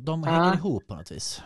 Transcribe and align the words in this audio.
De 0.00 0.22
Ja. 0.26 0.30
hänger 0.30 0.54
ihop 0.56 0.86
på 0.86 0.94
något 0.94 1.10
vis. 1.10 1.42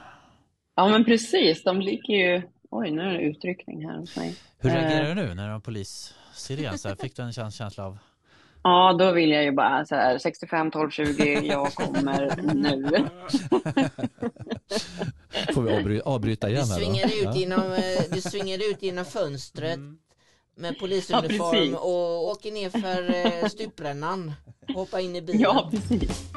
Ja, 0.76 0.88
men 0.88 1.04
precis. 1.04 1.62
De 1.64 1.80
ligger 1.80 2.14
ju... 2.14 2.42
Oj, 2.70 2.90
nu 2.90 3.02
är 3.02 3.12
det 3.12 3.20
utryckning 3.20 3.86
här 3.88 3.98
hos 3.98 4.16
mig. 4.16 4.36
Hur 4.58 4.70
Eh. 4.70 4.74
reagerar 4.74 5.08
du 5.08 5.14
nu 5.14 5.34
när 5.34 5.46
du 5.46 5.52
har 5.52 5.60
polissiren? 5.60 6.78
Så 6.78 6.88
här, 6.88 6.96
fick 6.96 7.16
du 7.16 7.22
en 7.22 7.32
käns- 7.32 7.54
känsla 7.54 7.86
av 7.86 7.98
Ja, 8.62 8.92
då 8.98 9.12
vill 9.12 9.30
jag 9.30 9.44
ju 9.44 9.52
bara 9.52 9.86
så 9.86 9.94
här 9.94 10.18
65 10.18 10.70
12 10.70 10.90
20, 10.90 11.40
jag 11.46 11.74
kommer 11.74 12.02
nu. 12.54 13.08
Får 15.54 15.62
vi 15.62 15.70
avbry- 15.70 16.00
avbryta 16.04 16.46
Du 16.46 16.52
igen 16.52 16.66
här 16.68 16.76
svingar 16.76 17.08
då? 17.08 17.14
ut 17.14 17.22
Ja. 17.24 17.34
genom, 17.36 17.72
eh, 17.72 18.02
du 18.12 18.20
svingar 18.20 18.70
ut 18.70 18.82
genom 18.82 19.04
fönstret 19.04 19.74
Mm. 19.76 19.98
med 20.56 20.70
Ja, 20.74 20.76
polisuniform 20.80 21.50
precis. 21.50 21.74
och 21.74 22.28
åker 22.28 22.52
ner 22.52 22.70
för 22.70 23.14
eh, 23.42 23.48
stuprännan. 23.48 24.32
Hoppa 24.74 25.00
in 25.00 25.16
i 25.16 25.22
bilen. 25.22 25.40
Ja, 25.40 25.70
precis. 25.70 26.30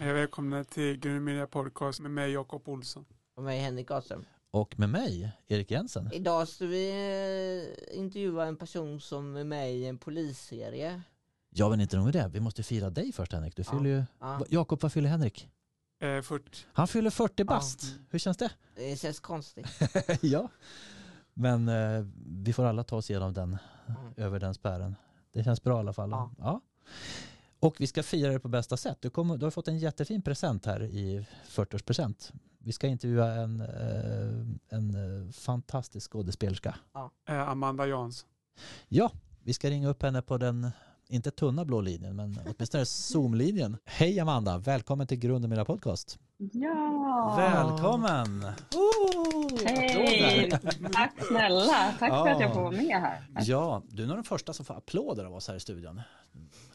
Hej 0.00 0.12
välkomna 0.12 0.64
till 0.64 0.96
Grön 0.96 1.24
Media 1.24 1.46
Podcast 1.46 2.00
med 2.00 2.10
mig 2.10 2.32
Jakob 2.32 2.68
Olsson. 2.68 3.04
Och 3.34 3.42
mig 3.42 3.58
Henrik 3.60 3.90
Ahlström. 3.90 4.24
Och 4.50 4.78
med 4.78 4.88
mig, 4.88 5.32
Erik 5.48 5.70
Jensen. 5.70 6.12
Idag 6.12 6.48
ska 6.48 6.66
vi 6.66 6.90
eh, 6.90 7.98
intervjua 7.98 8.46
en 8.46 8.56
person 8.56 9.00
som 9.00 9.36
är 9.36 9.44
med 9.44 9.74
i 9.74 9.86
en 9.86 9.98
polisserie. 9.98 11.02
Ja, 11.50 11.68
men 11.68 11.80
inte 11.80 11.96
nog 11.96 12.04
med 12.04 12.14
det. 12.14 12.28
Vi 12.32 12.40
måste 12.40 12.62
fira 12.62 12.90
dig 12.90 13.12
först 13.12 13.32
Henrik. 13.32 13.56
Du 13.56 13.62
Ja. 13.66 13.72
fyller 13.72 13.90
ju... 13.90 14.04
Ja, 14.20 14.44
Jakob, 14.48 14.82
vad 14.82 14.92
fyller 14.92 15.08
Henrik? 15.08 15.48
Eh, 16.00 16.22
40. 16.22 16.66
Han 16.72 16.88
fyller 16.88 17.10
40 17.10 17.44
bast. 17.44 17.82
Ja. 17.82 17.88
Hur 18.10 18.18
känns 18.18 18.36
det? 18.36 18.50
det 18.74 19.00
känns 19.00 19.20
konstigt. 19.20 19.66
ja. 20.20 20.48
Men 21.34 21.68
eh, 21.68 22.06
vi 22.26 22.52
får 22.52 22.64
alla 22.64 22.84
ta 22.84 22.96
oss 22.96 23.10
igenom 23.10 23.32
den, 23.32 23.58
Mm. 23.86 24.12
över 24.16 24.40
den 24.40 24.54
spärren. 24.54 24.96
Det 25.32 25.44
känns 25.44 25.62
bra 25.62 25.76
i 25.76 25.80
alla 25.80 25.92
fall. 25.92 26.10
Ja. 26.38 26.60
Och 27.60 27.80
vi 27.80 27.86
ska 27.86 28.02
fira 28.02 28.32
det 28.32 28.40
på 28.40 28.48
bästa 28.48 28.76
sätt. 28.76 28.98
Du, 29.00 29.10
kommer, 29.10 29.36
du 29.36 29.46
har 29.46 29.50
fått 29.50 29.68
en 29.68 29.78
jättefin 29.78 30.22
present 30.22 30.66
här 30.66 30.82
i 30.82 31.26
40-årspresent. 31.48 32.32
Vi 32.58 32.72
ska 32.72 32.86
intervjua 32.86 33.32
en, 33.34 33.60
eh, 33.60 34.76
en 34.78 34.94
eh, 35.24 35.32
fantastisk 35.32 36.10
skådespelerska. 36.12 36.74
Eh, 37.28 37.48
Amanda 37.48 37.86
Jansson. 37.86 38.28
Ja, 38.88 39.10
vi 39.44 39.52
ska 39.52 39.70
ringa 39.70 39.88
upp 39.88 40.02
henne 40.02 40.22
på 40.22 40.36
den, 40.38 40.70
inte 41.08 41.30
tunna 41.30 41.64
blå 41.64 41.80
linjen, 41.80 42.16
men 42.16 42.38
åtminstone 42.56 42.84
Zoom-linjen. 42.84 43.76
Hej 43.84 44.20
Amanda, 44.20 44.58
välkommen 44.58 45.06
till 45.06 45.18
Grunden 45.18 45.50
Mina 45.50 45.64
Podcast. 45.64 46.18
Ja. 46.52 47.34
Välkommen! 47.38 48.44
Oh, 48.74 49.64
Hej! 49.66 50.50
Tack 50.92 51.12
snälla. 51.28 51.94
Tack 51.98 52.10
för 52.10 52.28
att 52.28 52.40
jag 52.40 52.50
Ja. 52.50 52.54
får 52.54 52.60
vara 52.60 52.70
med 52.70 53.00
här. 53.00 53.26
Ja, 53.40 53.82
du 53.88 54.02
är 54.02 54.06
nog 54.06 54.16
den 54.16 54.24
första 54.24 54.52
som 54.52 54.64
får 54.64 54.74
applåder 54.76 55.24
av 55.24 55.34
oss 55.34 55.48
här 55.48 55.54
i 55.56 55.60
studion. 55.60 56.00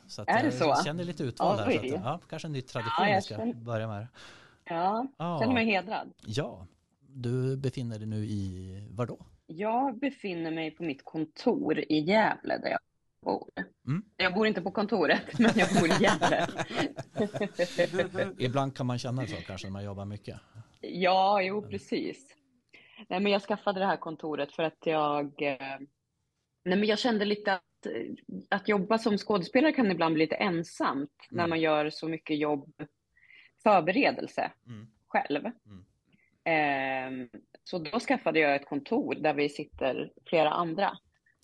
Så 0.07 0.21
att 0.21 0.27
Är 0.29 0.39
det 0.39 0.43
jag 0.43 0.77
så? 0.77 0.83
känner 0.83 1.03
lite 1.03 1.23
utvald 1.23 1.59
här. 1.59 1.71
Så 1.71 1.95
att, 1.95 2.01
ja, 2.03 2.19
kanske 2.29 2.47
en 2.47 2.51
ny 2.51 2.61
tradition 2.61 3.07
Ja, 3.07 3.15
vi 3.15 3.21
ska 3.21 3.35
känner- 3.35 3.53
börja 3.53 3.87
med. 3.87 4.07
Ja, 4.63 5.07
Ja. 5.17 5.39
känner 5.41 5.53
mig 5.53 5.65
hedrad. 5.65 6.13
ja, 6.25 6.67
du 7.07 7.57
befinner 7.57 7.97
dig 7.99 8.07
nu 8.07 8.25
i, 8.25 8.87
var 8.91 9.05
då? 9.05 9.17
Jag 9.47 9.99
befinner 9.99 10.51
mig 10.51 10.71
på 10.71 10.83
mitt 10.83 11.05
kontor 11.05 11.79
i 11.79 11.99
Gävle 11.99 12.57
där 12.57 12.69
jag 12.69 12.79
bor. 13.23 13.49
Mm. 13.87 14.03
Jag 14.17 14.33
bor 14.33 14.47
inte 14.47 14.61
på 14.61 14.71
kontoret, 14.71 15.21
men 15.39 15.51
jag 15.55 15.69
bor 15.79 15.87
i 15.87 16.03
Gävle. 16.03 16.47
Ibland 18.37 18.75
kan 18.77 18.85
man 18.85 18.99
känna 18.99 19.27
så 19.27 19.35
kanske 19.35 19.67
när 19.67 19.71
man 19.71 19.83
jobbar 19.83 20.05
mycket. 20.05 20.39
Ja, 20.81 21.41
jo, 21.41 21.61
precis. 21.61 22.35
Nej, 23.09 23.19
men 23.19 23.31
jag 23.31 23.41
skaffade 23.41 23.79
det 23.79 23.85
här 23.85 23.97
kontoret 23.97 24.51
för 24.51 24.63
att 24.63 24.77
jag... 24.85 25.41
eh, 25.41 25.57
Nej, 26.67 26.77
men 26.77 26.83
jag 26.85 26.99
kände 26.99 27.25
lite 27.25 27.59
att, 28.49 28.61
eh, 28.61 28.69
jobba 28.69 28.97
som 28.97 29.17
skådespelare 29.17 29.71
kan 29.71 29.91
ibland 29.91 30.13
bli 30.15 30.23
lite 30.23 30.35
ensamt 30.35 31.27
när 31.29 31.39
Mm. 31.43 31.49
man 31.49 31.61
gör 31.61 31.89
så 31.89 32.07
mycket 32.07 32.37
jobb, 32.37 32.73
förberedelse 33.63 34.51
Mm. 34.67 34.87
själv. 35.07 35.45
Mm. 35.65 35.85
Ehm, 36.43 37.29
så 37.63 37.77
då 37.79 37.99
skaffade 37.99 38.39
jag 38.39 38.55
ett 38.55 38.65
kontor 38.65 39.15
där 39.15 39.33
vi 39.33 39.49
sitter 39.49 40.11
flera 40.25 40.49
andra. 40.49 40.97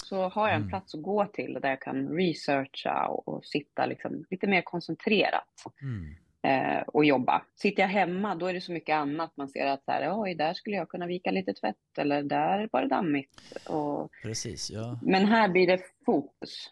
Så 0.03 0.29
har 0.29 0.47
jag 0.47 0.55
en 0.55 0.61
Mm. 0.61 0.69
plats 0.69 0.95
att 0.95 1.01
gå 1.01 1.25
till 1.25 1.53
där 1.61 1.69
jag 1.69 1.81
kan 1.81 2.09
researcha 2.09 3.07
och, 3.07 3.27
och 3.27 3.45
sitta 3.45 3.85
liksom 3.85 4.25
lite 4.29 4.47
mer 4.47 4.61
koncentrerat 4.61 5.63
Mm. 5.81 6.15
Eh, 6.43 6.81
och 6.87 7.05
jobba. 7.05 7.45
Sitter 7.55 7.83
jag 7.83 7.89
hemma, 7.89 8.35
då 8.35 8.45
är 8.45 8.53
det 8.53 8.61
så 8.61 8.71
mycket 8.71 8.93
annat. 8.95 9.37
Man 9.37 9.49
ser 9.49 9.65
att 9.65 9.83
så 9.85 9.91
här, 9.91 10.21
oj, 10.21 10.35
där 10.35 10.53
skulle 10.53 10.75
jag 10.75 10.89
kunna 10.89 11.07
vika 11.07 11.31
lite 11.31 11.53
tvätt 11.53 11.97
eller 11.97 12.23
där 12.23 12.69
var 12.71 12.81
det 12.81 12.87
dammigt. 12.87 13.41
Och, 13.69 14.11
Precis, 14.23 14.71
ja. 14.71 14.99
men 15.01 15.25
här 15.25 15.49
blir 15.49 15.67
det 15.67 15.79
fokus. 16.05 16.69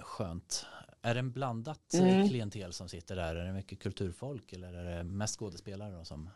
Skönt. 0.00 0.66
Är 1.02 1.14
det 1.14 1.20
en 1.20 1.32
blandat 1.32 1.94
eh, 1.94 2.14
Mm. 2.14 2.28
klientel 2.28 2.72
som 2.72 2.88
sitter 2.88 3.16
där? 3.16 3.34
Är 3.34 3.46
det 3.46 3.52
mycket 3.52 3.78
kulturfolk 3.82 4.52
eller 4.52 4.74
är 4.74 4.96
det 4.96 5.04
mest 5.04 5.38
skådespelare? 5.38 5.92
Då 5.92 6.04
som... 6.04 6.30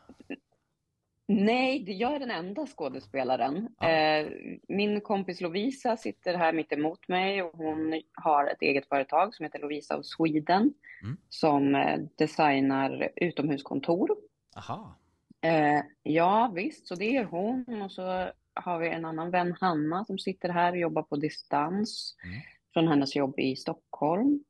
Nej, 1.28 1.84
jag 2.00 2.14
är 2.14 2.19
den 2.19 2.31
enda 2.31 2.66
skådespelaren. 2.66 3.69
Ja. 3.78 3.88
Eh, 3.91 4.28
min 4.69 5.00
kompis 5.00 5.41
Lovisa 5.41 5.97
sitter 5.97 6.34
här 6.34 6.53
mitt 6.53 6.72
emot 6.72 7.09
mig 7.09 7.43
och 7.43 7.53
hon 7.56 8.03
har 8.12 8.47
ett 8.47 8.62
eget 8.62 8.88
företag 8.88 9.34
som 9.34 9.44
heter 9.44 9.59
Lovisa 9.59 9.97
of 9.99 10.06
Sweden 10.06 10.75
Mm. 11.02 11.16
som 11.28 11.74
eh, 11.74 12.00
designar 12.16 13.08
utomhuskontor. 13.16 14.16
Aha, 14.56 14.94
Eh, 15.44 15.82
ja, 16.02 16.52
visst, 16.54 16.86
så 16.86 16.94
det 16.94 17.16
är 17.16 17.24
hon. 17.24 17.82
Och 17.82 17.92
så 17.92 18.30
har 18.54 18.78
vi 18.78 18.88
en 18.88 19.04
annan 19.04 19.30
vän, 19.30 19.56
Hanna, 19.60 20.04
som 20.04 20.18
sitter 20.18 20.48
här 20.48 20.72
och 20.72 20.78
jobbar 20.78 21.02
på 21.02 21.16
distans 21.16 22.16
Mm. 22.24 22.40
från 22.72 22.88
hennes 22.88 23.16
jobb 23.16 23.38
i 23.38 23.56
Stockholm. 23.56 24.44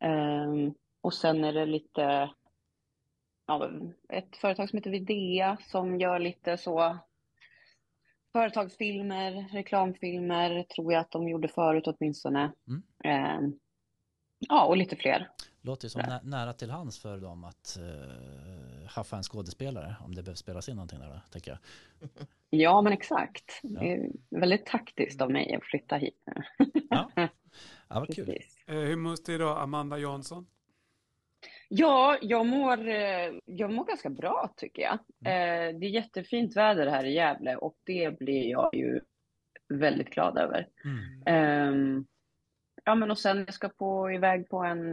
Ehm, 0.00 0.74
och 1.00 1.14
sen 1.14 1.44
är 1.44 1.52
det 1.52 1.66
lite, 1.66 2.30
ja, 3.46 3.70
ett 4.08 4.36
företag 4.36 4.68
som 4.68 4.76
heter 4.76 4.90
Videa 4.90 5.56
som 5.66 6.00
gör 6.00 6.18
lite 6.18 6.56
så 6.58 6.98
företagsfilmer, 8.32 9.48
reklamfilmer, 9.52 10.62
tror 10.62 10.92
jag 10.92 11.00
att 11.00 11.10
de 11.10 11.28
gjorde 11.28 11.48
förut 11.48 11.86
åtminstone. 11.86 12.52
Mm. 12.68 12.82
Ehm, 13.04 13.58
ja, 14.38 14.64
och 14.64 14.76
lite 14.76 14.96
fler. 14.96 15.28
Låter 15.62 15.84
ju 15.86 15.90
som 15.90 16.02
nä- 16.02 16.20
nära 16.22 16.52
till 16.52 16.70
hands 16.70 16.98
för 16.98 17.18
dem 17.18 17.44
att 17.44 17.78
uh, 17.80 18.86
haffa 18.88 19.16
en 19.16 19.22
skådespelare 19.22 19.96
om 20.04 20.14
det 20.14 20.22
behövs 20.22 20.38
spelas 20.38 20.68
in 20.68 20.76
någonting 20.76 20.98
där 20.98 21.08
då, 21.08 21.20
tänker 21.30 21.50
jag. 21.50 21.58
Ja, 22.52 22.82
men 22.82 22.92
exakt. 22.92 23.60
Ja. 23.62 23.80
Det 23.80 23.92
är 23.94 24.10
väldigt 24.30 24.66
taktiskt 24.66 25.20
av 25.20 25.30
mig 25.30 25.54
att 25.54 25.64
flytta 25.64 25.96
hit 25.96 26.22
nu. 26.26 26.42
Ja, 26.90 27.10
ja 27.16 27.28
vad 27.88 28.14
kul. 28.14 28.26
Precis. 28.26 28.56
Eh, 28.66 28.74
hur 28.74 28.96
mår 28.96 29.16
det 29.26 29.32
idag 29.34 29.58
Amanda 29.60 29.98
Jansson? 29.98 30.46
Ja, 31.68 32.18
jag 32.22 32.46
mår, 32.46 32.88
eh, 32.88 33.32
jag 33.44 33.72
mår 33.72 33.84
ganska 33.84 34.10
bra 34.10 34.52
tycker 34.56 34.82
jag. 34.82 34.92
Eh, 34.92 35.78
Det 35.78 35.86
är 35.86 35.90
jättefint 35.90 36.56
väder 36.56 36.86
här 36.86 37.04
i 37.04 37.14
Gävle 37.14 37.56
och 37.56 37.76
det 37.84 38.18
blir 38.18 38.50
jag 38.50 38.74
ju 38.74 39.00
väldigt 39.68 40.10
glad 40.10 40.38
över. 40.38 40.68
Mm. 40.84 41.22
Ehm, 41.26 42.06
Ja, 42.84 42.94
men 42.94 43.10
och 43.10 43.18
sen 43.18 43.38
jag 43.38 43.54
ska 43.54 43.68
på 43.68 44.10
iväg 44.10 44.48
på 44.48 44.58
en 44.58 44.92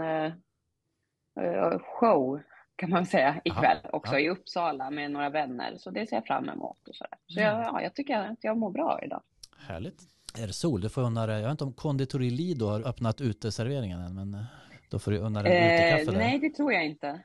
show 2.00 2.42
kan 2.76 2.90
man 2.90 3.06
säga 3.06 3.42
ikväll 3.44 3.78
också 3.94 4.14
ja. 4.14 4.20
i 4.20 4.30
Uppsala 4.30 4.90
med 4.92 5.12
några 5.12 5.30
vänner. 5.30 5.78
Så 5.78 5.90
det 5.92 6.08
ser 6.10 6.16
jag 6.16 6.26
fram 6.26 6.50
emot 6.50 6.88
och 6.88 6.96
sådär. 6.96 7.14
Så 7.28 7.40
Mm. 7.40 7.52
jag, 7.54 7.66
ja, 7.66 7.82
jag 7.82 7.94
tycker 7.96 8.18
att 8.18 8.44
jag 8.44 8.58
mår 8.58 8.72
bra 8.72 9.00
idag. 9.04 9.22
Härligt. 9.58 10.02
Är 10.40 10.48
det 10.48 10.54
sol? 10.54 10.82
Du 10.82 10.90
får 10.90 11.02
unna 11.02 11.26
dig. 11.28 11.36
Jag 11.36 11.44
vet 11.44 11.52
inte 11.52 11.64
om 11.64 11.74
Konditori 11.74 12.30
Lido 12.30 12.66
har 12.66 12.88
öppnat 12.88 13.22
uteserveringen 13.22 14.00
än, 14.00 14.16
men 14.16 14.34
eh, 14.34 14.44
då 14.90 15.00
får 15.00 15.12
du 15.12 15.18
unna 15.18 15.44
dig 15.44 15.52
Eh, 15.58 15.74
utekaffe 15.76 16.12
där. 16.12 16.18
nej, 16.18 16.40
det 16.40 16.50
tror 16.50 16.74
jag 16.74 16.86
inte. 16.86 17.22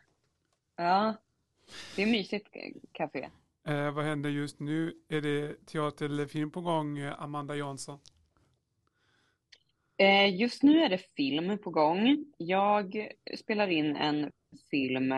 Ja, 0.76 1.14
det 1.96 2.02
är 2.02 2.06
mysigt 2.06 2.48
eh, 2.52 2.72
café. 2.92 3.28
Eh, 3.68 3.90
vad 3.90 4.04
händer 4.04 4.30
just 4.30 4.60
nu? 4.60 4.94
Är 5.08 5.20
det 5.20 5.66
teater 5.66 6.04
eller 6.06 6.26
film 6.26 6.50
på 6.50 6.60
gång, 6.60 6.98
eh, 6.98 7.22
Amanda 7.22 7.56
Jansson? 7.56 7.98
Eh, 10.02 10.34
Just 10.40 10.62
nu 10.62 10.82
är 10.82 10.88
det 10.88 10.98
film 11.16 11.58
på 11.58 11.70
gång. 11.70 12.24
Jag 12.38 13.08
spelar 13.38 13.68
in 13.68 13.96
en 13.96 14.32
film 14.70 15.12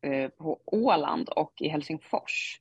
eh, 0.00 0.28
på 0.38 0.60
Åland 0.64 1.28
och 1.28 1.52
i 1.60 1.68
Helsingfors. 1.68 2.60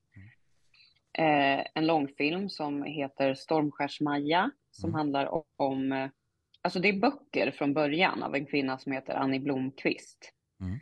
Eh, 1.17 1.65
En 1.73 1.85
långfilm 1.87 2.49
som 2.49 2.83
heter 2.83 3.33
Stormskärs-Maja 3.33 4.51
som 4.71 4.89
Mm. 4.89 4.97
handlar 4.97 5.29
om- 5.61 6.09
alltså 6.61 6.79
det 6.79 6.89
är 6.89 6.99
böcker 6.99 7.51
från 7.51 7.73
början 7.73 8.23
av 8.23 8.35
en 8.35 8.45
kvinna 8.45 8.77
som 8.77 8.91
heter 8.91 9.13
Annie 9.15 9.39
Blomqvist. 9.39 10.33
Mm. 10.61 10.79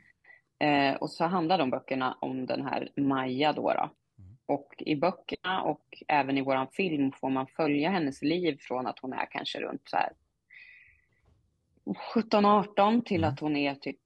Och 1.00 1.10
så 1.10 1.26
handlar 1.26 1.58
de 1.58 1.70
böckerna 1.70 2.18
om 2.22 2.46
den 2.46 2.62
här 2.66 2.90
Maja 2.96 3.54
då. 3.54 3.62
då. 3.74 3.90
Mm. 4.20 4.38
Och 4.46 4.74
i 4.78 4.96
böckerna 4.96 5.62
och 5.62 6.04
även 6.08 6.38
i 6.38 6.42
våran 6.42 6.68
film 6.68 7.12
får 7.12 7.30
man 7.30 7.48
följa 7.48 7.90
hennes 7.90 8.22
liv 8.22 8.58
från 8.62 8.88
att 8.88 9.00
hon 9.00 9.14
är 9.14 9.26
kanske 9.32 9.60
runt 9.60 9.82
så 9.90 9.98
här 9.98 10.14
17-18 11.86 13.04
till 13.04 13.24
Mm. 13.24 13.34
att 13.34 13.40
hon 13.40 13.56
är 13.56 13.76
typ, 13.76 14.00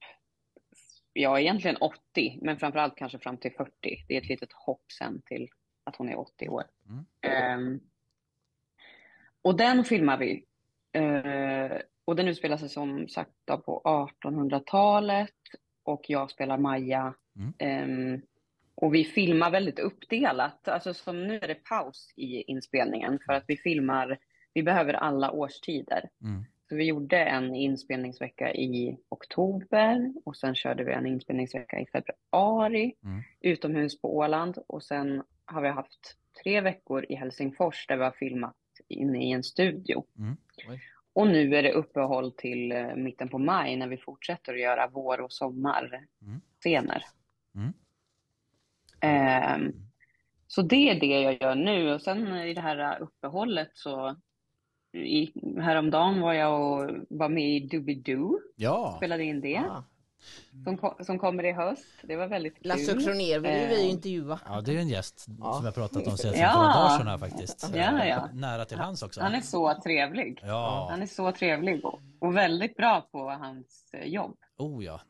ja 1.13 1.39
egentligen 1.39 1.77
80, 1.77 2.39
men 2.41 2.57
framförallt 2.59 2.95
kanske 2.95 3.19
fram 3.19 3.37
till 3.37 3.51
40. 3.51 4.05
Det 4.07 4.17
är 4.17 4.21
ett 4.21 4.29
litet 4.29 4.53
hopp 4.53 4.91
sen 4.99 5.21
till 5.25 5.49
att 5.83 5.95
hon 5.95 6.09
är 6.09 6.19
80 6.19 6.49
år. 6.49 6.63
Mm. 6.89 7.05
Ehm, 7.21 7.79
och 9.41 9.57
den 9.57 9.83
filmar 9.83 10.17
vi. 10.17 10.45
Eh, 10.91 11.77
och 12.05 12.15
den 12.15 12.27
utspelar 12.27 12.57
sig 12.57 12.69
som 12.69 13.07
sagt 13.07 13.45
på 13.45 13.81
1800-talet 14.23 15.29
och 15.83 16.05
jag 16.07 16.31
spelar 16.31 16.57
Maja. 16.57 17.13
Mm. 17.35 17.53
Ehm, 17.57 18.21
och 18.75 18.93
vi 18.93 19.03
filmar 19.03 19.51
väldigt 19.51 19.79
uppdelat. 19.79 20.67
Alltså 20.67 20.93
som 20.93 21.27
nu 21.27 21.35
är 21.39 21.47
det 21.47 21.63
paus 21.63 22.13
i 22.15 22.41
inspelningen 22.41 23.19
för 23.25 23.33
att 23.33 23.43
vi 23.47 23.57
filmar, 23.57 24.17
vi 24.53 24.63
behöver 24.63 24.93
alla 24.93 25.31
årstider. 25.31 26.09
Mm. 26.21 26.45
Så 26.69 26.75
vi 26.75 26.83
gjorde 26.83 27.17
en 27.17 27.55
inspelningsvecka 27.55 28.53
i 28.53 28.97
oktober 29.09 30.13
och 30.25 30.37
sen 30.37 30.55
körde 30.55 30.83
vi 30.83 30.93
en 30.93 31.05
inspelningsvecka 31.05 31.79
i 31.79 31.85
februari 31.85 32.93
Mm. 33.03 33.21
utomhus 33.41 34.01
på 34.01 34.15
Åland 34.17 34.57
och 34.67 34.83
sen 34.83 35.23
har 35.45 35.61
vi 35.61 35.69
haft 35.69 36.17
tre 36.43 36.61
veckor 36.61 37.05
i 37.09 37.15
Helsingfors 37.15 37.87
där 37.87 37.97
vi 37.97 38.03
har 38.03 38.11
filmat 38.11 38.55
inne 38.87 39.23
i 39.23 39.31
en 39.31 39.43
studio. 39.43 40.05
Mm. 40.17 40.37
Och 41.13 41.27
nu 41.27 41.55
är 41.55 41.63
det 41.63 41.71
uppehåll 41.71 42.31
till 42.31 42.71
eh, 42.71 42.95
mitten 42.95 43.29
på 43.29 43.37
maj 43.37 43.75
när 43.75 43.87
vi 43.87 43.97
fortsätter 43.97 44.53
att 44.53 44.59
göra 44.59 44.87
vår 44.87 45.21
och 45.21 45.33
sommarscener. 45.33 47.03
Mm. 47.55 47.73
Ehm, 49.01 49.73
så 50.47 50.61
det 50.61 50.89
är 50.89 50.99
det 50.99 51.21
jag 51.21 51.41
gör 51.41 51.55
nu 51.55 51.93
och 51.93 52.01
sen 52.01 52.27
i 52.35 52.53
det 52.53 52.61
här 52.61 52.99
uppehållet 53.01 53.69
så 53.73 54.15
i, 54.95 55.31
häromdagen 55.61 56.21
var 56.21 56.33
jag 56.33 56.61
och 56.61 56.91
var 57.09 57.29
med 57.29 57.49
i 57.49 57.59
Doobidoo, 57.59 58.39
Ja, 58.55 58.93
spelade 58.97 59.23
in 59.23 59.41
det, 59.41 59.57
Ah. 59.57 59.83
som, 60.63 60.77
ko- 60.77 60.95
som 61.03 61.19
kommer 61.19 61.45
i 61.45 61.51
höst. 61.51 61.85
Det 62.03 62.15
var 62.15 62.27
väldigt 62.27 62.53
kul. 62.55 62.67
Lasse 62.67 62.91
Kronér 62.93 63.39
vill 63.39 63.51
ju 63.51 63.67
vi 63.67 63.81
Eh, 63.85 63.89
intervjua. 63.89 64.39
ja 64.45 64.61
det 64.61 64.75
är 64.75 64.77
en 64.79 64.87
gäst 64.89 65.25
Ja. 65.39 65.53
som 65.53 65.65
jag 65.65 65.75
pratat 65.75 66.07
om 66.07 66.17
sedan 66.17 66.33
Ja. 66.39 66.49
för 66.51 66.57
några 66.59 66.73
dagar 66.73 66.97
sedan 66.97 67.07
här 67.07 67.17
faktiskt. 67.17 67.71
Ja, 67.75 68.05
ja. 68.05 68.29
Nära 68.33 68.65
till 68.65 68.77
hans 68.77 69.03
också. 69.03 69.21
Han 69.21 69.33
är 69.35 69.41
så 69.41 69.73
trevlig. 69.83 70.39
Ja, 70.43 70.87
Han 70.91 71.01
är 71.01 71.05
så 71.05 71.31
trevlig 71.31 71.85
och, 71.85 71.99
och 72.19 72.35
väldigt 72.37 72.75
bra 72.77 73.07
på 73.11 73.29
hans 73.29 73.93
eh, 73.93 74.07
jobb. 74.07 74.35
oh 74.57 74.85
ja. 74.85 75.01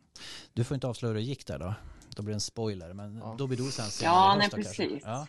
Du 0.54 0.64
får 0.64 0.76
inte 0.76 0.88
avslöja 0.88 1.10
hur 1.14 1.20
det 1.20 1.26
gick 1.26 1.48
där 1.48 1.60
då. 1.60 1.74
Då 2.16 2.24
blir 2.24 2.32
det 2.34 2.36
en 2.36 2.42
spoiler, 2.42 2.94
men 2.94 3.18
Ja. 3.18 3.36
Doobidoo 3.38 3.66
sen 3.72 3.86
senare 3.86 4.16
Ja, 4.16 4.36
i 4.36 4.38
nej 4.38 4.48
då 4.52 4.58
precis. 4.58 5.04
Ja. 5.06 5.28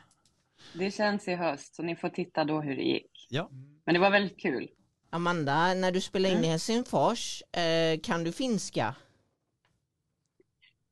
Det 0.75 0.91
känns 0.91 1.29
i 1.29 1.35
höst, 1.35 1.75
så 1.75 1.83
ni 1.83 1.97
får 1.97 2.09
titta 2.09 2.45
då 2.45 2.61
hur 2.61 2.77
det 2.77 2.83
gick. 2.83 3.27
ja, 3.31 3.51
Men 3.87 3.95
det 3.95 4.01
var 4.01 4.11
väldigt 4.11 4.41
kul. 4.41 4.69
Amanda, 5.11 5.75
när 5.75 5.93
du 5.93 6.01
spelar 6.01 6.31
in 6.31 6.45
i 6.45 6.47
Helsingfors, 6.47 7.43
eh, 7.43 8.01
kan 8.03 8.25
du 8.25 8.33
finska? 8.33 8.95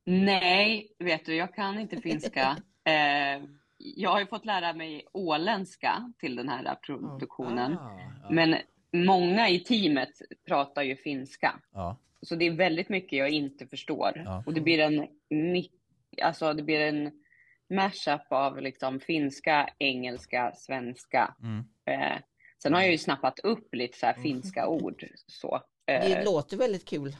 Nej, 0.05 0.87
vet 0.99 1.25
du, 1.25 1.35
jag 1.35 1.55
kan 1.55 1.79
inte 1.79 2.01
finska. 2.01 2.57
Eh, 2.87 3.43
jag 3.77 4.09
har 4.09 4.19
ju 4.19 4.27
fått 4.27 4.45
lära 4.45 4.73
mig 4.73 5.07
åländska 5.11 6.13
till 6.19 6.35
den 6.35 6.49
här 6.49 6.75
produktionen. 6.75 7.77
Ah, 7.77 7.99
ja. 8.23 8.29
Men 8.29 8.55
många 8.91 9.49
i 9.49 9.59
teamet 9.59 10.09
pratar 10.47 10.83
ju 10.83 10.95
finska. 10.95 11.59
ja. 11.73 11.97
Så 12.21 12.35
det 12.35 12.45
är 12.45 12.51
väldigt 12.51 12.89
mycket 12.89 13.19
jag 13.19 13.29
inte 13.29 13.67
förstår. 13.67 14.21
Ja. 14.25 14.43
Och 14.45 14.53
det 14.53 14.61
blir 14.61 14.79
en, 14.79 15.07
alltså 16.21 16.53
det 16.53 16.63
blir 16.63 16.79
en 16.79 17.11
mashup 17.69 18.31
av 18.31 18.61
liksom 18.61 18.99
finska, 18.99 19.69
engelska, 19.79 20.51
svenska. 20.55 21.35
Mm. 21.41 21.65
Eh, 21.85 22.17
sen 22.65 22.73
har 22.73 22.81
jag 22.81 22.91
ju 22.91 22.97
snappat 22.97 23.39
upp 23.39 23.75
lite 23.75 23.97
så 23.97 24.05
här 24.05 24.13
finska 24.13 24.67
ord. 24.67 25.05
Så. 25.27 25.61
Det 25.87 25.93
Eh, 25.93 26.25
låter 26.25 26.57
väldigt 26.57 26.85
kul. 26.85 27.15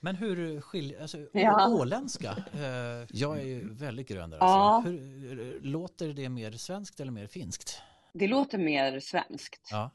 Men 0.00 0.16
hur 0.16 0.60
skiljer, 0.60 1.00
alltså 1.02 1.18
Ja. 1.32 1.68
åländska, 1.68 2.30
eh, 2.52 3.06
jag 3.10 3.38
är 3.38 3.44
ju 3.44 3.74
väldigt 3.74 4.08
grön 4.08 4.30
där 4.30 4.38
Ja. 4.38 4.44
alltså. 4.44 4.90
Hur, 4.90 5.28
hur, 5.28 5.60
låter 5.60 6.08
det 6.08 6.28
mer 6.28 6.52
svenskt 6.52 7.00
eller 7.00 7.12
mer 7.12 7.26
finskt? 7.26 7.82
det 8.12 8.26
låter 8.26 8.58
mer 8.58 9.00
svenskt. 9.00 9.68
Ja. 9.70 9.90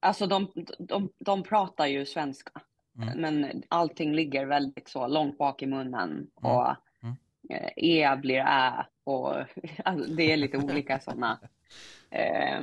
Alltså 0.00 0.26
de, 0.26 0.52
de, 0.78 1.12
de 1.18 1.42
pratar 1.42 1.86
ju 1.86 2.06
svenska. 2.06 2.52
Mm. 2.96 3.20
Men 3.20 3.62
allting 3.68 4.14
ligger 4.14 4.46
väldigt 4.46 4.88
så 4.88 5.06
långt 5.06 5.38
bak 5.38 5.62
i 5.62 5.66
munnen. 5.66 6.30
Och 6.34 6.66
Mm. 7.02 7.16
eh, 7.50 7.70
E 7.76 8.16
blir 8.16 8.38
Ä. 8.38 8.86
Och 9.04 9.34
alltså, 9.84 10.10
det 10.14 10.32
är 10.32 10.36
lite 10.36 10.58
olika 10.58 11.00
sådana 11.00 11.40
eh, 12.10 12.54
eh, 12.54 12.62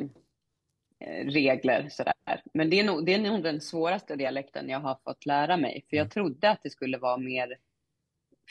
regler. 1.24 1.90
Sådär. 1.90 2.14
Men 2.54 2.70
det 2.70 2.80
är, 2.80 2.84
nog, 2.84 3.06
det 3.06 3.14
är 3.14 3.20
nog 3.20 3.44
den 3.44 3.62
svåraste 3.62 4.16
dialekten 4.16 4.70
jag 4.70 4.80
har 4.80 5.00
fått 5.04 5.26
lära 5.26 5.58
mig. 5.58 5.86
För 5.90 5.98
jag 5.98 6.04
Mm. 6.04 6.10
trodde 6.10 6.50
att 6.50 6.64
det 6.64 6.70
skulle 6.70 6.98
vara 6.98 7.18
mer 7.18 7.58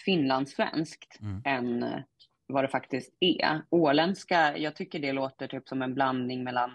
finlandssvenskt 0.04 1.20
Mm. 1.20 1.42
än 1.44 1.82
eh, 1.82 2.00
vad 2.46 2.64
det 2.64 2.68
faktiskt 2.68 3.14
är. 3.20 3.60
Åländska, 3.70 4.58
jag 4.58 4.76
tycker 4.76 4.98
det 4.98 5.12
låter 5.12 5.48
typ 5.48 5.68
som 5.68 5.82
en 5.82 5.94
blandning 5.94 6.44
mellan 6.44 6.70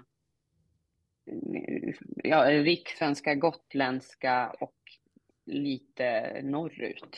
eh, 1.31 1.93
ja, 2.23 2.51
rikssvenska, 2.51 3.35
gotländska 3.35 4.49
och 4.59 4.75
lite 5.45 6.39
norrut. 6.43 7.17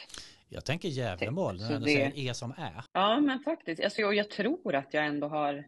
Jag 0.49 0.65
tänker 0.65 0.89
Gävlemål, 0.89 1.57
när 1.57 1.71
ändå 1.73 1.85
det- 1.85 1.91
säger 1.94 2.29
E 2.29 2.33
som 2.33 2.51
Ä. 2.51 2.83
Ja, 2.94 3.19
men 3.19 3.39
faktiskt. 3.39 3.83
Alltså, 3.83 4.01
jag, 4.01 4.13
jag 4.15 4.29
tror 4.29 4.75
att 4.75 4.94
jag 4.94 5.06
ändå 5.06 5.27
har... 5.27 5.65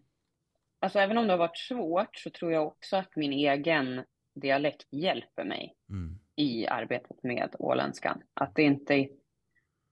Alltså, 0.85 0.99
även 0.99 1.17
om 1.17 1.27
det 1.27 1.33
har 1.33 1.37
varit 1.37 1.57
svårt 1.57 2.15
så 2.15 2.29
tror 2.29 2.51
jag 2.51 2.67
också 2.67 2.97
att 2.97 3.15
min 3.15 3.33
egen 3.33 4.03
dialekt 4.35 4.87
hjälper 4.91 5.43
mig 5.43 5.75
Mm. 5.89 6.19
i 6.35 6.67
arbetet 6.67 7.23
med 7.23 7.55
åländskan. 7.59 8.21
Att 8.33 8.55
det 8.55 8.63
inte... 8.63 9.07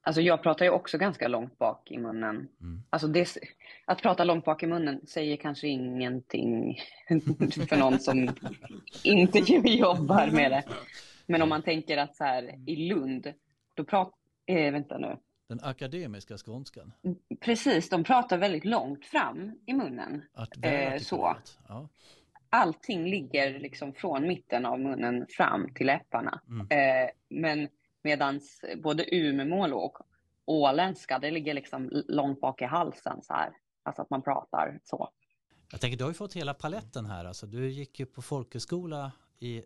Alltså 0.01 0.22
jag 0.22 0.44
pratar 0.44 0.66
ju 0.66 0.72
också 0.72 0.98
ganska 0.98 1.28
långt 1.28 1.57
bak 1.57 1.92
i 1.92 1.98
munnen. 1.98 2.36
Mm. 2.62 2.84
Alltså 2.90 3.07
det, 3.07 3.38
att 3.86 4.01
prata 4.01 4.24
långt 4.24 4.45
bak 4.45 4.63
i 4.63 4.68
munnen 4.68 5.07
säger 5.07 5.38
kanske 5.38 5.68
ingenting 5.68 6.80
för 7.69 7.78
någon 7.78 8.00
som 8.00 8.30
inte 9.04 9.39
jobbar 9.69 10.28
med 10.31 10.51
det. 10.51 10.63
Men 11.25 11.42
om 11.42 11.50
man 11.50 11.62
tänker 11.62 11.98
att 11.98 12.16
så 12.16 12.24
här 12.24 12.69
i 12.69 12.75
Lund, 12.75 13.34
då 13.74 13.84
pratar... 13.84 14.13
Eh, 14.46 14.72
vänta 14.72 14.98
nu. 14.98 15.18
Den 15.48 15.60
akademiska 15.63 16.38
skånskan. 16.38 16.94
Precis, 17.42 17.90
de 17.90 18.04
pratar 18.04 18.38
väldigt 18.38 18.66
långt 18.66 19.06
fram 19.06 19.60
i 19.66 19.74
munnen. 19.74 20.24
Att 20.34 20.66
Eh, 20.66 20.98
så. 20.98 21.38
Ja. 21.68 21.90
Allting 22.50 23.06
ligger 23.10 23.60
liksom 23.60 23.94
från 23.94 24.28
mitten 24.28 24.66
av 24.66 24.80
munnen 24.80 25.25
fram 25.30 25.74
till 25.74 25.88
läpparna. 25.88 26.42
Mm. 26.48 26.68
Eh, 26.69 27.10
men 27.30 27.68
medans 28.04 28.66
både 28.84 29.16
Umemål 29.16 29.74
och 29.74 29.98
åländska, 30.45 31.19
det 31.19 31.31
ligger 31.31 31.54
liksom 31.54 31.89
långt 32.07 32.42
bak 32.42 32.62
i 32.62 32.66
halsen 32.66 33.22
så 33.22 33.34
här. 33.34 33.50
Alltså 33.84 34.01
att 34.01 34.10
man 34.10 34.22
pratar 34.22 34.80
så. 34.84 35.10
Jag 35.72 35.81
tänker, 35.81 35.98
du 35.98 36.04
har 36.04 36.12
ju 36.12 36.16
fått 36.16 36.34
hela 36.34 36.54
paletten 36.54 37.06
här. 37.06 37.25
Alltså, 37.25 37.46
du 37.46 37.69
gick 37.69 38.00
ju 38.00 38.06
på 38.06 38.22
folkhögskola 38.22 39.12
i 39.39 39.63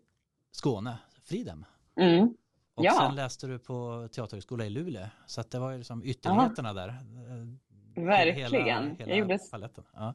Skåne, 0.50 0.98
Fridhem. 1.24 1.64
Mm. 2.00 2.34
Och 2.78 2.84
Ja. 2.84 2.92
sen 2.92 3.14
läste 3.14 3.46
du 3.46 3.58
på 3.58 4.08
teaterhögskola 4.12 4.64
i 4.64 4.70
Luleå. 4.70 5.06
Så 5.26 5.40
att 5.40 5.50
det 5.50 5.58
var 5.58 5.70
ju 5.70 5.78
liksom 5.78 6.02
ytterligheterna 6.04 6.72
där. 6.72 6.88
Eh, 6.88 8.04
Verkligen. 8.04 8.96
Jag 8.98 9.18
gjorde- 9.18 9.38
paletten. 9.50 9.84
Ja. 9.94 10.14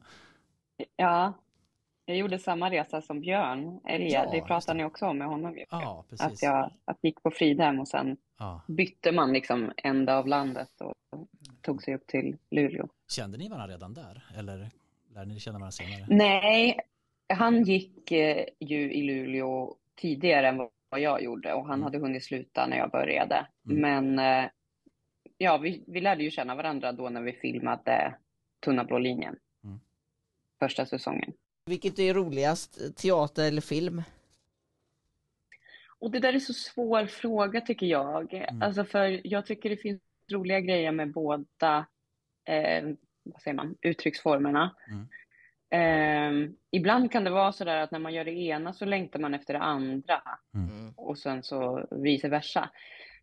Ja, 0.96 1.32
jag 2.06 2.16
gjorde 2.16 2.38
samma 2.38 2.70
resa 2.70 3.02
som 3.02 3.20
Björn 3.20 3.80
Elge. 3.84 4.08
Ja, 4.08 4.30
det 4.30 4.40
det. 4.72 4.78
ni 4.78 4.84
också 4.84 5.06
om 5.06 5.18
med 5.18 5.28
honom. 5.28 5.56
ju. 5.56 5.64
ja, 5.70 6.00
Att 6.00 6.10
precis. 6.10 6.42
jag 6.42 6.70
att 6.84 6.98
gick 7.02 7.22
på 7.22 7.30
Fridhem 7.30 7.80
och 7.80 7.88
sen 7.88 8.16
Ja. 8.38 8.60
bytte 8.68 9.12
man 9.12 9.32
liksom 9.32 9.72
ända 9.76 10.16
av 10.18 10.26
landet 10.26 10.70
och 10.80 10.94
tog 11.62 11.82
sig 11.82 11.94
upp 11.94 12.06
till 12.06 12.36
Luleå. 12.50 12.88
Kände 13.08 13.38
ni 13.38 13.48
varandra 13.48 13.74
redan 13.74 13.94
där? 13.94 14.24
Eller 14.38 14.70
lärde 15.14 15.26
ni 15.28 15.40
känna 15.40 15.58
varandra 15.58 15.72
senare? 15.72 16.06
Nej, 16.08 16.80
han 17.28 17.62
gick 17.62 18.10
eh, 18.12 18.44
ju 18.60 18.92
i 18.92 19.02
Luleå 19.02 19.74
tidigare 19.96 20.48
än 20.48 20.68
vad 20.94 21.00
jag 21.00 21.22
gjorde 21.22 21.54
och 21.54 21.66
han 21.66 21.74
Mm. 21.74 21.82
hade 21.82 21.98
hunnit 21.98 22.24
sluta 22.24 22.66
när 22.66 22.76
jag 22.76 22.90
började. 22.90 23.46
Mm. 23.70 23.80
Men 23.80 24.18
eh, 24.44 24.50
ja, 25.38 25.58
vi, 25.58 25.84
vi 25.86 26.00
lärde 26.00 26.22
ju 26.24 26.30
känna 26.30 26.54
varandra 26.54 26.92
då 26.92 27.08
när 27.08 27.22
vi 27.22 27.32
filmade 27.32 28.14
Tunna 28.60 28.84
blå 28.84 28.98
linjen. 28.98 29.36
Mm. 29.64 29.80
Första 30.58 30.86
säsongen. 30.86 31.32
Vilket 31.66 31.98
är 31.98 32.14
roligast, 32.14 32.96
teater 32.96 33.48
eller 33.48 33.60
film? 33.60 34.02
Och 35.98 36.10
det 36.10 36.20
där 36.20 36.32
är 36.32 36.38
så 36.38 36.52
svår 36.52 37.06
fråga 37.06 37.60
tycker 37.60 37.86
jag. 37.86 38.34
Mm. 38.34 38.62
Alltså 38.62 38.84
för 38.84 39.20
jag 39.26 39.46
tycker 39.46 39.70
det 39.70 39.76
finns 39.76 40.00
roliga 40.32 40.60
grejer 40.60 40.92
med 40.92 41.12
båda, 41.12 41.86
eh, 42.44 42.84
vad 43.22 43.42
säger 43.42 43.54
man, 43.54 43.76
uttrycksformerna. 43.80 44.76
Mm. 44.88 45.06
Eh, 45.74 46.50
ibland 46.70 47.12
kan 47.12 47.24
det 47.24 47.30
vara 47.30 47.52
så 47.52 47.64
där 47.64 47.76
att 47.76 47.90
när 47.90 47.98
man 47.98 48.14
gör 48.14 48.24
det 48.24 48.32
ena 48.32 48.72
så 48.72 48.84
längtar 48.84 49.18
man 49.20 49.34
efter 49.34 49.54
det 49.54 49.60
andra 49.60 50.22
Mm. 50.54 50.92
och 50.96 51.18
sen 51.18 51.42
så 51.42 51.86
vice 51.90 52.28
versa. 52.28 52.70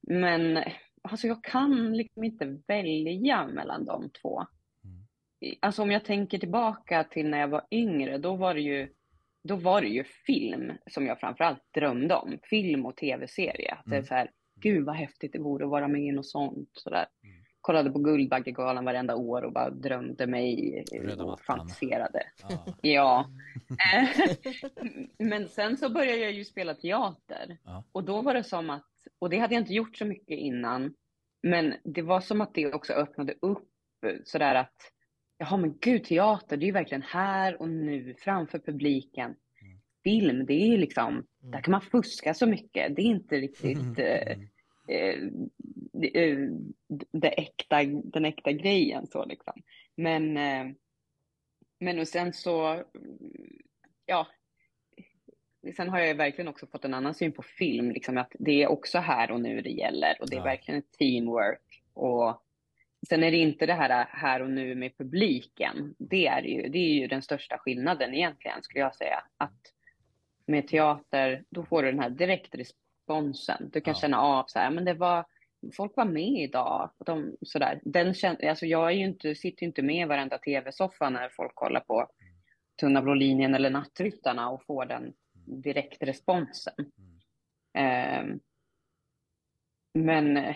Men 0.01 0.63
alltså 1.01 1.27
jag 1.27 1.43
kan 1.43 1.97
liksom 1.97 2.23
inte 2.23 2.57
välja 2.67 3.47
mellan 3.47 3.85
de 3.85 4.09
två. 4.21 4.39
Mm. 4.83 5.07
Alltså 5.59 5.81
om 5.81 5.91
jag 5.91 6.05
tänker 6.05 6.37
tillbaka 6.37 7.03
till 7.03 7.29
när 7.29 7.39
jag 7.39 7.47
var 7.47 7.67
yngre, 7.71 8.17
då 8.17 8.35
var 8.35 8.53
det 8.53 8.61
ju, 8.61 8.89
då 9.43 9.55
var 9.55 9.81
det 9.81 9.87
ju 9.87 10.03
film 10.03 10.71
som 10.91 11.05
jag 11.05 11.19
framförallt 11.19 11.63
drömde 11.73 12.15
om. 12.15 12.37
Film 12.43 12.85
och 12.85 12.95
tv-serie. 12.97 13.71
Att 13.73 13.85
det 13.85 13.95
är 13.95 13.99
Mm. 13.99 14.05
så 14.05 14.13
här, 14.13 14.31
gud 14.55 14.85
vad 14.85 14.95
häftigt 14.95 15.33
det 15.33 15.39
vore 15.39 15.65
att 15.65 15.71
vara 15.71 15.87
med 15.87 16.01
i 16.01 16.11
något 16.11 16.27
sånt. 16.29 16.69
Så 16.73 16.89
där. 16.89 17.05
Mm. 17.23 17.40
Kollade 17.71 17.91
på 17.91 17.99
Guldbaggegalan 17.99 18.85
varenda 18.85 19.15
år 19.15 19.41
och 19.41 19.51
bara 19.53 19.69
drömde 19.69 20.27
mig 20.27 20.83
Röda 20.91 21.23
och 21.23 21.41
fantiserade. 21.41 22.23
Ja. 22.49 22.65
Ja. 22.81 23.29
Eh, 23.93 24.31
Men 25.17 25.47
sen 25.47 25.77
så 25.77 25.89
började 25.89 26.17
jag 26.17 26.31
ju 26.31 26.45
spela 26.45 26.73
teater. 26.73 27.57
Ja. 27.63 27.83
Och 27.91 28.03
då 28.03 28.21
var 28.21 28.33
det 28.33 28.43
som 28.43 28.69
att, 28.69 28.87
och 29.19 29.29
det 29.29 29.37
hade 29.39 29.53
jag 29.53 29.61
inte 29.61 29.73
gjort 29.73 29.97
så 29.97 30.05
mycket 30.05 30.39
innan, 30.39 30.93
men 31.43 31.73
det 31.83 32.01
var 32.01 32.21
som 32.21 32.41
att 32.41 32.53
det 32.53 32.73
också 32.73 32.93
öppnade 32.93 33.33
upp 33.41 33.69
sådär 34.23 34.55
att, 34.55 34.75
jaha 35.37 35.57
men 35.57 35.77
gud, 35.81 36.03
teater, 36.03 36.57
det 36.57 36.63
är 36.63 36.67
ju 36.67 36.73
verkligen 36.73 37.01
här 37.01 37.61
och 37.61 37.69
nu 37.69 38.15
framför 38.17 38.59
publiken. 38.59 39.35
Mm. 39.61 39.79
Film, 40.03 40.45
det 40.45 40.53
är 40.53 40.67
ju 40.67 40.77
liksom, 40.77 41.07
Mm. 41.13 41.51
där 41.51 41.61
kan 41.61 41.71
man 41.71 41.81
fuska 41.81 42.33
så 42.33 42.45
mycket. 42.47 42.95
Det 42.95 43.01
är 43.01 43.05
inte 43.05 43.35
riktigt 43.35 43.99
Mm. 43.99 44.47
eh, 44.91 45.27
det, 45.93 46.29
eh, 46.31 46.37
det 47.11 47.27
äkta, 47.27 47.83
den 47.83 48.25
äkta 48.25 48.51
grejen 48.51 49.07
så 49.07 49.25
liksom. 49.25 49.53
Men, 49.95 50.37
eh, 50.37 50.67
men 51.79 51.99
och 51.99 52.07
sen 52.07 52.33
så, 52.33 52.83
ja, 54.05 54.27
sen 55.75 55.89
har 55.89 55.99
jag 55.99 56.15
verkligen 56.15 56.47
också 56.47 56.67
fått 56.67 56.85
en 56.85 56.93
annan 56.93 57.13
syn 57.13 57.31
på 57.31 57.41
film, 57.41 57.91
liksom 57.91 58.17
att 58.17 58.31
det 58.39 58.63
är 58.63 58.67
också 58.67 58.97
här 58.99 59.31
och 59.31 59.41
nu 59.41 59.61
det 59.61 59.69
gäller 59.69 60.17
och 60.21 60.29
det 60.29 60.35
är 60.35 60.39
Ja. 60.39 60.43
verkligen 60.43 60.79
ett 60.79 60.91
teamwork 60.91 61.83
och 61.93 62.43
sen 63.09 63.23
är 63.23 63.31
det 63.31 63.37
inte 63.37 63.65
det 63.65 63.73
här 63.73 64.07
här 64.09 64.41
och 64.41 64.49
nu 64.49 64.75
med 64.75 64.97
publiken. 64.97 65.95
Det 65.97 66.27
är 66.27 66.41
ju, 66.41 66.69
det 66.69 66.77
är 66.79 66.93
ju 66.93 67.07
den 67.07 67.21
största 67.21 67.57
skillnaden 67.57 68.13
egentligen 68.13 68.63
skulle 68.63 68.79
jag 68.79 68.95
säga, 68.95 69.23
att 69.37 69.73
med 70.45 70.67
teater, 70.67 71.43
då 71.49 71.65
får 71.65 71.83
du 71.83 71.91
den 71.91 71.99
här 71.99 72.09
direktresponsen. 73.07 73.69
Du 73.73 73.81
kan 73.81 73.91
Ja. 73.93 73.99
känna 73.99 74.21
av 74.21 74.43
så 74.47 74.59
här, 74.59 74.71
men 74.71 74.85
det 74.85 74.93
var, 74.93 75.25
folk 75.73 75.97
var 75.97 76.05
med 76.05 76.41
idag. 76.43 76.89
Och 76.97 77.05
de, 77.05 77.35
sådär. 77.41 77.79
Den 77.83 78.13
kän, 78.13 78.37
alltså 78.49 78.65
jag 78.65 78.87
är 78.87 78.91
ju 78.95 79.05
inte, 79.05 79.35
sitter 79.35 79.63
ju 79.63 79.67
inte 79.67 79.81
med 79.81 79.95
i 80.01 80.05
varenda 80.05 80.37
tv-soffa 80.37 81.09
när 81.09 81.29
folk 81.29 81.55
kollar 81.55 81.79
på 81.79 82.07
Tunna 82.79 83.01
blå 83.01 83.13
linjen 83.13 83.55
eller 83.55 83.69
Nattryttarna 83.69 84.49
och 84.49 84.65
får 84.65 84.85
den 84.85 85.13
direktresponsen. 85.45 86.73
Ehm, 87.73 88.39
men 89.93 90.37
eh, 90.37 90.55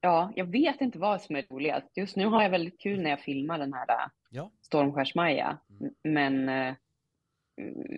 ja, 0.00 0.32
jag 0.36 0.44
vet 0.44 0.80
inte 0.80 0.98
vad 0.98 1.22
som 1.22 1.36
är 1.36 1.42
roligast. 1.50 1.96
Just 1.96 2.16
nu 2.16 2.26
har 2.26 2.42
jag 2.42 2.50
väldigt 2.50 2.80
kul 2.80 3.00
när 3.02 3.10
jag 3.10 3.20
filmar 3.20 3.58
den 3.58 3.72
här 3.72 3.90
eh, 3.90 4.08
Ja. 4.30 4.50
Stormskärsmaja. 4.62 5.58
Mm. 5.80 5.94
Men 6.04 6.48
eh, 6.48 6.74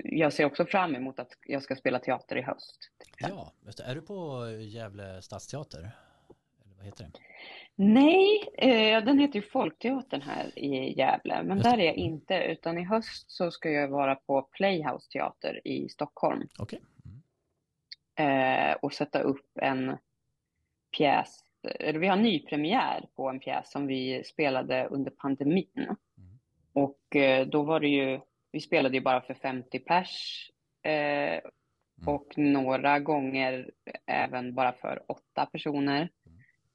jag 0.04 0.32
ser 0.32 0.44
också 0.44 0.66
fram 0.66 0.94
emot 0.94 1.18
att 1.18 1.32
jag 1.46 1.62
ska 1.62 1.76
spela 1.76 1.98
teater 1.98 2.36
i 2.36 2.42
höst. 2.42 2.90
Ja. 3.18 3.52
Är 3.84 3.94
du 3.94 4.02
på 4.02 4.48
Gävle 4.60 5.22
stadsteater? 5.22 5.78
Eller 6.64 6.76
vad 6.76 6.86
heter 6.86 7.04
det? 7.04 7.10
Nej, 7.74 8.48
eh, 8.58 9.04
den 9.04 9.18
heter 9.18 9.34
ju 9.34 9.42
Folkteatern 9.42 10.22
här 10.22 10.58
i 10.58 10.98
Gävle, 10.98 11.42
men 11.42 11.58
där 11.58 11.78
är 11.78 11.84
jag 11.84 11.94
inte, 11.94 12.34
utan 12.34 12.78
i 12.78 12.84
höst 12.84 13.30
så 13.30 13.50
ska 13.50 13.70
jag 13.70 13.88
vara 13.88 14.14
på 14.14 14.42
Playhouse 14.42 15.10
Teater 15.10 15.60
i 15.64 15.88
Stockholm 15.88 16.48
Okej. 16.58 16.80
Mm. 18.16 18.70
eh, 18.70 18.76
och 18.76 18.92
sätta 18.92 19.20
upp 19.20 19.50
en 19.54 19.96
pjäs, 20.96 21.44
eller 21.62 21.98
vi 21.98 22.06
har 22.06 22.16
nypremiär 22.16 23.08
på 23.14 23.28
en 23.28 23.40
pjäs 23.40 23.70
som 23.70 23.86
vi 23.86 24.24
spelade 24.24 24.86
under 24.86 25.10
pandemin. 25.10 25.96
Och 26.72 27.16
eh, 27.16 27.46
då 27.46 27.62
var 27.62 27.80
det 27.80 27.88
ju, 27.88 28.20
vi 28.52 28.60
spelade 28.60 28.94
ju 28.94 29.00
bara 29.00 29.20
för 29.20 29.34
50 29.34 29.78
pers 29.78 30.50
eh, 30.82 31.40
och 32.06 32.38
några 32.38 32.98
gånger 32.98 33.70
även 34.06 34.54
bara 34.54 34.72
för 34.72 35.02
åtta 35.08 35.46
personer. 35.46 36.10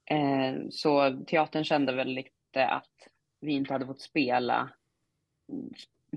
Eh, 0.06 0.56
så 0.70 1.24
teatern 1.28 1.64
kände 1.64 1.96
väl 1.96 2.08
lite 2.08 2.68
att 2.68 3.08
vi 3.40 3.54
inte 3.54 3.74
hade 3.74 3.86
fått 3.86 4.02
spela 4.02 4.70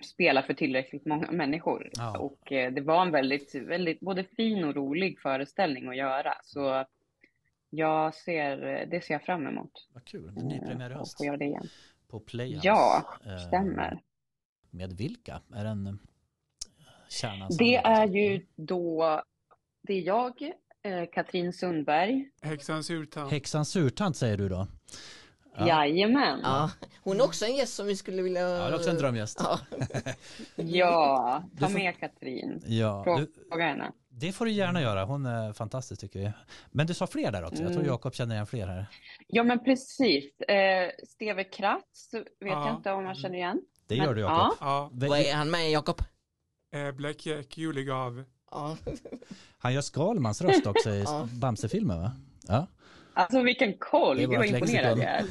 spela 0.02 0.42
för 0.42 0.54
tillräckligt 0.54 1.06
många 1.06 1.30
människor. 1.30 1.90
Ja. 1.92 2.18
Och 2.18 2.52
eh, 2.52 2.72
det 2.72 2.80
var 2.80 3.02
en 3.02 3.12
väldigt, 3.12 3.54
väldigt 3.54 4.00
både 4.00 4.24
fin 4.24 4.64
och 4.64 4.74
rolig 4.74 5.20
föreställning 5.20 5.88
att 5.88 5.96
göra. 5.96 6.34
Så 6.42 6.84
jag 7.70 8.14
ser, 8.14 8.86
det 8.86 9.00
ser 9.04 9.14
jag 9.14 9.22
fram 9.22 9.46
emot. 9.46 9.88
Vad 9.94 10.04
kul. 10.04 10.32
Nypremiär 10.34 10.90
i 10.90 10.94
höst 10.94 11.18
på 12.08 12.20
Playhouse. 12.20 12.66
Ja, 12.66 13.04
Eh, 13.26 13.36
stämmer. 13.36 14.02
Med 14.70 14.92
vilka? 14.92 15.40
Är 15.54 15.64
det 15.64 15.70
en 15.70 15.86
eh, 15.86 15.94
kärna? 17.08 17.48
Det 17.58 17.76
är 17.76 18.06
ju 18.06 18.46
då, 18.56 19.22
det 19.82 19.92
är 19.92 20.00
jag, 20.02 20.42
eh, 20.82 21.04
Katrin 21.12 21.52
Sundberg, 21.52 22.30
Häxan 22.42 22.84
Surtant. 22.84 23.30
Häxan 23.32 23.64
Surtant 23.64 24.16
säger 24.16 24.36
du 24.36 24.48
då? 24.48 24.66
Ja. 25.58 25.66
jajamän. 25.68 26.40
Ja, 26.42 26.70
hon 27.02 27.20
är 27.20 27.24
också 27.24 27.44
en 27.44 27.56
gäst 27.56 27.74
som 27.74 27.86
vi 27.86 27.96
skulle 27.96 28.22
vilja... 28.22 28.40
Ja, 28.40 28.48
det 28.48 28.72
är 28.72 28.74
också 28.74 28.90
en 28.90 28.96
drömgäst. 28.96 29.40
Ja. 29.44 29.58
Ja, 30.56 31.44
ta 31.60 31.66
får- 31.68 31.74
med 31.74 31.98
Katrin. 32.00 32.62
Ja, 32.66 33.16
du, 33.18 33.32
Fråga 33.50 33.64
henne. 33.64 33.92
det 34.08 34.32
får 34.32 34.44
du 34.44 34.50
gärna 34.50 34.80
göra. 34.82 35.04
Hon 35.04 35.26
är 35.26 35.52
fantastisk 35.52 36.00
tycker 36.00 36.20
jag. 36.20 36.32
Men 36.70 36.86
du 36.86 36.94
sa 36.94 37.06
fler 37.06 37.32
där 37.32 37.42
också. 37.44 37.56
Jag 37.62 37.66
tror 37.72 37.80
Mm. 37.80 37.86
Jakob 37.86 38.14
känner 38.14 38.34
igen 38.34 38.46
fler 38.46 38.66
här. 38.66 38.86
Ja, 39.26 39.42
men 39.42 39.64
precis. 39.64 40.40
Eh, 40.40 40.90
Steve 41.08 41.44
Kratz 41.44 42.14
vet 42.14 42.26
Ja. 42.40 42.66
jag 42.68 42.76
inte 42.76 42.92
om 42.92 43.04
jag 43.04 43.16
känner 43.16 43.36
igen. 43.36 43.60
Det 43.86 43.96
Men- 43.96 44.06
gör 44.06 44.14
du 44.14 44.20
Jakob. 44.20 44.56
ja. 44.60 44.90
Vad 44.92 45.18
är 45.18 45.34
han 45.34 45.50
med 45.50 45.70
Jakob? 45.70 46.02
eh, 46.74 46.92
Black 46.92 47.26
Jack, 47.26 47.58
Julegav. 47.58 48.24
Ja. 48.50 48.76
Han 49.58 49.74
gör 49.74 49.80
Skalmans 49.80 50.40
röst 50.42 50.66
också 50.66 50.90
i 50.90 51.02
Ja. 51.06 51.28
Bamse-filmen 51.32 52.00
va? 52.00 52.12
Ja. 52.48 52.66
Alltså 53.14 53.42
vilken 53.42 53.78
koll, 53.78 54.16
gud 54.18 54.28
vad 54.28 54.46
imponerad 54.46 54.98
lexikon. 54.98 55.00
jag 55.00 55.00
är. 55.00 55.24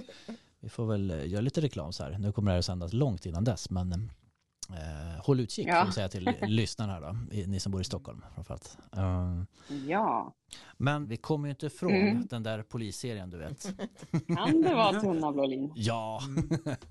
Vi 0.60 0.68
får 0.68 0.86
väl 0.86 1.10
eh, 1.10 1.26
göra 1.28 1.40
lite 1.40 1.60
reklam 1.60 1.92
så 1.92 2.02
här. 2.02 2.18
Nu 2.18 2.32
kommer 2.32 2.50
det 2.50 2.52
här 2.52 2.58
att 2.58 2.64
sändas 2.64 2.92
långt 2.92 3.26
innan 3.26 3.44
dess 3.44 3.70
men 3.70 4.10
eh, 4.72 5.24
håll 5.24 5.40
utkik 5.40 5.68
Ja. 5.68 5.80
får 5.80 5.86
vi 5.86 5.92
säga 5.92 6.08
till 6.08 6.30
lyssnarna 6.42 6.92
här 6.92 7.00
då. 7.00 7.16
Ni 7.46 7.60
som 7.60 7.72
bor 7.72 7.80
i 7.80 7.84
Stockholm 7.84 8.24
framförallt. 8.34 8.78
Uh, 8.96 9.42
Ja, 9.88 10.34
men 10.76 11.08
vi 11.08 11.16
kommer 11.16 11.48
ju 11.48 11.50
inte 11.50 11.66
ifrån 11.66 11.92
Mm. 11.94 12.26
den 12.26 12.42
där 12.42 12.62
polisserien 12.62 13.30
du 13.30 13.38
vet. 13.38 13.62
kan 14.36 14.62
det 14.62 14.74
vara 14.74 14.92
Tunna 15.00 15.32
blå 15.32 15.46
linjen? 15.46 15.72
Ja, 15.76 16.20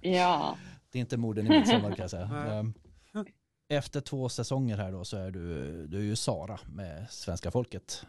Ja, 0.02 0.58
det 0.92 0.98
är 0.98 1.02
inte 1.02 1.18
morden 1.18 1.46
i 1.46 1.50
midsommar 1.50 1.90
kan 1.90 1.98
jag 2.04 2.10
säga. 2.10 2.26
Ehm, 2.52 2.74
Efter 3.70 4.02
två 4.02 4.30
säsonger 4.30 4.78
här 4.78 4.92
då 4.92 5.06
så 5.06 5.18
är 5.18 5.32
du, 5.32 5.88
du 5.88 5.98
är 5.98 6.02
ju 6.04 6.16
Sara 6.16 6.60
med 6.76 7.06
svenska 7.10 7.52
folket. 7.52 8.06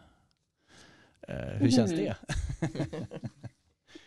Eh, 1.28 1.36
hur 1.36 1.70
känns 1.70 1.92
Mm. 1.92 2.04
det? 2.04 2.16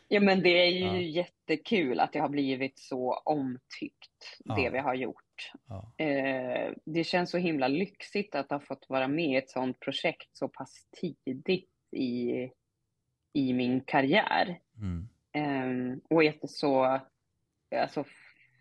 ja 0.07 0.19
men 0.19 0.41
det 0.43 0.49
är 0.49 0.71
ju 0.71 0.85
Ja. 0.85 0.97
jättekul 0.97 1.99
att 1.99 2.13
det 2.13 2.19
har 2.19 2.29
blivit 2.29 2.79
så 2.79 3.13
omtyckt, 3.13 4.37
det 4.45 4.61
Ja. 4.61 4.69
vi 4.73 4.79
har 4.79 4.93
gjort. 4.93 5.23
Ja. 5.67 6.05
Eh, 6.05 6.73
det 6.85 7.03
känns 7.03 7.31
så 7.31 7.37
himla 7.37 7.67
lyxigt 7.67 8.35
att 8.35 8.49
ha 8.49 8.59
fått 8.59 8.89
vara 8.89 9.07
med 9.07 9.29
i 9.29 9.35
ett 9.35 9.49
sådant 9.49 9.79
projekt 9.79 10.29
så 10.33 10.47
pass 10.47 10.87
tidigt 11.01 11.69
i, 11.91 12.49
i 13.33 13.53
min 13.53 13.81
karriär. 13.81 14.59
Mm. 14.77 15.09
Eh, 15.33 15.97
och 16.09 16.23
ett 16.23 16.49
så 16.49 17.01
alltså, 17.75 18.05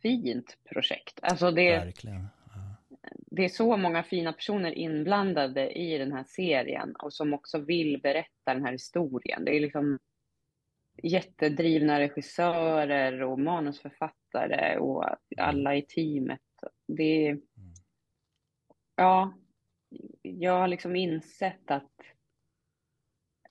fint 0.02 0.58
projekt. 0.72 1.18
Alltså 1.22 1.50
det, 1.50 1.70
Verkligen. 1.70 2.26
Ja. 2.46 2.98
det 3.08 3.44
är 3.44 3.48
så 3.48 3.76
många 3.76 4.02
fina 4.02 4.32
personer 4.32 4.72
inblandade 4.72 5.70
i 5.70 5.98
den 5.98 6.12
här 6.12 6.24
serien 6.24 6.96
och 6.96 7.12
som 7.12 7.34
också 7.34 7.58
vill 7.58 8.00
berätta 8.02 8.54
den 8.54 8.64
här 8.64 8.72
historien. 8.72 9.44
Det 9.44 9.56
är 9.56 9.60
liksom 9.60 9.98
jättedrivna 11.02 12.00
regissörer 12.00 13.22
och 13.22 13.38
manusförfattare 13.38 14.78
och 14.78 15.04
alla 15.36 15.76
i 15.76 15.82
teamet. 15.82 16.40
Det 16.96 17.26
är, 17.28 17.38
ja, 18.96 19.32
jag 20.22 20.52
har 20.58 20.68
liksom 20.68 20.96
insett 20.96 21.70
att, 21.70 21.90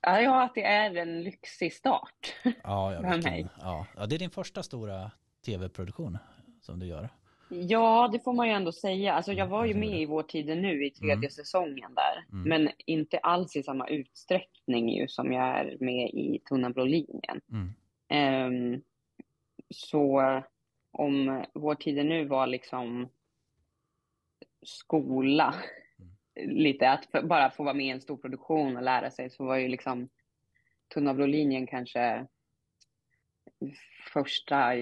ja, 0.02 0.42
att 0.44 0.54
det 0.54 0.64
är 0.64 0.96
en 0.96 1.22
lyxig 1.22 1.72
start. 1.72 2.34
Ja, 2.44 2.52
ja, 2.62 2.96
För 2.96 3.02
verkligen. 3.02 3.32
mig. 3.34 3.46
Ja. 3.60 3.86
ja, 3.96 4.06
det 4.06 4.14
är 4.14 4.18
din 4.18 4.30
första 4.30 4.62
stora 4.62 5.10
tv-produktion 5.46 6.18
som 6.60 6.78
du 6.78 6.86
gör. 6.86 7.08
Ja, 7.52 8.08
det 8.12 8.20
får 8.20 8.32
man 8.32 8.46
ju 8.48 8.52
ändå 8.52 8.72
säga. 8.72 9.12
Alltså, 9.12 9.32
jag 9.32 9.38
Mm, 9.46 9.50
var 9.50 9.64
ju 9.64 9.70
jag 9.70 9.78
med 9.80 10.00
i 10.00 10.06
Vår 10.06 10.22
tid 10.22 10.46
nu 10.46 10.86
i 10.86 10.90
tredje 10.90 11.14
Mm. 11.14 11.30
säsongen 11.30 11.94
där. 11.94 12.24
Mm. 12.32 12.48
Men 12.48 12.72
inte 12.86 13.18
alls 13.18 13.56
i 13.56 13.62
samma 13.62 13.88
utsträckning 13.88 14.88
ju 14.88 15.08
som 15.08 15.32
jag 15.32 15.44
är 15.60 15.76
med 15.80 16.08
i 16.10 16.40
Tunna 16.48 16.70
blå 16.70 16.84
linjen. 16.84 17.40
Mm. 17.52 17.72
Ehm, 18.08 18.82
så 19.70 20.22
om 20.92 21.44
Vår 21.54 21.74
tid 21.74 22.06
nu 22.06 22.24
var 22.24 22.46
liksom 22.46 23.08
skola, 24.62 25.54
Mm. 26.36 26.56
lite 26.56 26.90
att 26.90 27.06
för, 27.06 27.22
bara 27.22 27.50
få 27.50 27.62
vara 27.64 27.74
med 27.74 27.86
i 27.86 27.90
en 27.90 28.00
stor 28.00 28.16
produktion 28.16 28.76
och 28.76 28.82
lära 28.82 29.10
sig, 29.10 29.30
så 29.30 29.44
var 29.44 29.56
ju 29.56 29.68
liksom 29.68 30.08
Tunna 30.94 31.14
blå 31.14 31.26
linjen 31.26 31.66
kanske 31.66 32.26
första 34.12 34.72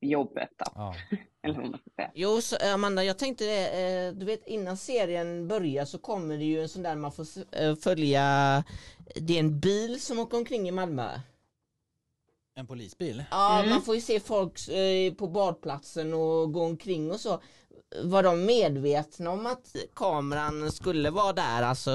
jobbet 0.00 0.50
då, 0.58 0.64
Ja. 0.74 0.94
eller 1.42 1.54
vad 1.60 1.70
man 1.70 1.80
ska 1.80 1.90
säga. 1.96 2.10
Jo, 2.14 2.40
så, 2.40 2.56
Amanda, 2.74 3.04
jag 3.04 3.18
tänkte 3.18 3.44
det, 3.44 3.82
eh, 4.08 4.12
du 4.12 4.26
vet 4.26 4.46
innan 4.46 4.76
serien 4.76 5.48
börjar 5.48 5.84
så 5.84 5.98
kommer 5.98 6.38
det 6.38 6.44
ju 6.44 6.62
en 6.62 6.68
sån 6.68 6.82
där 6.82 6.96
man 6.96 7.12
får 7.12 7.26
eh, 7.52 7.76
följa, 7.76 8.22
det 9.14 9.34
är 9.34 9.40
en 9.40 9.60
bil 9.60 10.00
som 10.00 10.18
åker 10.18 10.38
omkring 10.38 10.68
i 10.68 10.72
Malmö. 10.72 11.10
En 12.54 12.66
polisbil? 12.66 13.24
Ja, 13.30 13.58
Mm. 13.58 13.70
man 13.70 13.82
får 13.82 13.94
ju 13.94 14.00
se 14.00 14.20
folk 14.20 14.68
eh, 14.68 15.14
på 15.14 15.26
badplatsen 15.28 16.14
och 16.14 16.52
gå 16.52 16.62
omkring 16.64 17.10
och 17.10 17.20
så. 17.20 17.40
Var 18.04 18.22
de 18.22 18.46
medvetna 18.46 19.30
om 19.30 19.46
att 19.46 19.66
kameran 19.94 20.72
skulle 20.72 21.10
vara 21.10 21.32
där? 21.32 21.62
Alltså, 21.62 21.90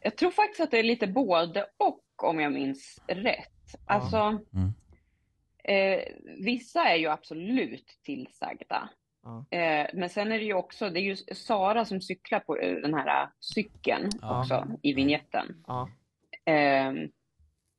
Jag 0.00 0.16
tror 0.16 0.30
faktiskt 0.30 0.60
att 0.60 0.70
det 0.70 0.78
är 0.78 0.82
lite 0.82 1.06
både 1.06 1.66
och 1.76 2.04
om 2.28 2.40
jag 2.40 2.52
minns 2.52 3.00
rätt. 3.06 3.52
Alltså, 3.86 4.16
Mm. 4.54 4.72
eh, 5.64 6.04
vissa 6.44 6.84
är 6.88 6.96
ju 6.96 7.06
absolut 7.08 7.98
tillsagda. 8.04 8.88
Ja. 9.22 9.46
Eh, 9.58 9.86
men 9.94 10.08
sen 10.10 10.32
är 10.32 10.38
det 10.38 10.44
ju 10.44 10.54
också, 10.54 10.90
det 10.90 11.00
är 11.00 11.02
ju 11.02 11.16
Sara 11.16 11.84
som 11.84 12.00
cyklar 12.00 12.40
på 12.40 12.56
eh, 12.56 12.76
den 12.76 12.94
här 12.94 13.28
cykeln 13.40 14.10
Ja. 14.22 14.40
också 14.40 14.66
i 14.82 14.92
vignetten. 14.94 15.64
ja. 15.66 15.88
Ehm, 16.44 16.96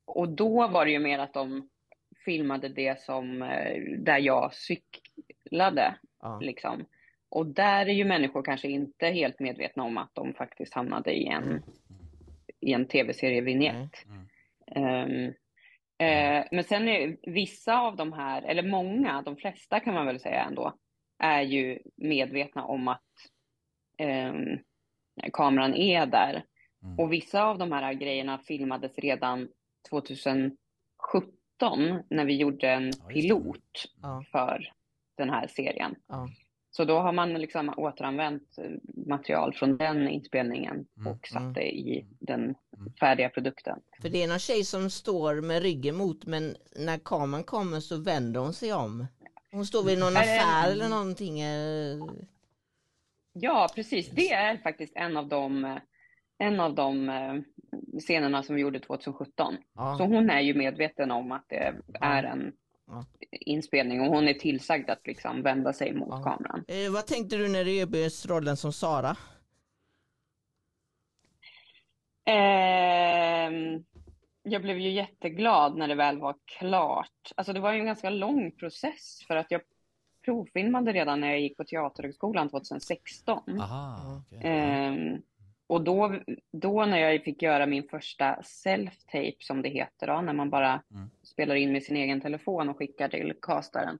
och 0.04 0.28
då 0.28 0.68
var 0.68 0.84
det 0.84 0.90
ju 0.90 0.98
mer 0.98 1.18
att 1.18 1.34
de 1.34 1.68
filmade 2.24 2.68
det 2.68 3.00
som 3.00 3.42
eh, 3.42 3.82
där 3.98 4.18
jag 4.18 4.50
cyklade 4.54 5.94
ja. 6.22 6.38
liksom. 6.40 6.84
Och 7.28 7.46
där 7.46 7.86
är 7.86 7.92
ju 7.92 8.04
människor 8.04 8.42
kanske 8.42 8.68
inte 8.68 9.06
helt 9.06 9.40
medvetna 9.40 9.82
om 9.82 9.98
att 9.98 10.14
de 10.14 10.34
faktiskt 10.34 10.74
hamnade 10.74 11.12
i 11.12 11.26
en, 11.26 11.62
i 12.60 12.72
en 12.72 12.86
tv-serie 12.86 13.40
vignett. 13.40 14.06
Mm. 14.06 14.26
Ehm, 14.66 15.34
eh, 15.98 16.44
men 16.50 16.64
sen 16.64 16.88
är 16.88 17.16
vissa 17.22 17.78
av 17.78 17.96
de 17.96 18.12
här, 18.12 18.42
eller 18.42 18.62
många, 18.62 19.22
de 19.22 19.36
flesta 19.36 19.80
kan 19.80 19.94
man 19.94 20.06
väl 20.06 20.20
säga 20.20 20.44
ändå, 20.44 20.74
är 21.18 21.42
ju 21.42 21.78
medvetna 21.96 22.64
om 22.64 22.88
att 22.88 23.02
ehm, 23.98 24.58
kameran 25.32 25.74
är 25.74 26.06
där. 26.06 26.44
Mm. 26.82 26.98
Och 26.98 27.12
vissa 27.12 27.44
av 27.44 27.58
de 27.58 27.72
här 27.72 27.92
grejerna 27.92 28.38
filmades 28.38 28.98
redan 28.98 29.48
2017 29.90 30.56
när 32.10 32.24
vi 32.24 32.36
gjorde 32.36 32.70
en 32.70 32.92
pilot 33.08 33.84
Ja. 34.02 34.24
för 34.32 34.72
den 35.24 35.30
här 35.34 35.46
serien. 35.46 35.94
Ja. 36.08 36.28
Så 36.70 36.84
då 36.84 36.98
har 36.98 37.12
man 37.12 37.32
liksom 37.34 37.74
återanvänt 37.76 38.58
eh, 38.58 38.70
material 39.06 39.54
från 39.54 39.76
den 39.76 40.08
inspelningen 40.08 40.86
Mm. 40.96 41.12
och 41.12 41.26
satt 41.26 41.40
Mm. 41.42 41.52
det 41.52 41.70
i 41.78 42.06
den 42.20 42.40
Mm. 42.40 42.92
färdiga 43.00 43.28
produkten. 43.28 43.80
För 44.02 44.08
det 44.08 44.22
är 44.22 44.28
någon 44.28 44.38
tjej 44.38 44.64
som 44.64 44.90
står 44.90 45.40
med 45.40 45.62
ryggen 45.62 45.96
mot 45.96 46.26
men 46.26 46.54
när 46.76 46.98
kameran 46.98 47.44
kommer 47.44 47.80
så 47.80 47.96
vänder 48.00 48.40
hon 48.40 48.52
sig 48.54 48.72
om. 48.72 49.06
Hon 49.50 49.66
står 49.66 49.84
vid 49.84 49.98
någon 49.98 50.16
affär 50.16 50.70
eller 50.72 50.88
någonting. 50.88 51.40
eh, 51.40 51.98
Ja, 53.32 53.68
precis. 53.74 54.10
Det 54.10 54.32
är 54.32 54.56
faktiskt 54.56 54.92
en 54.96 55.16
av 55.16 55.28
de, 55.28 55.78
en 56.38 56.60
av 56.60 56.74
de 56.74 57.08
eh, 57.08 57.34
scenerna 58.00 58.42
som 58.42 58.54
vi 58.56 58.62
gjorde 58.62 58.80
2017. 58.80 59.56
Ja. 59.74 59.94
Så 59.98 60.04
hon 60.04 60.30
är 60.30 60.40
ju 60.40 60.54
medveten 60.54 61.10
om 61.10 61.32
att 61.32 61.44
det 61.48 61.74
är 62.00 62.22
en 62.24 62.52
Ja. 62.86 63.04
inspelning 63.30 64.00
och 64.00 64.06
hon 64.06 64.28
är 64.28 64.34
tillsagd 64.34 64.90
att 64.90 65.06
liksom 65.06 65.42
vända 65.42 65.72
sig 65.72 65.94
mot 65.94 66.08
Ja. 66.10 66.22
kameran. 66.22 66.64
Eh, 66.68 66.92
vad 66.92 67.06
tänkte 67.06 67.36
du 67.36 67.48
när 67.48 67.64
du 67.64 67.76
erbjöds 67.76 68.26
rollen 68.26 68.56
som 68.56 68.72
Sara? 68.72 69.16
Ehm, 72.24 73.84
jag 74.42 74.62
blev 74.62 74.78
ju 74.78 74.90
jätteglad 74.90 75.76
när 75.76 75.88
det 75.88 75.94
väl 75.94 76.18
var 76.18 76.34
klart. 76.58 77.32
Alltså 77.36 77.52
det 77.52 77.60
var 77.60 77.72
ju 77.72 77.78
en 77.80 77.86
ganska 77.86 78.10
lång 78.10 78.50
process 78.52 79.24
för 79.26 79.36
att 79.36 79.50
jag 79.50 79.60
provfilmade 80.24 80.92
redan 80.92 81.20
när 81.20 81.28
jag 81.28 81.40
gick 81.40 81.56
på 81.56 81.64
Teaterhögskolan 81.64 82.48
2016. 82.50 83.60
Aha, 83.60 84.22
okej. 84.26 84.40
Ehm, 84.42 85.22
och 85.72 85.82
då, 85.84 86.20
då 86.52 86.84
när 86.84 86.98
jag 86.98 87.24
fick 87.24 87.42
göra 87.42 87.66
min 87.66 87.88
första 87.88 88.34
self-tape 88.42 89.36
som 89.38 89.62
det 89.62 89.68
heter 89.68 90.06
då, 90.06 90.20
när 90.20 90.32
man 90.32 90.50
bara 90.50 90.82
Mm. 90.90 91.10
spelar 91.22 91.54
in 91.54 91.72
med 91.72 91.82
sin 91.82 91.96
egen 91.96 92.20
telefon 92.20 92.68
och 92.68 92.78
skickar 92.78 93.08
till 93.08 93.34
castaren. 93.42 93.98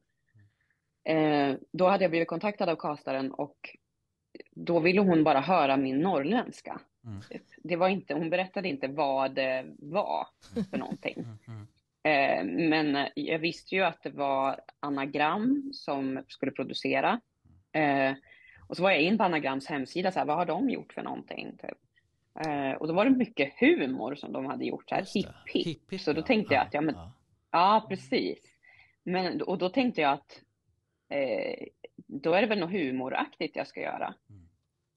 Eh, 1.05 1.55
då 1.73 1.89
hade 1.89 2.05
jag 2.05 2.11
blivit 2.11 2.29
kontaktad 2.29 2.69
av 2.69 2.77
castaren 2.77 3.33
och 3.33 3.77
då 4.51 4.81
ville 4.81 5.01
hon 5.01 5.25
bara 5.25 5.41
höra 5.41 5.77
min 5.77 6.01
norrländska. 6.01 6.81
Mm. 7.05 7.21
Det 7.63 7.77
var 7.77 7.89
inte, 7.89 8.15
hon 8.15 8.31
berättade 8.31 8.69
inte 8.69 8.89
vad 8.89 9.35
det 9.35 9.65
var 9.79 10.27
för 10.71 10.79
någonting. 10.79 11.15
Mm, 11.19 11.39
mm. 11.49 11.67
Eh, 12.05 12.69
men 12.69 13.09
jag 13.15 13.39
visste 13.39 13.75
ju 13.75 13.83
att 13.83 14.03
det 14.03 14.11
var 14.11 14.61
Anagram 14.81 15.71
som 15.73 16.25
skulle 16.29 16.53
producera. 16.53 17.21
Eh, 17.73 18.13
och 18.73 18.77
så 18.77 18.83
var 18.83 18.91
jag 18.91 19.01
in 19.03 19.19
på 19.19 19.25
Anagrams 19.25 19.67
hemsida, 19.67 20.13
så 20.13 20.19
här, 20.19 20.27
vad 20.27 20.37
har 20.37 20.47
de 20.47 20.71
gjort 20.71 20.93
för 20.93 21.03
någonting? 21.03 21.57
Typ. 21.63 21.79
Eh, 22.47 22.73
och 22.73 22.89
då 22.89 22.95
var 22.95 23.05
det 23.05 23.11
mycket 23.11 23.61
humor 23.61 24.15
som 24.15 24.33
de 24.33 24.47
hade 24.47 24.65
gjort, 24.65 24.89
så 24.89 24.95
här, 24.95 25.07
hipp 25.15 25.27
hipp. 25.47 25.67
Hipp, 25.67 25.93
hipp, 25.93 26.01
Så 26.01 26.13
då 26.13 26.21
ja. 26.21 26.25
tänkte 26.25 26.55
jag 26.55 26.67
att, 26.67 26.75
ja 26.75 26.81
men, 26.81 26.95
Ja. 26.95 27.13
ja 27.51 27.87
precis. 27.89 28.39
Men, 29.03 29.43
och 29.43 29.59
då 29.59 29.69
tänkte 29.69 30.01
jag 30.01 30.13
att 30.13 30.41
eh, 31.09 31.67
då 32.07 32.33
är 32.33 32.41
det 32.41 32.47
väl 32.47 32.59
något 32.59 32.71
humoraktigt 32.71 33.57
jag 33.57 33.67
ska 33.67 33.81
göra. 33.81 34.15
Mm. 34.31 34.49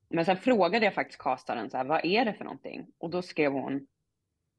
Men 0.10 0.26
sen 0.26 0.38
frågade 0.38 0.86
jag 0.86 0.94
faktiskt 0.94 1.20
castaren, 1.22 1.70
så 1.70 1.78
här, 1.78 1.86
vad 1.86 2.06
är 2.06 2.26
det 2.26 2.34
för 2.34 2.44
någonting? 2.44 2.88
Och 2.98 3.10
då 3.10 3.22
skrev 3.22 3.52
hon 3.52 3.88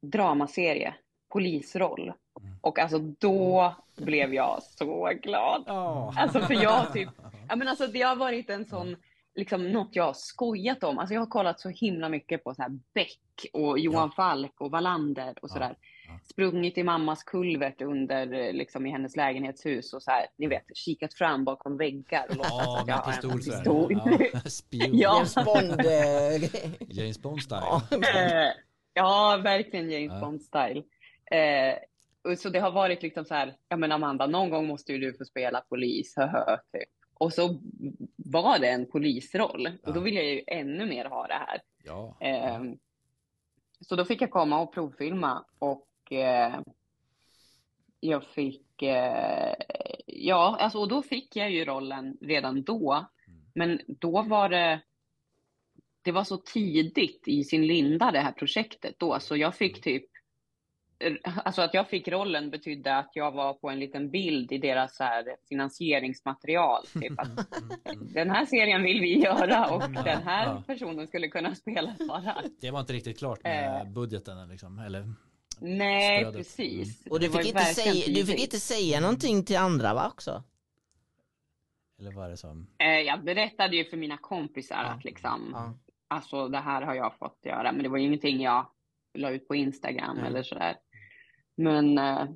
dramaserie, 0.02 0.94
polisroll. 1.28 2.12
Mm. 2.40 2.58
Och 2.60 2.78
alltså 2.78 2.98
då 2.98 3.74
blev 3.96 4.34
jag 4.34 4.62
så 4.62 5.12
glad. 5.22 5.64
Ja. 5.66 6.14
Alltså 6.16 6.40
för 6.40 6.54
jag 6.54 6.92
typ, 6.92 7.08
ja 7.48 7.56
men 7.56 7.68
alltså 7.68 7.86
det 7.86 8.02
har 8.02 8.16
varit 8.16 8.50
en 8.50 8.64
sån, 8.64 8.96
liksom 9.36 9.72
något 9.72 9.96
jag 9.96 10.04
har 10.04 10.12
skojat 10.12 10.84
om. 10.84 10.98
Alltså 10.98 11.14
jag 11.14 11.20
har 11.20 11.26
kollat 11.26 11.60
så 11.60 11.68
himla 11.68 12.08
mycket 12.08 12.44
på 12.44 12.54
så 12.54 12.62
här 12.62 12.70
Beck 12.94 13.46
och 13.52 13.78
Johan 13.78 14.10
Falk 14.12 14.60
och 14.60 14.70
Wallander 14.70 15.30
och 15.30 15.38
Ja, 15.42 15.48
sådär. 15.48 15.76
ja. 16.08 16.18
Sprungit 16.24 16.78
i 16.78 16.82
mammas 16.82 17.22
kulvert 17.24 17.82
under, 17.82 18.32
eh, 18.32 18.52
liksom 18.52 18.86
i 18.86 18.90
hennes 18.90 19.16
lägenhetshus 19.16 19.92
och 19.92 20.02
så 20.02 20.10
här, 20.10 20.26
ni 20.38 20.46
vet, 20.46 20.64
kikat 20.76 21.14
fram 21.14 21.44
bakom 21.44 21.76
väggar 21.76 22.26
och 22.30 22.36
Ja, 22.38 22.78
att 22.80 22.86
med 22.86 22.92
jag 22.94 22.98
har 22.98 23.12
pistol 23.12 23.30
en 23.30 23.36
pistol. 23.38 23.92
Ja. 23.92 24.40
Ja. 24.70 25.14
James 25.14 25.34
Bond. 25.34 25.80
eh, 25.80 26.50
James 26.98 27.22
Bond 27.22 27.42
style. 27.42 27.60
ja. 27.62 27.82
Eh, 27.90 28.52
ja, 28.94 29.40
verkligen 29.44 29.90
James 29.90 30.12
Ja. 30.12 30.26
Bond-style. 30.26 30.82
Eh, 31.30 31.78
och 32.32 32.38
så 32.38 32.48
det 32.48 32.58
har 32.60 32.70
varit 32.70 33.02
liksom 33.02 33.24
så 33.24 33.34
här, 33.34 33.54
ja 33.68 33.76
men 33.76 33.92
Amanda, 33.92 34.26
någon 34.26 34.50
gång 34.50 34.66
måste 34.66 34.92
ju 34.92 34.98
du 34.98 35.14
få 35.18 35.24
spela 35.24 35.60
polis, 35.60 36.14
höhö, 36.16 36.56
typ. 36.72 36.88
Och 37.18 37.32
så 37.32 37.60
var 38.16 38.58
det 38.58 38.68
en 38.68 38.86
polisroll. 38.86 39.68
Och 39.82 39.92
då 39.94 40.00
vill 40.00 40.14
jag 40.14 40.24
ju 40.24 40.42
ännu 40.46 40.86
mer 40.86 41.04
ha 41.04 41.26
det 41.26 41.34
här. 41.34 41.62
Ja. 41.84 42.16
Eh, 42.20 42.62
så 43.80 43.96
då 43.96 44.04
fick 44.04 44.22
jag 44.22 44.30
komma 44.30 44.60
och 44.60 44.72
provfilma 44.72 45.44
och 45.58 46.12
eh, 46.12 46.60
jag 48.00 48.24
fick, 48.24 48.82
eh, 48.82 49.54
ja, 50.06 50.56
alltså 50.60 50.78
och 50.78 50.88
då 50.88 51.02
fick 51.02 51.36
jag 51.36 51.50
ju 51.50 51.64
rollen 51.64 52.16
redan 52.20 52.62
då. 52.62 53.06
Mm. 53.26 53.40
Men 53.54 53.80
då 53.86 54.22
var 54.22 54.48
det, 54.48 54.80
det 56.02 56.12
var 56.12 56.24
så 56.24 56.36
tidigt 56.36 57.28
i 57.28 57.44
sin 57.44 57.66
linda 57.66 58.10
det 58.10 58.20
här 58.20 58.32
projektet 58.32 58.94
då, 58.98 59.20
så 59.20 59.36
jag 59.36 59.54
fick 59.54 59.82
typ, 59.82 60.04
alltså 61.44 61.62
att 61.62 61.74
jag 61.74 61.88
fick 61.88 62.08
rollen 62.08 62.50
betydde 62.50 62.96
att 62.96 63.10
jag 63.14 63.32
var 63.32 63.54
på 63.54 63.70
en 63.70 63.78
liten 63.78 64.10
bild 64.10 64.52
i 64.52 64.58
deras 64.58 64.96
så 64.96 65.04
här 65.04 65.36
finansieringsmaterial. 65.48 66.86
Typ 67.00 67.20
att 67.20 67.26
Mm, 67.28 67.70
mm. 67.84 68.12
den 68.12 68.30
här 68.30 68.46
serien 68.46 68.82
vill 68.82 69.00
vi 69.00 69.18
göra 69.18 69.70
och 69.74 69.90
den 69.90 70.22
här 70.22 70.62
personen 70.66 71.06
skulle 71.06 71.28
kunna 71.28 71.54
spela 71.54 71.94
Sara. 71.96 72.36
Det 72.60 72.70
var 72.70 72.80
inte 72.80 72.92
riktigt 72.92 73.18
klart 73.18 73.42
med 73.44 73.80
Eh. 73.86 73.92
budgeten 73.92 74.48
liksom, 74.48 74.78
eller? 74.78 75.12
Nej, 75.60 76.20
Stödet. 76.20 76.36
precis. 76.38 77.06
Och 77.10 77.20
du 77.20 77.30
fick, 77.30 77.46
inte 77.46 77.64
säga, 77.64 78.14
du 78.14 78.26
fick 78.26 78.40
inte 78.42 78.60
säga 78.60 79.00
någonting 79.00 79.44
till 79.44 79.56
andra 79.56 79.94
va 79.94 80.08
också? 80.12 80.42
Eller 81.98 82.12
vad 82.12 82.24
är 82.26 82.30
det 82.30 82.36
som? 82.36 82.66
Eh, 82.78 82.86
Jag 83.00 83.24
berättade 83.24 83.76
ju 83.76 83.84
för 83.84 83.96
mina 83.96 84.16
kompisar 84.18 84.82
Ja. 84.84 84.88
att 84.90 85.04
liksom, 85.04 85.50
Ja. 85.52 85.74
alltså 86.08 86.48
det 86.48 86.58
här 86.58 86.82
har 86.82 86.94
jag 86.94 87.18
fått 87.18 87.38
göra, 87.44 87.72
men 87.72 87.82
det 87.82 87.88
var 87.88 87.98
ju 87.98 88.04
ingenting 88.04 88.40
jag 88.42 88.66
la 89.14 89.30
ut 89.30 89.48
på 89.48 89.54
Instagram 89.54 90.16
Nej. 90.16 90.26
eller 90.26 90.42
sådär. 90.42 90.76
Men, 91.56 91.98
eh, 91.98 92.28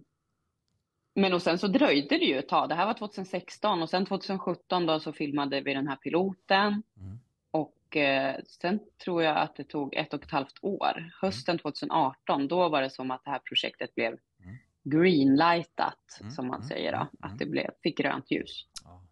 men 1.15 1.33
och 1.35 1.43
sen 1.43 1.59
så 1.59 1.67
dröjde 1.67 2.19
det 2.19 2.25
ju 2.25 2.39
ett 2.39 2.49
tag. 2.49 2.69
Det 2.69 2.75
här 2.75 2.87
var 2.87 2.95
2016 2.95 3.83
och 3.83 3.91
sen 3.91 4.07
2017 4.07 4.87
då 4.87 5.01
så 5.01 5.13
filmade 5.13 5.61
vi 5.61 5.75
den 5.75 5.89
här 5.89 5.97
piloten. 5.97 6.83
Mm. 6.97 7.21
Och 7.51 7.97
eh, 7.97 8.37
sen 8.47 8.81
tror 9.05 9.23
jag 9.23 9.37
att 9.37 9.57
det 9.57 9.65
tog 9.65 9.95
ett 9.95 10.15
och 10.15 10.25
ett 10.25 10.31
halvt 10.31 10.59
år. 10.65 11.11
Hösten 11.21 11.59
2018, 11.59 12.49
då 12.49 12.69
var 12.69 12.83
det 12.83 12.91
som 12.91 13.11
att 13.11 13.25
det 13.25 13.31
här 13.31 13.39
projektet 13.39 13.95
blev 13.95 14.19
Mm. 14.45 14.57
greenlightat, 14.83 16.19
Mm, 16.21 16.33
som 16.33 16.47
man 16.47 16.57
mm, 16.57 16.69
säger 16.69 16.93
då. 16.93 16.99
mm, 16.99 17.09
Att 17.21 17.25
mm. 17.25 17.39
det 17.39 17.47
blev, 17.47 17.71
fick 17.83 17.99
grönt 17.99 18.31
ljus. 18.31 18.67
Ja. 18.85 19.03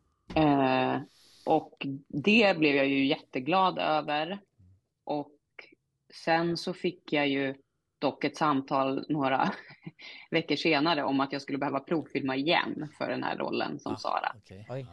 Eh, 0.43 1.01
och 1.47 1.87
det 2.09 2.59
blev 2.59 2.77
jag 2.77 2.87
ju 2.87 3.07
jätteglad 3.07 3.79
över. 3.79 4.39
Och 5.05 5.37
sen 6.15 6.57
så 6.57 6.73
fick 6.73 7.13
jag 7.13 7.29
ju 7.29 7.55
dock 7.99 8.25
ett 8.25 8.37
samtal 8.37 9.05
några 9.09 9.53
veckor 10.31 10.57
senare 10.57 11.05
om 11.05 11.21
att 11.21 11.33
jag 11.33 11.43
skulle 11.43 11.59
behöva 11.59 11.81
provfilma 11.81 12.37
igen 12.37 12.89
för 12.99 13.09
den 13.11 13.23
här 13.23 13.37
rollen 13.37 13.79
som 13.81 13.93
Ah. 13.93 13.97
Sara. 13.97 14.33
Oj. 14.69 14.87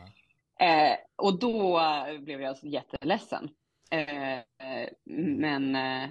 Ja. 0.60 0.66
Eh, 0.66 0.98
och 1.16 1.40
då 1.40 1.80
blev 2.22 2.42
jag 2.42 2.56
jätteledsen. 2.64 3.50
Eh, 3.92 4.38
eh, 4.38 4.90
men 5.28 5.76
eh, 5.76 6.10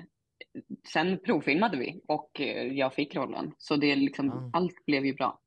sen 0.93 1.19
provfilmade 1.25 1.77
vi 1.77 2.01
och 2.09 2.41
eh, 2.41 2.67
jag 2.73 2.95
fick 2.95 3.17
rollen. 3.17 3.53
Så 3.59 3.77
det 3.77 3.97
liksom, 3.97 4.27
Ja. 4.27 4.51
allt 4.53 4.87
blev 4.87 5.07
ju 5.07 5.15
bra. 5.15 5.41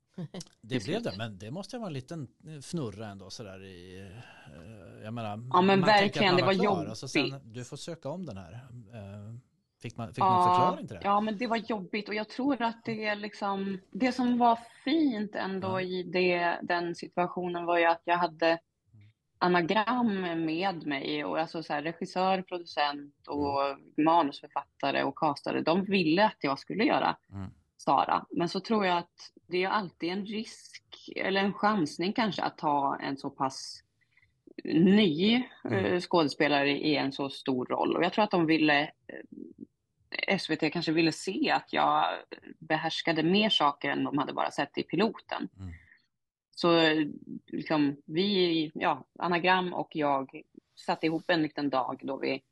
Det 0.62 0.86
blev 0.86 1.02
det, 1.04 1.14
men 1.18 1.38
det 1.38 1.52
måste 1.52 1.78
vara 1.78 1.88
en 1.88 1.94
liten 1.94 2.28
fnurra 2.62 3.08
ändå 3.08 3.30
sådär 3.30 3.64
i, 3.64 4.00
eh, 4.00 5.04
jag 5.04 5.14
menar, 5.14 5.30
Ja, 5.54 5.62
men 5.62 5.80
man 5.80 5.90
tänker 5.90 5.94
att 5.94 6.02
verkligen, 6.02 6.36
det 6.36 6.44
var 6.46 6.54
klar, 6.54 6.94
så 6.94 7.08
sen, 7.08 7.28
jobbigt. 7.28 7.42
du 7.54 7.66
får 7.66 7.78
söka 7.78 8.10
om 8.10 8.26
den 8.26 8.38
här. 8.38 8.60
Fick 9.82 9.98
man, 9.98 10.08
fick 10.14 10.20
man 10.24 10.44
förklaring 10.44 10.88
till 10.88 10.96
det? 10.98 11.02
ja, 11.04 11.22
men 11.22 11.38
det 11.38 11.48
var 11.48 11.58
jobbigt 11.58 12.10
och 12.10 12.16
jag 12.16 12.30
tror 12.30 12.62
att 12.62 12.86
det 12.86 13.16
liksom, 13.16 13.80
det 13.92 14.12
som 14.12 14.38
var 14.38 14.60
fint 14.84 15.36
ändå 15.36 15.68
Ja. 15.68 15.82
i 15.82 16.04
det, 16.04 16.60
den 16.62 16.96
situationen 16.96 17.66
var 17.66 17.78
ju 17.78 17.86
att 17.86 18.02
jag 18.04 18.18
hade 18.18 18.60
anagram 19.40 20.22
med 20.46 20.88
mig 20.88 21.26
och 21.26 21.40
alltså 21.40 21.64
så 21.64 21.74
här, 21.74 21.82
regissör, 21.84 22.42
producent 22.42 23.28
och 23.28 23.78
manusförfattare 24.06 25.04
och 25.04 25.16
castare, 25.18 25.62
de 25.62 25.86
ville 25.86 26.26
att 26.26 26.38
jag 26.42 26.60
skulle 26.60 26.84
göra 26.84 27.18
Mm. 27.34 27.50
Sara. 27.78 28.26
Men 28.30 28.50
så 28.50 28.60
tror 28.60 28.86
jag 28.86 28.98
att 28.98 29.32
det 29.48 29.64
är 29.64 29.70
alltid 29.70 30.10
en 30.10 30.26
risk 30.26 30.84
eller 31.16 31.42
en 31.44 31.54
chansning 31.54 32.14
kanske 32.14 32.44
att 32.44 32.58
ta 32.58 32.98
en 33.02 33.18
så 33.18 33.30
pass 33.30 33.84
ny 34.64 35.44
Mm. 35.64 35.86
eh, 35.86 36.00
skådespelare 36.00 36.70
i 36.72 36.96
en 36.96 37.12
så 37.12 37.30
stor 37.30 37.66
roll. 37.66 37.96
Och 37.96 38.04
jag 38.04 38.14
tror 38.14 38.24
att 38.24 38.32
de 38.32 38.46
ville, 38.46 38.82
eh, 38.82 38.90
SVT 40.40 40.74
kanske 40.74 40.92
ville 40.92 41.12
se 41.12 41.52
att 41.52 41.74
jag 41.74 42.06
behärskade 42.60 43.24
mer 43.24 43.50
saker 43.50 43.90
än 43.90 44.04
de 44.04 44.18
hade 44.18 44.34
bara 44.34 44.52
sett 44.52 44.78
i 44.78 44.84
piloten. 44.84 45.50
Mm. 45.60 45.74
Så 46.52 46.70
liksom, 47.48 47.98
vi, 48.06 48.72
ja, 48.74 49.06
Anagram 49.20 49.74
och 49.74 49.96
jag 49.96 50.42
satte 50.76 51.06
ihop 51.06 51.30
en 51.30 51.42
liten 51.42 51.70
dag 51.70 52.00
då 52.04 52.18
vi 52.18 52.44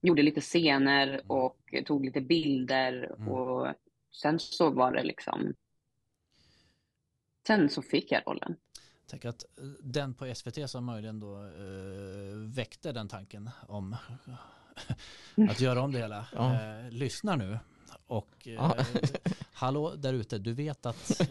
gjorde 0.00 0.22
lite 0.22 0.40
scener 0.40 1.22
och 1.26 1.74
tog 1.86 2.04
lite 2.04 2.20
bilder 2.20 3.14
Mm. 3.16 3.28
och 3.28 3.74
sen 4.12 4.38
så 4.38 4.70
var 4.70 4.92
det 4.92 5.02
liksom 5.02 5.54
Sen 7.46 7.68
så 7.68 7.82
fick 7.82 8.12
jag 8.12 8.22
rollen. 8.26 8.56
Tänk 9.06 9.24
att 9.24 9.42
eh, 9.58 9.64
den 9.80 10.14
på 10.14 10.34
SVT 10.34 10.70
som 10.70 10.84
möjligen 10.84 11.20
då 11.20 11.34
eh, 11.44 12.54
väckte 12.56 12.92
den 12.92 13.08
tanken 13.08 13.50
om 13.68 13.96
att 15.50 15.60
göra 15.60 15.80
om 15.82 15.92
det 15.92 15.98
hela 15.98 16.26
Ja. 16.34 16.54
eh, 16.54 16.90
lyssnar 16.90 17.36
nu 17.36 17.58
och 18.06 18.28
eh, 18.46 18.52
Ja. 18.52 18.74
hallå 19.52 19.94
där 19.96 20.12
ute, 20.12 20.38
du 20.38 20.52
vet 20.54 20.86
att 20.86 21.20
eh, 21.20 21.26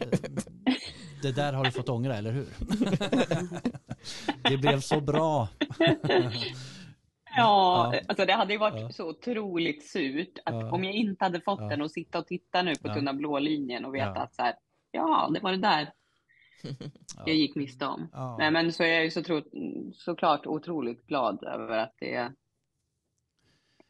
det 1.22 1.32
där 1.32 1.54
har 1.54 1.64
du 1.66 1.72
fått 1.72 1.90
ångra, 1.90 2.16
eller 2.16 2.32
hur? 2.32 2.48
det 4.50 4.58
blev 4.58 4.80
så 4.80 5.02
bra. 5.02 5.48
Ja, 5.80 6.32
Ja. 7.38 7.94
alltså 8.08 8.26
det 8.26 8.34
hade 8.34 8.54
ju 8.54 8.60
varit 8.60 8.82
Ja. 8.82 8.90
så 8.92 9.10
otroligt 9.10 9.88
surt 9.90 10.40
att 10.46 10.54
Ja. 10.56 10.72
om 10.72 10.84
jag 10.84 10.94
inte 10.94 11.26
hade 11.26 11.42
fått 11.42 11.60
Ja. 11.62 11.68
den 11.68 11.82
och 11.82 11.92
sitta 11.92 12.20
och 12.20 12.28
titta 12.28 12.62
nu 12.62 12.76
på 12.76 12.88
Ja. 12.88 12.94
tunna 12.94 13.14
blå 13.14 13.40
linjen 13.40 13.86
och 13.86 13.96
veta 13.96 14.14
Ja. 14.16 14.22
att 14.22 14.36
så 14.36 14.42
här, 14.42 14.54
ja, 14.92 15.30
det 15.34 15.40
var 15.40 15.52
det 15.52 15.58
där 15.58 15.92
jag 17.26 17.36
gick 17.36 17.56
miste 17.56 17.86
om. 17.86 18.10
Ja. 18.14 18.36
Nej, 18.40 18.52
men 18.52 18.74
så 18.74 18.84
är 18.84 18.88
jag 18.88 19.04
ju 19.04 19.12
så 19.12 19.24
tro, 19.24 19.42
såklart 19.94 20.46
otroligt 20.48 21.08
glad 21.08 21.44
över 21.44 21.78
att 21.78 21.94
det 22.00 22.32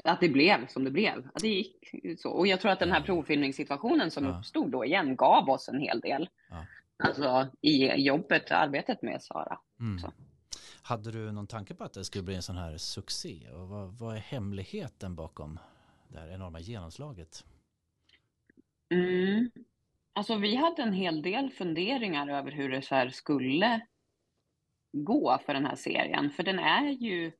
att 0.03 0.19
det 0.19 0.29
blev 0.29 0.67
som 0.67 0.83
det 0.83 0.91
blev. 0.91 1.29
Att 1.33 1.41
det 1.41 1.47
gick 1.47 1.91
så. 2.19 2.29
Och 2.29 2.47
jag 2.47 2.61
tror 2.61 2.71
att 2.71 2.79
den 2.79 2.91
här 2.91 3.01
provfilmningssituationen 3.01 4.11
som 4.11 4.25
Ja. 4.25 4.37
uppstod 4.37 4.71
då 4.71 4.85
igen 4.85 5.15
gav 5.15 5.49
oss 5.49 5.69
en 5.69 5.79
hel 5.79 5.99
del. 5.99 6.29
Ja. 6.49 6.65
Alltså 7.03 7.47
i 7.61 7.87
jobbet, 7.87 8.51
arbetet 8.51 9.01
med 9.01 9.21
Sara. 9.23 9.59
Mm. 9.79 10.11
Hade 10.81 11.11
du 11.11 11.31
någon 11.31 11.47
tanke 11.47 11.73
på 11.75 11.83
att 11.83 11.93
det 11.93 12.05
skulle 12.05 12.23
bli 12.23 12.35
en 12.35 12.43
sån 12.43 12.57
här 12.57 12.77
succé? 12.77 13.49
Och 13.53 13.67
vad, 13.67 13.93
vad 13.99 14.15
är 14.15 14.19
hemligheten 14.19 15.15
bakom 15.15 15.59
det 16.07 16.19
här 16.19 16.27
enorma 16.27 16.59
genomslaget? 16.59 17.45
Mm. 18.89 19.51
Alltså 20.13 20.35
vi 20.35 20.55
hade 20.55 20.81
en 20.81 20.93
hel 20.93 21.21
del 21.21 21.49
funderingar 21.49 22.27
över 22.27 22.51
hur 22.51 22.69
det 22.69 22.81
så 22.81 22.95
här 22.95 23.09
skulle 23.09 23.81
gå 24.91 25.39
för 25.45 25.53
den 25.53 25.65
här 25.65 25.75
serien. 25.75 26.29
För 26.29 26.43
den 26.43 26.59
är 26.59 26.89
ju... 26.89 27.31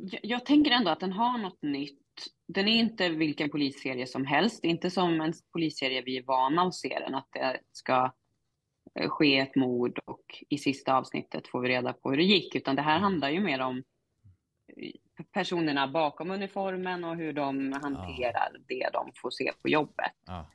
Jag, 0.00 0.20
jag 0.22 0.46
tänker 0.46 0.70
ändå 0.70 0.90
att 0.90 1.00
den 1.00 1.12
har 1.12 1.38
något 1.38 1.62
nytt. 1.62 1.98
Den 2.48 2.68
är 2.68 2.76
inte 2.76 3.08
vilken 3.08 3.50
polisserie 3.50 4.06
som 4.06 4.26
helst. 4.26 4.64
Inte 4.64 4.90
som 4.90 5.20
en 5.20 5.32
polisserie 5.52 6.02
vi 6.02 6.18
är 6.18 6.22
vana 6.22 6.62
att 6.62 6.74
se 6.74 6.98
den. 6.98 7.14
Att 7.14 7.28
det 7.32 7.60
ska 7.72 8.12
eh, 8.94 9.08
ske 9.08 9.38
ett 9.38 9.56
mord 9.56 9.98
och 10.04 10.44
i 10.48 10.58
sista 10.58 10.94
avsnittet 10.96 11.48
får 11.48 11.60
vi 11.60 11.68
reda 11.68 11.92
på 11.92 12.10
hur 12.10 12.16
det 12.16 12.24
gick. 12.24 12.54
Utan 12.54 12.76
det 12.76 12.82
här 12.82 12.98
handlar 12.98 13.30
ju 13.30 13.40
mer 13.40 13.60
om 13.60 13.82
eh, 14.76 15.24
personerna 15.32 15.88
bakom 15.88 16.30
uniformen 16.30 17.04
och 17.04 17.16
hur 17.16 17.32
de 17.32 17.72
hanterar 17.72 18.56
det 18.68 18.88
de 18.92 19.12
får 19.14 19.30
se 19.30 19.52
på 19.62 19.68
jobbet. 19.68 20.12
Ja. 20.26 20.50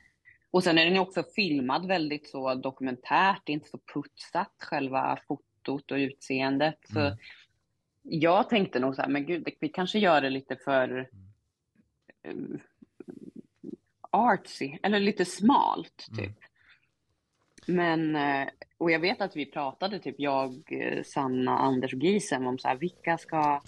Och 0.50 0.64
sen 0.64 0.78
är 0.78 0.84
den 0.84 0.94
ju 0.94 1.00
också 1.00 1.24
filmad 1.36 1.86
väldigt 1.86 2.28
så 2.28 2.54
dokumentärt, 2.54 3.48
inte 3.48 3.68
så 3.68 3.78
putsat 3.94 4.52
själva 4.58 5.18
fotot 5.28 5.90
och 5.90 5.96
utseendet. 5.96 6.78
Så 6.92 7.00
Mm. 7.00 7.16
Jag 8.04 8.48
tänkte 8.48 8.78
nog 8.78 8.94
så 8.94 9.02
här, 9.02 9.08
men 9.08 9.26
gud, 9.26 9.48
vi 9.60 9.68
kanske 9.68 9.98
gör 9.98 10.20
det 10.20 10.30
lite 10.30 10.56
för 10.56 11.08
eh, 12.22 12.34
artsy, 14.10 14.78
eller 14.82 15.00
lite 15.00 15.24
smalt 15.24 16.06
typ. 16.16 16.18
Mm. 16.18 16.34
Men, 17.66 18.16
eh, 18.16 18.48
och 18.78 18.90
jag 18.90 19.00
vet 19.00 19.20
att 19.20 19.36
vi 19.36 19.46
pratade, 19.46 19.98
typ 19.98 20.14
jag, 20.18 20.62
eh, 20.70 21.02
Sanna, 21.02 21.58
Anders 21.58 21.94
och 21.94 22.00
Gisem 22.00 22.46
om 22.46 22.58
så 22.58 22.68
här, 22.68 22.76
vilka 22.76 23.18
ska, 23.18 23.62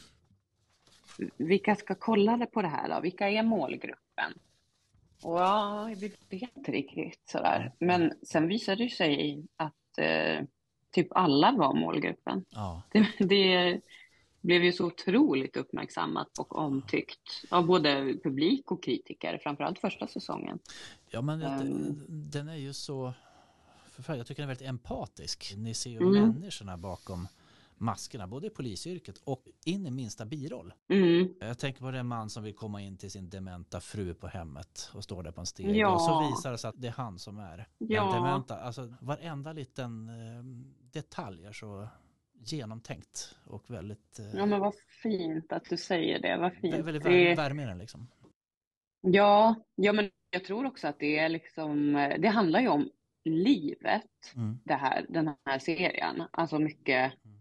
vilka 1.37 1.77
ska 1.77 1.95
kolla 1.95 2.47
på 2.47 2.63
det 2.63 2.69
här 2.69 2.89
då? 2.89 3.01
Vilka 3.01 3.31
är 3.31 3.43
målgruppen? 3.43 4.33
Och 5.23 5.39
ja, 5.39 5.91
vi 5.97 6.09
vet 6.31 6.57
inte 6.57 6.73
riktigt 6.73 7.29
sådär. 7.29 7.73
Men 7.79 8.13
sen 8.23 8.49
visade 8.49 8.85
det 8.85 8.91
sig 8.91 9.45
att 9.57 9.99
eh, 9.99 10.45
typ 10.91 11.09
alla 11.11 11.53
var 11.53 11.75
målgruppen. 11.75 12.45
Ja. 12.51 12.83
Det, 12.93 13.07
det 13.19 13.81
blev 14.41 14.65
ju 14.65 14.73
så 14.73 14.87
otroligt 14.87 15.57
uppmärksammat 15.57 16.39
och 16.39 16.57
omtyckt 16.59 17.45
av 17.51 17.67
både 17.67 18.19
publik 18.25 18.71
och 18.73 18.83
kritiker, 18.83 19.39
framförallt 19.43 19.79
första 19.79 20.07
säsongen. 20.09 20.59
Ja 21.11 21.23
men 21.23 21.43
Ehm. 21.43 22.03
den 22.09 22.49
är 22.49 22.57
ju 22.57 22.73
så, 22.73 23.13
förfärlig. 23.91 24.21
jag 24.21 24.27
tycker 24.27 24.43
den 24.43 24.51
är 24.51 24.55
väldigt 24.55 24.69
empatisk. 24.69 25.55
Ni 25.57 25.75
ser 25.75 25.91
ju 25.91 25.97
Mm. 25.97 26.13
människorna 26.29 26.77
bakom 26.77 27.29
maskerna, 27.79 28.27
både 28.27 28.47
i 28.47 28.51
polisyrket 28.51 29.21
och 29.25 29.43
in 29.65 29.87
i 29.87 29.91
minsta 29.91 30.25
biroll. 30.25 30.73
Mm. 30.89 31.35
Jag 31.41 31.59
tänker 31.59 31.81
på 31.81 31.91
den 31.91 32.07
man 32.07 32.31
som 32.31 32.43
vill 32.43 32.55
komma 32.55 32.83
in 32.83 32.97
till 32.97 33.11
sin 33.11 33.31
dementa 33.31 33.81
fru 33.81 34.15
på 34.15 34.27
hemmet 34.27 34.91
och 34.95 35.05
står 35.05 35.23
där 35.23 35.31
på 35.33 35.41
en 35.41 35.47
steg 35.47 35.77
Ja. 35.77 35.95
och 35.95 36.01
så 36.01 36.29
visar 36.31 36.53
det 36.53 36.59
sig 36.59 36.69
att 36.69 36.81
det 36.81 36.87
är 36.87 36.93
han 36.93 37.19
som 37.19 37.39
är 37.39 37.57
den 37.57 37.67
Ja. 37.89 38.13
dementa. 38.15 38.59
Alltså 38.59 38.95
varenda 39.01 39.53
liten 39.53 40.09
eh, 40.09 40.45
detalj 40.93 41.45
är 41.45 41.53
så 41.53 41.89
genomtänkt 42.45 43.37
och 43.47 43.71
väldigt, 43.71 44.19
eh, 44.19 44.39
Ja, 44.39 44.47
men 44.47 44.61
vad 44.61 44.75
fint 45.03 45.53
att 45.53 45.65
du 45.65 45.77
säger 45.77 46.19
det. 46.19 46.37
Vad 46.37 46.53
fint. 46.55 46.75
väldigt 46.75 47.03
Det- 47.05 47.11
vär, 47.11 47.37
värme 47.37 47.63
i 47.63 47.67
den 47.67 47.79
liksom. 47.79 48.07
Ja, 49.01 49.55
ja, 49.75 49.93
men 49.93 50.11
jag 50.31 50.45
tror 50.45 50.67
också 50.67 50.89
att 50.89 50.99
det 50.99 51.19
är 51.19 51.29
liksom, 51.29 51.93
det 52.19 52.29
handlar 52.29 52.61
ju 52.61 52.69
om 52.69 52.91
livet, 53.25 54.33
Mm. 54.37 54.59
det 54.65 54.75
här, 54.75 55.07
den 55.09 55.31
här 55.45 55.59
serien. 55.59 56.23
Alltså 56.31 56.59
mycket, 56.59 57.13
Mm. 57.25 57.37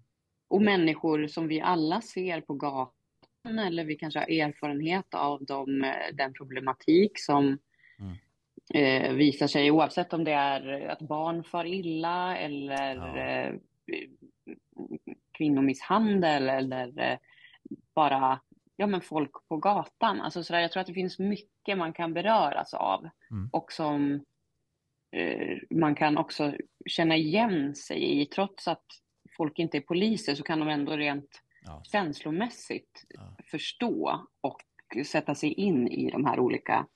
och 0.48 0.62
människor 0.62 1.28
som 1.28 1.48
vi 1.48 1.62
alla 1.62 2.02
ser 2.02 2.42
på 2.42 2.54
gatan 2.54 3.60
eller 3.60 3.86
vi 3.86 3.96
kanske 3.96 4.20
har 4.20 4.30
erfarenhet 4.30 5.14
av 5.14 5.46
dem, 5.46 5.94
den 6.14 6.34
problematik 6.34 7.20
som 7.20 7.58
Mm. 8.00 8.16
eh, 8.74 9.14
visar 9.14 9.48
sig 9.48 9.72
oavsett 9.72 10.14
om 10.14 10.24
det 10.24 10.32
är 10.32 10.88
att 10.88 11.00
barn 11.02 11.44
far 11.44 11.66
illa 11.66 12.38
eller 12.38 12.96
Ja. 12.96 13.18
eh, 13.18 13.54
kvinnomisshandel 15.32 16.50
eller 16.50 17.00
eh, 17.00 17.18
bara 17.94 18.42
ja, 18.76 18.88
men 18.88 19.02
folk 19.02 19.32
på 19.48 19.58
gatan. 19.58 20.22
Alltså 20.22 20.44
så 20.44 20.54
där, 20.54 20.60
jag 20.60 20.72
tror 20.72 20.82
att 20.82 20.88
det 20.88 20.94
finns 20.94 21.20
mycket 21.20 21.78
man 21.78 21.94
kan 21.94 22.14
beröras 22.14 22.74
av 22.74 23.10
Mm. 23.32 23.50
och 23.54 23.72
som 23.72 24.26
eh, 25.12 25.58
man 25.70 25.96
kan 25.96 26.18
också 26.18 26.54
känna 26.86 27.16
igen 27.16 27.76
sig 27.76 28.22
i. 28.22 28.26
Trots 28.26 28.68
att 28.68 28.86
folk 29.38 29.60
inte 29.60 29.78
är 29.78 29.82
poliser 29.82 30.36
så 30.36 30.44
kan 30.44 30.60
de 30.60 30.70
ändå 30.70 30.92
rent 30.98 31.42
Ja. 31.66 31.82
känslomässigt 31.86 33.06
Ja. 33.10 33.36
förstå 33.46 34.26
och 34.42 34.62
sätta 35.06 35.36
sig 35.36 35.54
in 35.54 35.88
i 35.88 36.12
de 36.12 36.26
här 36.26 36.40
olika 36.40 36.88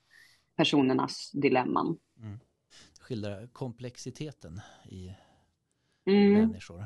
personernas 0.55 1.31
dilemman. 1.31 1.97
Skildrar 2.99 3.47
komplexiteten 3.47 4.61
i 4.89 5.15
Mm. 6.05 6.33
människor. 6.33 6.85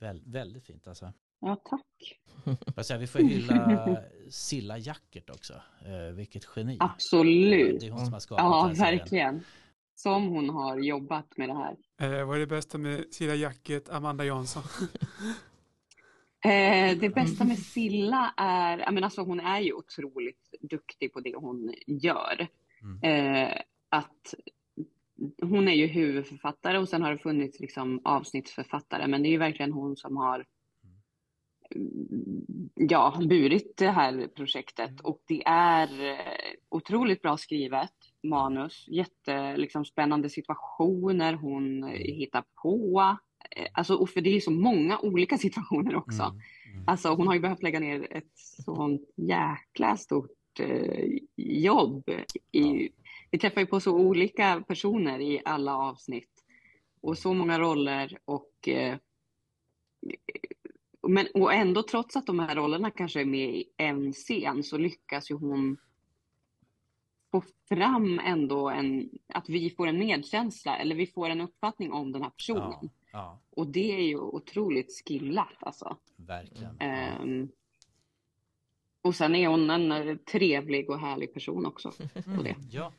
Väl, 0.00 0.22
väldigt 0.26 0.66
fint 0.66 0.88
alltså. 0.88 1.12
Ja, 1.40 1.56
tack. 1.64 2.86
Säga, 2.86 2.98
vi 2.98 3.06
får 3.06 3.18
hylla 3.18 3.96
Silla 4.30 4.78
Jackert 4.78 5.30
också. 5.30 5.52
Eh, 5.86 6.14
vilket 6.14 6.48
geni. 6.56 6.76
Absolut. 6.80 7.80
Det 7.80 7.86
är 7.86 7.90
hon 7.90 8.04
som 8.04 8.12
har 8.12 8.20
skapat 8.20 8.44
Ja, 8.44 8.74
serien. 8.74 8.98
verkligen. 8.98 9.44
Som 9.94 10.28
hon 10.28 10.50
har 10.50 10.78
jobbat 10.78 11.36
med 11.36 11.48
det 11.48 11.54
här. 11.54 11.76
Eh, 12.00 12.26
vad 12.26 12.36
är 12.36 12.40
det 12.40 12.46
bästa 12.46 12.78
med 12.78 13.04
Silla 13.10 13.34
Jacket, 13.34 13.90
Amanda 13.90 14.24
Jansson? 14.24 14.62
Eh, 16.44 16.98
det 16.98 17.14
bästa 17.14 17.44
med 17.44 17.58
Silla 17.58 18.34
är, 18.36 18.78
jag 18.78 18.94
menar, 18.94 19.06
alltså, 19.06 19.22
hon 19.22 19.40
är 19.40 19.60
ju 19.60 19.72
otroligt 19.72 20.48
duktig 20.60 21.12
på 21.12 21.20
det 21.20 21.34
hon 21.36 21.74
gör. 21.86 22.48
Mm. 22.82 23.02
Eh, 23.46 23.52
att 23.88 24.34
hon 25.42 25.68
är 25.68 25.74
ju 25.74 25.86
huvudförfattare 25.86 26.78
och 26.78 26.88
sen 26.88 27.02
har 27.02 27.12
det 27.12 27.18
funnits 27.18 27.60
liksom 27.60 28.00
avsnittsförfattare, 28.04 29.06
men 29.06 29.22
det 29.22 29.28
är 29.28 29.30
ju 29.30 29.38
verkligen 29.38 29.72
hon 29.72 29.96
som 29.96 30.16
har 30.16 30.46
mm, 31.74 32.46
ja, 32.74 33.20
burit 33.28 33.76
det 33.76 33.90
här 33.90 34.28
projektet 34.36 35.00
och 35.00 35.22
det 35.26 35.42
är 35.46 36.10
eh, 36.10 36.52
otroligt 36.68 37.22
bra 37.22 37.36
skrivet 37.36 37.94
manus, 38.22 38.86
jätte 38.88 39.56
liksom, 39.56 39.84
spännande 39.84 40.28
situationer 40.28 41.34
hon 41.34 41.84
eh, 41.84 41.90
hittar 41.90 42.44
på. 42.62 43.00
Eh, 43.56 43.66
Alltså, 43.72 43.94
och 43.94 44.10
för 44.10 44.20
det 44.20 44.36
är 44.36 44.40
så 44.40 44.50
många 44.50 44.98
olika 44.98 45.38
situationer 45.38 45.96
också. 45.96 46.22
Mm. 46.22 46.40
Mm. 46.72 46.84
Alltså 46.86 47.08
hon 47.08 47.26
har 47.26 47.34
ju 47.34 47.40
behövt 47.40 47.62
lägga 47.62 47.80
ner 47.80 48.16
ett 48.16 48.38
sånt 48.64 49.02
jäkla 49.16 49.96
stort 49.96 50.60
eh, 50.60 51.04
jobb. 51.36 52.04
I, 52.52 52.88
Vi 53.30 53.38
träffar 53.38 53.60
ju 53.60 53.66
på 53.66 53.80
så 53.80 53.92
olika 53.92 54.64
personer 54.68 55.20
i 55.20 55.42
alla 55.44 55.76
avsnitt. 55.76 56.44
Och 57.00 57.18
så 57.18 57.34
många 57.34 57.58
roller 57.58 58.18
och 58.24 58.68
eh, 58.68 58.96
men, 61.08 61.26
och 61.34 61.52
ändå 61.52 61.82
trots 61.82 62.16
att 62.16 62.26
de 62.26 62.38
här 62.38 62.54
rollerna 62.54 62.90
kanske 62.90 63.20
är 63.20 63.24
med 63.24 63.54
i 63.54 63.64
en 63.76 64.12
scen 64.12 64.62
så 64.62 64.78
lyckas 64.78 65.30
ju 65.30 65.34
hon 65.34 65.76
få 67.30 67.42
fram 67.68 68.18
ändå 68.18 68.70
en, 68.70 69.10
att 69.28 69.48
vi 69.48 69.70
får 69.70 69.86
en 69.86 69.98
medkänsla 69.98 70.76
eller 70.76 70.94
vi 70.94 71.06
får 71.06 71.30
en 71.30 71.40
uppfattning 71.40 71.92
om 71.92 72.12
den 72.12 72.22
här 72.22 72.30
personen. 72.30 72.78
Ja, 72.82 72.88
ja, 73.12 73.38
Och 73.50 73.66
det 73.66 73.92
är 73.92 74.02
ju 74.02 74.18
otroligt 74.18 75.02
skillat 75.06 75.56
alltså. 75.60 75.96
verkligen. 76.16 76.76
Mm. 76.80 77.48
Och 79.02 79.14
sen 79.14 79.34
är 79.34 79.48
hon 79.48 79.70
en 79.70 79.92
eh, 79.92 80.16
trevlig 80.16 80.90
och 80.90 81.00
härlig 81.00 81.34
person 81.34 81.66
också. 81.66 81.92
På 82.36 82.42
det. 82.42 82.56
Ja, 82.70 82.92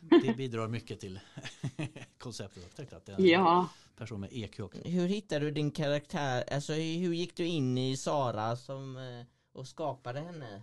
det, 0.00 0.18
det 0.22 0.36
bidrar 0.36 0.68
mycket 0.68 1.00
till 1.00 1.20
konceptet. 2.18 2.62
Jag 2.62 2.76
tänkte 2.76 2.96
att 2.96 3.06
det 3.06 3.12
är 3.12 3.16
en 3.16 3.26
Ja, 3.26 3.68
person 3.96 4.20
med 4.20 4.30
EQ 4.32 4.60
också. 4.60 4.80
Hur 4.84 5.06
hittade 5.06 5.44
du 5.44 5.50
din 5.50 5.70
karaktär? 5.70 6.44
Alltså 6.52 6.72
hur 6.72 7.14
gick 7.14 7.36
du 7.36 7.46
in 7.46 7.78
i 7.78 7.96
Sara 7.96 8.56
som, 8.56 8.96
eh, 8.96 9.26
och 9.52 9.68
skapade 9.68 10.20
henne? 10.20 10.62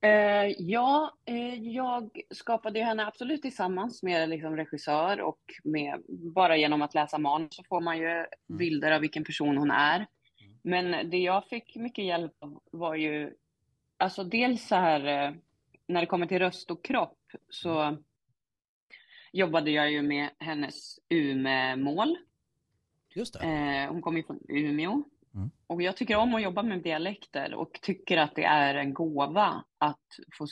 Eh, 0.00 0.54
ja, 0.58 1.12
eh, 1.24 1.54
jag 1.54 2.20
skapade 2.30 2.78
ju 2.78 2.84
henne 2.84 3.06
absolut 3.06 3.42
tillsammans 3.42 4.02
med 4.02 4.28
liksom, 4.28 4.56
regissör 4.56 5.20
och 5.20 5.40
med, 5.64 6.02
bara 6.08 6.56
genom 6.56 6.82
att 6.82 6.94
läsa 6.94 7.18
manus 7.18 7.56
så 7.56 7.64
får 7.68 7.80
man 7.80 7.98
ju 7.98 8.26
bilder 8.58 8.92
av 8.92 9.00
vilken 9.00 9.24
person 9.24 9.56
hon 9.58 9.70
är. 9.70 10.06
Men 10.68 11.10
det 11.10 11.18
jag 11.18 11.44
fick 11.44 11.76
mycket 11.76 12.04
hjälp 12.04 12.32
av 12.38 12.62
var 12.70 12.94
ju, 12.94 13.34
alltså 13.96 14.24
dels 14.24 14.68
så 14.68 14.74
här, 14.74 15.06
eh, 15.06 15.34
när 15.86 16.00
det 16.00 16.06
kommer 16.06 16.26
till 16.26 16.38
röst 16.38 16.70
och 16.70 16.84
kropp 16.84 17.18
så 17.48 17.96
jobbade 19.32 19.70
jag 19.70 19.90
ju 19.90 20.02
med 20.02 20.30
hennes 20.38 20.98
Umemål. 21.08 22.18
Just 23.14 23.40
det. 23.40 23.46
Eh, 23.46 23.92
hon 23.92 24.02
kommer 24.02 24.18
ju 24.18 24.24
från 24.24 24.40
Umeå. 24.48 25.02
Mm. 25.34 25.50
Och 25.66 25.82
jag 25.82 25.96
tycker 25.96 26.16
om 26.16 26.34
att 26.34 26.42
jobba 26.42 26.62
med 26.62 26.82
dialekter 26.82 27.54
och 27.54 27.78
tycker 27.82 28.16
att 28.16 28.34
det 28.34 28.44
är 28.44 28.74
en 28.74 28.94
gåva 28.94 29.64
att 29.78 30.06
få, 30.38 30.46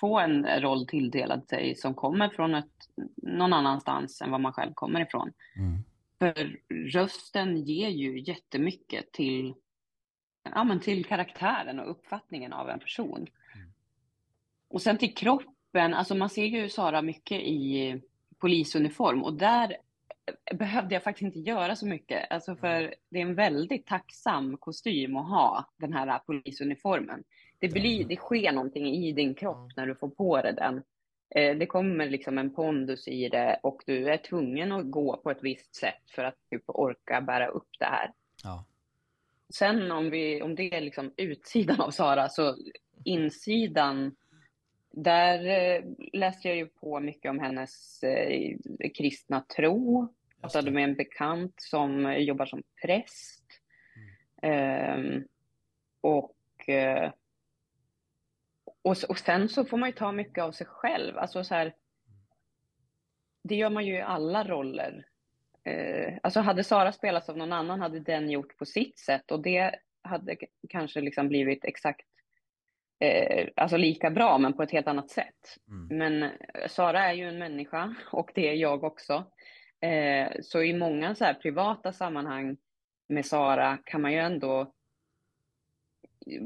få 0.00 0.18
en 0.18 0.60
roll 0.60 0.86
tilldelad 0.86 1.48
sig 1.48 1.74
som 1.76 1.94
kommer 1.94 2.28
från 2.28 2.54
ett, 2.54 2.88
någon 3.16 3.52
annanstans 3.52 4.22
än 4.22 4.30
vad 4.30 4.40
man 4.40 4.52
själv 4.52 4.72
kommer 4.74 5.00
ifrån. 5.00 5.32
Mm. 5.56 5.84
För 6.18 6.60
rösten 6.68 7.56
ger 7.56 7.88
ju 7.88 8.20
jättemycket 8.20 9.12
till, 9.12 9.54
ja, 10.42 10.64
men 10.64 10.80
till 10.80 11.04
karaktären 11.04 11.80
och 11.80 11.90
uppfattningen 11.90 12.52
av 12.52 12.70
en 12.70 12.78
person. 12.78 13.26
Mm. 13.54 13.72
Och 14.68 14.82
sen 14.82 14.98
till 14.98 15.14
kroppen, 15.14 15.94
alltså 15.94 16.14
man 16.14 16.30
ser 16.30 16.44
ju 16.44 16.68
Sara 16.68 17.02
mycket 17.02 17.40
i 17.40 18.00
polisuniform 18.38 19.22
och 19.22 19.34
där 19.34 19.76
behövde 20.54 20.94
jag 20.94 21.02
faktiskt 21.02 21.36
inte 21.36 21.50
göra 21.50 21.76
så 21.76 21.86
mycket. 21.86 22.30
Alltså 22.30 22.56
för 22.56 22.94
det 23.08 23.18
är 23.18 23.22
en 23.22 23.34
väldigt 23.34 23.86
tacksam 23.86 24.56
kostym 24.56 25.16
att 25.16 25.28
ha, 25.28 25.70
den 25.76 25.92
här 25.92 26.18
polisuniformen. 26.18 27.24
Det, 27.58 27.68
blir, 27.68 28.04
det 28.04 28.16
sker 28.16 28.52
någonting 28.52 28.86
i 28.86 29.12
din 29.12 29.34
kropp 29.34 29.76
när 29.76 29.86
du 29.86 29.94
får 29.94 30.08
på 30.08 30.42
dig 30.42 30.54
den. 30.54 30.82
Eh, 31.30 31.56
Det 31.56 31.66
kommer 31.66 32.06
liksom 32.06 32.38
en 32.38 32.54
pondus 32.54 33.08
i 33.08 33.28
det 33.28 33.60
och 33.62 33.82
du 33.86 34.08
är 34.08 34.16
tvungen 34.16 34.72
att 34.72 34.90
gå 34.90 35.16
på 35.16 35.30
ett 35.30 35.42
visst 35.42 35.74
sätt 35.74 36.10
för 36.10 36.24
att 36.24 36.34
typ 36.50 36.62
orka 36.66 37.20
bära 37.20 37.46
upp 37.46 37.68
det 37.78 37.84
här. 37.84 38.12
Ja. 38.44 38.64
Sen 39.54 39.90
om, 39.90 40.10
vi, 40.10 40.42
om 40.42 40.54
det 40.54 40.74
är 40.74 40.80
liksom 40.80 41.12
utsidan 41.16 41.80
av 41.80 41.90
Sara, 41.90 42.28
så 42.28 42.56
insidan, 43.04 44.16
där 44.90 45.46
eh, 45.46 45.84
läste 46.12 46.48
jag 46.48 46.56
ju 46.56 46.66
på 46.66 47.00
mycket 47.00 47.30
om 47.30 47.38
hennes 47.38 48.02
eh, 48.02 48.56
kristna 48.94 49.40
tro. 49.40 50.08
Just 50.42 50.42
pratade 50.42 50.70
med 50.70 50.84
en 50.84 50.94
bekant 50.94 51.54
som 51.56 52.14
jobbar 52.18 52.46
som 52.46 52.62
präst. 52.82 53.44
Ehm, 54.42 55.24
och, 56.00 56.68
eh, 56.68 57.10
och, 58.88 58.96
och 59.08 59.18
sen 59.18 59.48
så 59.48 59.64
får 59.64 59.76
man 59.76 59.88
ju 59.88 59.92
ta 59.92 60.12
mycket 60.12 60.44
av 60.44 60.52
sig 60.52 60.66
själv. 60.66 61.18
Alltså 61.18 61.44
så 61.44 61.54
här, 61.54 61.74
det 63.44 63.54
gör 63.54 63.70
man 63.70 63.86
ju 63.86 63.94
i 63.94 64.00
alla 64.00 64.44
roller. 64.44 65.06
Eh, 65.64 66.14
alltså 66.22 66.40
hade 66.40 66.64
Sara 66.64 66.92
spelats 66.92 67.28
av 67.28 67.36
någon 67.36 67.52
annan 67.52 67.80
hade 67.80 68.00
den 68.00 68.30
gjort 68.30 68.56
på 68.56 68.64
sitt 68.64 68.98
sätt 68.98 69.30
och 69.30 69.42
det 69.42 69.74
hade 70.02 70.36
kanske 70.68 71.00
liksom 71.00 71.28
blivit 71.28 71.64
exakt 71.64 72.06
eh, 73.00 73.48
alltså 73.56 73.76
lika 73.76 74.10
bra 74.10 74.38
men 74.38 74.52
på 74.52 74.62
ett 74.62 74.70
helt 74.70 74.88
annat 74.88 75.10
sätt. 75.10 75.58
Mm. 75.68 75.98
Men 75.98 76.22
eh, 76.22 76.68
Sara 76.68 77.04
är 77.04 77.12
ju 77.12 77.28
en 77.28 77.38
människa 77.38 77.94
och 78.12 78.30
det 78.34 78.48
är 78.48 78.54
jag 78.54 78.84
också. 78.84 79.24
Eh, 79.80 80.28
så 80.42 80.62
i 80.62 80.72
många 80.74 81.14
så 81.14 81.24
här 81.24 81.34
privata 81.34 81.92
sammanhang 81.92 82.56
med 83.08 83.26
Sara 83.26 83.78
kan 83.84 84.02
man 84.02 84.12
ju 84.12 84.18
ändå 84.18 84.72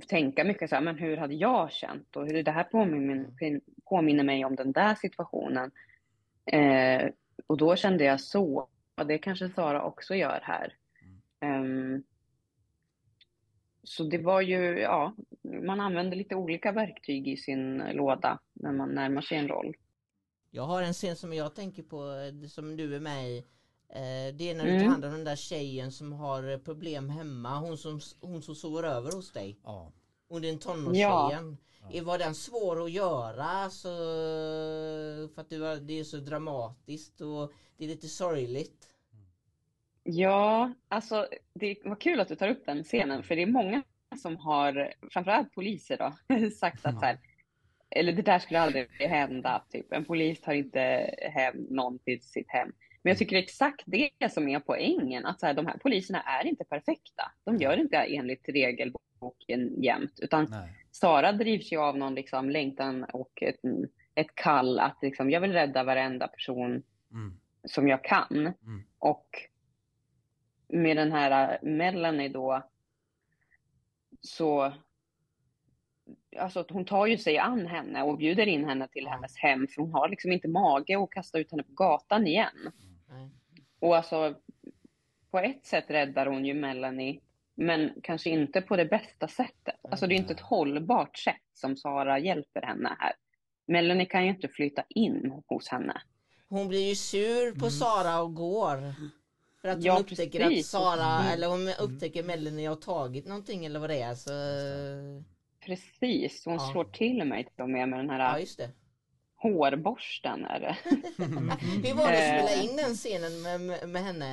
tänka 0.08 0.44
mycket 0.44 0.70
så 0.70 0.74
här, 0.74 0.82
men 0.82 0.98
hur 0.98 1.16
hade 1.16 1.34
jag 1.34 1.72
känt 1.72 2.16
och 2.16 2.26
hur 2.26 2.42
det 2.42 2.50
här 2.50 2.64
påminner, 2.64 3.60
påminner 3.84 4.24
mig 4.24 4.44
om 4.44 4.56
den 4.56 4.72
där 4.72 4.94
situationen. 4.94 5.70
Eh, 6.46 7.10
och 7.46 7.56
då 7.56 7.76
kände 7.76 8.04
jag 8.04 8.20
så, 8.20 8.68
och 8.94 9.06
det 9.06 9.18
kanske 9.18 9.48
Sara 9.48 9.82
också 9.82 10.14
gör 10.14 10.40
här. 10.42 10.74
Ehm, 11.40 12.02
så 13.82 14.04
det 14.04 14.18
var 14.18 14.40
ju, 14.40 14.78
ja, 14.78 15.14
man 15.42 15.80
använder 15.80 16.16
lite 16.16 16.34
olika 16.34 16.72
verktyg 16.72 17.28
i 17.28 17.36
sin 17.36 17.78
låda 17.78 18.38
när 18.52 18.72
man 18.72 18.88
närmar 18.88 19.20
sig 19.20 19.38
en 19.38 19.48
roll. 19.48 19.74
Jag 20.50 20.62
har 20.62 20.82
en 20.82 20.92
scen 20.92 21.16
som 21.16 21.32
jag 21.32 21.54
tänker 21.54 21.82
på 21.82 21.96
eh, 21.96 22.48
som 22.48 22.76
du 22.76 22.96
är 22.96 23.00
med 23.00 23.30
i. 23.30 23.44
Eh, 23.94 24.34
Det 24.34 24.50
är 24.50 24.54
när 24.54 24.64
du 24.64 24.70
Mm. 24.70 24.82
tar 24.82 24.88
hand 24.90 25.04
om 25.04 25.12
den 25.12 25.24
där 25.24 25.36
tjejen 25.36 25.92
som 25.92 26.12
har 26.12 26.50
eh, 26.50 26.58
problem 26.58 27.08
hemma. 27.08 27.58
Hon 27.58 27.78
som, 27.78 28.00
hon 28.20 28.42
som 28.42 28.54
sover 28.54 28.82
över 28.82 29.12
hos 29.12 29.32
dig. 29.32 29.58
Ja. 29.64 29.92
Hon 30.28 30.44
är 30.44 30.48
en 30.48 30.58
tonårstjejen. 30.58 31.56
Ja. 31.92 32.02
Var 32.02 32.18
den 32.18 32.34
svår 32.34 32.84
att 32.84 32.90
göra? 32.90 33.44
Alltså, 33.44 33.88
för 35.34 35.40
att 35.40 35.48
det 35.86 35.98
är 36.00 36.04
så 36.04 36.16
dramatiskt 36.16 37.20
och 37.20 37.52
det 37.76 37.84
är 37.84 37.88
lite 37.88 38.08
sorgligt. 38.08 38.88
Ja, 40.04 40.72
alltså 40.88 41.26
det 41.54 41.76
var 41.84 41.96
kul 42.00 42.20
att 42.20 42.28
du 42.28 42.36
tar 42.36 42.48
upp 42.48 42.66
den 42.66 42.84
scenen, 42.84 43.22
för 43.22 43.36
det 43.36 43.42
är 43.42 43.46
många 43.46 43.82
som 44.22 44.36
har, 44.36 44.94
framförallt 45.10 45.52
poliser 45.54 45.96
då, 45.98 46.50
sagt 46.50 46.86
att 46.86 46.94
så 46.94 47.00
här, 47.00 47.18
eller 47.90 48.12
det 48.12 48.22
där 48.22 48.38
skulle 48.38 48.60
aldrig 48.60 48.88
hända, 48.90 49.64
typ. 49.70 49.92
En 49.92 50.04
polis 50.04 50.40
tar 50.40 50.52
inte 50.52 50.80
hem 51.34 51.66
någon 51.70 51.98
till 51.98 52.22
sitt 52.22 52.48
hem. 52.50 52.72
Men 53.02 53.10
jag 53.10 53.18
tycker 53.18 53.36
exakt 53.36 53.82
det 53.86 54.32
som 54.32 54.48
är 54.48 54.60
poängen, 54.60 55.26
att 55.26 55.40
så 55.40 55.46
här, 55.46 55.54
de 55.54 55.66
här 55.66 55.78
poliserna 55.78 56.22
är 56.22 56.46
inte 56.46 56.64
perfekta. 56.64 57.32
De 57.44 57.56
gör 57.56 57.76
inte 57.76 57.96
enligt 57.96 58.48
regelboken 58.48 59.82
jämt, 59.82 60.18
utan 60.22 60.46
Nej. 60.50 60.68
Sara 60.90 61.32
drivs 61.32 61.72
ju 61.72 61.76
av 61.76 61.96
någon 61.96 62.14
liksom 62.14 62.50
längtan 62.50 63.04
och 63.04 63.42
ett, 63.42 63.60
ett 64.14 64.34
kall 64.34 64.78
att 64.78 64.98
liksom, 65.02 65.30
jag 65.30 65.40
vill 65.40 65.52
rädda 65.52 65.84
varenda 65.84 66.28
person 66.28 66.82
Mm. 67.12 67.38
som 67.64 67.88
jag 67.88 68.04
kan. 68.04 68.36
Mm. 68.40 68.84
Och 68.98 69.28
med 70.68 70.96
den 70.96 71.12
här 71.12 71.58
Melanie 71.62 72.28
då 72.28 72.62
så 74.20 74.72
Alltså 76.38 76.64
hon 76.70 76.84
tar 76.84 77.06
ju 77.06 77.18
sig 77.18 77.38
an 77.38 77.66
henne 77.66 78.02
och 78.02 78.18
bjuder 78.18 78.46
in 78.46 78.64
henne 78.64 78.88
till 78.88 79.08
hennes 79.08 79.36
hem 79.36 79.66
för 79.68 79.82
hon 79.82 79.92
har 79.92 80.08
liksom 80.08 80.32
inte 80.32 80.48
mage 80.48 81.02
att 81.02 81.10
kasta 81.10 81.38
ut 81.38 81.50
henne 81.50 81.62
på 81.62 81.72
gatan 81.72 82.26
igen. 82.26 82.72
Nej. 83.12 83.30
Och 83.80 83.96
alltså 83.96 84.34
på 85.30 85.38
ett 85.38 85.66
sätt 85.66 85.84
räddar 85.88 86.26
hon 86.26 86.44
ju 86.44 86.54
Melanie 86.54 87.20
men 87.54 87.90
kanske 88.02 88.30
inte 88.30 88.60
på 88.60 88.76
det 88.76 88.84
bästa 88.84 89.28
sättet. 89.28 89.74
Alltså 89.90 90.06
det 90.06 90.14
är 90.14 90.16
inte 90.16 90.32
ett 90.34 90.40
hållbart 90.40 91.16
sätt 91.18 91.36
som 91.54 91.76
Sara 91.76 92.18
hjälper 92.18 92.62
henne 92.62 92.96
här. 92.98 93.12
Melanie 93.66 94.06
kan 94.06 94.24
ju 94.24 94.30
inte 94.30 94.48
flytta 94.48 94.84
in 94.88 95.42
hos 95.46 95.68
henne. 95.68 96.02
Hon 96.48 96.68
blir 96.68 96.88
ju 96.88 96.94
sur 96.94 97.60
på 97.60 97.70
Sara 97.70 98.20
och 98.20 98.34
går. 98.34 98.94
För 99.60 99.68
att 99.68 99.74
hon 99.76 99.84
Ja, 99.84 99.98
upptäcker 99.98 100.38
precis. 100.48 100.74
att 100.74 100.80
Sara, 100.80 101.20
Mm. 101.20 101.32
eller 101.32 101.48
hon 101.48 101.68
upptäcker 101.88 102.22
Melanie 102.22 102.68
har 102.68 102.76
tagit 102.76 103.26
någonting 103.26 103.64
eller 103.64 103.80
vad 103.80 103.90
det 103.90 104.00
är. 104.02 104.14
Så, 104.14 104.30
Precis, 105.66 106.44
hon 106.44 106.54
Ja. 106.54 106.70
slår 106.72 106.84
till 106.84 107.24
mig 107.24 107.44
till 107.44 107.62
och 107.62 107.70
med 107.70 107.88
med 107.88 107.98
den 107.98 108.10
här 108.10 108.18
ja, 108.18 108.38
just 108.38 108.58
det. 108.58 108.70
Hårborsten. 109.42 110.44
Är 110.44 110.60
det. 110.60 110.76
Hur 111.88 111.94
var 111.94 112.12
det 112.12 112.34
att 112.34 112.40
Eh. 112.40 112.46
spela 112.46 112.62
in 112.62 112.76
den 112.76 112.94
scenen 112.94 113.42
med, 113.42 113.88
med, 113.88 114.02
henne? 114.02 114.26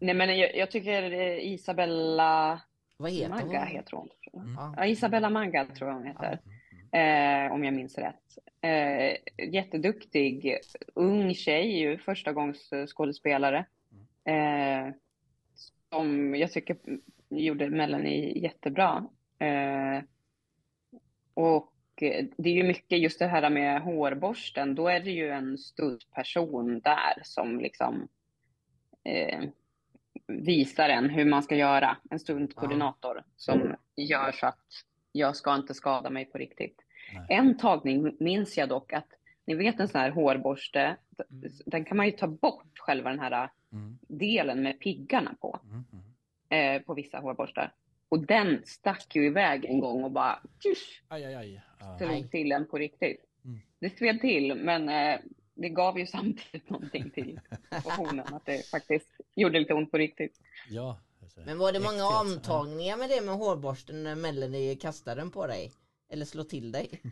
Nej 0.00 0.14
men 0.14 0.38
jag, 0.38 0.56
jag 0.56 0.70
tycker 0.70 1.12
eh, 1.12 1.52
Isabella 1.52 2.60
Vad 2.96 3.10
heter 3.12 3.28
Magga 3.30 3.58
hon? 3.58 3.68
heter 3.68 3.96
hon. 3.96 4.08
Mm. 4.32 4.54
Ja. 4.76 4.86
Isabella 4.86 5.30
Magga 5.30 5.64
tror 5.66 5.90
jag 5.90 5.96
hon 5.96 6.06
heter. 6.06 6.38
Eh, 6.92 7.52
om 7.52 7.64
jag 7.64 7.74
minns 7.74 7.98
rätt. 7.98 8.38
Eh, 8.60 9.16
jätteduktig, 9.52 10.58
ung 10.94 11.34
tjej 11.34 11.78
ju, 11.78 11.98
första 11.98 12.32
gångs 12.32 12.70
skådespelare. 12.94 13.66
Eh, 14.24 14.94
som 15.90 16.34
jag 16.34 16.52
tycker 16.52 16.76
gjorde 17.28 17.70
Melanie 17.70 18.38
jättebra. 18.38 19.06
Eh, 19.38 20.02
och 21.34 21.72
det 22.36 22.48
är 22.48 22.54
ju 22.54 22.62
mycket 22.64 22.98
just 22.98 23.18
det 23.18 23.26
här 23.26 23.50
med 23.50 23.82
hårborsten, 23.82 24.74
då 24.74 24.88
är 24.88 25.00
det 25.00 25.10
ju 25.10 25.30
en 25.30 25.58
stuntperson 25.58 26.80
där 26.80 27.22
som 27.22 27.60
liksom 27.60 28.08
eh, 29.04 29.42
visar 30.26 30.88
en 30.88 31.10
hur 31.10 31.24
man 31.24 31.42
ska 31.42 31.56
göra, 31.56 31.96
en 32.10 32.18
stuntkoordinator 32.18 33.22
som 33.36 33.74
gör 33.96 34.32
så 34.32 34.46
att 34.46 34.66
jag 35.12 35.36
ska 35.36 35.54
inte 35.54 35.74
skada 35.74 36.10
mig 36.10 36.24
på 36.24 36.38
riktigt. 36.38 36.82
Nej. 37.14 37.26
En 37.28 37.58
tagning 37.58 38.16
minns 38.20 38.58
jag 38.58 38.68
dock 38.68 38.92
att, 38.92 39.08
ni 39.46 39.54
vet 39.54 39.80
en 39.80 39.88
sån 39.88 40.00
här 40.00 40.10
hårborste, 40.10 40.96
Mm. 41.30 41.50
den 41.66 41.84
kan 41.84 41.96
man 41.96 42.06
ju 42.06 42.12
ta 42.12 42.26
bort 42.26 42.78
själva 42.78 43.10
den 43.10 43.20
här 43.20 43.50
Mm, 43.72 43.98
delen 44.08 44.62
med 44.62 44.80
piggarna 44.80 45.34
på, 45.40 45.60
mm, 45.64 45.84
mm. 45.92 46.76
eh, 46.76 46.82
på 46.82 46.94
vissa 46.94 47.18
hårborstar. 47.18 47.72
Och 48.08 48.26
den 48.26 48.62
stack 48.64 49.16
ju 49.16 49.26
iväg 49.26 49.64
en 49.64 49.80
gång 49.80 50.04
och 50.04 50.10
bara 50.10 50.42
Aj, 51.08 51.24
aj, 51.24 51.34
aj. 51.34 51.60
Drog 51.98 52.30
till 52.30 52.52
en 52.52 52.66
på 52.66 52.78
riktigt. 52.78 53.24
Mm. 53.44 53.60
Det 53.78 53.98
sved 53.98 54.20
till, 54.20 54.54
men 54.54 54.88
eh, 54.88 55.20
det 55.54 55.68
gav 55.68 55.98
ju 55.98 56.06
samtidigt 56.06 56.70
någonting 56.70 57.10
till 57.10 57.40
situationen, 57.70 58.34
att 58.34 58.46
det 58.46 58.70
faktiskt 58.70 59.08
gjorde 59.34 59.58
lite 59.58 59.74
ont 59.74 59.90
på 59.90 59.98
riktigt. 59.98 60.40
Ja. 60.68 61.00
alltså, 61.22 61.40
Men 61.40 61.58
var 61.58 61.72
det 61.72 61.80
många 61.80 62.20
äckligt. 62.20 62.36
omtagningar 62.36 62.96
med 62.96 63.10
det 63.10 63.20
med 63.20 63.34
hårborsten 63.34 64.02
när 64.02 64.14
Melanie 64.14 64.76
kastade 64.76 65.20
den 65.20 65.30
på 65.30 65.46
dig? 65.46 65.72
Eller 66.10 66.24
slå 66.24 66.44
till 66.44 66.72
dig? 66.72 66.90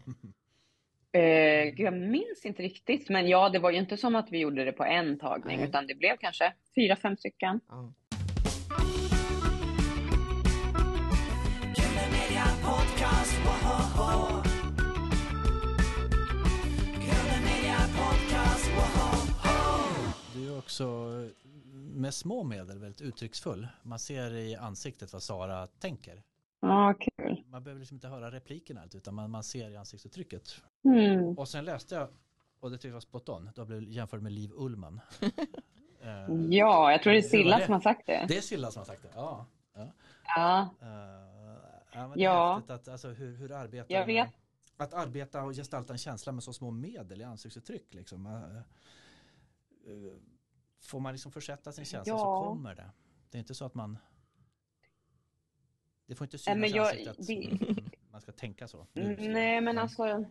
Eh, 1.12 1.82
jag 1.82 1.94
minns 1.94 2.44
inte 2.44 2.62
riktigt, 2.62 3.09
men 3.09 3.28
ja, 3.28 3.48
det 3.48 3.59
var 3.59 3.70
ju 3.70 3.78
inte 3.78 3.96
som 3.96 4.16
att 4.16 4.32
vi 4.32 4.38
gjorde 4.38 4.64
det 4.64 4.72
på 4.72 4.85
en 4.85 5.18
tagning, 5.18 5.56
Nej. 5.56 5.68
utan 5.68 5.87
det 5.87 5.94
blev 5.94 6.16
kanske 6.16 6.52
fyra, 6.74 6.96
fem 6.96 7.16
stycken. 7.16 7.61
Ja. 7.68 7.92
Du 20.35 20.48
är 20.54 20.59
också 20.59 21.11
med 21.72 22.14
små 22.14 22.42
medel 22.44 22.78
väldigt 22.78 23.00
uttrycksfull. 23.00 23.68
Man 23.82 23.98
ser 23.98 24.35
i 24.35 24.56
ansiktet 24.56 25.12
vad 25.12 25.22
Sara 25.22 25.66
tänker. 25.66 26.22
Ja, 26.61 26.94
kul. 27.00 27.42
Man 27.46 27.62
behöver 27.64 27.78
liksom 27.80 27.94
inte 27.96 28.09
höra 28.09 28.30
replikerna 28.30 28.80
allt, 28.82 28.94
utan 28.94 29.14
man, 29.14 29.30
man 29.30 29.44
ser 29.44 29.70
i 29.70 29.76
ansiktsuttrycket. 29.76 30.42
Mm. 30.85 31.38
Och 31.38 31.48
sen 31.48 31.64
läste 31.64 31.94
jag, 31.94 32.09
och 32.61 32.70
det 32.70 32.76
tyckte 32.76 32.88
jag 32.88 32.92
var 32.94 33.00
spot 33.00 33.28
on, 33.28 33.50
då 33.54 33.64
blev 33.64 33.82
jämfört 33.82 34.22
med 34.22 34.32
Liv 34.32 34.50
Ullman. 34.54 35.00
Eh, 36.02 36.35
Ja, 36.50 36.90
jag 36.92 37.02
tror 37.02 37.12
det 37.12 37.18
är 37.18 37.22
Silla 37.22 37.59
det? 37.59 37.64
som 37.64 37.72
har 37.74 37.80
sagt 37.80 38.06
det. 38.06 38.24
Det 38.28 38.37
är 38.37 38.40
Silla 38.40 38.70
som 38.70 38.80
har 38.80 38.85
sagt 38.87 39.02
det, 39.02 39.09
ja. 39.14 39.46
ja. 39.74 39.87
Ja, 40.37 40.68
Eh, 40.80 41.36
ja, 41.96 42.12
Ja. 42.16 42.62
att, 42.68 42.88
alltså, 42.88 43.09
hur, 43.09 43.37
hur 43.37 43.52
arbetar 43.52 43.94
jag 43.94 44.06
vet. 44.06 44.30
Att 44.76 44.94
arbeta 44.94 45.42
och 45.42 45.52
gestalta 45.54 45.92
en 45.92 45.98
känsla 45.98 46.32
med 46.32 46.42
så 46.44 46.52
små 46.52 46.70
medel 46.70 47.20
i 47.20 47.24
ansiktsuttryck. 47.24 47.94
Liksom. 47.94 48.26
Eh, 48.26 48.56
eh, 49.92 50.12
Får 50.80 51.00
man 51.00 51.12
liksom 51.12 51.32
försätta 51.32 51.72
sin 51.72 51.85
känsla 51.85 52.18
så 52.18 52.24
Ja. 52.24 52.44
kommer 52.44 52.74
det. 52.74 52.90
Det 53.30 53.38
är 53.38 53.40
inte 53.40 53.54
så 53.54 53.64
att 53.64 53.74
man 53.74 53.98
det 56.06 56.14
får 56.14 56.24
inte 56.24 56.38
synas 56.38 56.59
men 56.59 56.70
i 56.70 56.72
jag- 56.72 56.87
ansiktet 56.88 57.26
det- 57.26 57.80
att 57.80 58.12
man 58.12 58.20
ska 58.20 58.32
tänka 58.32 58.68
så. 58.68 58.87
Nu, 58.92 59.16
så. 59.16 59.22
Nej, 59.22 59.61
men 59.61 59.68
Mm. 59.68 59.78
alltså. 59.78 60.24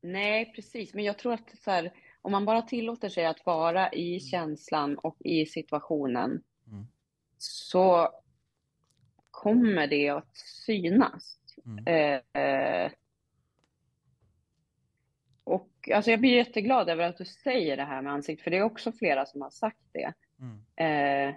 Nej, 0.00 0.52
precis. 0.54 0.94
Men 0.94 1.04
jag 1.04 1.18
tror 1.18 1.32
att 1.32 1.58
så 1.64 1.70
här, 1.70 1.94
om 2.22 2.32
man 2.32 2.44
bara 2.44 2.62
tillåter 2.62 3.08
sig 3.08 3.26
att 3.26 3.46
vara 3.46 3.92
i 3.92 4.20
känslan 4.20 4.98
och 4.98 5.16
i 5.20 5.46
situationen 5.46 6.42
Mm. 6.66 6.86
så 7.38 8.10
kommer 9.42 9.86
det 9.86 10.08
att 10.08 10.36
synas. 10.36 11.38
Mm. 11.66 11.86
Eh, 11.86 12.42
eh, 12.42 12.92
och 15.44 15.68
alltså 15.94 16.10
jag 16.10 16.20
blir 16.20 16.36
jätteglad 16.36 16.88
över 16.88 17.04
att 17.08 17.16
du 17.18 17.24
säger 17.24 17.76
det 17.76 17.84
här 17.84 18.02
med 18.02 18.12
ansiktet, 18.12 18.44
för 18.44 18.50
det 18.50 18.56
är 18.56 18.62
också 18.62 18.92
flera 18.92 19.26
som 19.26 19.42
har 19.42 19.50
sagt 19.50 19.78
det. 19.92 20.12
Mm. 20.40 21.28
Eh, 21.28 21.34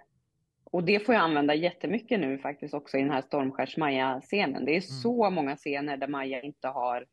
och 0.63 0.83
det 0.83 0.99
får 0.99 1.15
jag 1.15 1.23
använda 1.23 1.55
jättemycket 1.55 2.19
nu 2.19 2.37
faktiskt 2.37 2.73
också 2.73 2.97
i 2.97 3.01
den 3.01 3.11
här 3.11 3.21
Stormskärs-Maja-scenen. 3.21 4.65
Det 4.65 4.71
är 4.71 4.73
Mm. 4.73 4.81
så 4.81 5.29
många 5.29 5.55
scener 5.55 5.97
där 5.97 6.07
Maja 6.07 6.41
inte 6.41 6.67
har 6.67 7.05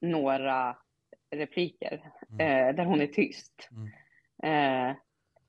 några 0.00 0.76
repliker, 1.30 2.10
Mm. 2.30 2.68
eh, 2.68 2.74
där 2.76 2.84
hon 2.84 3.00
är 3.00 3.06
tyst. 3.06 3.68
Mm. 3.70 3.86
Eh, 4.42 4.96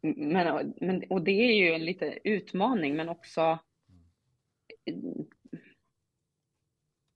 men, 0.02 0.74
men, 0.82 1.04
och 1.10 1.22
det 1.22 1.32
är 1.32 1.54
ju 1.54 1.74
en 1.74 1.86
liten 1.86 2.14
utmaning, 2.24 2.96
men 2.96 3.10
också 3.10 3.60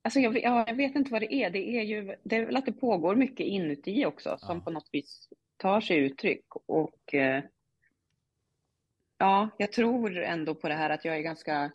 Alltså 0.04 0.20
jag, 0.20 0.42
jag 0.42 0.76
vet 0.76 0.96
inte 0.96 1.12
vad 1.12 1.22
det 1.22 1.34
är. 1.34 1.50
Det 1.50 1.78
är 1.80 1.84
ju 1.84 2.16
det 2.24 2.36
är 2.36 2.46
väl 2.46 2.56
att 2.58 2.66
det 2.66 2.74
pågår 2.74 3.16
mycket 3.16 3.46
inuti 3.46 4.06
också 4.06 4.38
som 4.40 4.58
Ja. 4.58 4.64
på 4.64 4.70
något 4.70 4.90
vis 4.92 5.30
tar 5.58 5.82
sig 5.82 5.98
uttryck. 5.98 6.46
Och 6.66 7.14
eh, 7.14 7.44
ja, 9.18 9.50
jag 9.58 9.72
tror 9.72 10.18
ändå 10.18 10.56
på 10.56 10.68
det 10.68 10.74
här 10.74 10.90
att 10.90 11.06
jag 11.06 11.18
är 11.18 11.22
ganska 11.22 11.72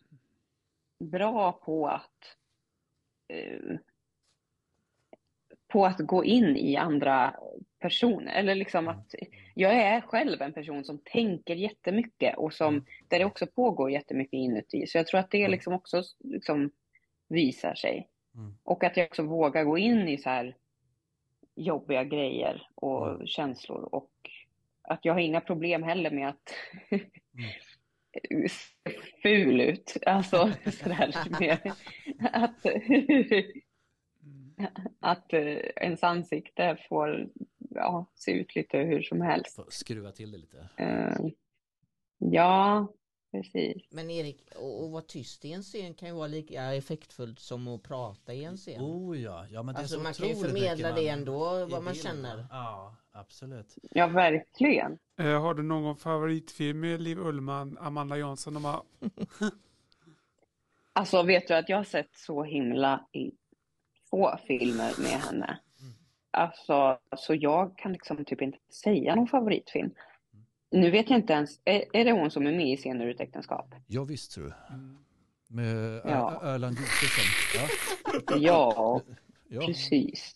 bra 0.98 1.52
på 1.52 1.86
att 1.86 2.36
eh, 3.28 3.78
på 5.66 5.86
att 5.86 5.98
gå 5.98 6.24
in 6.24 6.56
i 6.56 6.76
andra 6.76 7.36
personer. 7.82 8.32
Eller 8.32 8.54
liksom 8.54 8.88
att 8.88 9.14
jag 9.54 9.74
är 9.74 10.00
själv 10.00 10.42
en 10.42 10.52
person 10.52 10.84
som 10.84 10.98
tänker 10.98 11.54
jättemycket 11.54 12.36
och 12.36 12.52
som 12.52 12.84
där 13.08 13.18
det 13.18 13.24
också 13.24 13.46
pågår 13.46 13.90
jättemycket 13.90 14.34
inuti. 14.34 14.86
Så 14.86 14.98
jag 14.98 15.06
tror 15.06 15.20
att 15.20 15.30
det 15.30 15.48
liksom 15.48 15.72
också 15.74 16.02
liksom 16.18 16.70
visar 17.28 17.74
sig. 17.74 18.08
Mm. 18.34 18.54
Och 18.62 18.84
att 18.84 18.96
jag 18.96 19.06
också 19.06 19.22
vågar 19.22 19.64
gå 19.64 19.78
in 19.78 20.08
i 20.08 20.18
så 20.18 20.30
här 20.30 20.56
jobbiga 21.54 22.04
grejer 22.04 22.66
och 22.74 23.08
Mm. 23.08 23.26
känslor 23.26 23.88
och 23.94 24.10
att 24.82 25.04
jag 25.04 25.12
har 25.12 25.20
inga 25.20 25.40
problem 25.40 25.82
heller 25.82 26.10
med 26.10 26.28
att 26.28 26.54
se 28.50 28.90
ful 29.22 29.60
ut. 29.60 29.96
Alltså 30.06 30.52
sådär 30.70 31.14
med 31.40 31.72
att, 32.32 32.66
att 35.00 35.32
eh, 35.32 35.56
ens 35.76 36.02
ansikte 36.02 36.76
får 36.88 37.28
ja, 37.74 38.06
se 38.14 38.30
ut 38.32 38.54
lite 38.56 38.78
hur 38.78 39.02
som 39.02 39.20
helst. 39.20 39.56
Får 39.56 39.66
skruva 39.70 40.12
till 40.12 40.32
det 40.32 40.38
lite. 40.38 40.68
Eh, 40.76 41.16
ja, 42.18 42.86
precis. 43.30 43.82
Men 43.90 44.10
Erik, 44.10 44.48
att 44.50 44.90
vara 44.90 45.02
tyst 45.02 45.44
i 45.44 45.52
en 45.52 45.62
scen 45.62 45.94
kan 45.94 46.08
ju 46.08 46.14
vara 46.14 46.26
lika 46.26 46.74
effektfullt 46.74 47.38
som 47.38 47.68
att 47.68 47.82
prata 47.82 48.34
i 48.34 48.44
en 48.44 48.56
scen. 48.56 48.82
Oh 48.82 49.20
ja, 49.20 49.46
ja 49.50 49.62
men 49.62 49.74
det 49.74 49.78
är 49.78 49.82
alltså 49.82 49.96
så 49.96 50.02
man 50.02 50.12
kan 50.14 50.28
ju 50.28 50.34
förmedla 50.34 50.92
det 50.92 51.08
ändå, 51.08 51.66
vad 51.66 51.82
man 51.82 51.94
känner. 51.94 52.46
Ja, 52.50 52.96
absolut. 53.12 53.78
Ja, 53.90 54.06
verkligen. 54.06 54.98
Eh, 55.18 55.40
har 55.42 55.54
du 55.54 55.62
någon 55.62 55.96
favoritfilm 55.96 56.80
med 56.80 57.02
Liv 57.02 57.18
Ullman, 57.18 57.78
Amanda 57.80 58.16
Jansson? 58.18 58.54
De 58.54 58.64
har, 58.64 58.82
Alltså 60.92 61.22
vet 61.22 61.48
du 61.48 61.54
att 61.54 61.68
jag 61.68 61.76
har 61.76 61.84
sett 61.84 62.16
så 62.16 62.42
himla 62.44 63.06
i- 63.12 63.32
få 64.10 64.38
filmer 64.46 64.92
med 65.02 65.20
henne. 65.20 65.58
Alltså, 66.32 66.98
så 67.16 67.34
jag 67.34 67.78
kan 67.78 67.92
liksom 67.92 68.24
typ 68.24 68.42
inte 68.42 68.58
säga 68.82 69.14
någon 69.14 69.28
favoritfilm. 69.28 69.90
Nu 70.70 70.90
vet 70.90 71.10
jag 71.10 71.18
inte 71.18 71.32
ens, 71.32 71.60
är, 71.64 71.84
är 71.92 72.04
det 72.04 72.12
hon 72.12 72.30
som 72.30 72.46
är 72.46 72.52
med 72.52 72.68
i 72.72 72.76
Scener 72.76 73.06
ur 73.06 73.10
ett 73.14 73.20
äktenskap? 73.20 73.74
Ja 73.86 74.04
visst 74.04 74.32
tror 74.32 74.44
du. 74.44 74.74
mm. 74.74 74.96
Med 75.48 76.00
Ja. 76.04 76.40
Ö- 76.42 76.54
Erland 76.54 76.76
Josefsson. 76.78 77.68
Ja, 78.28 78.36
Ja, 78.38 79.00
ja. 79.48 79.66
precis. 79.66 80.34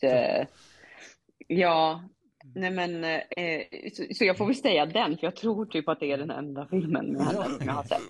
Ja, 1.48 2.02
nej 2.54 2.70
men, 2.70 3.04
eh, 3.04 3.62
så, 3.92 4.04
så 4.14 4.24
jag 4.24 4.36
får 4.38 4.46
väl 4.46 4.54
säga 4.56 4.86
den, 4.86 5.18
för 5.18 5.26
jag 5.26 5.36
tror 5.36 5.66
typ 5.66 5.88
att 5.88 6.00
det 6.00 6.12
är 6.12 6.18
den 6.18 6.30
enda 6.30 6.66
filmen 6.66 7.06
med 7.06 7.26
henne 7.26 7.44
som 7.44 7.66
jag 7.66 7.72
har 7.74 7.84
sett. 7.84 8.02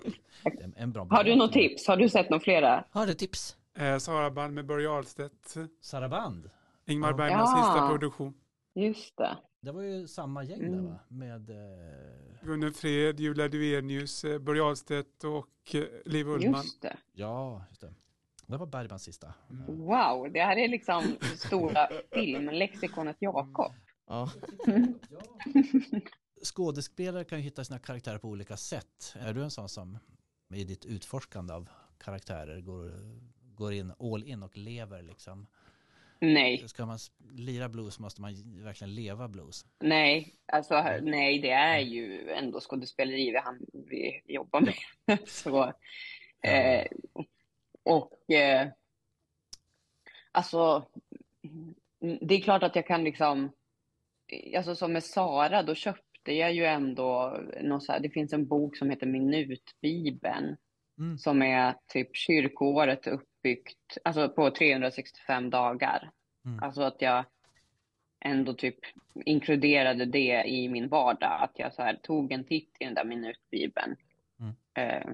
En 0.75 0.91
bra 0.91 1.07
Har 1.09 1.23
du 1.23 1.35
något 1.35 1.53
tips? 1.53 1.87
Har 1.87 1.97
du 1.97 2.09
sett 2.09 2.29
några 2.29 2.43
flera? 2.43 2.83
Har 2.91 3.05
du 3.07 3.13
tips? 3.13 3.55
eh, 3.79 3.97
Saraband 3.97 4.53
med 4.53 4.65
Börje 4.65 4.89
Ahlstedt. 4.89 5.55
Saraband. 5.81 6.49
Ingmar. 6.87 7.13
Bergmans 7.13 7.51
Ja. 7.55 7.63
sista 7.63 7.87
produktion. 7.89 8.33
Just 8.75 9.17
det. 9.17 9.37
Det 9.61 9.71
var 9.71 9.81
ju 9.81 10.07
samma 10.07 10.43
gäng 10.43 10.59
där 10.59 10.67
Mm. 10.67 10.85
va? 10.85 10.99
Med... 11.07 11.49
Eh, 11.49 12.45
Gunnel 12.45 12.73
Fred, 12.73 13.19
Julia 13.19 13.47
Duvenius, 13.47 14.23
eh, 14.23 14.39
Börje 14.39 14.63
Ahlstedt 14.63 15.23
och 15.23 15.75
eh, 15.75 15.83
Liv 16.05 16.27
Ullman. 16.27 16.61
Just 16.61 16.81
det. 16.81 16.97
ja, 17.13 17.65
just 17.69 17.81
det. 17.81 17.93
Det 18.47 18.57
var 18.57 18.65
Bergmans 18.65 19.03
sista. 19.03 19.33
Mm. 19.49 19.65
Wow, 19.77 20.31
det 20.33 20.41
här 20.41 20.57
är 20.57 20.67
liksom 20.67 21.03
stora 21.35 21.87
filmlexikonet 22.13 23.15
Jakob. 23.19 23.71
Ja. 24.07 24.29
Skådespelare 26.43 27.23
kan 27.23 27.37
ju 27.37 27.43
hitta 27.43 27.63
sina 27.63 27.79
karaktärer 27.79 28.17
på 28.17 28.27
olika 28.27 28.57
sätt. 28.57 29.15
Är 29.19 29.33
du 29.33 29.43
en 29.43 29.51
sån 29.51 29.69
som 29.69 29.97
i 30.53 30.63
ditt 30.63 30.85
utforskande 30.85 31.53
av 31.53 31.69
karaktärer 31.97 32.61
går, 32.61 32.91
går 33.55 33.73
in 33.73 33.93
all 33.99 34.23
in 34.23 34.43
och 34.43 34.57
lever 34.57 35.01
liksom? 35.01 35.47
Nej, 36.19 36.67
Ska 36.67 36.85
man 36.85 36.97
lira 37.33 37.69
blues 37.69 37.99
måste 37.99 38.21
man 38.21 38.33
verkligen 38.63 38.95
leva 38.95 39.27
blues. 39.27 39.65
nej, 39.79 40.35
alltså 40.45 40.83
nej, 41.01 41.39
det 41.39 41.51
är 41.51 41.79
ju 41.79 42.29
ändå 42.31 42.59
skådespeleri 42.59 43.31
vi, 43.31 43.37
han, 43.37 43.65
vi 43.71 44.21
jobbar 44.25 44.61
med. 44.61 44.75
Så, 45.27 45.73
eh, 46.41 46.87
och 47.83 48.31
eh, 48.31 48.67
alltså, 50.31 50.87
det 51.99 52.35
är 52.35 52.41
klart 52.41 52.63
att 52.63 52.75
jag 52.75 52.87
kan 52.87 53.03
liksom, 53.03 53.51
alltså 54.57 54.75
som 54.75 54.93
med 54.93 55.03
Sara, 55.03 55.63
då 55.63 55.75
köpte 55.75 56.33
jag 56.33 56.53
ju 56.53 56.65
ändå 56.65 57.39
någon 57.61 57.81
så 57.81 57.91
här, 57.91 57.99
det 57.99 58.09
finns 58.09 58.33
en 58.33 58.47
bok 58.47 58.77
som 58.77 58.89
heter 58.89 59.07
Minutbibeln. 59.07 60.57
Mm. 60.99 61.17
som 61.17 61.41
är 61.41 61.75
typ 61.87 62.15
kyrkoåret 62.15 63.07
uppbyggt 63.07 63.97
alltså 64.03 64.29
på 64.29 64.51
365 64.51 65.49
dagar. 65.49 66.11
Mm. 66.45 66.63
Alltså 66.63 66.81
att 66.81 67.01
jag 67.01 67.25
ändå 68.25 68.53
typ 68.53 68.79
inkluderade 69.25 70.05
det 70.05 70.43
i 70.47 70.69
min 70.69 70.87
vardag. 70.87 71.43
Att 71.43 71.59
jag 71.59 71.73
så 71.73 71.81
här 71.81 71.95
tog 71.95 72.31
en 72.31 72.43
titt 72.43 72.77
i 72.79 72.85
den 72.85 72.93
där 72.93 73.05
minutbibeln 73.05 73.95
Mm. 74.39 74.53
eh, 74.73 75.13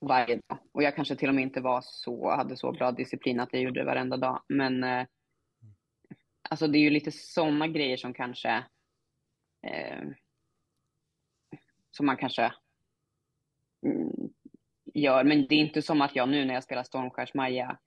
varje 0.00 0.40
dag. 0.46 0.58
Och 0.72 0.82
jag 0.82 0.96
kanske 0.96 1.16
till 1.16 1.28
och 1.28 1.34
med 1.34 1.42
inte 1.42 1.60
var 1.60 1.80
så, 1.84 2.30
hade 2.30 2.56
så 2.56 2.72
bra 2.72 2.92
disciplin 2.92 3.40
att 3.40 3.52
jag 3.52 3.62
gjorde 3.62 3.80
det 3.80 3.86
varenda 3.86 4.16
dag. 4.16 4.42
Men 4.48 4.84
eh, 4.84 5.06
alltså 6.50 6.66
det 6.66 6.78
är 6.78 6.80
ju 6.80 6.90
lite 6.90 7.12
sådana 7.12 7.68
grejer 7.68 7.96
som 7.96 8.14
kanske 8.14 8.64
eh, 9.62 10.02
som 11.90 12.06
man 12.06 12.16
kanske 12.16 12.52
mm, 13.86 14.13
gör. 14.94 15.24
Men 15.24 15.46
det 15.46 15.54
är 15.54 15.58
inte 15.58 15.82
som 15.82 16.00
att 16.00 16.16
jag 16.16 16.28
nu 16.28 16.44
när 16.44 16.54
jag 16.54 16.64
spelar 16.64 16.82
Stormskärs-Maja 16.82 17.78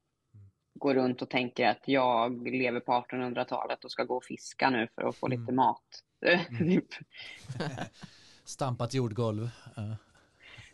går 0.79 0.93
runt 0.93 1.21
och 1.21 1.29
tänker 1.29 1.67
att 1.67 1.81
jag 1.85 2.47
lever 2.47 2.79
på 2.79 2.91
1800-talet 2.91 3.85
och 3.85 3.91
ska 3.91 4.03
gå 4.03 4.15
och 4.17 4.23
fiska 4.23 4.69
nu 4.69 4.87
för 4.95 5.01
att 5.09 5.15
få 5.15 5.25
Mm. 5.25 5.39
lite 5.41 5.51
mat. 5.53 6.03
Typ. 6.59 6.85
Stampat 8.45 8.93
jordgolv. 8.93 9.49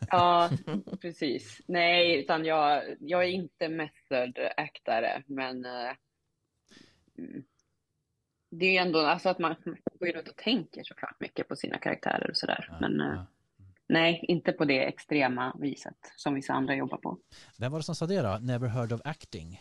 Ja, 0.09 0.49
precis. 1.01 1.61
Nej, 1.67 2.19
utan 2.19 2.45
jag, 2.45 2.83
jag 2.99 3.23
är 3.23 3.27
inte 3.27 3.67
method-actare, 3.67 5.23
men 5.25 5.65
eh, 5.65 5.91
mm, 7.17 7.43
det 8.51 8.77
är 8.77 8.81
ändå 8.81 8.99
alltså 8.99 9.29
att 9.29 9.39
man 9.39 9.55
går 9.99 10.07
runt 10.13 10.27
och 10.29 10.35
tänker 10.35 10.83
såklart 10.83 11.19
mycket 11.19 11.47
på 11.47 11.55
sina 11.55 11.77
karaktärer 11.77 12.29
och 12.29 12.37
sådär. 12.37 12.67
ja, 12.69 12.77
Men 12.81 13.01
eh, 13.01 13.07
ja. 13.15 13.25
Nej, 13.89 14.25
inte 14.27 14.51
på 14.51 14.65
det 14.65 14.83
extrema 14.85 15.55
viset 15.59 15.97
som 16.15 16.33
vissa 16.33 16.53
andra 16.53 16.75
jobbar 16.75 16.97
på. 16.97 17.17
Vem 17.59 17.71
var 17.71 17.79
det 17.79 17.83
som 17.83 17.95
sa 17.95 18.05
det 18.07 18.21
då? 18.21 18.37
Never 18.41 18.67
heard 18.67 18.93
of 18.93 19.01
acting. 19.03 19.59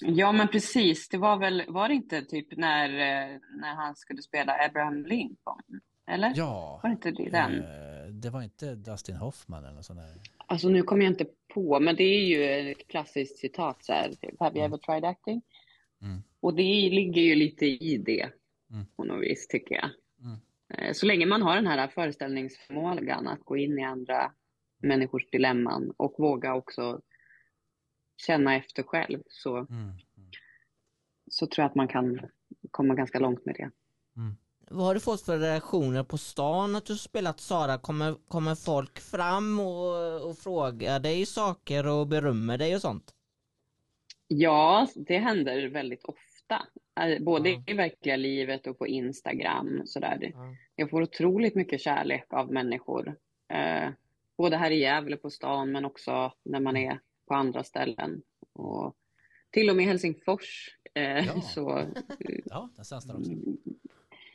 Ja, 0.00 0.32
men 0.32 0.48
precis. 0.48 1.08
Det 1.08 1.18
var 1.18 1.36
väl, 1.36 1.64
var 1.68 1.88
det 1.88 1.94
inte 1.94 2.22
typ 2.22 2.56
när, 2.56 2.88
eh, 2.88 3.38
när 3.60 3.74
han 3.74 3.96
skulle 3.96 4.22
spela 4.22 4.56
Abraham 4.68 5.06
Lincoln? 5.06 5.80
Eller? 6.06 6.32
Ja, 6.36 6.80
Var 6.82 6.90
det 6.90 6.92
inte 6.92 7.10
det, 7.10 7.30
den? 7.30 7.54
eh, 7.58 8.06
det 8.12 8.30
var 8.30 8.42
inte 8.42 8.74
Dustin 8.74 9.16
Hoffman 9.16 9.64
eller 9.64 9.74
något 9.74 9.84
sånt 9.84 9.98
där. 10.00 10.14
Alltså 10.46 10.68
nu 10.68 10.82
kommer 10.82 11.04
jag 11.04 11.12
inte 11.12 11.26
på, 11.54 11.80
men 11.80 11.96
det 11.96 12.02
är 12.04 12.24
ju 12.24 12.70
ett 12.72 12.88
klassiskt 12.88 13.38
citat 13.38 13.84
så 13.84 13.92
här. 13.92 14.08
typ, 14.08 14.40
Have 14.40 14.58
you 14.58 14.64
Mm. 14.64 14.72
ever 14.72 14.78
tried 14.78 15.04
acting? 15.04 15.42
Mm. 16.02 16.22
Och 16.40 16.54
det 16.54 16.62
ligger 16.90 17.22
ju 17.22 17.34
lite 17.34 17.66
i 17.66 17.96
det 18.06 18.28
Mm. 18.70 18.86
på 18.96 19.04
något 19.04 19.22
vis, 19.22 19.48
tycker 19.48 19.74
jag. 19.74 19.90
Mm. 20.20 20.38
Eh, 20.68 20.92
Så 20.92 21.06
länge 21.06 21.26
man 21.26 21.42
har 21.42 21.56
den 21.56 21.66
här 21.66 21.88
föreställningsförmågan 21.88 23.28
att 23.28 23.40
gå 23.40 23.56
in 23.56 23.78
i 23.78 23.84
andra 23.84 24.32
människors 24.82 25.30
dilemman 25.30 25.92
och 25.96 26.14
våga 26.18 26.54
också 26.54 27.00
känna 28.26 28.56
efter 28.56 28.82
själv 28.82 29.22
så, 29.28 29.56
Mm. 29.56 29.68
Mm. 29.70 29.98
så 31.30 31.46
tror 31.46 31.62
jag 31.62 31.68
att 31.70 31.74
man 31.74 31.88
kan 31.88 32.20
komma 32.70 32.94
ganska 32.94 33.18
långt 33.18 33.44
med 33.44 33.54
det. 33.54 33.70
Vad 34.70 34.86
har 34.86 34.94
du 34.94 35.00
fått 35.00 35.22
för 35.22 35.38
reaktioner 35.38 36.04
på 36.04 36.18
stan 36.18 36.76
att 36.76 36.86
du 36.86 36.96
spelat 36.96 37.40
Sara? 37.40 37.78
Kommer, 37.78 38.14
kommer 38.28 38.54
folk 38.54 39.00
fram 39.00 39.60
och, 39.60 40.28
och 40.30 40.38
frågar 40.38 41.00
dig 41.00 41.26
saker 41.26 41.86
och 41.86 42.06
berömmer 42.06 42.58
dig 42.58 42.74
och 42.74 42.80
sånt? 42.80 43.14
Ja, 44.26 44.88
det 44.96 45.18
händer 45.18 45.68
väldigt 45.68 46.04
ofta. 46.04 46.33
Eh, 47.00 47.22
Både 47.22 47.50
Ja. 47.50 47.62
i 47.66 47.72
verkliga 47.72 48.16
livet 48.16 48.66
och 48.66 48.78
på 48.78 48.86
Instagram. 48.86 49.82
Sådär. 49.84 50.30
Ja. 50.34 50.54
Jag 50.76 50.90
får 50.90 51.02
otroligt 51.02 51.54
mycket 51.54 51.80
kärlek 51.80 52.26
av 52.32 52.52
människor. 52.52 53.16
Eh, 53.48 53.88
både 54.36 54.56
här 54.56 54.70
i 54.70 54.78
Gävle 54.80 55.16
på 55.16 55.30
stan 55.30 55.72
men 55.72 55.84
också 55.84 56.32
när 56.42 56.60
man 56.60 56.76
är 56.76 57.00
på 57.28 57.34
andra 57.34 57.64
ställen. 57.64 58.22
Och 58.52 58.96
till 59.50 59.70
och 59.70 59.76
med 59.76 59.84
i 59.84 59.88
Helsingfors. 59.88 60.76
Eh, 60.94 61.26
Ja. 61.26 61.40
så, 61.40 61.82
Ja, 62.44 62.70
den 62.76 62.84
sänds 62.84 63.06
där 63.06 63.16
också. 63.18 63.32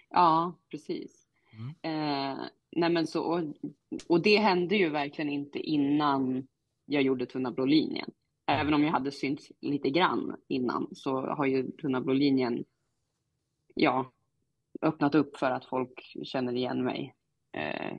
ja, 0.09 0.53
precis. 0.71 1.25
Mm. 1.53 1.69
Eh, 1.81 2.37
nej 2.71 2.89
men 2.89 3.07
så, 3.07 3.23
och, 3.23 3.41
och 4.07 4.21
det 4.21 4.37
hände 4.37 4.75
ju 4.75 4.89
verkligen 4.89 5.29
inte 5.31 5.59
innan 5.59 6.47
jag 6.85 7.03
gjorde 7.03 7.25
Tunna 7.25 7.51
blå 7.51 7.65
linjen. 7.65 8.11
Även 8.49 8.73
om 8.73 8.83
jag 8.83 8.91
hade 8.91 9.11
synts 9.11 9.51
lite 9.61 9.89
grann 9.89 10.35
innan 10.47 10.87
så 10.95 11.21
har 11.21 11.45
ju 11.45 11.71
Tunna 11.71 12.01
blå 12.01 12.13
linjen 12.13 12.65
ja, 13.75 14.11
öppnat 14.81 15.15
upp 15.15 15.37
för 15.37 15.51
att 15.51 15.65
folk 15.65 16.15
känner 16.23 16.53
igen 16.53 16.83
mig. 16.83 17.15
Eh, 17.51 17.97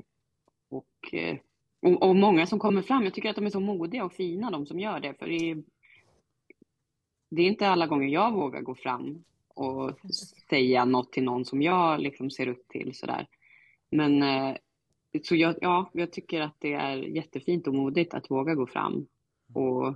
och, 0.69 1.15
eh, 1.15 1.39
och, 1.81 2.03
och 2.03 2.17
många 2.17 2.47
som 2.47 2.59
kommer 2.59 2.83
fram, 2.83 3.05
jag 3.05 3.15
tycker 3.15 3.31
att 3.31 3.37
de 3.37 3.47
är 3.47 3.51
så 3.51 3.61
modiga 3.61 4.05
och 4.05 4.13
fina 4.13 4.51
de 4.51 4.67
som 4.67 4.81
gör 4.81 5.01
det. 5.01 5.15
För 5.15 5.27
det 5.27 5.51
är, 5.51 5.63
det 7.31 7.43
är 7.43 7.47
inte 7.47 7.69
alla 7.69 7.87
gånger 7.87 8.09
jag 8.09 8.33
vågar 8.33 8.61
gå 8.61 8.75
fram 8.75 9.25
och 9.49 9.93
säga 10.51 10.85
något 10.85 11.13
till 11.13 11.25
någon 11.25 11.45
som 11.45 11.63
jag 11.63 12.01
liksom 12.01 12.31
ser 12.31 12.49
upp 12.49 12.69
till 12.69 12.95
sådär. 12.95 13.27
Men 13.91 14.23
eh, 14.23 14.57
så 15.23 15.37
jag, 15.37 15.55
ja, 15.61 15.91
jag 15.93 16.13
tycker 16.13 16.41
att 16.41 16.57
det 16.59 16.73
är 16.73 16.97
jättefint 16.97 17.67
och 17.67 17.75
modigt 17.75 18.15
att 18.15 18.31
våga 18.31 18.55
gå 18.55 18.67
fram. 18.67 19.07
Och 19.55 19.95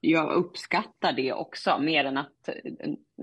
jag 0.00 0.32
uppskattar 0.32 1.12
det 1.12 1.32
också, 1.32 1.78
mer 1.78 2.04
än 2.04 2.16
att 2.16 2.48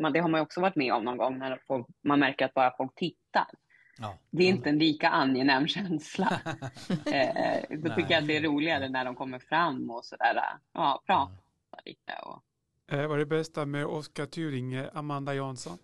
man, 0.02 0.14
det 0.14 0.20
har 0.20 0.30
man 0.30 0.40
ju 0.40 0.44
också 0.44 0.62
varit 0.62 0.76
med 0.76 0.94
om 0.94 1.04
någon 1.04 1.18
gång 1.18 1.38
när 1.38 1.62
folk, 1.68 1.88
man 2.04 2.20
märker 2.20 2.46
att 2.46 2.54
bara 2.54 2.78
folk 2.78 2.96
tittar. 2.96 3.48
Ja. 3.98 4.18
Det 4.32 4.44
är 4.44 4.50
inte 4.50 4.70
en 4.70 4.80
lika 4.80 5.10
angenäm 5.10 5.68
känsla. 5.76 6.42
Eh, 7.06 7.64
då 7.70 7.88
Nej. 7.88 7.96
tycker 7.96 8.12
jag 8.12 8.22
att 8.22 8.28
det 8.28 8.38
är 8.38 8.42
roligare 8.42 8.90
när 8.90 9.06
de 9.06 9.16
kommer 9.16 9.40
fram 9.40 9.90
och 9.90 10.06
sådär, 10.06 10.42
ja, 10.74 11.04
pratar 11.06 11.36
lite. 11.86 12.14
Och, 12.24 12.44
Eh, 12.88 13.08
vad 13.08 13.12
är 13.12 13.18
det 13.18 13.26
bästa 13.26 13.66
med 13.66 13.86
Oskar 13.86 14.26
Turinge, 14.26 14.90
Amanda 14.94 15.34
Jansson? 15.34 15.78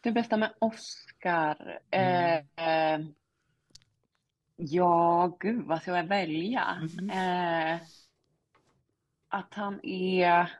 Det 0.00 0.12
bästa 0.12 0.36
med 0.36 0.54
Oscar? 0.58 1.80
Eh, 1.90 2.36
eh, 2.36 3.00
ja, 4.56 5.36
gud, 5.40 5.64
vad 5.66 5.82
ska 5.82 5.96
jag 5.96 6.04
välja? 6.04 6.88
Mhm. 6.98 7.10
Eh, 7.10 7.80
att 9.32 9.54
han 9.54 9.80
är... 9.86 10.52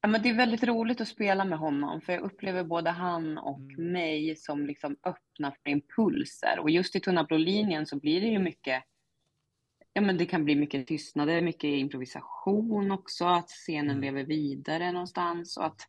Ja, 0.00 0.08
men 0.08 0.22
det 0.22 0.28
är 0.28 0.34
väldigt 0.34 0.64
roligt 0.64 1.00
att 1.00 1.08
spela 1.08 1.44
med 1.44 1.58
honom, 1.58 2.00
för 2.00 2.12
jag 2.12 2.22
upplever 2.22 2.64
både 2.64 2.90
han 2.90 3.38
och 3.38 3.58
Mm. 3.60 3.92
mig 3.92 4.36
som 4.36 4.66
liksom 4.66 4.96
öppna 5.02 5.52
för 5.62 5.70
impulser. 5.70 6.58
Och 6.58 6.70
just 6.70 6.96
i 6.96 7.00
Tunna 7.00 7.24
blå 7.24 7.36
linjen 7.36 7.86
så 7.86 7.98
blir 7.98 8.20
det 8.20 8.26
ju 8.26 8.38
mycket 8.38 8.84
Ja, 9.92 10.00
men 10.02 10.18
det 10.18 10.26
kan 10.26 10.44
bli 10.44 10.54
mycket 10.56 10.86
tystnader, 10.86 11.42
mycket 11.42 11.64
improvisation 11.64 12.90
också, 12.92 13.24
att 13.24 13.48
scenen 13.48 13.90
Mm. 13.90 14.00
lever 14.00 14.24
vidare 14.24 14.92
någonstans 14.92 15.56
och 15.56 15.66
att 15.66 15.80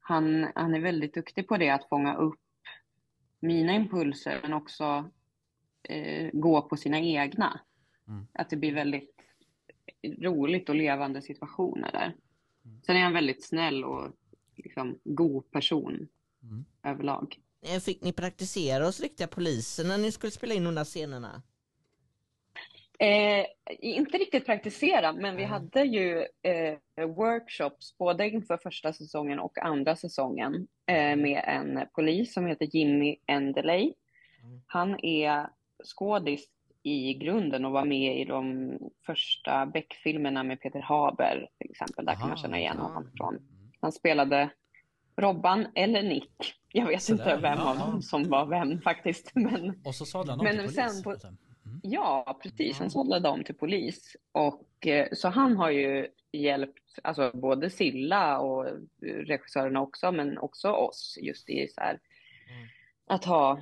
han, 0.00 0.52
han 0.54 0.74
är 0.74 0.80
väldigt 0.80 1.14
duktig 1.14 1.48
på 1.48 1.56
det, 1.56 1.70
att 1.70 1.88
fånga 1.88 2.14
upp 2.14 2.40
mina 3.40 3.72
impulser 3.72 4.38
men 4.42 4.52
också 4.52 5.10
eh, 5.82 6.30
gå 6.32 6.62
på 6.62 6.76
sina 6.76 7.00
egna. 7.00 7.60
Mm. 8.08 8.26
Att 8.32 8.50
det 8.50 8.56
blir 8.56 8.74
väldigt 8.74 9.15
roligt 10.22 10.68
och 10.68 10.74
levande 10.74 11.22
situationer 11.22 11.92
där. 11.92 12.14
Mm. 12.64 12.82
Sen 12.86 12.96
är 12.96 13.00
han 13.00 13.12
väldigt 13.12 13.44
snäll 13.44 13.84
och 13.84 14.12
liksom 14.56 14.98
god 15.04 15.50
person 15.50 16.08
Mm. 16.42 16.64
överlag. 16.84 17.36
Eh, 17.62 17.80
Fick 17.80 18.02
ni 18.02 18.12
praktisera 18.12 18.84
hos 18.84 19.00
riktiga 19.00 19.26
poliser 19.26 19.84
när 19.84 19.98
ni 19.98 20.12
skulle 20.12 20.30
spela 20.30 20.54
in 20.54 20.64
de 20.64 20.74
där 20.74 20.84
scenerna? 20.84 21.42
Eh, 22.98 23.46
inte 23.80 24.18
riktigt 24.18 24.46
praktisera, 24.46 25.12
men 25.12 25.36
vi 25.36 25.42
Nej. 25.42 25.50
hade 25.50 25.82
ju 25.82 26.26
eh, 26.42 27.06
workshops 27.06 27.98
både 27.98 28.28
inför 28.28 28.56
första 28.56 28.92
säsongen 28.92 29.38
och 29.38 29.58
andra 29.58 29.96
säsongen 29.96 30.54
eh, 30.86 31.16
med 31.16 31.44
en 31.46 31.86
polis 31.94 32.32
som 32.34 32.46
heter 32.46 32.76
Jimmy 32.76 33.16
Endeley. 33.26 33.82
Mm. 34.42 34.60
Han 34.66 35.04
är 35.04 35.48
skådis 35.84 36.46
i 36.86 37.14
grunden 37.14 37.64
och 37.64 37.72
var 37.72 37.84
med 37.84 38.20
i 38.20 38.24
de 38.24 38.78
första 39.06 39.66
Beck-filmerna 39.66 40.42
med 40.42 40.60
Peter 40.60 40.80
Haber 40.80 41.48
till 41.58 41.70
exempel. 41.70 42.04
Där 42.04 42.12
kan 42.12 42.20
man 42.22 42.30
Aha, 42.30 42.36
känna 42.36 42.58
igen 42.58 42.78
honom 42.78 43.10
från. 43.16 43.34
Mm. 43.36 43.46
Han 43.80 43.92
spelade 43.92 44.50
Robban 45.16 45.66
eller 45.74 46.02
Nick. 46.02 46.54
Jag 46.72 46.86
vet 46.86 47.02
Sådär, 47.02 47.24
inte 47.34 47.36
vem 47.42 47.58
av 47.58 47.76
ja. 47.76 47.86
dem 47.86 48.02
som 48.02 48.28
var 48.28 48.46
vem 48.46 48.80
faktiskt. 48.80 49.32
Men 49.34 49.82
Och 49.84 49.94
så 49.94 50.04
sadlade 50.06 50.38
han 50.44 50.56
Men 50.56 50.66
till 50.66 50.74
sen 50.74 50.84
polis. 50.88 51.02
på- 51.04 51.10
och 51.10 51.20
sen- 51.20 51.38
Mm. 51.66 51.80
Ja, 51.82 52.38
precis. 52.42 52.78
Han 52.78 52.86
Ja. 52.86 52.90
sållade 52.90 53.28
om 53.28 53.44
till 53.44 53.54
polis. 53.54 54.16
Och, 54.32 54.86
eh, 54.86 55.08
så 55.12 55.28
han 55.28 55.56
har 55.56 55.70
ju 55.70 56.08
hjälpt 56.32 56.98
alltså, 57.02 57.30
både 57.34 57.70
Silla 57.70 58.38
och 58.38 58.66
eh, 58.68 58.72
regissörerna 59.02 59.80
också, 59.80 60.12
men 60.12 60.38
också 60.38 60.70
oss 60.70 61.18
just 61.22 61.50
i 61.50 61.68
så 61.68 61.80
här, 61.80 61.90
Mm. 62.50 62.68
att 63.06 63.24
ha, 63.24 63.52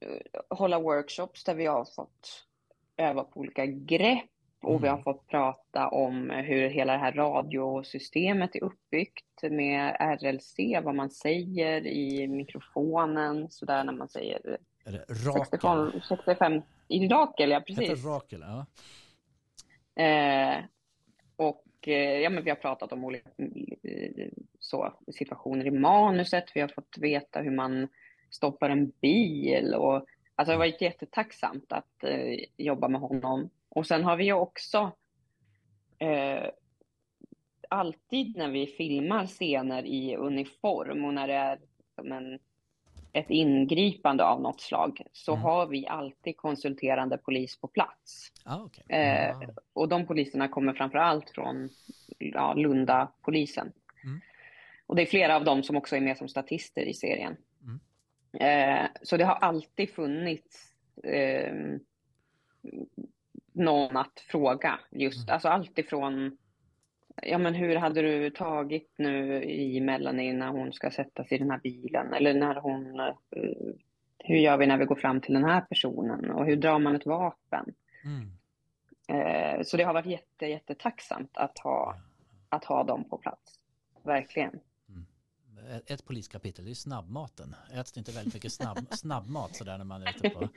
eh, 0.00 0.56
hålla 0.56 0.80
workshops 0.80 1.44
där 1.44 1.54
vi 1.54 1.66
har 1.66 1.84
fått 1.96 2.46
öva 2.96 3.24
på 3.24 3.40
olika 3.40 3.66
grepp 3.66 4.24
och 4.62 4.84
vi 4.84 4.88
har 4.88 4.94
Mm. 4.94 5.04
fått 5.04 5.26
prata 5.26 5.88
om 5.88 6.30
hur 6.30 6.68
hela 6.68 6.92
det 6.92 6.98
här 6.98 7.12
radiosystemet 7.12 8.54
är 8.56 8.64
uppbyggt 8.64 9.42
med 9.42 9.96
RLC, 10.00 10.56
vad 10.84 10.94
man 10.94 11.10
säger 11.10 11.86
i 11.86 12.28
mikrofonen, 12.28 13.50
sådär 13.50 13.84
när 13.84 13.92
man 13.92 14.08
säger 14.08 14.58
Är 14.84 14.92
det 14.92 15.04
65, 15.08 15.78
Rakel? 15.78 16.02
65 16.08 16.62
i 16.88 17.08
Rakel, 17.08 17.50
ja 17.50 17.58
Heter 17.66 17.74
precis. 17.74 18.04
Rakel? 18.06 18.40
Ja. 18.46 18.66
Eh, 20.02 20.64
och 21.36 21.64
eh, 21.88 22.18
ja, 22.20 22.30
men 22.30 22.44
vi 22.44 22.50
har 22.50 22.56
pratat 22.56 22.92
om 22.92 23.04
olika 23.04 23.28
eh, 23.82 24.28
så, 24.58 24.92
situationer 25.12 25.66
i 25.66 25.70
manuset. 25.70 26.44
Vi 26.54 26.60
har 26.60 26.68
fått 26.68 26.98
veta 26.98 27.40
hur 27.40 27.50
man 27.50 27.88
stoppar 28.30 28.70
en 28.70 28.92
bil. 29.00 29.74
Och, 29.74 30.06
alltså 30.36 30.50
det 30.50 30.54
har 30.54 30.58
varit 30.58 30.80
jättetacksamt 30.80 31.72
att 31.72 32.04
eh, 32.04 32.38
jobba 32.56 32.88
med 32.88 33.00
honom. 33.00 33.50
Och 33.68 33.86
sen 33.86 34.04
har 34.04 34.16
vi 34.16 34.24
ju 34.24 34.32
också 34.32 34.92
eh, 35.98 36.44
alltid 37.68 38.36
när 38.36 38.50
vi 38.50 38.66
filmar 38.66 39.26
scener 39.26 39.86
i 39.86 40.16
uniform 40.16 41.04
och 41.04 41.14
när 41.14 41.26
det 41.28 41.34
är 41.34 41.58
som 41.94 42.12
en, 42.12 42.38
ett 43.12 43.30
ingripande 43.30 44.24
av 44.24 44.40
något 44.42 44.60
slag 44.60 45.00
så 45.12 45.32
Mm. 45.32 45.42
har 45.42 45.66
vi 45.66 45.86
alltid 45.86 46.36
konsulterande 46.36 47.18
polis 47.18 47.60
på 47.60 47.68
plats. 47.68 48.32
Ah, 48.44 48.62
okej. 48.64 48.84
Eh, 48.88 49.26
Ja. 49.28 49.40
och 49.72 49.88
de 49.88 50.06
poliserna 50.06 50.48
kommer 50.48 50.72
framför 50.72 50.98
allt 50.98 51.30
från 51.30 51.68
ja, 52.18 52.54
Lunda-polisen. 52.54 53.72
Mm. 54.04 54.20
Och 54.86 54.96
det 54.96 55.02
är 55.02 55.06
flera 55.06 55.36
av 55.36 55.44
dem 55.44 55.62
som 55.62 55.76
också 55.76 55.96
är 55.96 56.00
med 56.00 56.16
som 56.18 56.28
statister 56.28 56.82
i 56.82 56.94
serien. 56.94 57.36
Eh, 58.40 58.86
så 59.02 59.16
det 59.16 59.24
har 59.24 59.34
alltid 59.34 59.90
funnits 59.90 60.72
eh, 61.04 61.54
någon 63.52 63.96
att 63.96 64.20
fråga. 64.20 64.78
Just, 64.90 65.28
Mm. 65.28 65.34
Alltså 65.34 65.48
allt 65.48 65.78
ifrån 65.78 66.36
Ja 67.22 67.38
men 67.38 67.54
hur 67.54 67.76
hade 67.76 68.02
du 68.02 68.30
tagit 68.30 68.94
nu 68.98 69.44
i 69.44 69.80
Melanie 69.80 70.32
när 70.32 70.48
hon 70.48 70.72
ska 70.72 70.90
sätta 70.90 71.24
sig 71.24 71.36
i 71.36 71.38
den 71.38 71.50
här 71.50 71.58
bilen? 71.58 72.12
Eller 72.12 72.34
när 72.34 72.54
hon 72.54 73.00
eh, 73.00 73.14
Hur 74.18 74.36
gör 74.36 74.56
vi 74.56 74.66
när 74.66 74.78
vi 74.78 74.84
går 74.84 74.96
fram 74.96 75.20
till 75.20 75.34
den 75.34 75.44
här 75.44 75.60
personen? 75.60 76.30
Och 76.30 76.46
hur 76.46 76.56
drar 76.56 76.78
man 76.78 76.96
ett 76.96 77.06
vapen? 77.06 77.74
Mm. 78.04 78.30
Eh, 79.08 79.62
Så 79.62 79.76
det 79.76 79.82
har 79.82 79.94
varit 79.94 80.06
jätte, 80.06 80.46
jättetacksamt 80.46 81.36
att 81.36 81.58
ha, 81.58 81.96
att 82.48 82.64
ha 82.64 82.84
dem 82.84 83.08
på 83.08 83.18
plats. 83.18 83.60
Verkligen. 84.04 84.60
Ett, 85.70 85.90
ett 85.90 86.04
poliskapitel, 86.04 86.64
det 86.64 86.70
är 86.70 86.74
snabbmaten. 86.74 87.54
Äts 87.74 87.92
det 87.92 87.98
inte 87.98 88.12
väldigt 88.12 88.34
mycket 88.34 88.52
snabb, 88.52 88.78
snabbmat 88.90 89.56
sådär 89.56 89.78
när 89.78 89.84
man 89.84 90.02
är 90.02 90.10
ute 90.10 90.30
på 90.30 90.48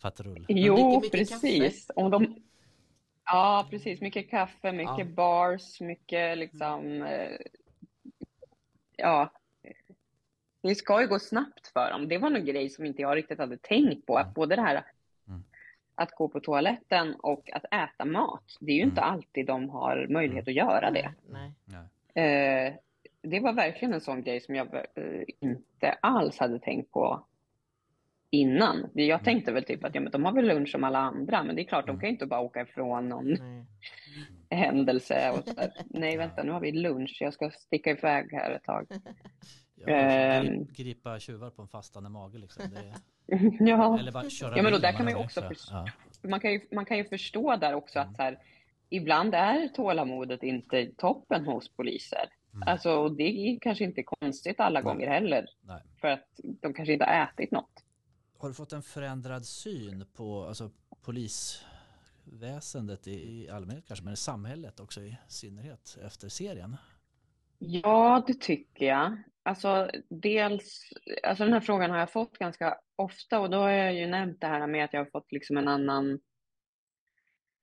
patrull? 0.00 0.46
Jo, 0.48 1.02
precis. 1.12 1.90
Om 1.96 2.10
de... 2.10 2.42
Ja, 3.24 3.66
precis. 3.70 4.00
Mycket 4.00 4.30
kaffe, 4.30 4.72
mycket 4.72 4.98
Ja. 4.98 5.04
bars, 5.04 5.80
mycket 5.80 6.38
liksom... 6.38 7.02
eh, 7.02 7.36
Ja. 8.96 9.32
Det 10.62 10.74
ska 10.74 11.00
ju 11.00 11.06
gå 11.06 11.18
snabbt 11.18 11.66
för 11.68 11.90
dem. 11.90 12.08
Det 12.08 12.18
var 12.18 12.30
någon 12.30 12.44
grej 12.44 12.70
som 12.70 12.84
inte 12.84 13.02
jag 13.02 13.16
riktigt 13.16 13.38
hade 13.38 13.56
tänkt 13.56 14.06
på. 14.06 14.16
Att 14.18 14.34
både 14.34 14.56
det 14.56 14.62
här 14.62 14.84
Mm. 15.28 15.44
att 15.94 16.10
gå 16.10 16.28
på 16.28 16.40
toaletten 16.40 17.14
och 17.14 17.50
att 17.52 17.64
äta 17.64 18.04
mat. 18.04 18.56
Det 18.60 18.72
är 18.72 18.76
ju 18.76 18.82
inte 18.82 19.00
Mm. 19.00 19.12
alltid 19.14 19.46
de 19.46 19.68
har 19.70 20.06
möjlighet 20.10 20.48
att 20.48 20.54
göra 20.54 20.90
det. 20.90 21.14
Nej. 21.30 21.52
Nej. 21.64 22.66
Eh, 22.68 22.74
det 23.30 23.40
var 23.40 23.52
verkligen 23.52 23.94
en 23.94 24.00
sån 24.00 24.22
grej 24.22 24.40
som 24.40 24.54
jag 24.54 24.74
eh, 24.74 25.22
inte 25.40 25.92
alls 26.02 26.38
hade 26.38 26.58
tänkt 26.58 26.90
på 26.92 27.26
innan. 28.30 28.90
Jag 28.94 29.08
Mm. 29.10 29.24
tänkte 29.24 29.52
väl 29.52 29.64
typ 29.64 29.84
att 29.84 29.94
ja, 29.94 30.00
men 30.00 30.12
de 30.12 30.24
har 30.24 30.32
väl 30.32 30.46
lunch 30.46 30.68
som 30.70 30.84
alla 30.84 30.98
andra, 30.98 31.42
men 31.44 31.56
det 31.56 31.62
är 31.62 31.66
klart, 31.66 31.86
de 31.86 31.90
Mm. 31.90 32.00
kan 32.00 32.08
ju 32.08 32.12
inte 32.12 32.26
bara 32.26 32.40
åka 32.40 32.60
ifrån 32.60 33.08
någon 33.08 33.28
Nej. 33.32 33.64
händelse 34.50 35.30
och 35.30 35.48
så 35.48 35.54
där. 35.54 35.72
Nej, 35.84 36.16
vänta, 36.16 36.42
nu 36.42 36.52
har 36.52 36.60
vi 36.60 36.72
lunch, 36.72 37.16
jag 37.20 37.34
ska 37.34 37.50
sticka 37.50 37.90
iväg 37.90 38.32
här 38.32 38.50
ett 38.50 38.64
tag. 38.64 38.86
Ja, 39.86 39.96
gri- 39.96 40.66
gripa 40.72 41.18
tjuvar 41.18 41.50
på 41.50 41.62
en 41.62 41.68
fastande 41.68 42.10
mage 42.10 42.38
liksom. 42.38 42.64
Det, 42.70 42.94
ja, 43.64 43.98
eller 43.98 44.12
bara 44.12 44.30
köra 44.30 44.56
Ja, 44.56 44.62
men 44.62 44.72
då 44.72 44.78
där 44.78 44.92
kan 44.92 45.04
man 45.04 45.14
ju 45.14 45.20
också 45.20 45.40
förstå- 45.40 45.74
Ja. 46.22 46.28
man 46.28 46.40
kan 46.40 46.52
ju, 46.52 46.60
man 46.72 46.84
kan 46.84 46.96
ju 46.96 47.04
förstå 47.04 47.56
där 47.56 47.74
också 47.74 47.98
Mm. 47.98 48.10
att 48.10 48.16
så 48.16 48.22
här, 48.22 48.38
ibland 48.88 49.34
är 49.34 49.68
tålamodet 49.68 50.42
inte 50.42 50.86
toppen 50.96 51.46
hos 51.46 51.68
poliser. 51.68 52.24
Mm. 52.56 52.68
Alltså, 52.68 52.90
och 52.90 53.16
det 53.16 53.22
är 53.22 53.58
kanske 53.60 53.84
inte 53.84 54.02
konstigt 54.02 54.60
alla 54.60 54.80
Nej. 54.80 54.84
gånger 54.84 55.08
heller, 55.08 55.46
Nej. 55.60 55.82
för 56.00 56.08
att 56.08 56.28
de 56.60 56.74
kanske 56.74 56.92
inte 56.92 57.04
har 57.04 57.24
ätit 57.24 57.50
något. 57.50 57.84
Har 58.38 58.48
du 58.48 58.54
fått 58.54 58.72
en 58.72 58.82
förändrad 58.82 59.46
syn 59.46 60.04
på 60.16 60.44
alltså, 60.44 60.70
polisväsendet 61.02 63.06
i, 63.06 63.12
i 63.12 63.50
allmänhet 63.50 63.84
kanske, 63.86 64.04
men 64.04 64.14
i 64.14 64.16
samhället 64.16 64.80
också 64.80 65.00
i 65.00 65.16
synnerhet 65.28 65.98
efter 66.04 66.28
serien? 66.28 66.76
Ja, 67.58 68.24
det 68.26 68.40
tycker 68.40 68.86
jag. 68.86 69.22
Alltså, 69.42 69.90
dels, 70.08 70.92
alltså 71.22 71.44
den 71.44 71.52
här 71.52 71.60
frågan 71.60 71.90
har 71.90 71.98
jag 71.98 72.12
fått 72.12 72.38
ganska 72.38 72.78
ofta 72.96 73.40
och 73.40 73.50
då 73.50 73.58
har 73.58 73.70
jag 73.70 73.94
ju 73.94 74.06
nämnt 74.06 74.40
det 74.40 74.46
här 74.46 74.66
med 74.66 74.84
att 74.84 74.92
jag 74.92 75.00
har 75.00 75.10
fått 75.10 75.32
liksom 75.32 75.56
en 75.56 75.68
annan, 75.68 76.20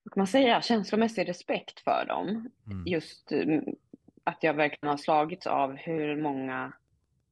vad 0.04 0.14
kan 0.14 0.22
man 0.22 0.28
säga, 0.28 0.62
känslomässig 0.62 1.30
respekt 1.30 1.80
för 1.80 2.06
dem. 2.08 2.50
Mm. 2.66 2.88
Just 2.88 3.32
att 4.24 4.44
jag 4.44 4.54
verkligen 4.54 4.90
har 4.90 4.98
slagits 4.98 5.48
av 5.48 5.76
hur 5.76 6.22
många 6.22 6.74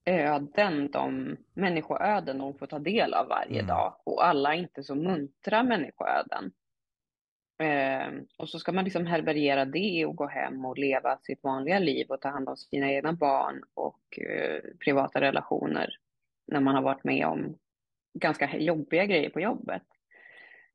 öden, 0.06 0.92
de, 0.92 1.38
människoöden 1.54 2.38
de 2.38 2.58
får 2.58 2.68
ta 2.68 2.80
del 2.80 3.14
av 3.14 3.28
varje 3.28 3.60
Mm. 3.60 3.68
dag. 3.68 3.96
Och 4.04 4.26
alla 4.26 4.54
är 4.54 4.60
inte 4.60 4.84
så 4.84 4.96
muntra 4.96 5.64
människoöden. 5.64 6.52
Eh, 7.60 8.08
och 8.38 8.50
så 8.50 8.60
ska 8.60 8.72
man 8.72 8.84
liksom 8.84 9.06
härbärgera 9.06 9.66
det 9.66 10.06
och 10.06 10.16
gå 10.16 10.28
hem 10.28 10.66
och 10.66 10.78
leva 10.78 11.18
sitt 11.22 11.44
vanliga 11.44 11.80
liv 11.80 12.06
och 12.10 12.22
ta 12.22 12.30
hand 12.30 12.50
om 12.50 12.58
sina 12.58 12.92
egna 12.92 13.14
barn 13.14 13.64
och 13.74 14.20
eh, 14.20 14.62
privata 14.86 15.22
relationer 15.22 15.90
när 16.48 16.60
man 16.60 16.76
har 16.76 16.82
varit 16.82 17.04
med 17.04 17.26
om 17.26 17.58
ganska 18.14 18.58
jobbiga 18.58 19.06
grejer 19.06 19.30
på 19.30 19.40
jobbet. 19.40 19.84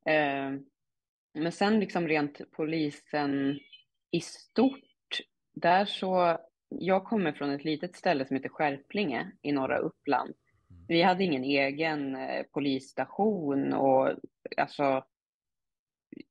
Eh, 0.08 0.52
men 1.34 1.52
sen 1.52 1.80
liksom 1.80 2.08
rent 2.08 2.40
polisen 2.52 3.58
i 4.10 4.20
stort, 4.20 4.85
där 5.56 5.84
så, 5.84 6.38
jag 6.68 7.04
kommer 7.04 7.32
från 7.32 7.50
ett 7.50 7.64
litet 7.64 7.96
ställe 7.96 8.26
som 8.26 8.36
heter 8.36 8.48
Skärplinge 8.48 9.32
i 9.42 9.52
norra 9.52 9.78
Uppland. 9.78 10.34
Mm. 10.70 10.84
Vi 10.88 11.02
hade 11.02 11.24
ingen 11.24 11.44
egen 11.44 12.16
eh, 12.16 12.42
polisstation 12.42 13.72
och 13.72 14.10
alltså, 14.56 15.04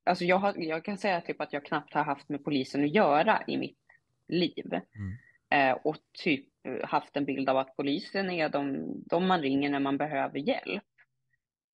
alltså 0.04 0.26
jag, 0.26 0.38
har, 0.38 0.54
jag 0.58 0.86
kan 0.86 0.98
säga 0.98 1.22
typ 1.22 1.42
att 1.42 1.54
jag 1.54 1.66
knappt 1.66 1.94
har 1.94 2.04
haft 2.04 2.30
med 2.30 2.44
polisen 2.44 2.84
att 2.84 2.94
göra 2.94 3.44
i 3.48 3.58
mitt 3.58 3.80
liv. 4.28 4.74
Mm. 4.74 5.18
Eh, 5.50 5.78
och 5.84 5.98
typ 6.24 6.50
haft 6.84 7.18
en 7.18 7.26
bild 7.26 7.50
av 7.50 7.58
att 7.58 7.76
polisen 7.76 8.30
är 8.30 8.50
de, 8.50 8.94
de 9.06 9.28
man 9.28 9.42
ringer 9.42 9.70
när 9.70 9.80
man 9.80 9.98
behöver 9.98 10.40
hjälp. 10.40 10.84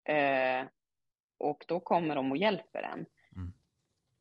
Eh, 0.10 0.68
och 1.38 1.66
då 1.68 1.80
kommer 1.80 2.16
de 2.16 2.32
och 2.32 2.38
hjälper 2.38 2.82
en. 2.84 3.06
Mm. 3.36 3.54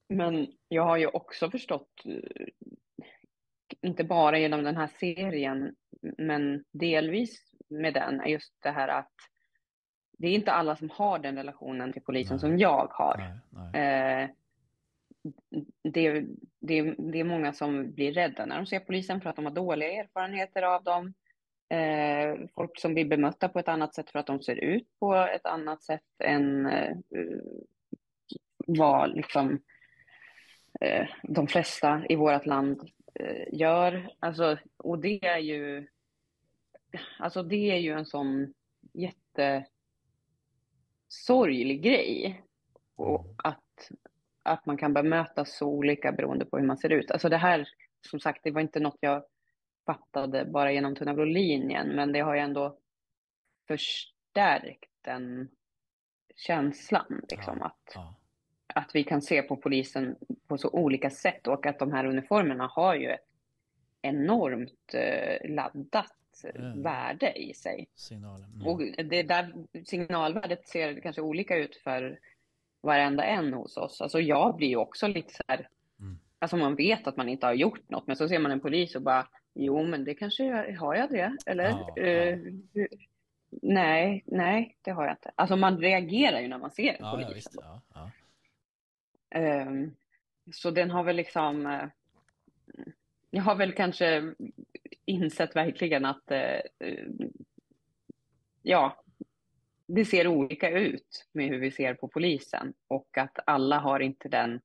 Men 0.09 0.53
jag 0.69 0.83
har 0.83 0.97
ju 0.97 1.07
också 1.07 1.51
förstått, 1.51 2.03
inte 3.83 4.05
bara 4.05 4.39
genom 4.39 4.65
den 4.65 4.77
här 4.77 4.87
serien, 4.87 5.75
men 6.19 6.65
delvis 6.73 7.53
med 7.69 7.95
den, 7.95 8.21
är 8.21 8.27
just 8.27 8.55
det 8.63 8.71
här 8.71 8.89
att 8.89 9.13
det 10.19 10.29
är 10.29 10.33
inte 10.33 10.53
alla 10.53 10.77
som 10.77 10.91
har 10.91 11.19
den 11.19 11.37
relationen 11.37 11.93
till 11.93 12.03
polisen 12.03 12.35
Nej. 12.35 12.41
som 12.41 12.59
jag 12.59 12.89
har. 12.91 13.17
Nej, 13.19 13.73
nej. 13.73 14.23
Eh, 14.23 14.31
det, 15.83 16.25
det, 16.61 16.83
det 16.99 17.21
är 17.21 17.25
många 17.25 17.53
som 17.53 17.93
blir 17.93 18.13
rädda 18.13 18.47
när 18.47 18.57
de 18.57 18.67
ser 18.67 18.81
polisen 18.81 19.21
för 19.21 19.31
att 19.31 19.37
de 19.37 19.45
har 19.45 19.53
dåliga 19.53 19.93
erfarenheter 19.93 20.63
av 20.63 20.85
dem. 20.85 21.15
Eh, 21.71 22.49
folk 22.55 22.81
som 22.81 22.95
blir 22.95 23.05
bemötta 23.05 23.49
på 23.49 23.59
ett 23.59 23.69
annat 23.69 23.95
sätt 23.95 24.11
för 24.11 24.19
att 24.19 24.27
de 24.27 24.43
ser 24.43 24.57
ut 24.57 24.89
på 25.01 25.15
ett 25.15 25.47
annat 25.47 25.83
sätt 25.83 26.21
än 26.25 26.67
eh, 26.67 26.97
vad 28.67 29.17
liksom 29.17 29.63
eh, 30.81 31.07
de 31.23 31.47
flesta 31.47 32.03
i 32.09 32.17
vårt 32.17 32.47
land 32.47 32.91
gör. 33.53 34.15
Alltså, 34.19 34.59
och 34.77 34.99
det 34.99 35.27
är 35.27 35.39
ju, 35.39 35.89
alltså 37.19 37.43
det 37.43 37.71
är 37.71 37.79
ju 37.79 37.93
en 37.93 38.07
sån 38.07 38.55
jättesorglig 38.93 41.83
grej. 41.83 42.43
Och 42.97 43.35
att, 43.45 43.91
att 44.43 44.67
man 44.67 44.77
kan 44.77 44.95
bemötas 44.95 45.57
så 45.57 45.67
olika 45.67 46.13
beroende 46.13 46.45
på 46.45 46.59
hur 46.59 46.67
man 46.67 46.79
ser 46.79 46.93
ut. 46.93 47.11
Alltså 47.11 47.29
det 47.29 47.37
här, 47.37 47.69
som 48.11 48.21
sagt, 48.21 48.41
det 48.45 48.51
var 48.51 48.61
inte 48.61 48.81
något 48.81 48.99
jag 49.01 49.25
fattade 49.87 50.45
bara 50.45 50.73
genom 50.73 50.97
Tunna 50.97 51.15
blå 51.15 51.25
linjen, 51.25 51.89
men 51.89 52.13
det 52.13 52.21
har 52.21 52.35
ju 52.35 52.41
ändå 52.41 52.79
förstärkt 53.69 54.91
den 55.03 55.49
känslan. 56.37 57.21
Liksom, 57.31 57.57
Ja, 57.61 57.67
att, 57.67 57.93
ja. 57.95 58.18
Att 58.75 58.91
vi 58.95 59.05
kan 59.05 59.23
se 59.23 59.43
på 59.43 59.57
polisen 59.57 60.17
på 60.49 60.59
så 60.59 60.71
olika 60.71 61.11
sätt 61.11 61.47
och 61.47 61.67
att 61.67 61.79
de 61.79 61.93
här 61.93 62.05
uniformerna 62.07 62.67
har 62.67 62.95
ju 62.95 63.11
ett 63.11 63.21
enormt 64.03 64.95
eh, 64.95 65.51
laddat 65.51 66.13
Mm. 66.55 66.83
värde 66.83 67.33
i 67.39 67.55
sig. 67.55 67.89
Signalen. 67.95 68.51
Mm. 68.55 68.67
Och 68.67 68.81
det 69.05 69.23
där 69.23 69.53
signalvärdet 69.85 70.69
ser 70.69 71.01
kanske 71.01 71.23
olika 71.23 71.57
ut 71.57 71.77
för 71.77 72.19
varenda 72.81 73.25
en 73.25 73.53
hos 73.53 73.77
oss. 73.77 74.01
Alltså 74.01 74.21
jag 74.21 74.57
blir 74.57 74.69
ju 74.69 74.77
också 74.77 75.07
lite 75.09 75.35
så 75.35 75.43
här, 75.49 75.69
Mm. 76.01 76.19
alltså 76.39 76.57
man 76.57 76.75
vet 76.77 77.07
att 77.07 77.17
man 77.17 77.29
inte 77.29 77.47
har 77.47 77.55
gjort 77.55 77.89
något, 77.91 78.07
men 78.07 78.17
så 78.17 78.29
ser 78.29 78.39
man 78.39 78.53
en 78.53 78.61
polis 78.61 78.95
och 78.97 79.03
bara, 79.03 79.29
jo 79.55 79.83
men 79.85 80.05
det 80.05 80.15
kanske 80.15 80.45
jag, 80.45 80.77
har 80.77 80.95
jag 80.95 81.11
det? 81.11 81.37
Eller? 81.47 81.65
Ja, 81.69 81.93
ja. 81.97 82.03
Eh, 82.03 82.39
hur- 82.75 82.89
nej, 83.63 84.23
nej, 84.27 84.77
det 84.83 84.91
har 84.91 85.05
jag 85.05 85.13
inte. 85.13 85.31
Alltså 85.35 85.57
man 85.57 85.79
reagerar 85.79 86.41
ju 86.41 86.49
när 86.49 86.59
man 86.59 86.71
ser 86.71 86.89
en 86.89 86.97
Ja, 87.01 87.11
polis. 87.13 87.29
ja, 87.29 87.35
visst. 87.35 87.57
Ehm, 89.31 89.95
så 90.53 90.71
den 90.71 90.91
har 90.91 91.05
väl 91.05 91.17
liksom, 91.17 91.67
eh, 91.67 91.89
jag 93.31 93.43
har 93.43 93.55
väl 93.55 93.73
kanske 93.73 94.35
insett 95.05 95.57
verkligen 95.57 96.05
att, 96.05 96.31
eh, 96.31 96.61
ja, 98.63 99.05
det 99.87 100.05
ser 100.05 100.27
olika 100.27 100.71
ut 100.71 101.27
med 101.33 101.49
hur 101.49 101.59
vi 101.59 101.71
ser 101.71 101.95
på 101.95 102.09
polisen 102.09 102.75
och 102.89 103.19
att 103.19 103.39
alla 103.47 103.79
har 103.79 104.01
inte 104.01 104.29
den, 104.29 104.61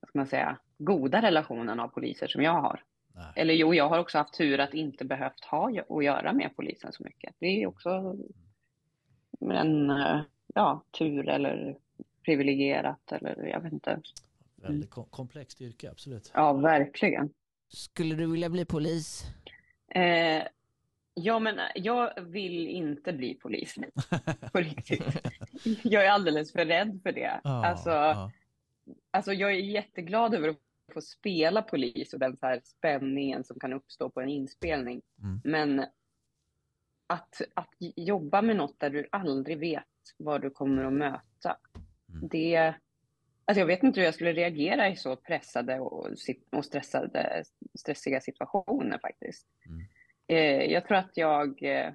vad 0.00 0.08
ska 0.08 0.18
man 0.18 0.26
säga, 0.26 0.58
goda 0.78 1.22
relationen 1.22 1.80
av 1.80 1.88
poliser 1.88 2.26
som 2.26 2.42
jag 2.42 2.62
har. 2.62 2.82
Nej. 3.14 3.32
Eller 3.36 3.54
jo, 3.54 3.74
jag 3.74 3.88
har 3.88 3.98
också 3.98 4.18
haft 4.18 4.34
tur 4.34 4.60
att 4.60 4.74
inte 4.74 5.04
behövt 5.04 5.44
ha 5.44 5.70
att 5.88 6.04
göra 6.04 6.32
med 6.32 6.56
polisen 6.56 6.92
så 6.92 7.02
mycket. 7.02 7.34
Det 7.38 7.62
är 7.62 7.66
också 7.66 8.16
en, 9.40 9.90
eh, 9.90 10.20
ja, 10.54 10.84
tur 10.98 11.28
eller 11.28 11.78
privilegierat 12.24 13.12
eller 13.12 13.46
jag 13.46 13.60
vet 13.60 13.72
inte. 13.72 14.00
Väldigt 14.56 14.90
kom- 14.90 15.08
komplext 15.10 15.60
yrke, 15.60 15.90
absolut. 15.90 16.30
Ja, 16.34 16.52
verkligen. 16.52 17.30
Skulle 17.68 18.14
du 18.14 18.32
vilja 18.32 18.48
bli 18.50 18.64
polis? 18.64 19.24
Eh, 19.88 20.42
ja, 21.14 21.38
men 21.38 21.58
jag 21.74 22.20
vill 22.20 22.68
inte 22.68 23.12
bli 23.12 23.34
polis 23.34 23.74
på 24.52 24.58
riktigt. 24.58 25.04
Jag 25.82 26.04
är 26.06 26.10
alldeles 26.10 26.52
för 26.52 26.66
rädd 26.66 27.00
för 27.02 27.12
det. 27.12 27.40
Ja, 27.44 27.66
Alltså, 27.66 27.90
ja. 27.90 28.30
alltså, 29.10 29.32
jag 29.32 29.50
är 29.50 29.54
jätteglad 29.56 30.34
över 30.34 30.48
att 30.48 30.58
få 30.92 31.00
spela 31.00 31.62
polis 31.62 32.12
och 32.12 32.18
den 32.20 32.36
så 32.36 32.46
här 32.46 32.60
spänningen 32.64 33.44
som 33.44 33.58
kan 33.60 33.72
uppstå 33.72 34.10
på 34.10 34.20
en 34.20 34.28
inspelning. 34.28 35.02
Mm. 35.22 35.40
Men 35.44 35.86
att, 37.06 37.40
att 37.54 37.70
jobba 37.96 38.42
med 38.42 38.56
något 38.56 38.80
där 38.80 38.90
du 38.90 39.08
aldrig 39.12 39.58
vet 39.58 39.84
vad 40.16 40.42
du 40.42 40.50
kommer 40.50 40.84
att 40.84 40.92
möta. 40.92 41.56
Det... 42.22 42.74
Alltså 43.46 43.60
jag 43.60 43.66
vet 43.66 43.82
inte 43.82 44.00
hur 44.00 44.04
jag 44.04 44.14
skulle 44.14 44.32
reagera 44.32 44.88
i 44.88 44.96
så 44.96 45.16
pressade 45.16 45.80
och, 45.80 46.10
och 46.52 46.64
stressade, 46.64 47.44
stressiga 47.78 48.20
situationer 48.20 48.98
faktiskt. 48.98 49.46
Mm. 49.66 49.86
Eh, 50.26 50.72
jag 50.72 50.86
tror 50.86 50.96
att 50.96 51.16
jag 51.16 51.62
eh, 51.62 51.92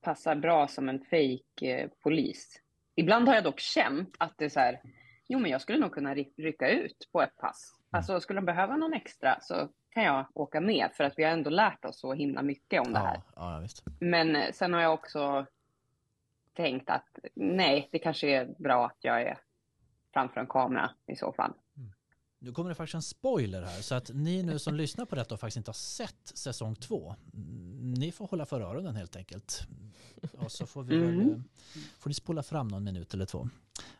passar 0.00 0.34
bra 0.34 0.68
som 0.68 0.88
en 0.88 1.00
fake 1.00 1.40
eh, 1.60 1.88
polis. 2.02 2.62
Ibland 2.94 3.28
har 3.28 3.34
jag 3.34 3.44
dock 3.44 3.60
känt 3.60 4.16
att 4.18 4.34
det 4.38 4.44
är 4.44 4.48
så 4.48 4.60
här, 4.60 4.80
jo 5.28 5.38
men 5.38 5.50
jag 5.50 5.60
skulle 5.60 5.78
nog 5.78 5.92
kunna 5.92 6.14
ry- 6.14 6.32
rycka 6.36 6.68
ut 6.68 7.08
på 7.12 7.22
ett 7.22 7.36
pass. 7.36 7.72
Alltså 7.90 8.20
skulle 8.20 8.38
de 8.38 8.44
behöva 8.46 8.76
någon 8.76 8.92
extra 8.92 9.40
så 9.40 9.68
kan 9.90 10.04
jag 10.04 10.26
åka 10.34 10.60
med 10.60 10.90
för 10.92 11.04
att 11.04 11.14
vi 11.16 11.24
har 11.24 11.30
ändå 11.30 11.50
lärt 11.50 11.84
oss 11.84 12.00
så 12.00 12.12
himla 12.12 12.42
mycket 12.42 12.86
om 12.86 12.92
det 12.92 12.98
här. 12.98 13.20
Ja, 13.36 13.62
ja. 13.62 13.92
Men 14.00 14.36
eh, 14.36 14.52
sen 14.52 14.72
har 14.74 14.80
jag 14.80 14.94
också 14.94 15.46
tänkt 16.56 16.90
att 16.90 17.18
nej, 17.34 17.88
det 17.92 17.98
kanske 17.98 18.28
är 18.30 18.54
bra 18.58 18.86
att 18.86 18.96
jag 19.00 19.22
är 19.22 19.38
framför 20.12 20.40
en 20.40 20.46
kamera 20.46 20.90
i 21.06 21.16
så 21.16 21.32
fall. 21.32 21.52
Nu 22.38 22.52
kommer 22.52 22.68
det 22.68 22.74
faktiskt 22.74 22.94
en 22.94 23.02
spoiler 23.02 23.62
här, 23.62 23.80
så 23.82 23.94
att 23.94 24.10
ni 24.14 24.42
nu 24.42 24.58
som 24.58 24.74
lyssnar 24.82 25.04
på 25.06 25.14
detta 25.14 25.34
och 25.34 25.40
faktiskt 25.40 25.56
inte 25.56 25.68
har 25.68 25.74
sett 25.74 26.32
säsong 26.34 26.74
två, 26.74 27.14
mm, 27.34 27.94
ni 27.94 28.12
får 28.12 28.26
hålla 28.26 28.46
för 28.46 28.60
öronen 28.60 28.96
helt 28.96 29.16
enkelt. 29.16 29.60
Och 30.38 30.52
så 30.52 30.66
får, 30.66 30.82
vi 30.82 30.96
väl, 30.98 31.14
Mm. 31.14 31.30
eh, 31.32 31.40
får 31.98 32.10
ni 32.10 32.14
spola 32.14 32.42
fram 32.42 32.68
någon 32.68 32.84
minut 32.84 33.14
eller 33.14 33.26
två. 33.26 33.48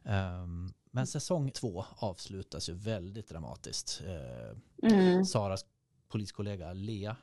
Ehm, 0.05 0.69
Men 0.91 1.07
säsong 1.07 1.51
två 1.51 1.85
avslutas 1.99 2.69
ju 2.69 2.73
väldigt 2.75 3.29
dramatiskt. 3.29 4.03
Eh, 4.07 4.59
Mm. 4.93 5.25
Saras 5.25 5.65
poliskollega 6.09 6.73
Lea, 6.73 7.17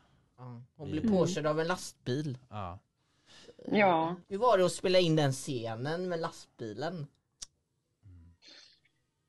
Hon 0.75 0.91
blir 0.91 1.01
Mm. 1.01 1.11
påkörd 1.17 1.45
av 1.45 1.59
en 1.59 1.67
lastbil. 1.67 2.37
ja, 2.49 2.79
Ja. 3.71 4.15
Hur 4.29 4.37
var 4.37 4.57
det 4.57 4.65
att 4.65 4.71
spela 4.71 4.99
in 4.99 5.15
den 5.15 5.31
scenen 5.31 6.09
med 6.09 6.19
lastbilen? 6.19 7.07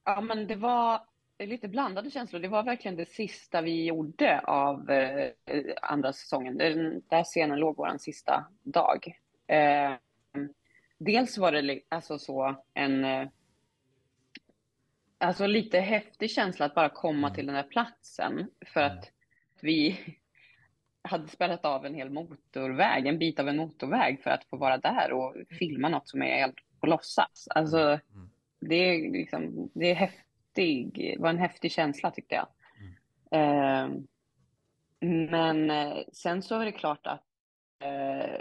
Ja, 0.05 0.21
men 0.21 0.47
det 0.47 0.55
var 0.57 1.01
lite 1.39 1.69
blandade 1.69 2.11
känslor. 2.11 2.41
Det 2.41 2.49
var 2.49 2.63
verkligen 2.63 2.97
det 2.97 3.09
sista 3.09 3.61
vi 3.61 3.85
gjorde 3.85 4.41
av 4.41 4.91
eh, 4.91 5.31
andra 5.83 6.13
säsongen. 6.13 6.59
Den 6.59 7.03
där 7.09 7.25
scenen 7.25 7.59
låg 7.59 7.77
vår 7.77 7.99
sista 7.99 8.45
dag. 8.63 9.19
Eh, 9.47 9.93
dels 10.99 11.39
var 11.39 11.53
det 11.53 11.81
alltså 11.89 12.19
så 12.19 12.63
en 12.75 13.05
eh, 13.05 13.29
alltså 15.19 15.47
lite 15.47 15.81
häftig 15.81 16.31
känsla 16.31 16.67
att 16.67 16.75
bara 16.75 16.89
komma 16.89 17.27
Mm. 17.27 17.35
till 17.35 17.47
den 17.47 17.55
där 17.55 17.63
platsen 17.63 18.51
för 18.67 18.81
Mm. 18.81 18.99
att 18.99 19.11
vi 19.61 19.99
hade 21.05 21.29
spelat 21.29 21.65
av 21.65 21.87
en 21.87 21.95
hel 21.95 22.11
motorväg, 22.11 23.07
en 23.07 23.19
bit 23.19 23.39
av 23.41 23.49
en 23.49 23.57
motorväg 23.57 24.23
för 24.23 24.31
att 24.31 24.45
få 24.45 24.57
vara 24.57 24.79
där 24.79 25.13
och 25.13 25.35
filma 25.59 25.89
något 25.89 26.09
som 26.09 26.23
är 26.23 26.37
helt 26.37 26.57
på 26.81 26.87
låtsas. 26.87 27.49
Alltså, 27.51 27.79
Mm. 27.79 28.31
det 28.61 28.75
är 28.75 29.13
liksom, 29.13 29.71
det 29.75 29.91
är 29.91 29.95
häftig, 29.95 31.17
var 31.19 31.31
en 31.31 31.39
häftig 31.39 31.73
känsla 31.73 32.11
tyckte 32.11 32.35
jag. 32.35 32.47
Eh, 33.31 33.89
men 35.01 35.71
eh, 35.71 35.97
sen 36.13 36.43
så 36.43 36.61
är 36.61 36.65
det 36.65 36.73
klart 36.73 37.07
att, 37.07 37.25
eh, 37.79 38.41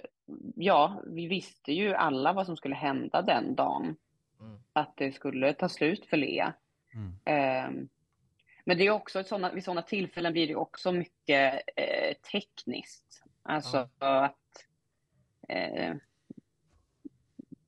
ja, 0.56 1.02
vi 1.08 1.28
visste 1.28 1.74
ju 1.74 1.94
alla 1.94 2.34
vad 2.34 2.46
som 2.46 2.58
skulle 2.58 2.76
hända 2.76 3.22
den 3.22 3.56
dagen. 3.56 3.96
Mm. 4.40 4.58
Att 4.74 4.98
det 4.98 5.12
skulle 5.12 5.54
ta 5.54 5.70
slut 5.70 6.06
för 6.06 6.18
Lea. 6.18 6.54
Mm. 6.94 7.14
Eh, 7.26 7.84
men 8.64 8.78
det 8.78 8.84
är 8.88 8.92
också 8.92 9.20
ett 9.20 9.28
såna, 9.28 9.52
vid 9.54 9.64
sådana 9.64 9.82
tillfällen 9.82 10.34
blir 10.34 10.48
det 10.48 10.56
också 10.56 10.92
mycket 10.92 11.62
eh, 11.76 12.14
tekniskt. 12.32 13.24
Alltså 13.44 13.90
att 13.98 14.66
eh, 15.50 15.96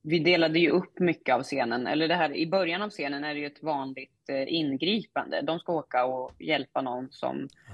vi 0.02 0.20
delade 0.20 0.60
ju 0.60 0.70
upp 0.70 1.00
mycket 1.00 1.36
av 1.36 1.44
scenen. 1.44 1.88
Eller 1.88 2.08
det 2.08 2.16
här, 2.16 2.36
i 2.36 2.48
början 2.48 2.82
av 2.82 2.90
scenen 2.90 3.24
är 3.24 3.34
det 3.34 3.40
ju 3.40 3.46
ett 3.46 3.64
vanligt 3.64 4.30
eh, 4.30 4.54
ingripande. 4.54 5.42
De 5.42 5.60
ska 5.60 5.74
åka 5.74 6.06
och 6.06 6.42
hjälpa 6.42 6.82
någon 6.82 7.12
som 7.12 7.50
Ja. 7.68 7.74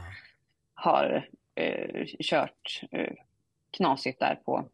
har 0.73 1.29
eh, 1.55 2.05
kört 2.19 2.81
eh, 2.91 3.13
knasigt 3.71 4.19
där 4.19 4.35
på, 4.35 4.69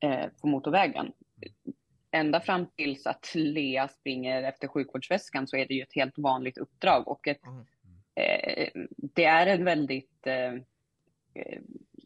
eh, 0.00 0.26
på 0.40 0.46
motorvägen. 0.46 1.12
Ända 2.14 2.40
fram 2.40 2.66
tills 2.66 3.06
att 3.06 3.32
Lea 3.34 3.88
springer 3.88 4.42
efter 4.42 4.68
sjukvårdsväskan 4.68 5.46
så 5.46 5.56
är 5.56 5.66
det 5.66 5.74
ju 5.74 5.82
ett 5.82 5.94
helt 5.94 6.18
vanligt 6.18 6.58
uppdrag 6.58 7.08
och 7.08 7.28
ett, 7.28 7.46
Mm. 7.46 7.64
eh, 8.14 8.68
det 8.96 9.24
är 9.24 9.46
en 9.46 9.64
väldigt, 9.64 10.26
eh, 10.26 10.54
eh, 11.34 11.60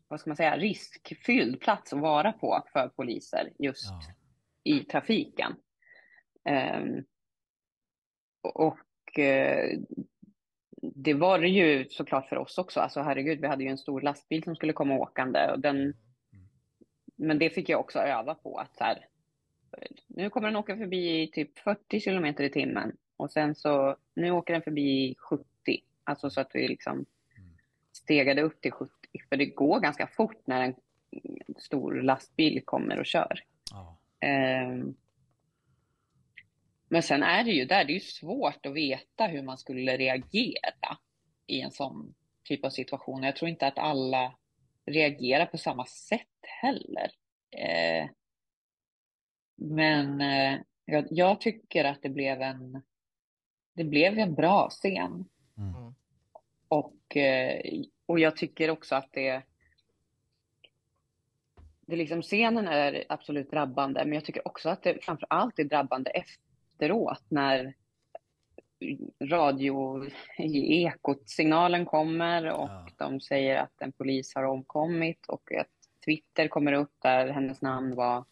vad 0.09 0.21
ska 0.21 0.31
man 0.31 0.37
säga, 0.37 0.57
riskfylld 0.57 1.61
plats 1.61 1.93
att 1.93 2.01
vara 2.01 2.33
på 2.33 2.65
för 2.73 2.89
poliser 2.89 3.53
just 3.59 3.91
Ja. 4.65 4.73
i 4.73 4.85
trafiken. 4.85 5.55
Ehm, 6.45 7.05
och 8.43 9.19
eh, 9.19 9.79
det 10.83 11.15
var 11.15 11.39
det 11.39 11.49
ju 11.49 11.89
såklart 11.89 12.29
för 12.29 12.37
oss 12.39 12.59
också. 12.59 12.81
Alltså 12.81 13.01
herregud, 13.01 13.41
vi 13.41 13.47
hade 13.47 13.65
ju 13.65 13.71
en 13.71 13.79
stor 13.79 14.01
lastbil 14.01 14.45
som 14.45 14.57
skulle 14.57 14.73
komma 14.73 14.95
åkande 14.99 15.51
och 15.53 15.61
den 15.61 15.95
men 17.21 17.39
det 17.39 17.51
fick 17.51 17.69
jag 17.69 17.81
också 17.81 17.99
öva 17.99 18.35
på 18.35 18.59
att 18.59 18.77
så 18.77 18.85
här, 18.85 19.08
nu 20.07 20.31
kommer 20.31 20.49
den 20.49 20.57
åka 20.57 20.77
förbi 20.77 21.23
i 21.23 21.31
typ 21.31 21.59
40 21.59 22.01
kilometer 22.01 22.45
i 22.45 22.51
timmen 22.51 22.97
och 23.17 23.31
sen 23.31 23.55
så, 23.55 23.97
nu 24.15 24.31
åker 24.31 24.53
den 24.53 24.63
förbi 24.63 25.11
i 25.11 25.15
70. 25.19 25.45
Alltså 26.05 26.31
så 26.31 26.41
att 26.41 26.51
vi 26.55 26.69
liksom 26.69 27.07
stegade 27.93 28.43
upp 28.43 28.61
till 28.61 28.73
70. 28.73 28.93
För 29.29 29.37
det 29.37 29.47
går 29.47 29.81
ganska 29.81 30.07
fort 30.07 30.47
när 30.47 30.63
en 30.63 30.75
stor 31.59 32.03
lastbil 32.03 32.63
kommer 32.65 32.99
och 32.99 33.07
kör. 33.07 33.41
Ja. 33.71 33.99
Ehm, 34.21 34.95
Men 36.89 37.03
sen 37.03 37.23
är 37.23 37.45
det 37.45 37.51
ju 37.51 37.65
där, 37.65 37.85
det 37.85 37.93
är 37.93 37.95
ju 37.95 38.01
svårt 38.01 38.67
att 38.67 38.75
veta 38.75 39.27
hur 39.27 39.43
man 39.43 39.59
skulle 39.59 39.97
reagera 39.97 40.99
i 41.47 41.61
en 41.61 41.71
sån 41.71 42.15
typ 42.45 42.65
av 42.65 42.71
situation. 42.71 43.23
Jag 43.23 43.37
tror 43.37 43.49
inte 43.49 43.67
att 43.67 43.79
alla 43.79 44.35
reagerar 44.87 45.47
på 45.47 45.59
samma 45.59 45.87
sätt 45.87 46.39
heller. 46.43 47.11
Eh, 47.51 48.09
men 49.59 50.21
eh, 50.21 50.61
jag, 50.85 51.07
jag, 51.11 51.41
tycker 51.41 51.85
att 51.85 52.03
det 52.03 52.09
blev 52.09 52.43
en, 52.43 52.83
det 53.75 53.85
blev 53.85 54.19
en 54.19 54.35
bra 54.35 54.69
scen. 54.71 55.25
Mm. 55.57 55.95
Och, 56.69 57.17
eh, 57.17 57.61
och 58.07 58.19
jag 58.19 58.37
tycker 58.37 58.71
också 58.71 58.95
att 58.95 59.09
det, 59.13 59.43
det 61.81 61.97
liksom, 61.97 62.23
scenen 62.23 62.69
är 62.69 63.05
absolut 63.09 63.51
drabbande, 63.51 64.05
men 64.05 64.15
jag 64.15 64.25
tycker 64.25 64.49
också 64.49 64.69
att 64.69 64.83
det 64.83 65.05
framför 65.05 65.27
allt 65.31 65.59
är 65.59 65.65
drabbande 65.65 66.11
efteråt 66.11 67.25
när 67.29 67.75
radio 69.21 70.05
i 70.39 70.83
ekot-signalen 70.85 71.87
kommer 71.87 72.51
och 72.51 72.69
ja. 72.69 72.89
de 72.97 73.21
säger 73.21 73.57
att 73.57 73.81
en 73.81 73.93
polis 73.93 74.35
har 74.35 74.45
omkommit 74.45 75.27
och 75.27 75.53
att 75.53 75.67
Twitter 76.05 76.49
kommer 76.49 76.73
upp 76.73 76.93
där 76.99 77.29
hennes 77.29 77.63
namn 77.63 77.95
var 77.95 78.25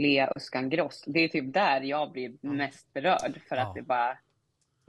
Lea 0.00 0.32
Öskan 0.36 0.70
Gross. 0.70 1.04
Det 1.06 1.20
är 1.20 1.28
typ 1.28 1.54
där 1.54 1.80
jag 1.80 2.12
blir 2.12 2.32
mest 2.40 2.92
berörd 2.92 3.40
för 3.48 3.56
ja. 3.56 3.62
att 3.62 3.74
det 3.74 3.82
bara 3.82 4.18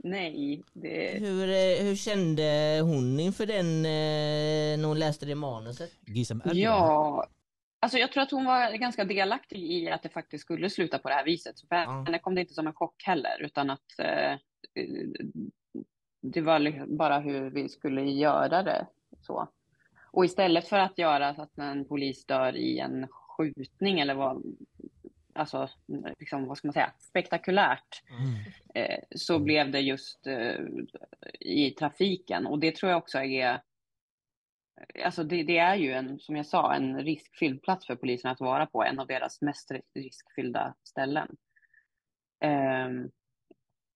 Nej. 0.04 0.62
Det... 0.72 1.18
Hur, 1.18 1.48
eh, 1.48 1.84
hur 1.86 1.96
kände 1.96 2.80
hon 2.82 3.20
inför 3.20 3.46
den 3.46 3.84
eh, 3.84 4.78
när 4.78 4.88
hon 4.88 4.98
läste 4.98 5.26
det 5.26 5.34
manuset? 5.34 5.90
Ja, 6.52 7.26
alltså 7.80 7.98
jag 7.98 8.12
tror 8.12 8.22
att 8.22 8.30
hon 8.30 8.44
var 8.44 8.76
ganska 8.76 9.04
delaktig 9.04 9.58
i 9.58 9.90
att 9.90 10.02
det 10.02 10.08
faktiskt 10.08 10.44
skulle 10.44 10.70
sluta 10.70 10.98
på 10.98 11.08
det 11.08 11.14
här 11.14 11.24
viset. 11.24 11.60
För 11.60 11.76
ja. 11.76 12.04
henne 12.06 12.18
kom 12.18 12.34
det 12.34 12.40
inte 12.40 12.54
som 12.54 12.66
en 12.66 12.74
chock 12.74 13.02
heller, 13.04 13.42
utan 13.42 13.70
att 13.70 13.98
eh, 13.98 14.38
det 16.22 16.40
var 16.40 16.86
bara 16.96 17.18
hur 17.18 17.50
vi 17.50 17.68
skulle 17.68 18.02
göra 18.02 18.62
det 18.62 18.86
så. 19.20 19.48
Och 20.12 20.24
istället 20.24 20.68
för 20.68 20.78
att 20.78 20.98
göra 20.98 21.34
så 21.34 21.42
att 21.42 21.58
en 21.58 21.84
polis 21.84 22.26
dör 22.26 22.56
i 22.56 22.78
en 22.78 23.06
skjutning 23.10 24.00
eller 24.00 24.14
vad, 24.14 24.42
alltså, 25.32 25.68
liksom, 26.18 26.46
vad 26.46 26.58
ska 26.58 26.68
man 26.68 26.72
säga, 26.72 26.92
spektakulärt, 26.98 28.02
mm. 28.10 28.34
eh, 28.74 28.98
så 29.16 29.38
blev 29.38 29.70
det 29.70 29.80
just 29.80 30.26
eh, 30.26 30.60
i 31.40 31.70
trafiken. 31.70 32.46
Och 32.46 32.58
det 32.58 32.76
tror 32.76 32.90
jag 32.90 32.98
också 32.98 33.18
är, 33.18 33.60
alltså 35.04 35.24
det, 35.24 35.42
det, 35.42 35.58
är 35.58 35.76
ju 35.76 35.92
en, 35.92 36.18
som 36.18 36.36
jag 36.36 36.46
sa, 36.46 36.74
en 36.74 37.00
riskfylld 37.00 37.62
plats 37.62 37.86
för 37.86 37.96
polisen 37.96 38.30
att 38.30 38.40
vara 38.40 38.66
på, 38.66 38.84
en 38.84 38.98
av 38.98 39.06
deras 39.06 39.40
mest 39.40 39.72
riskfyllda 39.94 40.74
ställen. 40.84 41.36
Eh, 42.44 42.88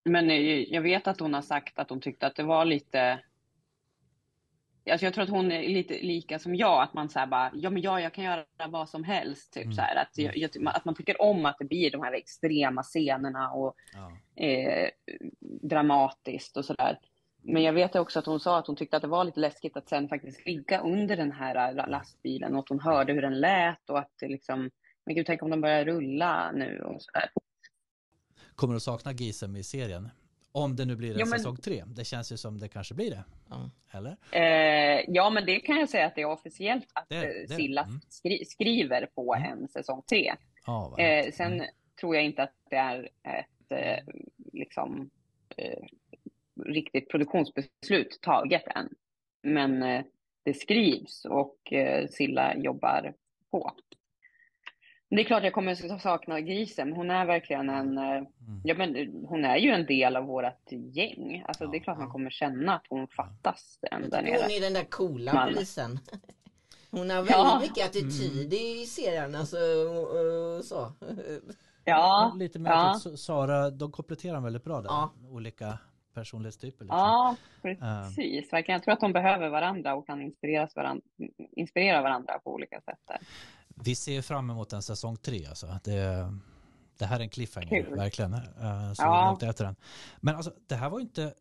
men 0.05 0.29
jag 0.73 0.83
vet 0.83 1.07
att 1.07 1.21
hon 1.21 1.35
har 1.35 1.43
sagt 1.43 1.79
att 1.79 1.91
hon 1.91 2.01
tyckte 2.01 2.27
att 2.27 2.37
det 2.37 2.43
var 2.43 2.65
lite 2.65 3.21
Alltså 4.91 5.07
jag 5.07 5.15
tror 5.15 5.25
att 5.25 5.31
hon 5.31 5.53
är 5.53 5.69
lite 5.69 5.95
lika 6.03 6.39
som 6.39 6.55
jag, 6.55 6.83
att 6.83 6.95
man 6.95 7.09
säger 7.09 7.27
bara, 7.27 7.51
ja 7.55 7.71
men 7.71 7.83
ja, 7.83 8.01
jag 8.01 8.15
kan 8.15 8.25
göra 8.25 8.45
vad 8.69 8.89
som 8.89 9.05
helst. 9.05 9.53
Typ, 9.53 9.65
mm. 9.65 9.75
så 9.75 9.83
här, 9.83 9.97
att, 9.97 10.19
jag, 10.19 10.51
att 10.67 10.85
man 10.85 10.95
tycker 10.95 11.23
om 11.23 11.47
att 11.47 11.57
det 11.59 11.65
blir 11.65 11.91
de 11.91 12.03
här 12.03 12.13
extrema 12.13 12.83
scenerna 12.83 13.51
och 13.51 13.75
ja. 13.93 14.45
eh, 14.45 14.91
dramatiskt 15.63 16.57
och 16.57 16.65
sådär. 16.65 16.99
Men 17.43 17.63
jag 17.63 17.73
vet 17.73 17.97
också 17.97 18.19
att 18.19 18.27
hon 18.27 18.41
sa 18.41 18.59
att 18.59 18.67
hon 18.67 18.77
tyckte 18.77 18.97
att 18.97 19.03
det 19.03 19.09
var 19.09 19.25
lite 19.25 19.41
läskigt 19.41 19.77
att 19.77 19.89
sen 19.89 20.09
faktiskt 20.09 20.47
ligga 20.47 20.81
under 20.81 21.17
den 21.17 21.33
här 21.33 21.87
lastbilen 21.87 22.55
och 22.55 22.59
att 22.59 22.69
hon 22.69 22.81
hörde 22.81 23.13
hur 23.13 23.23
den 23.23 23.41
lät 23.41 23.91
och 23.91 23.99
att 23.99 24.13
det 24.21 24.29
liksom, 24.29 24.71
men 25.07 25.15
gud, 25.15 25.27
tänk 25.27 25.43
om 25.43 25.51
de 25.51 25.61
börjar 25.61 25.85
rulla 25.85 26.53
nu 26.53 26.81
och 26.81 27.03
sådär. 27.03 27.31
Kommer 28.55 28.75
du 28.75 28.81
sakna 28.81 29.13
Gisem 29.13 29.57
i 29.57 29.63
serien? 29.63 30.09
Om 30.59 30.77
det 30.77 30.85
nu 30.85 30.97
blir 30.97 31.13
en 31.13 31.19
ja, 31.19 31.27
men... 31.27 31.39
säsong 31.39 31.57
tre. 31.57 31.85
Det 31.87 32.05
känns 32.05 32.33
ju 32.33 32.37
som 32.37 32.59
det 32.59 32.69
kanske 32.69 32.95
blir 32.95 33.11
det. 33.11 33.25
Ja. 33.49 33.71
Eller? 33.93 34.17
Eh, 34.31 35.05
ja, 35.09 35.31
men 35.31 35.47
det 35.47 35.61
kan 35.61 35.77
jag 35.77 35.89
säga 35.89 36.07
att 36.07 36.15
det 36.15 36.21
är 36.21 36.31
officiellt 36.31 36.87
att 36.93 37.09
det, 37.09 37.47
det. 37.47 37.55
Silla 37.55 37.83
mm. 37.83 38.01
skri 38.09 38.45
skriver 38.45 39.07
på 39.07 39.35
mm. 39.35 39.53
en 39.53 39.69
säsong 39.69 40.03
tre. 40.03 40.35
Ah, 40.67 40.99
eh, 40.99 41.33
sen 41.33 41.53
mm. 41.53 41.67
tror 42.01 42.15
jag 42.15 42.25
inte 42.25 42.43
att 42.43 42.55
det 42.71 42.77
är 42.77 43.09
ett 43.23 43.73
eh, 43.73 44.15
liksom, 44.53 45.11
eh, 45.57 45.83
riktigt 46.65 47.11
produktionsbeslut 47.11 48.19
taget 48.23 48.65
än. 48.67 48.89
Men 49.43 49.83
eh, 49.83 50.05
det 50.43 50.55
skrivs 50.55 51.25
och 51.25 51.73
eh, 51.73 52.09
Silla 52.09 52.57
jobbar 52.57 53.15
på. 53.51 53.73
Det 55.09 55.21
är 55.21 55.25
klart 55.25 55.45
jag 55.45 55.53
kommer 55.53 55.99
sakna 55.99 56.41
grisen. 56.41 56.93
Hon 56.93 57.11
är 57.11 57.27
verkligen 57.27 57.69
en, 57.69 57.99
eh, 57.99 58.05
mm. 58.05 58.27
ja 58.65 58.75
men 58.75 59.15
hon 59.29 59.45
är 59.45 59.57
ju 59.57 59.71
en 59.71 59.87
del 59.87 60.17
av 60.17 60.25
vårt 60.25 60.73
gäng. 60.93 61.45
Alltså 61.47 61.65
ja, 61.65 61.71
det 61.71 61.77
är 61.77 61.81
klart 61.81 61.97
ja. 61.99 62.05
man 62.05 62.13
kommer 62.13 62.31
känna 62.31 62.75
att 62.75 62.87
hon 62.89 63.09
fattas 63.09 63.79
den 63.91 64.11
där 64.11 64.23
nere. 64.23 64.39
Hon 64.43 64.51
är 64.51 64.61
den 64.61 64.73
där 64.73 64.85
coola 64.85 65.35
man. 65.35 65.49
polisen. 65.49 65.99
Hon 66.91 67.11
har 67.11 67.17
väldigt 67.17 67.31
ja. 67.31 67.59
mycket 67.61 67.87
attityd 67.87 68.53
mm. 68.53 68.53
i 68.53 68.87
serien, 68.87 69.35
alltså 69.35 69.57
så. 70.63 70.93
Ja. 71.85 72.33
Lite 72.37 72.59
mer 72.59 72.71
ja. 72.71 73.01
Sara, 73.17 73.71
de 73.71 73.93
kompletterar 73.93 74.41
väldigt 74.41 74.65
bra 74.65 74.81
där. 74.81 74.89
Ja. 74.89 75.13
Olika 75.31 75.79
personlighetstyper. 76.15 76.85
Liksom. 76.85 76.99
Ja, 76.99 77.37
precis. 77.63 78.53
Uh. 78.53 78.61
Jag 78.67 78.83
tror 78.83 78.93
att 78.93 79.01
de 79.01 79.13
behöver 79.13 79.49
varandra 79.49 79.95
och 79.95 80.07
kan 80.07 80.23
inspireras 80.23 80.77
varandra, 80.77 81.03
inspirera 81.37 82.03
varandra 82.03 82.39
på 82.45 82.55
olika 82.55 82.81
sätt. 82.81 82.99
Där. 83.09 83.19
Vi 83.85 83.95
ser 83.95 84.23
fram 84.23 84.51
emot 84.51 84.73
en 84.73 84.83
säsong 84.83 85.17
tre 85.17 85.47
alltså. 85.47 85.67
Det, 85.85 86.33
det 86.99 87.05
här 87.05 87.19
är 87.19 87.23
en 87.23 87.29
cliffhanger, 87.29 87.83
Kul. 87.83 87.97
verkligen. 87.97 88.35
Uh, 88.35 88.93
så 88.95 89.03
ja. 89.03 89.39
efter 89.43 89.65
den. 89.65 89.77
Men 90.21 90.37
alltså, 90.37 90.53
det 90.67 90.75
här 90.75 90.91
var 90.91 91.01
inte 91.01 91.35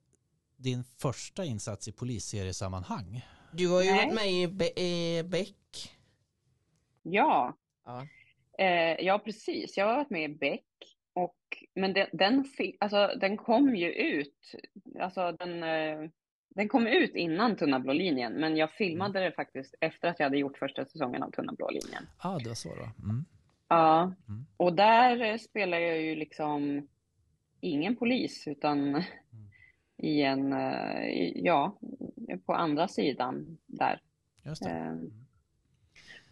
din 0.57 0.83
första 0.83 1.45
insats 1.45 1.87
i 1.87 1.91
polisseriesammanhang. 1.91 3.25
Du 3.51 3.67
har 3.67 3.81
ju 3.81 3.91
Nej. 3.91 4.05
varit 4.05 4.15
med 4.15 4.31
i, 4.31 4.47
Be 4.47 4.81
i 4.81 5.23
Beck. 5.23 5.95
Ja. 7.03 7.57
Ja. 7.85 8.07
Eh, 8.57 9.05
ja, 9.05 9.19
precis. 9.19 9.77
Jag 9.77 9.85
har 9.85 9.95
varit 9.95 10.09
med 10.09 10.31
i 10.31 10.33
Beck. 10.33 10.65
Och, 11.13 11.35
men 11.73 11.93
den, 11.93 12.07
den, 12.13 12.45
alltså, 12.79 13.07
den 13.21 13.37
kom 13.37 13.75
ju 13.75 13.91
ut, 13.91 14.55
alltså 14.99 15.31
den, 15.31 15.63
eh, 15.63 16.09
den 16.55 16.67
kom 16.67 16.87
ut 16.87 17.15
innan 17.15 17.55
Tunna 17.55 17.79
blå 17.79 17.93
linjen, 17.93 18.33
men 18.33 18.57
jag 18.57 18.71
filmade 18.71 19.19
mm. 19.19 19.29
det 19.29 19.35
faktiskt 19.35 19.75
efter 19.81 20.07
att 20.07 20.19
jag 20.19 20.25
hade 20.25 20.37
gjort 20.37 20.57
första 20.57 20.85
säsongen 20.85 21.23
av 21.23 21.31
Tunna 21.31 21.53
blå 21.53 21.69
linjen. 21.69 22.07
Ja, 22.23 22.29
ah, 22.29 22.39
det 22.39 22.47
var 22.47 22.55
så 22.55 22.69
då. 22.69 23.03
Mm. 23.03 23.25
Ja, 23.67 24.13
mm. 24.27 24.45
och 24.57 24.73
där 24.73 25.21
eh, 25.21 25.37
spelar 25.37 25.77
jag 25.77 26.01
ju 26.01 26.15
liksom 26.15 26.87
ingen 27.59 27.95
polis, 27.95 28.47
utan 28.47 28.79
mm. 28.89 29.03
i 29.97 30.21
en, 30.21 30.53
eh, 30.53 31.31
ja, 31.35 31.77
på 32.45 32.53
andra 32.53 32.87
sidan 32.87 33.57
där. 33.65 34.01
Just 34.45 34.63
det. 34.63 34.69
Eh, 34.69 34.87
mm. 34.87 35.11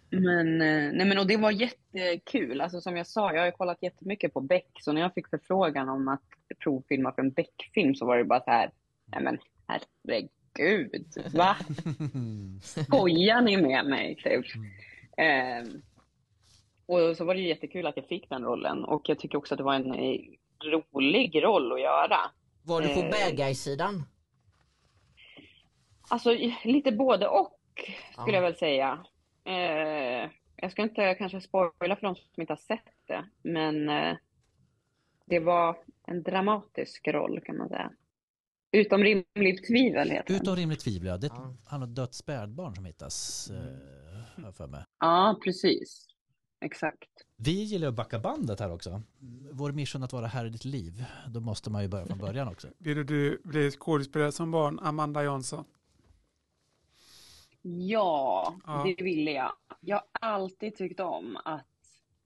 Men, 0.09 0.57
nej 0.97 1.05
men 1.05 1.17
och 1.17 1.27
det 1.27 1.37
var 1.37 1.51
jättekul. 1.51 2.61
Alltså 2.61 2.81
som 2.81 2.97
jag 2.97 3.07
sa, 3.07 3.33
jag 3.33 3.43
har 3.43 3.51
kollat 3.51 3.83
jättemycket 3.83 4.33
på 4.33 4.41
Beck, 4.41 4.69
så 4.81 4.91
när 4.91 5.01
jag 5.01 5.13
fick 5.13 5.29
förfrågan 5.29 5.89
om 5.89 6.07
att 6.07 6.23
provfilma 6.63 7.11
för 7.11 7.21
en 7.21 7.31
Beck-film 7.31 7.95
så 7.95 8.05
var 8.05 8.17
det 8.17 8.23
bara 8.23 8.43
så 8.43 8.51
här, 8.51 8.71
nej 9.05 9.23
men 9.23 9.39
herregud, 9.67 11.31
va? 11.33 11.55
Skojar 12.61 13.41
ni 13.41 13.57
med 13.57 13.85
mig? 13.85 14.15
Typ. 14.15 14.45
Eh, 15.17 15.73
och 16.85 17.17
så 17.17 17.25
var 17.25 17.35
det 17.35 17.41
ju 17.41 17.47
jättekul 17.47 17.87
att 17.87 17.97
jag 17.97 18.07
fick 18.07 18.29
den 18.29 18.43
rollen 18.43 18.83
och 18.83 19.09
jag 19.09 19.19
tycker 19.19 19.37
också 19.37 19.53
att 19.53 19.57
det 19.57 19.63
var 19.63 19.75
en 19.75 19.93
eh, 19.93 20.19
rolig 20.63 21.43
roll 21.43 21.71
att 21.71 21.81
göra. 21.81 22.17
Var 22.63 22.81
du 22.81 22.87
på 22.87 22.99
eh, 22.99 23.09
bad 23.09 23.37
guy-sidan? 23.37 24.03
Alltså 26.09 26.37
lite 26.63 26.91
både 26.91 27.27
och 27.27 27.59
skulle 28.11 28.27
ja. 28.27 28.33
jag 28.33 28.41
väl 28.41 28.55
säga. 28.55 29.05
Eh, 29.43 30.29
jag 30.55 30.71
ska 30.71 30.81
inte 30.81 31.15
kanske 31.15 31.41
spoila 31.41 31.95
för 31.95 32.01
de 32.01 32.15
som 32.15 32.41
inte 32.41 32.53
har 32.53 32.57
sett 32.57 32.87
det, 33.07 33.25
men 33.41 33.89
eh, 33.89 34.15
det 35.25 35.39
var 35.39 35.77
en 36.07 36.23
dramatisk 36.23 37.07
roll 37.07 37.41
kan 37.45 37.57
man 37.57 37.69
säga. 37.69 37.91
Utom 38.73 39.03
rimligt 39.03 39.67
tvivel 39.67 40.09
heter 40.09 40.33
Utom 40.33 40.55
rimligt 40.55 40.79
tvivel, 40.79 41.07
ja. 41.07 41.17
Det 41.17 41.27
ja. 41.27 41.55
han 41.65 41.83
ett 41.83 41.95
dött 41.95 42.13
spädbarn 42.13 42.75
som 42.75 42.85
hittas, 42.85 43.49
eh, 43.51 44.51
för 44.51 44.67
mig. 44.67 44.83
Ja, 44.99 45.39
precis. 45.43 46.07
Exakt. 46.61 47.09
Vi 47.37 47.63
gillar 47.63 47.87
att 47.87 47.93
backa 47.93 48.19
bandet 48.19 48.59
här 48.59 48.71
också. 48.71 49.01
Vår 49.51 49.71
mission 49.71 50.03
att 50.03 50.13
vara 50.13 50.27
här 50.27 50.45
i 50.45 50.49
ditt 50.49 50.65
liv. 50.65 51.05
Då 51.27 51.39
måste 51.39 51.69
man 51.69 51.81
ju 51.81 51.87
börja 51.87 52.05
från 52.05 52.17
början 52.17 52.47
också. 52.47 52.67
Vill 52.77 53.05
du 53.05 53.41
bli 53.43 53.71
skådespelare 53.71 54.31
som 54.31 54.51
barn, 54.51 54.79
Amanda 54.79 55.23
Jansson? 55.23 55.65
Ja, 57.61 58.55
ja, 58.65 58.83
det 58.97 59.03
ville 59.03 59.31
jag. 59.31 59.53
Jag 59.79 59.95
har 59.95 60.29
alltid 60.29 60.75
tyckt 60.75 60.99
om 60.99 61.37
att 61.45 61.65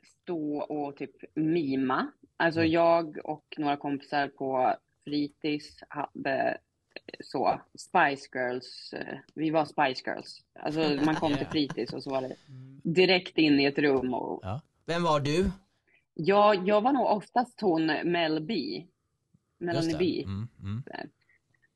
stå 0.03 0.57
och 0.57 0.95
typ 0.95 1.35
mima. 1.35 2.11
Alltså 2.37 2.59
mm. 2.59 2.71
jag 2.71 3.17
och 3.23 3.55
några 3.57 3.77
kompisar 3.77 4.27
på 4.27 4.75
fritids 5.07 5.83
hade 5.89 6.57
så, 7.19 7.61
Spice 7.73 8.29
Girls, 8.33 8.93
eh, 8.93 9.17
vi 9.33 9.49
var 9.49 9.65
Spice 9.65 10.03
Girls. 10.05 10.43
Alltså 10.59 11.05
man 11.05 11.15
kom 11.15 11.33
till 11.33 11.47
fritids 11.47 11.93
och 11.93 12.03
så 12.03 12.09
var 12.09 12.21
det 12.21 12.35
direkt 12.83 13.37
in 13.37 13.59
i 13.59 13.65
ett 13.65 13.77
rum 13.77 14.13
och... 14.13 14.39
Ja. 14.43 14.61
Vem 14.85 15.03
var 15.03 15.19
du? 15.19 15.51
Ja, 16.13 16.53
jag 16.53 16.81
var 16.81 16.93
nog 16.93 17.05
oftast 17.05 17.61
hon 17.61 17.85
Mel 17.85 18.41
B. 18.41 18.83
Melanie. 19.57 19.97
B. 19.97 20.23
Mm, 20.23 20.47
mm. 20.59 20.83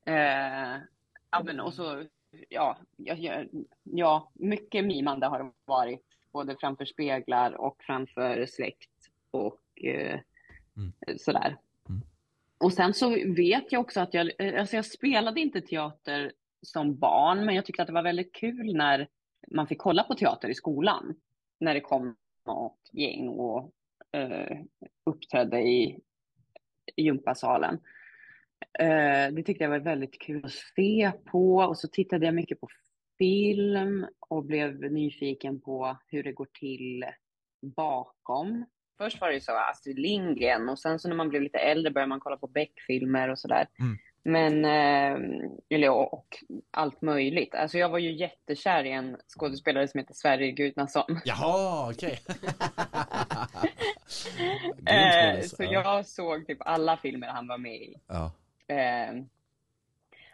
Eh, 0.04 0.82
ja, 1.30 1.42
men 1.44 1.60
och 1.60 1.74
så, 1.74 2.04
ja, 2.48 2.78
ja, 2.96 3.44
ja, 3.82 4.30
mycket 4.34 4.84
mimande 4.84 5.26
har 5.26 5.38
det 5.38 5.50
varit. 5.64 6.04
Både 6.32 6.56
framför 6.60 6.84
speglar 6.84 7.52
och 7.52 7.82
framför 7.82 8.46
släkt 8.46 8.90
och 9.30 9.84
eh, 9.84 10.20
Mm. 10.76 10.92
sådär. 11.18 11.56
Och 12.62 12.72
sen 12.72 12.94
så 12.94 13.10
vet 13.34 13.72
jag 13.72 13.80
också 13.80 14.00
att 14.00 14.14
jag, 14.14 14.30
eh, 14.38 14.60
alltså 14.60 14.76
jag 14.76 14.84
spelade 14.84 15.40
inte 15.40 15.60
teater 15.60 16.32
som 16.62 16.98
barn, 16.98 17.44
men 17.44 17.54
jag 17.54 17.66
tyckte 17.66 17.82
att 17.82 17.88
det 17.88 17.94
var 17.94 18.02
väldigt 18.02 18.34
kul 18.34 18.76
när 18.76 19.08
man 19.50 19.66
fick 19.66 19.78
kolla 19.78 20.02
på 20.04 20.14
teater 20.14 20.48
i 20.48 20.54
skolan. 20.54 21.14
När 21.60 21.74
det 21.74 21.80
kom 21.80 22.16
något 22.46 22.90
gäng 22.92 23.28
och 23.28 23.72
eh, 24.12 24.58
uppträdde 25.06 25.60
i, 25.60 26.00
i 26.96 27.02
gympasalen. 27.02 27.74
Eh, 28.78 29.34
det 29.34 29.42
tyckte 29.42 29.64
jag 29.64 29.70
var 29.70 29.78
väldigt 29.78 30.20
kul 30.20 30.44
att 30.44 30.52
se 30.52 31.12
på 31.24 31.56
och 31.56 31.78
så 31.78 31.88
tittade 31.88 32.26
jag 32.26 32.34
mycket 32.34 32.60
på 32.60 32.68
film 33.18 34.06
och 34.28 34.44
blev 34.44 34.92
nyfiken 34.92 35.60
på 35.60 35.96
hur 36.06 36.22
det 36.22 36.32
går 36.32 36.48
till 36.52 37.04
bakom. 37.76 38.64
Först 38.98 39.20
var 39.20 39.28
det 39.28 39.34
ju 39.34 39.40
så 39.40 39.52
Astrid 39.56 39.98
Lindgren 39.98 40.68
och 40.68 40.78
sen 40.78 40.98
så 40.98 41.08
när 41.08 41.16
man 41.16 41.28
blev 41.28 41.42
lite 41.42 41.58
äldre 41.58 41.92
började 41.92 42.08
man 42.08 42.20
kolla 42.20 42.36
på 42.36 42.46
Beck-filmer 42.46 43.28
och 43.28 43.38
sådär. 43.38 43.66
Mm. 43.78 43.98
Men, 44.24 44.64
eh, 44.64 45.18
eller 45.70 45.90
och, 45.90 46.14
och 46.14 46.36
allt 46.70 47.02
möjligt. 47.02 47.54
Alltså 47.54 47.78
jag 47.78 47.88
var 47.88 47.98
ju 47.98 48.12
jättekär 48.12 48.84
i 48.84 48.90
en 48.90 49.16
skådespelare 49.28 49.88
som 49.88 49.98
heter 50.00 50.14
Sverrir 50.14 50.50
Gudnason. 50.52 51.20
Jaha, 51.24 51.90
okej. 51.90 52.18
Grym 54.78 54.86
Eh, 54.86 55.40
så 55.40 55.62
Ja. 55.62 55.72
jag 55.72 56.06
såg 56.06 56.46
typ 56.46 56.58
alla 56.60 56.96
filmer 56.96 57.26
han 57.28 57.46
var 57.48 57.58
med 57.58 57.74
i. 57.82 57.94
Ja. 58.08 58.32
Eh, 58.66 59.14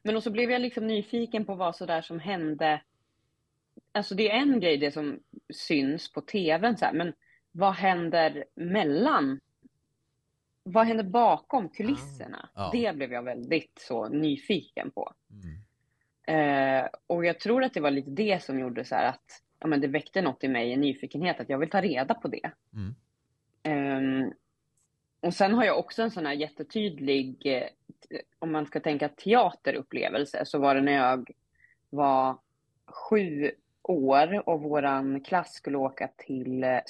men 0.03 0.17
också 0.17 0.31
blev 0.31 0.51
jag 0.51 0.61
liksom 0.61 0.87
nyfiken 0.87 1.45
på 1.45 1.55
vad 1.55 1.77
sådär 1.77 2.03
som 2.03 2.21
hände. 2.21 2.81
Alltså 3.93 4.15
det 4.15 4.31
är 4.31 4.35
en 4.37 4.61
grej 4.61 4.77
det 4.77 4.93
som 4.93 5.21
syns 5.55 6.13
på 6.13 6.21
tvn 6.21 6.77
så 6.77 6.85
här, 6.85 6.93
men 6.93 7.13
vad 7.53 7.74
händer 7.74 8.44
mellan? 8.55 9.40
Vad 10.62 10.86
händer 10.86 11.05
bakom 11.05 11.68
kulisserna? 11.68 12.49
Ja. 12.55 12.70
Det 12.72 12.96
blev 12.96 13.12
jag 13.12 13.22
väldigt 13.22 13.78
så 13.78 14.09
nyfiken 14.09 14.90
på. 14.90 15.12
Mm. 15.30 15.59
Eh, 16.28 16.88
och 17.07 17.24
jag 17.24 17.40
tror 17.40 17.64
att 17.64 17.74
det 17.74 17.80
var 17.80 17.90
lite 17.90 18.11
det 18.11 18.42
som 18.42 18.59
gjorde 18.59 18.84
så 18.84 18.94
att 18.94 19.42
ja, 19.59 19.66
men 19.66 19.80
det 19.80 19.88
väckte 19.88 20.22
något 20.22 20.44
i 20.44 20.49
mig, 20.49 20.72
en 20.72 20.80
nyfikenhet, 20.80 21.40
att 21.40 21.49
jag 21.49 21.59
vill 21.59 21.70
ta 21.70 21.80
reda 21.80 22.14
på 22.14 22.28
det. 22.28 22.51
Mm. 22.72 22.94
Ehm, 23.62 24.32
och 25.20 25.34
sen 25.34 25.55
har 25.55 25.64
jag 25.64 25.78
också 25.78 26.03
en 26.03 26.11
sån 26.11 26.26
här 26.26 26.32
jättetydlig, 26.32 27.46
eh, 27.46 27.68
om 28.38 28.53
man 28.53 28.66
ska 28.66 28.80
tänka 28.80 29.09
teaterupplevelse, 29.09 30.44
så 30.44 30.59
var 30.59 30.74
det 30.74 30.80
när 30.80 30.92
jag 30.92 31.30
var 31.90 32.38
sju 32.86 33.51
år 33.82 34.49
och 34.49 34.61
våran 34.61 35.20
klass 35.20 35.53
skulle 35.53 35.78
åka 35.78 36.09
till 36.16 36.64
eh, 36.64 36.80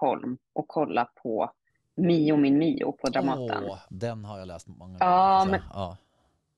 Stockholm 0.00 0.38
och 0.52 0.68
kolla 0.68 1.04
på 1.22 1.50
Mio 1.94 2.36
min 2.36 2.58
Mio 2.58 2.92
på 2.92 3.08
Dramaten. 3.10 3.64
Åh, 3.64 3.78
den 3.88 4.24
har 4.24 4.38
jag 4.38 4.48
läst 4.48 4.66
många 4.68 4.96
Ja, 5.00 5.38
gånger. 5.38 5.50
men- 5.50 5.60
Ja. 5.74 5.96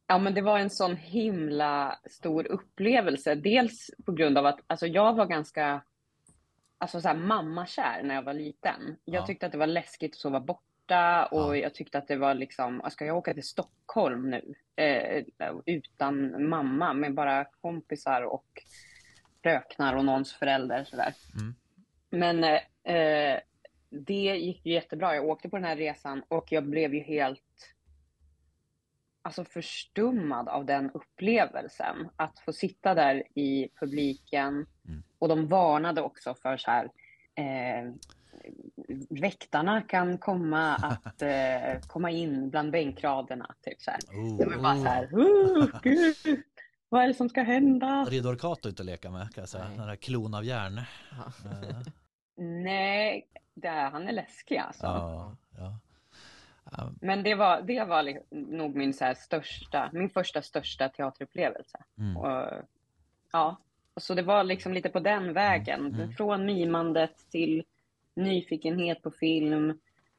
Ja, 0.06 0.18
men 0.18 0.34
det 0.34 0.42
var 0.42 0.58
en 0.58 0.70
sån 0.70 0.96
himla 0.96 1.98
stor 2.10 2.46
upplevelse. 2.46 3.34
Dels 3.34 3.90
på 4.06 4.12
grund 4.12 4.38
av 4.38 4.46
att 4.46 4.60
alltså, 4.66 4.86
jag 4.86 5.14
var 5.14 5.26
ganska 5.26 5.82
alltså, 6.78 7.00
så 7.00 7.08
här, 7.08 7.16
mammakär 7.16 8.02
när 8.02 8.14
jag 8.14 8.22
var 8.22 8.34
liten. 8.34 8.96
Jag 9.04 9.22
Ja. 9.22 9.26
tyckte 9.26 9.46
att 9.46 9.52
det 9.52 9.58
var 9.58 9.66
läskigt 9.66 10.12
att 10.12 10.18
sova 10.20 10.40
borta 10.40 11.26
och 11.26 11.56
Ja. 11.56 11.62
jag 11.62 11.74
tyckte 11.74 11.98
att 11.98 12.08
det 12.08 12.16
var 12.16 12.34
liksom, 12.34 12.82
ska 12.90 13.04
jag 13.06 13.16
åka 13.16 13.34
till 13.34 13.42
Stockholm 13.48 14.30
nu 14.30 14.54
eh, 14.76 15.24
utan 15.66 16.48
mamma 16.48 16.92
med 16.94 17.14
bara 17.14 17.44
kompisar 17.60 18.22
och 18.22 18.46
fröknar 19.42 19.96
och 19.96 20.04
någons 20.04 20.32
förälder 20.32 20.84
sådär. 20.84 21.14
Mm. 21.40 21.54
Men 22.10 22.44
eh, 22.44 22.60
eh, 22.84 23.40
det 23.90 24.36
gick 24.36 24.66
ju 24.66 24.72
jättebra. 24.72 25.14
Jag 25.14 25.24
åkte 25.24 25.48
på 25.48 25.56
den 25.56 25.64
här 25.64 25.76
resan 25.76 26.22
och 26.28 26.52
jag 26.52 26.64
blev 26.64 26.94
ju 26.94 27.00
helt 27.00 27.40
alltså 29.22 29.44
förstummad 29.44 30.48
av 30.48 30.66
den 30.66 30.90
upplevelsen. 30.90 32.08
Att 32.16 32.38
få 32.38 32.52
sitta 32.52 32.94
där 32.94 33.22
i 33.38 33.68
publiken 33.80 34.66
Mm. 34.88 35.02
och 35.18 35.28
de 35.28 35.48
varnade 35.48 36.02
också 36.02 36.34
för 36.34 36.56
så 36.56 36.70
här 36.70 36.84
eh, 37.34 37.92
väktarna 39.10 39.82
kan 39.82 40.18
komma 40.18 40.74
att 40.74 41.22
eh, 41.22 41.80
komma 41.86 42.10
in 42.10 42.50
bland 42.50 42.70
bänkraderna. 42.72 43.54
Typ 43.62 43.82
så 43.82 43.90
här. 43.90 44.00
Oh. 44.00 44.38
Det 44.38 44.44
var 44.46 44.62
bara 44.62 44.76
så 44.76 44.84
här, 44.84 45.06
oh, 45.12 45.80
gud, 45.82 46.42
vad 46.88 47.02
är 47.02 47.08
det 47.08 47.14
som 47.14 47.28
ska 47.28 47.42
hända? 47.42 48.06
Ridder 48.10 48.36
Kato 48.36 48.68
inte 48.68 48.82
att 48.82 48.86
leka 48.86 49.10
med 49.10 49.34
kan 49.34 49.42
jag 49.42 49.48
säga. 49.48 49.64
Den 49.76 49.86
där 49.86 49.96
klon 49.96 50.34
av 50.34 50.44
järn. 50.44 50.80
Ja. 51.10 51.32
Nej, 52.36 53.26
det 53.54 53.68
är, 53.68 53.90
han 53.90 54.08
är 54.08 54.12
läskig 54.12 54.56
alltså. 54.56 54.86
ja, 54.86 55.36
ja. 55.58 55.78
Ja, 56.76 56.90
Men 57.00 57.22
det 57.22 57.34
var, 57.34 57.62
det 57.62 57.84
var 57.84 58.18
nog 58.30 58.74
min, 58.76 58.94
så 58.94 59.04
här 59.04 59.14
största, 59.14 59.90
min 59.92 60.10
första 60.10 60.42
största 60.42 60.88
teaterupplevelse. 60.88 61.78
Mm. 61.98 62.16
Och, 62.16 62.48
ja, 63.32 63.56
och 63.94 64.02
så 64.02 64.14
det 64.14 64.22
var 64.22 64.44
liksom 64.44 64.72
lite 64.72 64.88
på 64.88 65.00
den 65.00 65.32
vägen. 65.32 65.94
Mm. 65.94 66.12
Från 66.12 66.46
mimandet 66.46 67.30
till 67.30 67.64
nyfikenhet 68.14 69.02
på 69.02 69.10
film, 69.10 69.78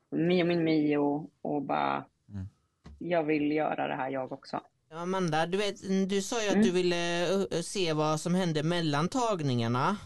Mio 0.09 0.43
min 0.43 0.63
Mio 0.63 1.27
och 1.41 1.61
bara, 1.61 2.05
Mm. 2.29 2.47
jag 2.99 3.23
vill 3.23 3.51
göra 3.51 3.87
det 3.87 3.95
här 3.95 4.09
jag 4.09 4.31
också. 4.31 4.61
Ja, 4.89 4.97
Amanda, 4.99 5.45
du, 5.45 5.57
vet, 5.57 6.09
du 6.09 6.21
sa 6.21 6.41
ju 6.43 6.47
att 6.47 6.53
Mm. 6.53 6.65
du 6.65 6.71
ville 6.71 7.27
se 7.63 7.93
vad 7.93 8.19
som 8.19 8.35
hände 8.35 8.63
mellan 8.63 9.07
tagningarna 9.09 9.97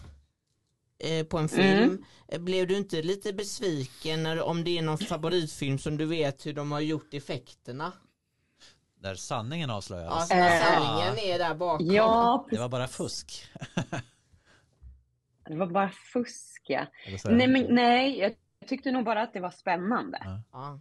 på 1.30 1.38
en 1.38 1.50
film. 1.50 1.84
Mm. 1.84 2.04
Eh, 2.28 2.40
Blev 2.40 2.68
du 2.68 2.78
inte 2.78 3.02
lite 3.02 3.34
besviken 3.34 4.24
när, 4.24 4.42
om 4.42 4.64
det 4.64 4.78
är 4.78 4.82
någon 4.82 4.98
favoritfilm 4.98 5.78
som 5.78 5.98
du 5.98 6.06
vet 6.06 6.46
hur 6.46 6.54
de 6.54 6.72
har 6.72 6.80
gjort 6.80 7.14
effekterna? 7.14 7.92
Där 9.00 9.16
sanningen 9.16 9.70
Ja, 9.70 9.76
avslöjades. 9.76 10.28
så 10.28 10.34
Eh. 10.34 10.62
sanningen 10.62 11.18
är 11.34 11.38
där 11.40 11.56
bakom. 11.56 11.86
Ja, 11.92 12.46
Det 12.50 12.58
var 12.60 12.70
bara 12.70 12.88
fusk. 12.88 13.48
det 15.48 15.56
var 15.56 15.68
bara 15.68 15.90
fusk 15.90 16.64
ja. 16.68 16.86
Nej, 17.26 17.48
men, 17.48 17.66
nej, 17.70 18.20
jag 18.20 18.34
tyckte 18.68 18.92
nog 18.92 19.06
bara 19.06 19.22
att 19.22 19.34
det 19.34 19.40
var 19.40 19.52
spännande. 19.52 20.20
Ja. 20.24 20.42
Ja. 20.52 20.80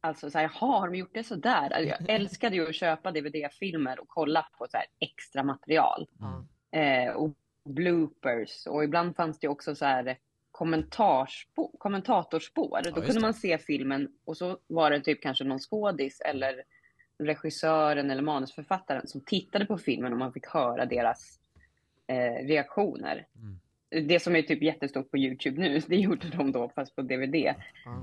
Alltså 0.00 0.30
så 0.30 0.38
här, 0.38 0.50
jaha, 0.60 0.78
har 0.80 0.88
de 0.88 0.98
gjort 0.98 1.14
det 1.14 1.24
så 1.24 1.34
där? 1.34 1.70
Alltså, 1.70 1.82
jag 1.88 1.98
älskade 2.10 2.56
ju 2.56 2.68
att 2.68 2.74
köpa 2.74 3.10
DVD-filmer 3.12 4.00
och 4.00 4.08
kolla 4.08 4.48
på 4.58 4.66
så 4.70 4.76
här 4.76 4.86
extra 5.00 5.42
material. 5.42 6.08
Ja. 6.18 6.44
Eh, 6.80 7.12
och 7.12 7.34
bloopers. 7.68 8.66
Och 8.66 8.84
ibland 8.84 9.16
fanns 9.16 9.38
det 9.38 9.48
också 9.48 9.74
så 9.74 9.84
här 9.84 10.18
kommentatorspår. 11.78 12.80
Då 12.84 12.90
just 12.90 13.06
kunde 13.06 13.20
man 13.20 13.34
se 13.34 13.58
filmen 13.58 14.08
och 14.24 14.36
så 14.36 14.58
var 14.66 14.90
det 14.90 15.00
typ 15.00 15.22
kanske 15.22 15.44
någon 15.44 15.58
skådis 15.58 16.20
eller 16.20 16.62
regissören 17.18 18.10
eller 18.10 18.22
manusförfattaren 18.22 19.06
som 19.06 19.20
tittade 19.20 19.66
på 19.66 19.78
filmen 19.78 20.12
och 20.12 20.18
man 20.18 20.32
fick 20.32 20.46
höra 20.46 20.86
deras 20.86 21.40
eh, 22.06 22.46
reaktioner. 22.46 23.26
Mm. 23.36 23.60
Det 24.08 24.20
som 24.20 24.36
är 24.36 24.42
typ 24.42 24.62
jättestort 24.62 25.10
på 25.10 25.18
Youtube 25.18 25.60
nu, 25.60 25.80
det 25.86 25.96
gjorde 25.96 26.28
de 26.28 26.52
då 26.52 26.68
fast 26.68 26.96
på 26.96 27.02
DVD. 27.02 27.34
Ja. 27.34 27.54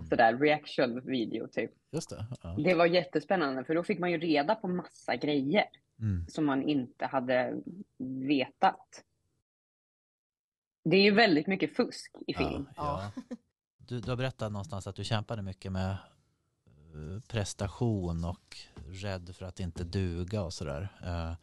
Sådär 0.10 0.38
reaction 0.38 1.02
video 1.06 1.48
typ. 1.48 1.72
Just 1.92 2.10
det. 2.10 2.26
Ja. 2.44 2.56
Det 2.58 2.74
var 2.74 2.86
jättespännande 2.86 3.64
för 3.64 3.76
då 3.76 3.84
fick 3.84 4.00
man 4.00 4.12
ju 4.12 4.18
reda 4.18 4.56
på 4.56 4.68
massa 4.68 5.16
grejer 5.16 5.66
Mm. 6.00 6.28
som 6.28 6.46
man 6.46 6.64
inte 6.64 7.06
hade 7.06 7.54
vetat. 8.28 9.04
Det 10.90 10.98
är 10.98 11.02
ju 11.02 11.12
väldigt 11.12 11.48
mycket 11.48 11.76
fusk 11.76 12.16
i 12.28 12.34
film. 12.34 12.70
Ja, 12.76 13.12
ja. 13.16 13.36
Du, 13.78 14.00
du 14.00 14.10
har 14.10 14.18
berättat 14.18 14.52
någonstans 14.52 14.88
att 14.88 14.96
du 14.96 15.04
kämpade 15.04 15.42
mycket 15.42 15.72
med 15.72 15.90
eh, 15.90 17.22
prestation 17.28 18.26
och 18.26 18.58
rädd 18.88 19.36
för 19.36 19.46
att 19.46 19.60
inte 19.60 19.84
duga 19.84 20.44
och 20.44 20.54
sådär. 20.54 20.88
Eh, 21.04 21.34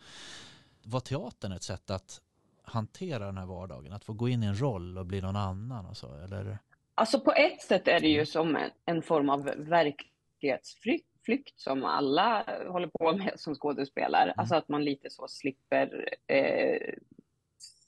Var 0.83 1.01
teatern 1.01 1.53
ett 1.53 1.63
sätt 1.63 1.91
att 1.91 2.21
hantera 2.63 3.27
den 3.27 3.39
här 3.39 3.47
vardagen? 3.47 3.93
Att 3.93 4.05
få 4.05 4.13
gå 4.13 4.29
in 4.29 4.43
i 4.43 4.47
en 4.47 4.61
roll 4.61 4.99
och 4.99 5.07
bli 5.07 5.21
någon 5.21 5.37
annan 5.37 5.87
och 5.87 5.97
så? 5.97 6.15
Eller? 6.15 6.59
Alltså 6.95 7.21
på 7.21 7.33
ett 7.33 7.63
sätt 7.63 7.89
är 7.89 8.01
det 8.01 8.09
ju 8.09 8.27
som 8.27 8.57
en, 8.57 8.71
en 8.85 9.03
form 9.03 9.31
av 9.31 9.45
verklighetsflykt 9.45 11.07
flykt 11.25 11.61
som 11.61 11.85
alla 11.85 12.45
håller 12.69 12.87
på 12.87 13.13
med 13.17 13.33
som 13.37 13.55
skådespelare. 13.55 14.35
Alltså 14.37 14.55
att 14.55 14.69
man 14.69 14.85
lite 14.85 15.11
så 15.11 15.29
slipper 15.29 16.09
eh, 16.27 16.95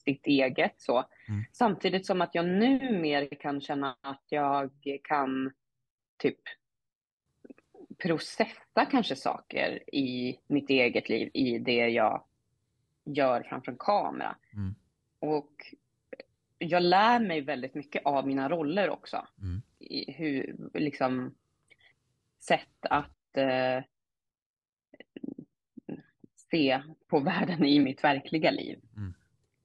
sitt 0.05 0.26
eget 0.26 0.74
så. 0.76 1.05
Mm. 1.28 1.44
Samtidigt 1.52 2.07
som 2.07 2.20
att 2.20 2.34
jag 2.34 2.46
nu 2.46 2.98
mer 3.00 3.28
kan 3.40 3.61
känna 3.61 3.96
att 4.00 4.24
jag 4.28 4.70
kan 5.05 5.52
typ 6.16 6.40
processa 7.98 8.84
kanske 8.90 9.16
saker 9.16 9.94
i 9.94 10.38
mitt 10.46 10.70
eget 10.70 11.09
liv, 11.09 11.30
i 11.34 11.59
det 11.59 11.88
jag 11.88 12.24
gör 13.05 13.42
framför 13.42 13.72
en 13.72 13.78
kamera. 13.78 14.36
Mm. 14.52 14.74
Och 15.18 15.74
jag 16.59 16.82
lär 16.82 17.20
mig 17.20 17.40
väldigt 17.40 17.74
mycket 17.74 18.07
av 18.07 18.26
mina 18.26 18.48
roller 18.48 18.90
också 18.90 19.26
Mm. 19.42 19.62
hur, 20.09 20.57
liksom, 20.74 21.34
sätt 22.38 22.86
att 22.90 23.36
eh, 23.36 23.82
se 26.50 26.82
på 27.07 27.20
världen 27.20 27.64
i 27.64 27.80
mitt 27.80 28.05
verkliga 28.05 28.50
liv. 28.50 28.80
Mm. 28.96 29.14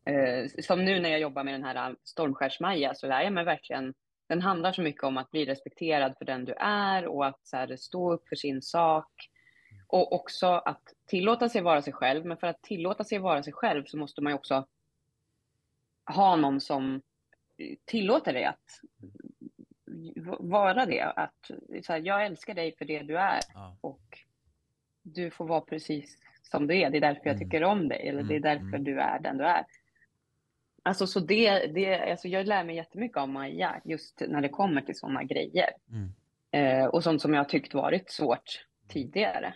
Eh, 0.05 0.47
som 0.63 0.85
nu 0.85 0.99
när 0.99 1.09
jag 1.09 1.19
jobbar 1.19 1.43
med 1.43 1.53
den 1.53 1.63
här 1.63 1.95
Stormskärs-Maja 2.03 2.93
så 2.93 3.07
lär 3.07 3.21
jag 3.21 3.33
mig 3.33 3.45
verkligen, 3.45 3.93
den 4.27 4.41
handlar 4.41 4.71
så 4.71 4.81
mycket 4.81 5.03
om 5.03 5.17
att 5.17 5.31
bli 5.31 5.45
respekterad 5.45 6.15
för 6.17 6.25
den 6.25 6.45
du 6.45 6.53
är 6.59 7.07
och 7.07 7.25
att 7.25 7.39
så 7.43 7.57
här, 7.57 7.75
stå 7.75 8.13
upp 8.13 8.29
för 8.29 8.35
sin 8.35 8.61
sak. 8.61 9.11
Och 9.87 10.13
också 10.13 10.47
att 10.47 10.83
tillåta 11.07 11.49
sig 11.49 11.61
vara 11.61 11.81
sig 11.81 11.93
själv, 11.93 12.25
men 12.25 12.37
för 12.37 12.47
att 12.47 12.61
tillåta 12.61 13.03
sig 13.03 13.19
vara 13.19 13.43
sig 13.43 13.53
själv 13.53 13.83
så 13.85 13.97
måste 13.97 14.21
man 14.21 14.31
ju 14.31 14.35
också 14.35 14.67
ha 16.15 16.35
någon 16.35 16.61
som 16.61 17.01
tillåter 17.85 18.33
dig 18.33 18.45
att 18.45 18.65
vara 20.39 20.85
det. 20.85 21.01
Att 21.01 21.51
så 21.83 21.93
här, 21.93 21.99
jag 21.99 22.25
älskar 22.25 22.53
dig 22.53 22.75
för 22.77 22.85
det 22.85 22.99
du 22.99 23.17
är 23.17 23.39
ja. 23.53 23.77
och 23.81 24.19
du 25.01 25.31
får 25.31 25.47
vara 25.47 25.61
precis 25.61 26.17
som 26.41 26.67
du 26.67 26.77
är. 26.77 26.89
Det 26.89 26.97
är 26.97 27.01
därför 27.01 27.21
jag 27.23 27.35
mm. 27.35 27.39
tycker 27.39 27.63
om 27.63 27.87
dig 27.87 28.07
eller 28.07 28.23
det 28.23 28.35
är 28.35 28.45
mm, 28.45 28.53
därför 28.53 28.77
mm. 28.77 28.83
du 28.83 28.99
är 28.99 29.19
den 29.19 29.37
du 29.37 29.43
är. 29.43 29.65
Alltså 30.84 31.07
så 31.07 31.19
det, 31.19 31.67
det 31.67 32.11
alltså 32.11 32.27
jag 32.27 32.47
lär 32.47 32.63
mig 32.63 32.75
jättemycket 32.75 33.17
av 33.17 33.30
Maja 33.30 33.82
just 33.86 34.21
när 34.27 34.41
det 34.41 34.49
kommer 34.49 34.82
till 34.82 34.95
sådana 34.95 35.23
grejer. 35.23 35.69
Mm. 35.89 36.13
Eh, 36.51 36.86
och 36.86 37.03
sånt 37.03 37.21
som 37.21 37.34
jag 37.34 37.49
tyckt 37.49 37.73
varit 37.73 38.11
svårt 38.11 38.65
tidigare. 38.88 39.53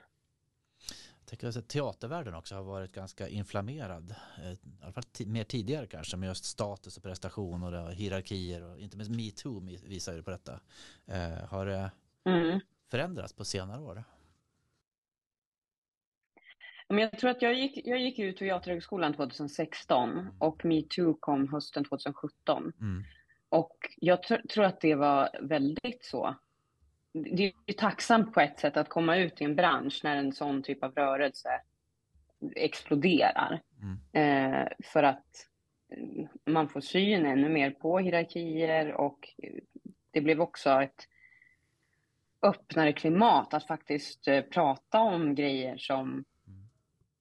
Jag 1.20 1.40
tänker 1.40 1.60
att 1.60 1.68
teatervärlden 1.68 2.36
också 2.36 2.56
har 2.56 2.64
varit 2.64 2.92
ganska 2.92 3.28
inflammerad. 3.28 4.16
Eh, 4.44 4.52
I 4.52 4.58
alla 4.82 4.92
fall 4.92 5.04
mer 5.26 5.44
tidigare 5.44 5.88
kanske 5.88 6.18
med 6.18 6.28
just 6.28 6.46
status 6.46 6.98
och 6.98 7.04
prestation 7.04 7.64
och 7.64 7.94
hierarkier 7.94 8.64
och 8.64 8.80
inte 8.80 8.98
minst 8.98 9.12
metoo 9.12 9.60
visar 9.88 10.14
ju 10.14 10.24
på 10.24 10.32
detta. 10.32 10.60
Eh, 11.06 11.48
har 11.50 11.66
det 11.66 11.92
mm. 12.26 12.60
förändrats 12.92 13.34
på 13.34 13.46
senare 13.46 13.82
år? 13.82 14.04
Men 16.94 17.02
jag 17.02 17.20
tror 17.20 17.32
att 17.32 17.42
jag 17.42 17.54
gick, 17.54 17.88
jag 17.88 18.00
gick 18.00 18.20
ut 18.20 18.38
Teaterhögskolan 18.38 19.14
2016 19.14 20.12
mm. 20.12 20.28
och 20.40 20.66
metoo 20.66 21.14
kom 21.14 21.48
hösten 21.48 21.84
2017. 21.84 22.74
Mm. 22.82 23.04
Och 23.50 23.78
jag 23.96 24.24
tr 24.24 24.36
tror 24.50 24.66
att 24.66 24.82
det 24.82 24.96
var 24.96 25.30
väldigt 25.42 26.06
så. 26.06 26.36
Det 27.14 27.44
är 27.44 27.54
ju 27.68 27.74
tacksamt 27.74 28.34
på 28.34 28.42
ett 28.42 28.60
sätt 28.60 28.78
att 28.78 28.90
komma 28.90 29.18
ut 29.18 29.42
i 29.42 29.44
en 29.44 29.56
bransch 29.56 30.02
när 30.04 30.16
en 30.16 30.34
sån 30.34 30.64
typ 30.64 30.84
av 30.84 30.94
rörelse 30.94 31.50
exploderar. 32.56 33.62
Mm. 33.82 34.54
Eh, 34.64 34.68
för 34.84 35.04
att 35.04 35.48
man 36.46 36.70
får 36.70 36.82
syn 36.82 37.26
ännu 37.26 37.50
mer 37.50 37.72
på 37.72 38.00
hierarkier 38.00 38.94
och 38.94 39.30
det 40.12 40.22
blev 40.22 40.42
också 40.42 40.70
ett 40.70 41.08
öppnare 42.42 42.94
klimat 42.94 43.54
att 43.54 43.68
faktiskt 43.68 44.28
eh, 44.28 44.42
prata 44.42 45.00
om 45.00 45.36
grejer 45.36 45.78
som 45.78 46.24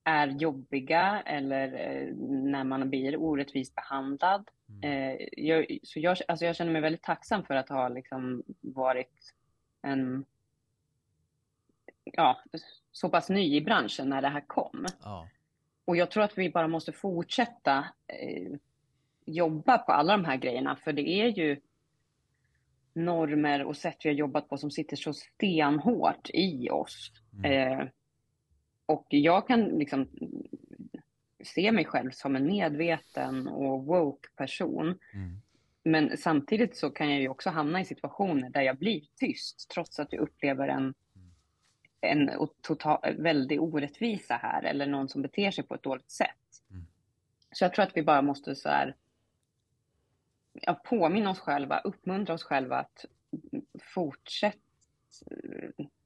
är 0.04 0.26
jobbiga 0.26 1.22
eller 1.26 1.72
eh, 1.74 2.14
när 2.26 2.64
man 2.64 2.90
blir 2.90 3.16
orättvist 3.16 3.74
behandlad. 3.74 4.48
Mm. 4.68 4.92
Eh, 4.92 5.28
jag, 5.32 5.78
så 5.82 6.00
jag, 6.00 6.16
alltså 6.28 6.44
jag 6.44 6.56
känner 6.56 6.72
mig 6.72 6.82
väldigt 6.82 7.02
tacksam 7.02 7.44
för 7.44 7.54
att 7.54 7.68
ha 7.68 7.88
liksom 7.88 8.42
varit 8.60 9.34
en, 9.82 10.24
ja, 12.04 12.42
så 12.92 13.08
pass 13.08 13.28
ny 13.28 13.56
i 13.56 13.60
branschen 13.60 14.08
när 14.08 14.22
det 14.22 14.28
här 14.28 14.44
kom. 14.46 14.86
Ja. 15.02 15.28
Och 15.84 15.96
jag 15.96 16.10
tror 16.10 16.22
att 16.22 16.38
vi 16.38 16.50
bara 16.50 16.68
måste 16.68 16.92
fortsätta 16.92 17.84
eh, 18.06 18.52
jobba 19.24 19.78
på 19.78 19.92
alla 19.92 20.16
de 20.16 20.24
här 20.24 20.36
grejerna, 20.36 20.76
för 20.76 20.92
det 20.92 21.08
är 21.08 21.26
ju 21.26 21.60
normer 22.92 23.64
och 23.64 23.76
sätt 23.76 23.96
vi 24.04 24.08
har 24.08 24.16
jobbat 24.16 24.48
på 24.48 24.58
som 24.58 24.70
sitter 24.70 24.96
så 24.96 25.12
stenhårt 25.12 26.30
i 26.32 26.70
oss. 26.70 27.12
Mm. 27.38 27.80
Eh, 27.80 27.88
och 28.92 29.06
jag 29.08 29.46
kan 29.46 29.64
liksom 29.64 30.08
se 31.44 31.72
mig 31.72 31.84
själv 31.84 32.10
som 32.10 32.36
en 32.36 32.46
medveten 32.46 33.48
och 33.48 33.84
woke 33.84 34.28
person. 34.36 34.98
Mm. 35.14 35.40
Men 35.84 36.16
samtidigt 36.16 36.76
så 36.76 36.90
kan 36.90 37.10
jag 37.10 37.20
ju 37.20 37.28
också 37.28 37.50
hamna 37.50 37.80
i 37.80 37.84
situationer 37.84 38.50
där 38.50 38.62
jag 38.62 38.78
blir 38.78 39.02
tyst 39.16 39.70
trots 39.70 39.98
att 39.98 40.12
jag 40.12 40.22
upplever 40.22 40.68
en, 40.68 40.94
en 42.00 42.30
total, 42.60 43.14
väldig 43.18 43.62
orättvisa 43.62 44.34
här 44.34 44.62
eller 44.62 44.86
någon 44.86 45.08
som 45.08 45.22
beter 45.22 45.50
sig 45.50 45.64
på 45.64 45.74
ett 45.74 45.82
dåligt 45.82 46.10
sätt. 46.10 46.28
Mm. 46.70 46.86
Så 47.52 47.64
jag 47.64 47.74
tror 47.74 47.82
att 47.82 47.96
vi 47.96 48.02
bara 48.02 48.22
måste 48.22 48.56
så 48.56 48.68
här, 48.68 48.96
ja, 50.52 50.74
påminna 50.74 51.30
oss 51.30 51.40
själva, 51.40 51.78
uppmuntra 51.78 52.34
oss 52.34 52.42
själva 52.42 52.76
att 52.76 53.04
fortsätta 53.94 54.58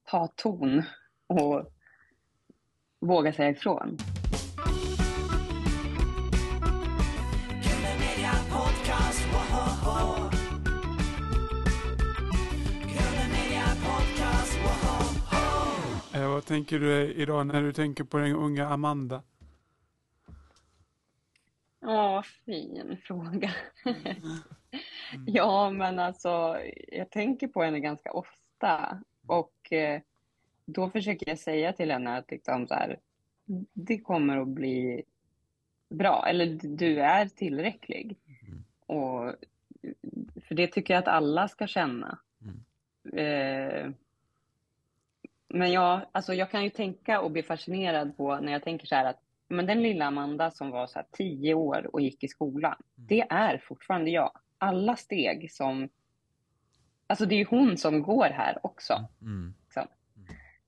ta 0.05 0.27
ton 0.27 0.83
och 1.27 1.73
våga 3.01 3.33
säga 3.33 3.51
ifrån. 3.51 3.99
Eh, 16.15 16.31
vad 16.31 16.47
tänker 16.47 16.79
du 16.79 17.13
idag 17.13 17.47
när 17.47 17.63
du 17.63 17.73
tänker 17.73 18.05
på 18.05 18.19
den 18.19 18.37
unga 18.37 18.69
Amanda? 18.69 19.23
Ja, 21.81 22.23
fin 22.45 22.99
fråga. 23.03 23.51
Mm. 23.85 24.39
ja, 25.27 25.71
men 25.71 25.99
alltså, 25.99 26.59
jag 26.89 27.11
tänker 27.11 27.49
på 27.49 27.63
henne 27.63 27.81
ganska 27.81 28.13
ofta 28.13 29.03
och 29.27 29.73
eh, 29.73 30.01
då 30.67 30.91
försöker 30.91 31.29
jag 31.29 31.39
säga 31.39 31.73
till 31.73 31.91
henne 31.91 32.17
att 32.17 32.31
liksom 32.31 32.67
så 32.67 32.75
här, 32.75 32.99
det 33.73 33.99
kommer 33.99 34.37
att 34.37 34.49
bli 34.49 35.03
bra, 35.89 36.27
eller 36.29 36.47
du 36.63 37.01
är 37.01 37.27
tillräcklig. 37.27 38.17
Mm. 38.43 38.65
Och, 38.87 39.35
för 40.49 40.55
det 40.55 40.67
tycker 40.67 40.95
jag 40.95 40.99
att 40.99 41.09
alla 41.09 41.49
ska 41.49 41.67
känna. 41.67 42.19
Mm. 42.41 42.63
Eh, 43.19 43.91
men 45.49 45.73
jag, 45.73 46.01
alltså 46.13 46.35
jag 46.35 46.51
kan 46.51 46.65
ju 46.65 46.71
tänka 46.71 47.21
och 47.21 47.31
bli 47.31 47.43
fascinerad 47.43 48.17
på 48.17 48.37
när 48.37 48.53
jag 48.53 48.63
tänker 48.63 48.87
så 48.87 48.95
här 48.95 49.05
att 49.05 49.21
men 49.49 49.67
den 49.67 49.83
lilla 49.83 50.07
Amanda 50.07 50.51
som 50.51 50.71
var 50.71 50.87
så 50.87 50.99
här 50.99 51.07
tio 51.13 51.55
år 51.55 51.91
och 51.93 52.01
gick 52.01 52.25
i 52.25 52.29
skolan, 52.29 52.75
mm. 52.97 53.07
det 53.09 53.21
är 53.21 53.59
fortfarande 53.59 54.11
jag. 54.11 54.31
Alla 54.59 54.97
steg 54.97 55.53
som... 55.53 55.89
Alltså 57.07 57.27
det 57.27 57.35
är 57.35 57.39
ju 57.39 57.47
hon 57.51 57.77
som 57.77 58.03
går 58.03 58.29
här 58.29 58.59
också. 58.63 59.09
Mm. 59.21 59.55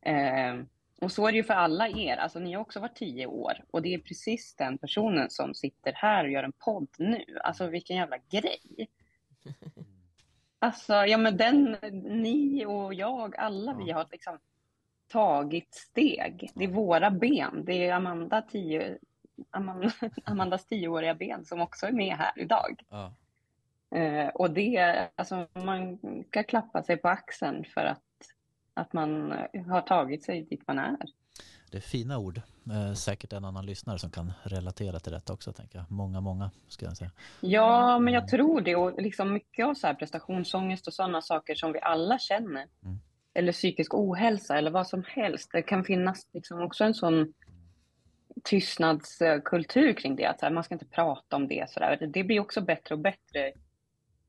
Eh, 0.09 0.65
och 1.01 1.13
så 1.13 1.27
är 1.27 1.33
det 1.33 1.37
ju 1.37 1.45
för 1.45 1.55
alla 1.55 1.89
er. 1.89 2.17
Alltså 2.17 2.39
ni 2.39 2.53
har 2.53 2.61
också 2.61 2.81
varit 2.81 2.97
tio 2.97 3.27
år 3.27 3.65
och 3.71 3.83
det 3.83 3.95
är 3.95 3.99
precis 3.99 4.55
den 4.55 4.79
personen 4.79 5.31
som 5.31 5.55
sitter 5.55 5.93
här 5.93 6.25
och 6.25 6.31
gör 6.31 6.43
en 6.43 6.53
podd 6.53 6.89
nu. 6.99 7.25
Alltså 7.45 7.67
vilken 7.67 7.97
jävla 7.97 8.19
grej. 8.31 8.89
Alltså, 10.61 10.93
ja 10.93 11.19
men 11.19 11.37
den, 11.37 11.77
ni 12.23 12.67
och 12.67 12.95
jag, 12.95 13.37
alla 13.37 13.75
vi 13.75 13.91
har 13.91 14.07
liksom 14.11 14.39
tagit 15.09 15.75
steg. 15.75 16.51
Det 16.55 16.65
är 16.65 16.69
våra 16.69 17.11
ben. 17.11 17.65
Det 17.65 17.87
är 17.87 17.95
Amanda 17.95 18.43
tio, 18.43 18.99
Amanda, 19.51 19.91
Amandas 20.25 20.67
tioåriga 20.67 21.15
ben 21.15 21.45
som 21.45 21.61
också 21.61 21.87
är 21.87 21.93
med 21.93 22.17
här 22.17 22.33
idag. 22.37 22.83
Ja. 22.89 23.15
Eh, 23.99 24.29
och 24.29 24.51
det, 24.51 25.09
alltså 25.17 25.47
man 25.53 25.99
ska 26.29 26.43
klappa 26.43 26.83
sig 26.83 26.97
på 26.97 27.09
axeln 27.09 27.65
för 27.65 27.85
att 27.85 28.03
att 28.79 28.93
man 28.93 29.33
eh, 29.33 29.67
har 29.67 29.81
tagit 29.81 30.25
sig 30.25 30.43
dit 30.43 30.63
man 30.67 30.79
är. 30.79 30.97
Det 31.71 31.77
är 31.77 31.83
fina 31.83 32.19
ord. 32.19 32.41
Eh, 32.71 32.95
säkert 32.95 33.33
en 33.33 33.45
annan 33.45 33.67
lyssnare 33.67 33.99
som 33.99 34.11
kan 34.11 34.33
relatera 34.43 35.01
till 35.01 35.13
detta 35.13 35.33
också, 35.33 35.53
tänker 35.53 35.79
jag. 35.79 35.91
Många, 35.91 36.21
många, 36.21 36.51
ska 36.69 36.87
jag 36.87 36.97
säga. 36.97 37.11
Ja, 37.41 37.99
men 37.99 38.15
jag 38.15 38.21
mm. 38.21 38.29
tror 38.29 38.61
det. 38.61 38.77
Och 38.77 39.03
liksom 39.03 39.33
mycket 39.33 39.67
av 39.67 39.75
så 39.75 39.87
här 39.87 39.95
prestationsångest 39.95 40.87
och 40.87 40.95
sådana 40.95 41.23
saker 41.23 41.55
som 41.55 41.73
vi 41.73 41.81
alla 41.81 42.19
känner. 42.19 42.67
Mm. 42.85 42.99
Eller 43.35 43.53
psykisk 43.53 43.95
ohälsa 43.95 44.59
eller 44.59 44.71
vad 44.71 44.87
som 44.87 45.05
helst. 45.07 45.51
Det 45.53 45.63
kan 45.63 45.85
finnas 45.85 46.27
liksom 46.33 46.63
också 46.63 46.85
en 46.85 46.95
sån 46.95 47.33
tystnadskultur 48.45 49.93
kring 49.93 50.17
det. 50.17 50.27
Att 50.27 50.41
här, 50.41 50.51
man 50.51 50.65
ska 50.65 50.75
inte 50.75 50.87
prata 50.87 51.37
om 51.37 51.49
det. 51.49 51.71
Så 51.71 51.81
där. 51.81 52.07
Det 52.07 52.25
blir 52.25 52.41
också 52.41 52.61
bättre 52.61 52.95
och 52.95 53.01
bättre. 53.01 53.53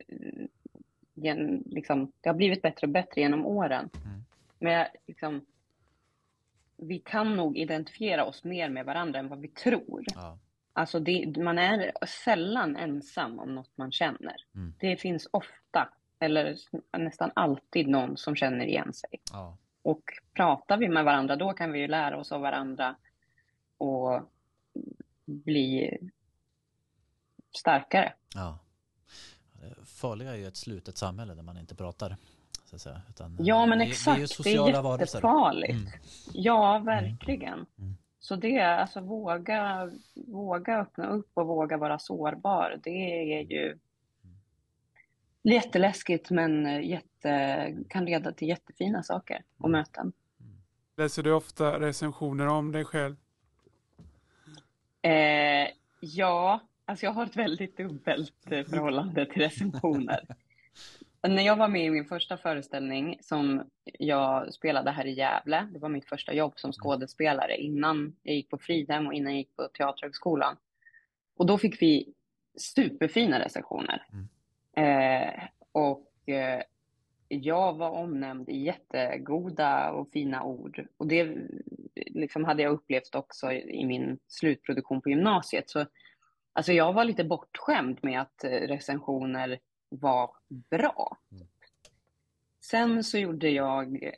Eh, 0.08 1.36
liksom, 1.66 2.12
det 2.22 2.30
har 2.30 2.36
blivit 2.36 2.62
bättre 2.62 2.88
och 2.88 2.94
bättre 2.94 3.22
genom 3.22 3.46
åren. 3.46 3.90
Mm. 4.06 4.24
Men 4.60 4.88
liksom, 5.08 5.46
vi 6.78 7.00
kan 7.00 7.36
nog 7.36 7.58
identifiera 7.58 8.26
oss 8.26 8.44
mer 8.44 8.70
med 8.70 8.86
varandra 8.86 9.20
än 9.20 9.28
vad 9.28 9.40
vi 9.40 9.48
tror. 9.48 10.04
Ja. 10.16 10.40
Alltså 10.74 11.00
det, 11.00 11.38
man 11.38 11.58
är 11.58 11.92
sällan 12.08 12.76
ensam 12.76 13.40
om 13.40 13.56
något 13.56 13.78
man 13.78 13.92
känner. 13.92 14.36
Mm. 14.56 14.74
Det 14.80 14.98
finns 14.98 15.28
ofta, 15.32 15.90
eller 16.20 16.58
nästan 16.98 17.32
alltid, 17.34 17.88
någon 17.88 18.18
som 18.18 18.36
känner 18.36 18.66
igen 18.66 18.94
sig. 18.94 19.10
Ja. 19.32 19.58
Och 19.82 20.04
pratar 20.34 20.78
vi 20.78 20.90
med 20.90 21.06
varandra, 21.06 21.36
då 21.36 21.54
kan 21.54 21.72
vi 21.72 21.80
ju 21.80 21.88
lära 21.88 22.18
oss 22.18 22.32
av 22.32 22.42
varandra 22.42 22.96
och 23.78 24.22
bli 25.26 25.98
starkare. 27.58 28.14
Ja. 28.36 28.60
Det 29.54 29.86
farliga 29.86 30.32
är 30.32 30.38
ju 30.38 30.48
ett 30.48 30.58
slutet 30.58 30.98
samhälle 30.98 31.34
där 31.34 31.44
man 31.44 31.58
inte 31.58 31.76
pratar 31.76 32.18
Så 32.70 32.76
att 32.76 32.82
säga. 32.82 33.02
Utan, 33.10 33.38
ja, 33.40 33.66
men 33.66 33.80
vi, 33.80 33.90
exakt. 33.90 34.20
Vi 34.20 34.24
är 34.24 34.28
sociala 34.28 34.82
det 34.82 34.88
är 34.88 35.00
jättefarligt. 35.00 35.72
Mm. 35.72 35.92
Ja, 36.34 36.80
verkligen. 36.80 37.54
Mm. 37.54 37.66
Mm. 37.80 37.98
Så 38.20 38.36
det, 38.36 38.60
alltså 38.60 39.02
våga, 39.02 39.92
våga 40.28 40.78
öppna 40.78 41.08
upp 41.08 41.30
och 41.34 41.48
våga 41.48 41.78
vara 41.78 42.00
sårbar. 42.00 42.80
Det 42.84 42.90
är 42.90 43.42
ju 43.42 43.78
jätteläskigt 45.44 46.30
men 46.30 46.84
jätte, 46.88 47.76
kan 47.90 48.06
leda 48.06 48.32
till 48.32 48.48
jättefina 48.48 49.04
saker 49.04 49.44
och 49.58 49.70
mm. 49.70 49.80
möten. 49.80 50.14
Läser 50.98 51.24
du 51.24 51.32
ofta 51.32 51.80
recensioner 51.80 52.48
om 52.48 52.72
dig 52.72 52.86
själv? 52.86 53.16
Eh, 55.02 55.68
ja, 56.00 56.60
alltså 56.86 57.06
jag 57.06 57.14
har 57.14 57.26
ett 57.26 57.36
väldigt 57.36 57.78
dubbelt 57.78 58.34
förhållande 58.46 59.26
till 59.26 59.42
recensioner. 59.42 60.20
När 61.28 61.44
jag 61.44 61.56
var 61.56 61.68
med 61.68 61.86
i 61.86 61.90
min 61.90 62.06
första 62.06 62.38
föreställning 62.38 63.18
som 63.22 63.70
jag 64.00 64.54
spelade 64.54 64.92
här 64.92 65.06
i 65.06 65.14
Gävle, 65.14 65.68
det 65.74 65.80
var 65.80 65.90
mitt 65.90 66.10
första 66.10 66.34
jobb 66.34 66.54
som 66.56 66.72
skådespelare 66.72 67.58
innan 67.58 68.16
jag 68.24 68.36
gick 68.36 68.50
på 68.50 68.58
Fridhem 68.58 69.08
och 69.08 69.14
innan 69.14 69.32
jag 69.32 69.40
gick 69.40 69.56
på 69.56 69.68
Teaterhögskolan. 69.68 70.58
Och 71.38 71.46
då 71.46 71.58
fick 71.58 71.82
vi 71.82 72.14
superfina 72.58 73.40
recensioner. 73.40 74.06
Mm. 74.14 74.28
Eh, 74.78 75.44
och 75.72 76.30
eh, 76.30 76.62
jag 77.28 77.78
var 77.78 77.90
omnämnd 77.90 78.50
i 78.50 78.58
jättegoda 78.58 79.92
och 79.92 80.10
fina 80.14 80.44
ord. 80.44 80.88
Och 80.98 81.08
det 81.08 81.38
liksom 81.96 82.44
hade 82.44 82.64
jag 82.64 82.74
upplevt 82.74 83.16
också 83.16 83.52
i 83.52 83.86
min 83.86 84.20
slutproduktion 84.28 85.02
på 85.02 85.10
gymnasiet. 85.10 85.70
Så 85.70 85.86
alltså 86.54 86.74
jag 86.74 86.94
var 86.94 87.04
lite 87.04 87.24
bortskämd 87.24 88.00
med 88.02 88.22
att 88.22 88.44
recensioner 88.44 89.60
var 89.90 90.32
bra. 90.48 91.18
Mm. 91.32 91.48
Sen 92.60 93.04
så 93.04 93.18
gjorde 93.18 93.50
jag 93.50 94.14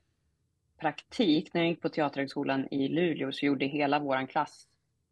praktik, 0.77 1.53
när 1.53 1.61
jag 1.61 1.69
gick 1.69 1.81
på 1.81 1.89
Teaterhögskolan 1.89 2.67
i 2.71 2.87
Luleå 2.87 3.31
så 3.31 3.45
gjorde 3.45 3.65
hela 3.65 3.99
vår 3.99 4.27
klass 4.27 4.67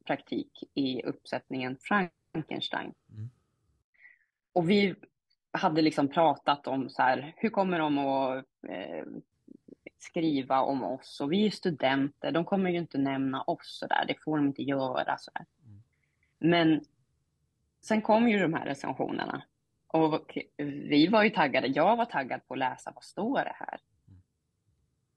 praktik 0.06 0.64
i 0.74 1.04
uppsättningen 1.04 1.78
Frankenstein. 1.82 2.94
Mm. 3.10 3.30
Och 4.54 4.70
vi 4.70 4.96
hade 5.52 5.82
liksom 5.82 6.08
pratat 6.08 6.68
om 6.68 6.90
så 6.90 7.02
här, 7.02 7.34
hur 7.38 7.50
kommer 7.50 7.80
de 7.80 7.98
att 7.98 8.46
eh, 8.70 9.06
skriva 9.98 10.62
om 10.62 10.84
oss? 10.84 11.22
Och 11.22 11.32
vi 11.32 11.46
är 11.46 11.52
studenter, 11.52 12.32
de 12.32 12.46
kommer 12.46 12.70
ju 12.70 12.78
inte 12.78 12.98
nämna 12.98 13.42
oss 13.42 13.80
så 13.80 13.88
där, 13.88 14.06
det 14.08 14.16
får 14.24 14.38
de 14.38 14.48
inte 14.48 14.64
göra 14.64 15.18
så. 15.18 15.32
Mm. 15.66 15.82
Men 16.40 16.82
sen 17.82 18.02
kom 18.02 18.30
ju 18.30 18.40
de 18.40 18.54
här 18.54 18.66
recensionerna 18.66 19.44
och 19.92 20.38
vi 20.58 21.08
var 21.08 21.24
ju 21.24 21.30
taggade, 21.30 21.68
jag 21.68 21.98
var 21.98 22.06
taggad 22.06 22.48
på 22.48 22.54
att 22.54 22.60
läsa, 22.60 22.92
vad 22.96 23.04
står 23.04 23.44
det 23.44 23.56
här? 23.56 23.80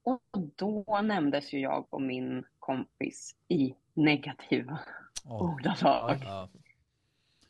Och 0.03 0.23
då 0.57 1.01
nämndes 1.03 1.53
ju 1.53 1.59
jag 1.61 1.87
och 1.91 2.03
min 2.03 2.45
kompis 2.59 3.37
i 3.49 3.75
negativa 3.95 4.79
oh. 5.25 5.43
ordalag. 5.43 6.19
Ja. 6.25 6.49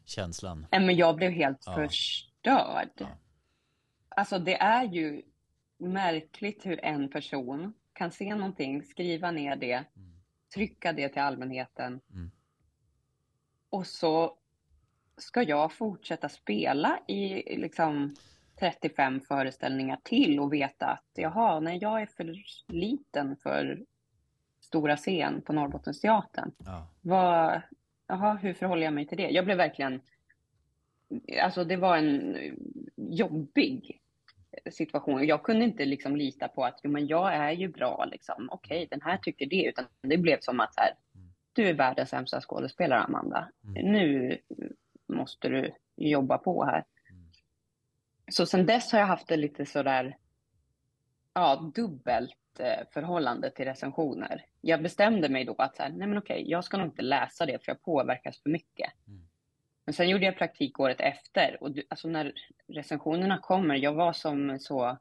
Känslan. 0.04 0.66
Men 0.70 0.96
jag 0.96 1.16
blev 1.16 1.30
helt 1.30 1.62
ja. 1.66 1.74
förstörd. 1.74 2.90
Ja. 2.94 3.06
Alltså 4.08 4.38
det 4.38 4.54
är 4.56 4.84
ju 4.84 5.22
märkligt 5.78 6.66
hur 6.66 6.84
en 6.84 7.08
person 7.08 7.74
kan 7.92 8.10
se 8.10 8.34
någonting, 8.34 8.82
skriva 8.82 9.30
ner 9.30 9.56
det, 9.56 9.84
mm. 9.96 10.12
trycka 10.54 10.92
det 10.92 11.08
till 11.08 11.22
allmänheten 11.22 12.00
mm. 12.10 12.30
och 13.70 13.86
så 13.86 14.38
ska 15.16 15.42
jag 15.42 15.72
fortsätta 15.72 16.28
spela 16.28 16.98
i 17.08 17.56
liksom 17.56 18.14
35 18.60 19.20
föreställningar 19.20 19.98
till 20.02 20.40
och 20.40 20.52
veta 20.52 20.86
att 20.86 21.10
jaha, 21.14 21.60
nej, 21.60 21.78
jag 21.80 22.02
är 22.02 22.06
för 22.06 22.36
liten 22.68 23.36
för 23.36 23.84
stora 24.60 24.96
scen 24.96 25.42
på 25.42 25.52
Norrbottensteatern. 25.52 26.52
Ja. 26.58 26.86
Vad, 27.00 27.62
jaha, 28.06 28.34
hur 28.34 28.54
förhåller 28.54 28.82
jag 28.82 28.94
mig 28.94 29.06
till 29.06 29.18
det? 29.18 29.30
Jag 29.30 29.44
blev 29.44 29.56
verkligen, 29.56 30.00
alltså 31.42 31.64
det 31.64 31.76
var 31.76 31.96
en 31.96 32.36
jobbig 32.96 34.00
situation. 34.70 35.26
Jag 35.26 35.42
kunde 35.42 35.64
inte 35.64 35.84
liksom 35.84 36.16
lita 36.16 36.48
på 36.48 36.64
att 36.64 36.80
jo, 36.82 36.90
men 36.90 37.06
jag 37.06 37.34
är 37.34 37.52
ju 37.52 37.68
bra, 37.68 38.04
liksom. 38.04 38.48
okej, 38.50 38.86
den 38.90 39.00
här 39.02 39.16
tycker 39.16 39.46
det, 39.46 39.64
utan 39.64 39.84
det 40.00 40.18
blev 40.18 40.38
som 40.40 40.60
att 40.60 40.74
här, 40.76 40.94
mm. 41.14 41.32
du 41.52 41.68
är 41.68 41.74
världens 41.74 42.10
sämsta 42.10 42.40
skådespelare, 42.40 43.00
Amanda. 43.00 43.48
Mm. 43.64 43.92
Nu 43.92 44.38
måste 45.16 45.48
du 45.48 45.74
jobba 45.96 46.38
på 46.38 46.64
här. 46.64 46.84
Mm. 47.10 47.22
Så 48.30 48.46
sen 48.46 48.66
dess 48.66 48.92
har 48.92 48.98
jag 48.98 49.06
haft 49.06 49.28
det 49.28 49.36
lite 49.36 49.66
sådär, 49.66 50.16
ja, 51.34 51.72
dubbelt 51.74 52.36
eh, 52.58 52.86
förhållande 52.90 53.50
till 53.50 53.64
recensioner. 53.64 54.44
Jag 54.60 54.82
bestämde 54.82 55.28
mig 55.28 55.44
då 55.44 55.54
att 55.58 55.76
så 55.76 55.82
här, 55.82 55.90
nej 55.90 56.08
men 56.08 56.18
okej, 56.18 56.50
jag 56.50 56.64
ska 56.64 56.76
nog 56.76 56.86
inte 56.86 57.02
läsa 57.02 57.46
det 57.46 57.64
för 57.64 57.72
jag 57.72 57.82
påverkas 57.82 58.42
för 58.42 58.50
mycket. 58.50 58.92
Mm. 59.06 59.28
Men 59.84 59.92
sen 59.92 60.08
gjorde 60.08 60.24
jag 60.24 60.38
praktik 60.38 60.80
året 60.80 61.00
efter 61.00 61.62
och 61.62 61.70
alltså 61.88 62.08
när 62.08 62.32
recensionerna 62.68 63.38
kommer, 63.38 63.74
jag 63.74 63.92
var 63.92 64.12
som 64.12 64.58
så 64.58 64.98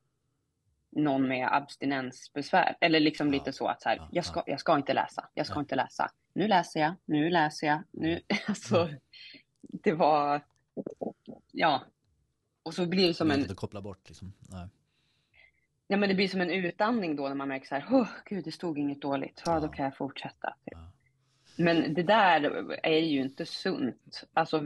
någon 0.91 1.27
med 1.27 1.47
abstinensbesvär 1.51 2.77
eller 2.81 2.99
liksom 2.99 3.27
ja, 3.27 3.33
lite 3.33 3.53
så 3.53 3.67
att 3.67 3.81
så 3.81 3.89
här, 3.89 3.95
ja, 3.95 4.09
jag, 4.11 4.25
ska, 4.25 4.43
jag 4.45 4.59
ska 4.59 4.75
inte 4.75 4.93
läsa, 4.93 5.29
jag 5.33 5.45
ska 5.45 5.55
ja. 5.55 5.59
inte 5.59 5.75
läsa. 5.75 6.11
Nu 6.33 6.47
läser 6.47 6.79
jag, 6.79 6.93
nu 7.05 7.29
läser 7.29 7.67
jag, 7.67 7.83
nu, 7.91 8.21
alltså 8.47 8.89
det 9.71 9.93
var, 9.93 10.41
ja. 11.51 11.83
Och 12.63 12.73
så 12.73 12.85
blir 12.85 13.07
det 13.07 13.13
som 13.13 13.31
en... 13.31 13.39
Inte 13.39 13.55
koppla 13.55 13.81
bort 13.81 14.09
liksom. 14.09 14.33
Nej. 14.49 14.67
Ja, 15.87 15.97
men 15.97 16.09
det 16.09 16.15
blir 16.15 16.27
som 16.27 16.41
en 16.41 16.49
utandning 16.49 17.15
då 17.15 17.27
när 17.27 17.35
man 17.35 17.47
märker 17.47 17.67
så 17.67 17.75
här, 17.75 18.01
oh, 18.01 18.07
gud, 18.25 18.43
det 18.43 18.51
stod 18.51 18.77
inget 18.77 19.01
dåligt, 19.01 19.41
ja, 19.45 19.59
då 19.59 19.67
kan 19.67 19.85
jag 19.85 19.97
fortsätta. 19.97 20.53
Ja. 20.65 20.91
Men 21.57 21.93
det 21.93 22.03
där 22.03 22.41
är 22.83 22.99
ju 22.99 23.21
inte 23.21 23.45
sunt. 23.45 24.23
Alltså, 24.33 24.63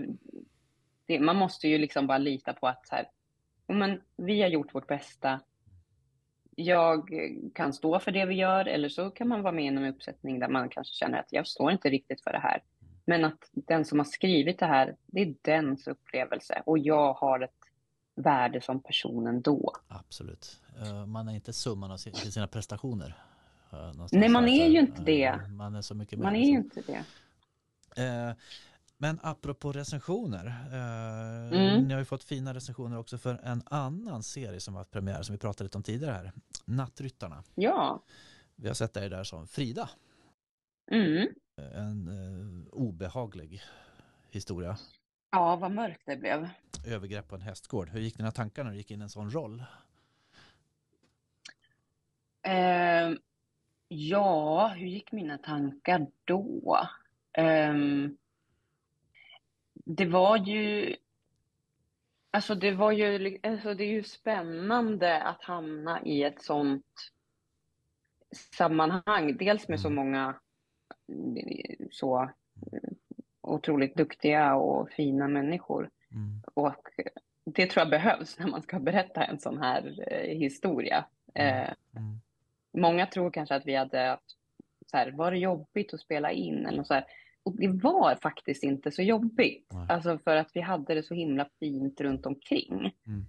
det, 1.05 1.19
man 1.19 1.35
måste 1.35 1.67
ju 1.67 1.77
liksom 1.77 2.07
bara 2.07 2.17
lita 2.17 2.53
på 2.53 2.67
att 2.67 2.87
så 2.87 2.95
här, 2.95 3.09
men 3.67 4.01
vi 4.15 4.41
har 4.41 4.49
gjort 4.49 4.75
vårt 4.75 4.87
bästa. 4.87 5.41
Jag 6.55 7.09
kan 7.53 7.73
stå 7.73 7.99
för 7.99 8.11
det 8.11 8.25
vi 8.25 8.35
gör 8.35 8.65
eller 8.65 8.89
så 8.89 9.11
kan 9.11 9.27
man 9.27 9.41
vara 9.41 9.53
med 9.53 9.63
i 9.63 9.67
en 9.67 9.85
uppsättning 9.85 10.39
där 10.39 10.47
man 10.47 10.69
kanske 10.69 10.93
känner 10.93 11.19
att 11.19 11.33
jag 11.33 11.47
står 11.47 11.71
inte 11.71 11.89
riktigt 11.89 12.21
för 12.21 12.31
det 12.31 12.39
här. 12.39 12.63
Men 13.05 13.25
att 13.25 13.49
den 13.53 13.85
som 13.85 13.99
har 13.99 14.05
skrivit 14.05 14.59
det 14.59 14.65
här, 14.65 14.95
det 15.05 15.21
är 15.21 15.35
dens 15.41 15.87
upplevelse 15.87 16.63
och 16.65 16.77
jag 16.77 17.13
har 17.13 17.39
ett 17.39 17.51
värde 18.15 18.61
som 18.61 18.79
person 18.79 19.27
ändå. 19.27 19.73
Absolut. 19.87 20.61
Eh, 20.81 21.05
man 21.05 21.27
är 21.27 21.33
inte 21.33 21.53
summan 21.53 21.91
av 21.91 21.97
sina 21.97 22.47
prestationer. 22.47 23.17
Eh, 23.71 24.05
Nej, 24.11 24.29
man 24.29 24.47
är 24.47 24.67
ju 24.67 24.79
inte 24.79 25.01
det. 25.01 25.25
Eh, 25.25 25.47
man 25.47 25.75
är 25.75 25.81
så 25.81 25.95
mycket 25.95 26.19
Man 26.19 26.35
är 26.35 26.45
ju 26.45 26.57
inte 26.57 26.81
det. 26.81 27.03
Men 28.97 29.19
apropå 29.23 29.71
recensioner. 29.71 30.55
Mm. 31.51 31.83
Ni 31.83 31.93
har 31.93 31.99
ju 31.99 32.05
fått 32.05 32.23
fina 32.23 32.53
recensioner 32.53 32.97
också 32.97 33.17
för 33.17 33.39
en 33.43 33.61
annan 33.65 34.23
serie 34.23 34.59
som 34.59 34.73
har 34.73 34.81
haft 34.81 34.91
premiär 34.91 35.21
som 35.21 35.33
vi 35.33 35.39
pratade 35.39 35.63
lite 35.63 35.77
om 35.77 35.83
tidigare 35.83 36.13
här. 36.13 36.31
Nattryttarna. 36.65 37.43
Ja. 37.55 38.03
Vi 38.55 38.67
har 38.67 38.75
sett 38.75 38.93
dig 38.93 39.09
där 39.09 39.23
som 39.23 39.47
Frida. 39.47 39.89
Mm. 40.91 41.27
En 41.55 42.07
eh, 42.07 42.73
obehaglig 42.73 43.61
historia. 44.31 44.77
Ja, 45.31 45.55
vad 45.55 45.71
mörkt 45.71 46.01
det 46.05 46.17
blev. 46.17 46.49
Övergrepp 46.87 47.27
på 47.27 47.35
en 47.35 47.41
hästgård. 47.41 47.89
Hur 47.89 47.99
gick 47.99 48.17
dina 48.17 48.31
tankar 48.31 48.63
när 48.63 48.71
du 48.71 48.77
gick 48.77 48.91
in 48.91 48.99
i 48.99 49.03
en 49.03 49.09
sån 49.09 49.31
roll? 49.31 49.63
Eh, 52.41 53.11
ja, 53.87 54.67
hur 54.67 54.87
gick 54.87 55.11
mina 55.11 55.37
tankar 55.37 56.07
då? 56.25 56.79
Eh, 57.33 57.73
det 59.73 60.05
var 60.05 60.37
ju... 60.37 60.95
Alltså 62.31 62.55
det 62.55 62.71
var 62.71 62.91
ju, 62.91 63.39
alltså 63.43 63.73
det 63.73 63.83
är 63.83 63.91
ju 63.91 64.03
spännande 64.03 65.23
att 65.23 65.43
hamna 65.43 66.01
i 66.03 66.23
ett 66.23 66.41
sånt 66.41 67.11
sammanhang. 68.31 69.37
Dels 69.37 69.67
med 69.67 69.79
så 69.79 69.87
mm. 69.87 69.95
många 69.95 70.35
så 71.91 72.29
otroligt 73.41 73.95
duktiga 73.95 74.55
och 74.55 74.89
fina 74.89 75.27
människor. 75.27 75.89
Mm. 76.11 76.41
Och 76.53 76.89
det 77.45 77.67
tror 77.67 77.81
jag 77.81 77.89
behövs 77.89 78.39
när 78.39 78.47
man 78.47 78.61
ska 78.61 78.79
berätta 78.79 79.23
en 79.23 79.39
sån 79.39 79.57
här 79.57 80.03
eh, 80.11 80.37
historia. 80.37 81.05
Mm. 81.33 81.57
Eh, 81.57 81.73
mm. 81.95 82.19
Många 82.77 83.05
tror 83.05 83.31
kanske 83.31 83.55
att 83.55 83.65
vi 83.65 83.75
hade 83.75 84.17
så 84.85 84.97
här, 84.97 85.11
var 85.11 85.31
det 85.31 85.37
jobbigt 85.37 85.93
att 85.93 85.99
spela 85.99 86.31
in 86.31 86.65
eller 86.65 86.83
så 86.83 86.93
här. 86.93 87.05
Och 87.43 87.57
det 87.57 87.67
var 87.67 88.15
faktiskt 88.15 88.63
inte 88.63 88.91
så 88.91 89.01
jobbigt. 89.01 89.71
Nej. 89.73 89.85
Alltså 89.89 90.17
för 90.17 90.35
att 90.35 90.51
vi 90.53 90.61
hade 90.61 90.93
det 90.93 91.03
så 91.03 91.13
himla 91.13 91.49
fint 91.59 92.01
runt 92.01 92.25
omkring. 92.25 92.93
Mm. 93.07 93.25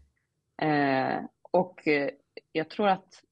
Eh, 0.59 1.25
och 1.43 1.89
eh, 1.89 2.11
jag 2.53 2.71
tror 2.71 2.89
att 2.89 3.23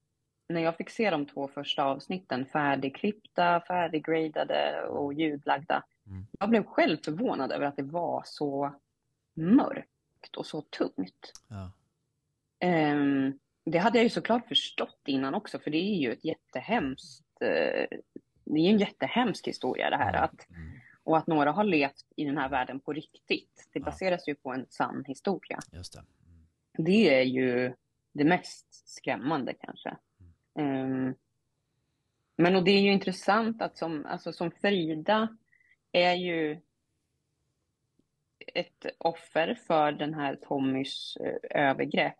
när 0.48 0.60
jag 0.60 0.76
fick 0.76 0.90
se 0.90 1.10
de 1.10 1.26
två 1.26 1.48
första 1.48 1.84
avsnitten 1.84 2.46
färdigklippta, 2.46 3.60
färdiggradade 3.60 4.82
och 4.82 5.14
ljudlagda. 5.14 5.84
Mm. 6.06 6.26
Jag 6.40 6.48
blev 6.50 6.64
själv 6.64 6.96
förvånad 7.04 7.52
över 7.52 7.66
att 7.66 7.76
det 7.76 7.82
var 7.82 8.22
så 8.26 8.74
mörkt 9.34 10.36
och 10.36 10.46
så 10.46 10.60
tungt. 10.60 11.32
Ja. 11.48 11.70
Um, 12.92 13.38
det 13.64 13.78
hade 13.78 13.98
jag 13.98 14.02
ju 14.02 14.10
såklart 14.10 14.48
förstått 14.48 15.00
innan 15.06 15.34
också, 15.34 15.58
för 15.58 15.70
det 15.70 15.78
är 15.78 15.96
ju 16.00 16.12
ett 16.12 16.24
jättehemskt, 16.24 17.26
eh, 17.40 17.98
det 18.44 18.58
är 18.60 18.64
ju 18.64 18.68
en 18.70 18.78
jättehemsk 18.78 19.48
historia 19.48 19.90
det 19.90 19.96
här. 19.96 20.12
Att, 20.12 20.50
Mm. 20.50 20.70
och 21.02 21.18
att 21.18 21.26
några 21.26 21.52
har 21.52 21.64
levt 21.64 22.06
i 22.16 22.24
den 22.24 22.38
här 22.38 22.48
världen 22.48 22.80
på 22.80 22.92
riktigt. 22.92 23.68
Det 23.72 23.78
Ja. 23.78 23.84
baseras 23.84 24.28
ju 24.28 24.34
på 24.34 24.52
en 24.52 24.66
sann 24.70 25.04
historia. 25.06 25.58
Just 25.72 25.92
det. 25.92 26.02
Det 26.82 27.14
är 27.20 27.22
ju 27.24 27.74
det 28.12 28.24
mest 28.24 28.88
skrämmande 28.88 29.54
kanske. 29.60 29.96
Ehm, 30.54 31.14
men 32.36 32.56
och 32.56 32.64
det 32.64 32.70
är 32.70 32.80
ju 32.80 32.92
intressant 32.92 33.62
att 33.62 33.76
som, 33.76 34.06
alltså 34.06 34.32
som 34.32 34.50
Frida 34.50 35.36
är 35.92 36.14
ju 36.14 36.60
ett 38.46 38.86
offer 38.98 39.54
för 39.54 39.92
den 39.92 40.14
här 40.14 40.36
Tommys 40.36 41.16
eh, 41.16 41.68
övergrepp. 41.68 42.16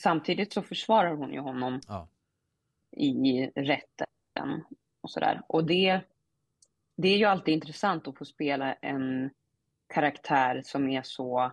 Samtidigt 0.00 0.52
så 0.52 0.62
försvarar 0.62 1.14
hon 1.14 1.32
ju 1.32 1.40
honom 1.40 1.80
Ja. 1.88 2.08
i 2.90 3.46
rätten 3.46 4.64
och 5.00 5.10
sådär. 5.10 5.42
Och 5.46 5.64
det, 5.66 6.00
det 6.96 7.08
är 7.08 7.18
ju 7.18 7.24
alltid 7.24 7.54
intressant 7.54 8.08
att 8.08 8.18
få 8.18 8.24
spela 8.24 8.72
en 8.74 9.30
karaktär 9.86 10.62
som 10.64 10.88
är 10.88 11.02
så 11.02 11.52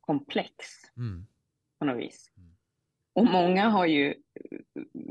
komplex 0.00 0.54
Mm. 0.96 1.26
på 1.78 1.84
något 1.84 1.98
vis. 1.98 2.32
Mm. 2.36 2.50
Och 3.12 3.24
många 3.24 3.68
har 3.68 3.86
ju 3.86 4.14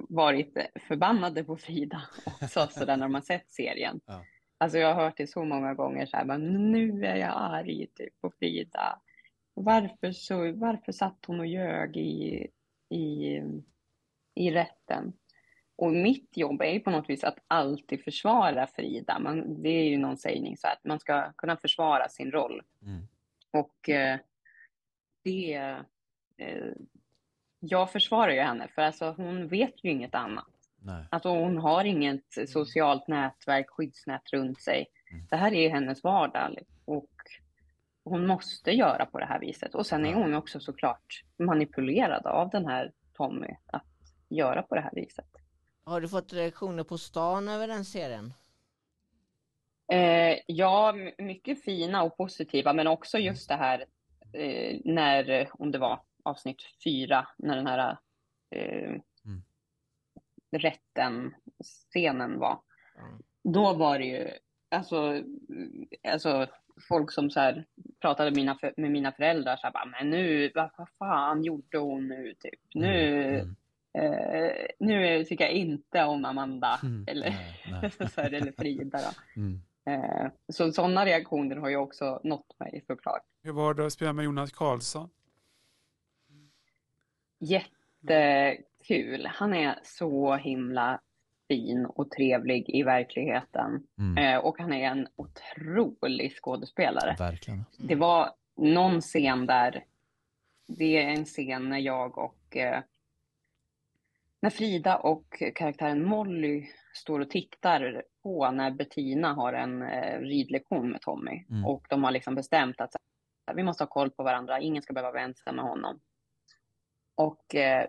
varit 0.10 0.58
förbannade 0.88 1.44
på 1.44 1.58
Frida 1.58 2.02
också 2.42 2.68
sådär 2.68 2.98
när 2.98 3.06
de 3.06 3.14
har 3.14 3.22
sett 3.22 3.52
serien. 3.52 4.02
Ja. 4.06 4.26
Alltså 4.58 4.78
jag 4.78 4.96
har 4.96 5.04
hört 5.04 5.18
det 5.18 5.28
så 5.28 5.44
många 5.44 5.74
gånger 5.74 6.06
så 6.06 6.18
här, 6.18 6.26
bara, 6.26 6.38
nu 6.38 7.06
är 7.06 7.16
jag 7.16 7.34
arg 7.36 7.88
typ 7.96 8.22
på 8.22 8.32
Frida. 8.40 9.02
Varför, 9.54 10.12
så, 10.12 10.52
varför 10.52 10.92
satt 10.92 11.26
hon 11.28 11.40
och 11.40 11.48
ljög 11.48 11.98
i, 11.98 12.48
i, 12.90 13.42
i 14.36 14.52
rätten? 14.52 15.14
Och 15.76 15.92
mitt 15.92 16.38
jobb 16.38 16.62
är 16.62 16.74
ju 16.74 16.80
på 16.80 16.92
något 16.92 17.10
vis 17.10 17.24
att 17.24 17.38
alltid 17.48 18.04
försvara 18.04 18.68
Frida. 18.68 19.20
Man, 19.20 19.62
det 19.64 19.70
är 19.70 19.90
ju 19.90 19.98
någon 19.98 20.18
sägning 20.18 20.58
så 20.58 20.68
här, 20.68 20.74
att 20.74 20.84
man 20.84 21.00
ska 21.00 21.34
kunna 21.34 21.58
försvara 21.58 22.10
sin 22.10 22.32
roll. 22.32 22.62
Mm. 22.82 23.08
Och 23.52 23.90
eh, 23.90 24.20
det... 25.24 25.54
Eh, 26.38 26.72
jag 27.68 27.92
försvarar 27.92 28.32
ju 28.32 28.42
henne, 28.42 28.68
för 28.76 28.82
alltså, 28.82 29.12
hon 29.18 29.48
vet 29.48 29.84
ju 29.84 29.92
inget 29.92 30.16
annat. 30.16 30.46
Nej. 30.80 31.06
Alltså, 31.12 31.30
hon 31.30 31.58
har 31.58 31.84
inget 31.84 32.50
socialt 32.50 33.08
nätverk, 33.08 33.70
skyddsnät 33.70 34.34
runt 34.34 34.62
sig. 34.62 34.86
Mm. 35.12 35.26
Det 35.30 35.36
här 35.36 35.54
är 35.54 35.70
hennes 35.70 36.04
vardag 36.04 36.60
och 36.86 37.12
hon 38.04 38.28
måste 38.28 38.72
göra 38.72 39.06
på 39.06 39.20
det 39.20 39.26
här 39.26 39.40
viset. 39.40 39.76
Och 39.76 39.86
sen 39.86 40.06
är 40.06 40.14
hon 40.14 40.34
också 40.34 40.60
såklart 40.60 41.24
manipulerad 41.38 42.26
av 42.26 42.50
den 42.50 42.66
här 42.66 42.92
Tommy 43.14 43.56
att 43.66 43.84
göra 44.30 44.62
på 44.62 44.76
det 44.76 44.82
här 44.82 44.94
viset. 44.94 45.26
Har 45.84 46.02
du 46.02 46.08
fått 46.08 46.34
reaktioner 46.34 46.84
på 46.84 46.98
stan 46.98 47.48
över 47.48 47.68
den 47.68 47.86
serien? 47.86 48.34
Eh, 49.92 50.40
ja, 50.48 50.94
mycket 51.18 51.64
fina 51.64 52.04
och 52.04 52.18
positiva, 52.18 52.74
men 52.74 52.88
också 52.88 53.18
just 53.18 53.50
det 53.50 53.56
här 53.56 53.86
eh, 54.34 54.80
när, 54.84 55.50
om 55.52 55.72
det 55.72 55.78
var 55.78 56.00
avsnitt 56.26 56.62
fyra, 56.84 57.28
när 57.38 57.56
den 57.56 57.68
här 57.68 57.98
eh, 58.56 58.96
Mm. 59.26 59.42
rätten, 60.52 61.36
scenen 61.92 62.40
var. 62.40 62.60
Ja. 62.96 63.20
Då 63.44 63.74
var 63.74 64.00
det 64.00 64.06
ju, 64.06 64.30
alltså, 64.72 64.98
mm, 64.98 65.88
alltså 66.08 66.48
folk 66.90 67.12
som 67.12 67.30
så 67.30 67.40
här 67.40 67.66
pratade 68.02 68.32
med 68.32 68.36
mina, 68.36 68.58
med 68.78 68.92
mina 68.92 69.12
föräldrar, 69.12 69.56
så 69.56 69.62
här, 69.68 69.74
bara, 69.74 69.86
men 69.86 70.10
nu, 70.10 70.52
vad, 70.56 70.70
vad 70.78 70.90
fan 71.00 71.44
gjorde 71.44 71.78
hon 71.78 72.08
nu, 72.08 72.34
typ? 72.40 72.60
Nu, 72.74 73.26
Mm. 73.40 73.56
eh, 74.14 74.52
nu 74.80 75.24
tycker 75.24 75.44
jag 75.44 75.54
inte 75.54 76.04
om 76.04 76.26
Amanda, 76.26 76.80
Mm. 76.84 77.06
eller, 77.08 77.30
Nej, 77.30 77.62
nej. 77.82 77.92
så 78.10 78.22
här, 78.22 78.34
eller 78.34 78.52
Frida 78.52 78.98
då. 79.02 79.42
Mm. 79.42 79.60
Eh, 79.88 80.32
Så 80.48 80.72
sådana 80.72 81.06
reaktioner 81.06 81.56
har 81.56 81.70
ju 81.70 81.76
också 81.78 82.20
nått 82.24 82.60
mig 82.60 82.84
såklart. 82.88 83.24
Hur 83.44 83.52
var 83.52 83.74
det 83.74 83.86
att 83.86 83.94
spela 83.94 84.14
med 84.14 84.26
Jonas 84.26 84.52
Karlsson? 84.52 85.10
Jättekul. 87.40 89.26
Han 89.26 89.54
är 89.54 89.80
så 89.84 90.36
himla 90.36 91.00
fin 91.48 91.86
och 91.86 92.12
trevlig 92.12 92.70
i 92.70 92.84
verkligheten. 92.84 93.88
Mm. 93.98 94.18
Eh, 94.18 94.40
Och 94.40 94.60
han 94.60 94.74
är 94.74 94.88
en 94.92 95.08
otrolig 95.16 96.36
skådespelare. 96.36 97.16
Verkligen. 97.20 97.66
Det 97.78 97.96
var 97.96 98.30
någon 98.56 99.02
scen 99.02 99.46
där, 99.46 99.84
det 100.68 100.98
är 101.04 101.10
en 101.10 101.26
scen 101.26 101.70
när 101.70 101.80
jag 101.80 102.18
och 102.18 102.58
eh, 102.58 102.82
när 104.40 104.50
Frida 104.50 104.98
och 104.98 105.44
karaktären 105.56 106.04
Molly 106.04 106.68
står 106.94 107.20
och 107.20 107.30
tittar 107.30 108.04
på 108.24 108.52
när 108.52 108.72
Bettina 108.72 109.34
har 109.34 109.54
en 109.54 109.82
eh, 109.82 110.20
ridlektion 110.20 110.90
med 110.92 111.02
Tommy. 111.02 111.44
Mm. 111.50 111.66
Och 111.66 111.86
de 111.90 112.04
har 112.04 112.12
liksom 112.12 112.36
bestämt 112.36 112.82
att 112.82 112.96
vi 113.56 113.64
måste 113.64 113.84
ha 113.84 113.90
koll 113.90 114.12
på 114.12 114.24
varandra, 114.24 114.60
ingen 114.60 114.84
ska 114.84 114.94
behöva 114.94 115.12
vara 115.12 115.22
ensam 115.24 115.56
med 115.56 115.66
honom. 115.66 116.00
Och 117.16 117.56
eh, 117.56 117.88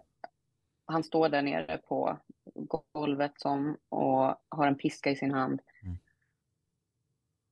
han 0.87 1.05
står 1.05 1.29
där 1.29 1.43
nere 1.43 1.79
på 1.79 2.19
golvet 2.93 3.33
som, 3.37 3.77
och 3.89 4.37
har 4.49 4.67
en 4.67 4.75
piska 4.79 5.11
i 5.11 5.17
sin 5.17 5.35
hand. 5.35 5.61
Mm. 5.83 5.99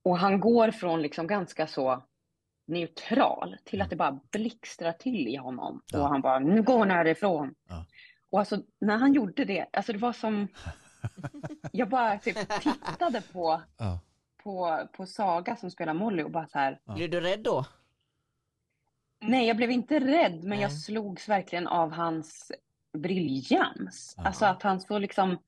Och 0.02 0.18
han 0.18 0.40
går 0.40 0.70
från 0.70 1.02
liksom 1.02 1.26
ganska 1.26 1.66
så 1.66 2.02
neutral 2.66 3.56
till 3.64 3.80
att 3.82 3.86
Mm. 3.86 3.90
det 3.90 3.96
bara 3.96 4.20
blixtrar 4.30 4.92
till 4.92 5.28
i 5.28 5.36
honom. 5.36 5.82
Ja. 5.92 6.00
Och 6.02 6.08
han 6.08 6.20
bara, 6.20 6.38
nu 6.38 6.62
går 6.62 6.78
hon 6.78 6.90
härifrån. 6.90 7.54
Ja. 7.68 7.86
Och 8.30 8.38
alltså 8.38 8.62
när 8.78 8.96
han 8.96 9.12
gjorde 9.12 9.44
det, 9.44 9.66
alltså 9.72 9.92
det 9.92 9.98
var 9.98 10.12
som, 10.12 10.48
jag 11.72 11.88
bara 11.88 12.18
typ 12.18 12.36
tittade 12.62 13.22
på, 13.32 13.62
Ja. 13.78 14.00
på, 14.42 14.88
på 14.92 15.06
Saga 15.06 15.56
som 15.56 15.70
spelar 15.70 15.94
Molly 15.94 16.22
och 16.22 16.30
bara 16.30 16.46
så 16.46 16.58
här, 16.58 16.80
Ja. 16.84 16.94
Blev 16.94 17.10
du 17.10 17.20
rädd 17.20 17.40
då? 17.42 17.64
Nej 19.28 19.46
jag 19.46 19.56
blev 19.56 19.70
inte 19.70 20.00
rädd 20.00 20.44
men 20.44 20.60
jag 20.60 20.70
Nej. 20.70 20.78
slogs 20.80 21.28
verkligen 21.28 21.66
av 21.66 21.90
hans 21.92 22.52
briljans. 22.98 24.14
Ja. 24.16 24.26
Alltså 24.26 24.44
att 24.46 24.62
han 24.62 24.80
så 24.80 24.98
liksom 24.98 25.38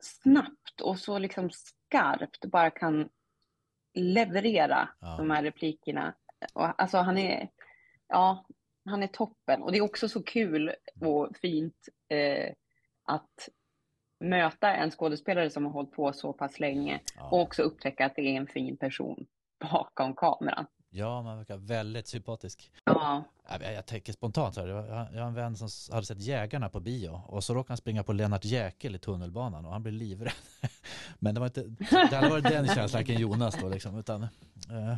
snabbt 0.00 0.80
och 0.82 0.98
så 0.98 1.18
liksom 1.18 1.50
skarpt 1.50 2.44
bara 2.44 2.70
kan 2.70 3.08
leverera 3.94 4.88
Ja. 5.00 5.16
de 5.16 5.30
här 5.30 5.42
replikerna. 5.42 6.14
Och, 6.52 6.82
alltså 6.82 6.98
han 6.98 7.18
är, 7.18 7.48
ja, 8.08 8.46
han 8.84 9.02
är 9.02 9.06
toppen. 9.06 9.62
Och 9.62 9.72
det 9.72 9.78
är 9.78 9.82
också 9.82 10.08
så 10.08 10.22
kul 10.22 10.72
och 11.00 11.36
fint 11.36 11.88
eh, 12.08 12.52
att 13.04 13.48
möta 14.20 14.74
en 14.74 14.90
skådespelare 14.90 15.50
som 15.50 15.64
har 15.64 15.72
hållit 15.72 15.92
på 15.92 16.12
så 16.12 16.32
pass 16.32 16.60
länge 16.60 16.96
och 17.16 17.38
Ja. 17.38 17.42
också 17.42 17.62
upptäcka 17.62 18.06
att 18.06 18.14
det 18.16 18.22
är 18.22 18.36
en 18.36 18.46
fin 18.46 18.76
person 18.76 19.26
bakom 19.60 20.14
kameran. 20.14 20.66
Ja, 20.96 21.22
man 21.22 21.36
verkar 21.38 21.56
väldigt 21.56 22.06
sympatisk. 22.08 22.70
Ja, 22.84 23.24
Jag, 23.50 23.74
jag, 23.74 23.86
tänker 23.86 24.12
spontant 24.12 24.54
så 24.54 24.60
här, 24.60 24.68
jag, 24.68 25.20
har 25.20 25.28
en 25.28 25.34
vän 25.34 25.56
som 25.56 25.68
hade 25.94 26.06
sett 26.06 26.20
Jägarna 26.20 26.68
på 26.68 26.80
bio 26.80 27.20
och 27.26 27.44
så 27.44 27.54
råkade 27.54 27.70
han 27.70 27.76
springa 27.76 28.02
på 28.02 28.12
Lennart 28.12 28.44
Jäkel 28.44 28.94
i 28.94 28.98
tunnelbanan 28.98 29.66
och 29.66 29.72
han 29.72 29.82
blev 29.82 29.94
livrädd. 29.94 30.32
Men 31.18 31.34
det 31.34 31.40
var 31.40 31.46
inte, 31.46 31.62
det 32.10 32.16
hade 32.16 32.28
varit 32.28 32.44
den 32.44 32.66
känslan, 32.66 32.98
vilken 33.04 33.20
Jonas 33.22 33.56
då 33.60 33.68
liksom, 33.68 33.98
utan... 33.98 34.22
eh, 34.22 34.96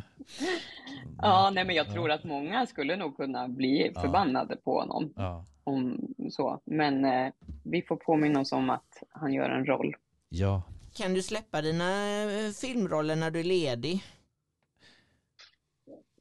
ja 1.21 1.49
nej 1.53 1.65
men 1.65 1.75
jag 1.75 1.87
Ja. 1.87 1.93
tror 1.93 2.11
att 2.11 2.23
många 2.23 2.65
skulle 2.65 2.95
nog 2.95 3.17
kunna 3.17 3.47
bli 3.47 3.91
Ja. 3.95 4.01
förbannade 4.01 4.55
på 4.55 4.79
honom. 4.79 5.13
Ja, 5.15 5.45
Om 5.63 6.13
så. 6.31 6.59
Men 6.65 7.05
eh, 7.05 7.31
vi 7.63 7.81
får 7.81 7.95
påminna 7.95 8.39
oss 8.39 8.51
om 8.51 8.69
att 8.69 9.03
han 9.09 9.33
gör 9.33 9.49
en 9.49 9.65
roll. 9.65 9.95
ja, 10.29 10.61
Kan 10.93 11.13
du 11.13 11.21
släppa 11.23 11.61
dina 11.61 12.07
eh, 12.21 12.51
filmroller 12.61 13.15
när 13.15 13.31
du 13.31 13.39
är 13.39 13.43
ledig? 13.43 14.03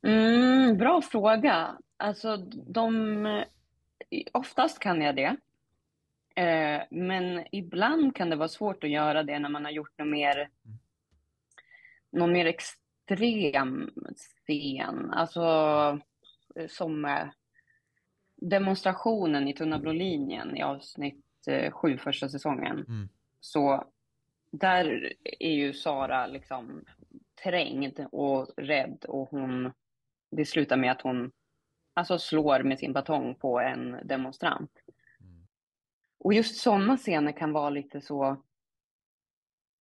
Mm, 0.02 0.78
bra 0.78 1.02
fråga. 1.02 1.78
Alltså, 1.96 2.36
de... 2.66 3.44
Oftast 4.32 4.78
kan 4.78 5.02
jag 5.02 5.16
det. 5.16 5.36
Eh, 6.42 6.82
men 6.90 7.46
ibland 7.52 8.16
kan 8.16 8.30
det 8.30 8.36
vara 8.36 8.48
svårt 8.48 8.84
att 8.84 8.90
göra 8.90 9.22
det 9.22 9.38
när 9.38 9.48
man 9.48 9.64
har 9.64 9.72
gjort 9.72 9.98
något 9.98 10.08
mer, 10.08 10.50
någon 12.10 12.32
mer 12.32 12.46
extrem 12.46 13.90
scen. 14.46 15.10
Alltså, 15.10 16.00
som 16.68 17.04
eh, 17.04 17.28
demonstrationen 18.36 19.48
i 19.48 19.54
Tunna 19.54 19.78
blå 19.78 19.92
linjen 19.92 20.56
i 20.56 20.62
avsnitt 20.62 21.24
eh, 21.46 21.72
sju 21.72 21.98
första 21.98 22.28
säsongen. 22.28 22.84
Mm. 22.88 23.08
Så 23.40 23.84
där 24.50 25.12
är 25.22 25.52
ju 25.52 25.72
Sara 25.72 26.26
liksom 26.26 26.84
trängd 27.42 28.06
och 28.12 28.48
rädd 28.56 29.04
och 29.08 29.28
hon, 29.30 29.72
det 30.30 30.44
slutar 30.44 30.76
med 30.76 30.92
att 30.92 31.02
hon 31.02 31.32
alltså 31.94 32.18
slår 32.18 32.62
med 32.62 32.78
sin 32.78 32.92
batong 32.92 33.34
på 33.34 33.60
en 33.60 33.96
demonstrant. 34.04 34.72
Mm. 35.20 35.46
Och 36.18 36.34
just 36.34 36.56
sådana 36.56 36.96
scener 36.96 37.32
kan 37.32 37.52
vara 37.52 37.70
lite 37.70 38.00
så 38.00 38.42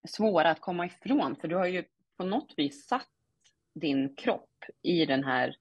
svåra 0.08 0.50
att 0.50 0.62
komma 0.62 0.86
ifrån 0.86 1.36
för 1.36 1.48
du 1.48 1.56
har 1.56 1.66
ju 1.66 1.84
på 2.18 2.26
något 2.26 2.54
vis 2.58 2.88
satt 2.88 3.10
din 3.74 4.16
kropp 4.16 4.66
i 4.82 5.06
den 5.06 5.24
här 5.24 5.56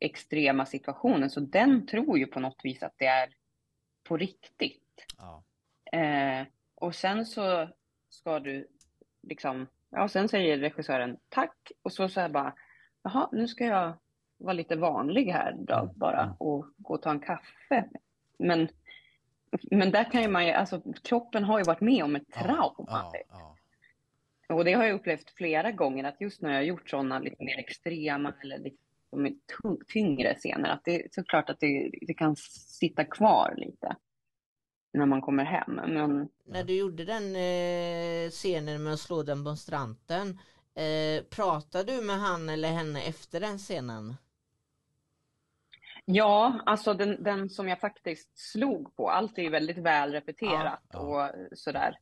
extrema 0.00 0.66
situationen 0.66 1.30
så 1.30 1.40
den 1.40 1.86
tror 1.86 2.18
ju 2.18 2.26
på 2.26 2.40
något 2.40 2.60
vis 2.64 2.82
att 2.82 2.94
det 2.96 3.06
är 3.06 3.34
på 4.04 4.16
riktigt. 4.16 5.06
Ja. 5.16 5.44
Eh, 5.98 6.46
och 6.74 6.94
sen 6.94 7.26
så 7.26 7.68
ska 8.08 8.40
du 8.40 8.68
liksom, 9.22 9.66
ja 9.90 10.08
sen 10.08 10.28
säger 10.28 10.58
regissören 10.58 11.18
tack 11.28 11.72
och 11.82 11.92
så 11.92 12.08
säger 12.08 12.28
bara, 12.28 12.54
jaha 13.06 13.28
nu 13.32 13.48
ska 13.48 13.64
jag 13.64 13.92
vara 14.38 14.52
lite 14.52 14.76
vanlig 14.76 15.24
här 15.24 15.56
då 15.58 15.92
bara 15.96 16.36
och 16.38 16.66
gå 16.76 16.94
och 16.94 17.02
ta 17.02 17.10
en 17.10 17.20
kaffe. 17.20 17.88
Men, 18.38 18.68
men 19.70 19.90
där 19.90 20.10
kan 20.10 20.22
ju 20.22 20.28
man 20.28 20.46
ju, 20.46 20.52
alltså 20.52 20.82
kroppen 21.02 21.44
har 21.44 21.58
ju 21.58 21.64
varit 21.64 21.80
med 21.80 22.04
om 22.04 22.16
ett 22.16 22.32
trauma. 22.32 22.86
Ja, 22.86 23.12
ja. 23.28 23.56
Och 24.54 24.64
det 24.64 24.72
har 24.72 24.84
jag 24.84 24.94
upplevt 24.94 25.30
flera 25.30 25.70
gånger 25.70 26.04
att 26.04 26.20
just 26.20 26.42
när 26.42 26.50
jag 26.50 26.56
har 26.56 26.62
gjort 26.62 26.90
sådana 26.90 27.18
lite 27.18 27.44
mer 27.44 27.58
extrema 27.58 28.32
eller 28.42 28.58
liksom 28.58 29.78
tyngre 29.86 30.34
scener 30.34 30.68
att 30.68 30.84
det 30.84 31.04
är 31.04 31.08
såklart 31.12 31.50
att 31.50 31.60
det, 31.60 31.90
det 32.06 32.14
kan 32.14 32.36
sitta 32.36 33.04
kvar 33.04 33.54
lite 33.56 33.96
när 34.92 35.06
man 35.06 35.20
kommer 35.20 35.44
hem. 35.44 35.74
Men 35.74 36.28
När 36.44 36.64
du 36.64 36.78
gjorde 36.78 37.04
den 37.04 37.36
eh, 37.36 38.30
scenen 38.30 38.82
med 38.82 38.92
att 38.92 39.00
slå 39.00 39.22
demonstranten, 39.22 40.38
eh, 40.76 41.24
pratade 41.24 41.96
du 41.96 42.02
med 42.02 42.16
han 42.16 42.48
eller 42.48 42.68
henne 42.68 43.02
efter 43.02 43.40
den 43.40 43.58
scenen? 43.58 44.14
ja, 46.08 46.60
alltså 46.66 46.94
den, 46.94 47.22
den 47.22 47.50
som 47.50 47.68
jag 47.68 47.80
faktiskt 47.80 48.38
slog 48.38 48.96
på, 48.96 49.10
allt 49.10 49.38
är 49.38 49.42
ju 49.42 49.50
väldigt 49.50 49.78
väl 49.78 50.12
repeterat 50.12 50.80
Ja, 50.92 50.98
och 50.98 51.32
sådär. 51.58 51.98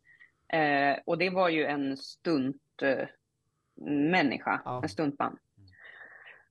Eh, 0.49 0.99
och 1.07 1.19
det 1.19 1.31
var 1.31 1.49
ju 1.49 1.65
en 1.65 1.97
stunt 1.97 2.83
eh, 2.83 3.09
människa, 4.11 4.61
Ja. 4.65 4.83
en 4.83 4.89
stuntman. 4.89 5.39